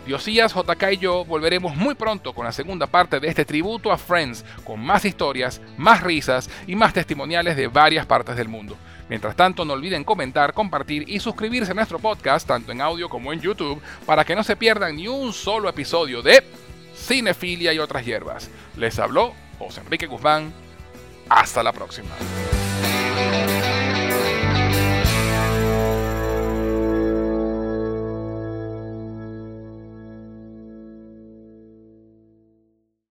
[0.05, 3.97] Diosías, JK y yo volveremos muy pronto con la segunda parte de este tributo a
[3.97, 8.77] Friends, con más historias, más risas y más testimoniales de varias partes del mundo.
[9.09, 13.33] Mientras tanto, no olviden comentar, compartir y suscribirse a nuestro podcast, tanto en audio como
[13.33, 16.43] en YouTube, para que no se pierdan ni un solo episodio de
[16.95, 18.49] Cinefilia y otras hierbas.
[18.77, 20.53] Les habló José Enrique Guzmán.
[21.29, 22.09] Hasta la próxima.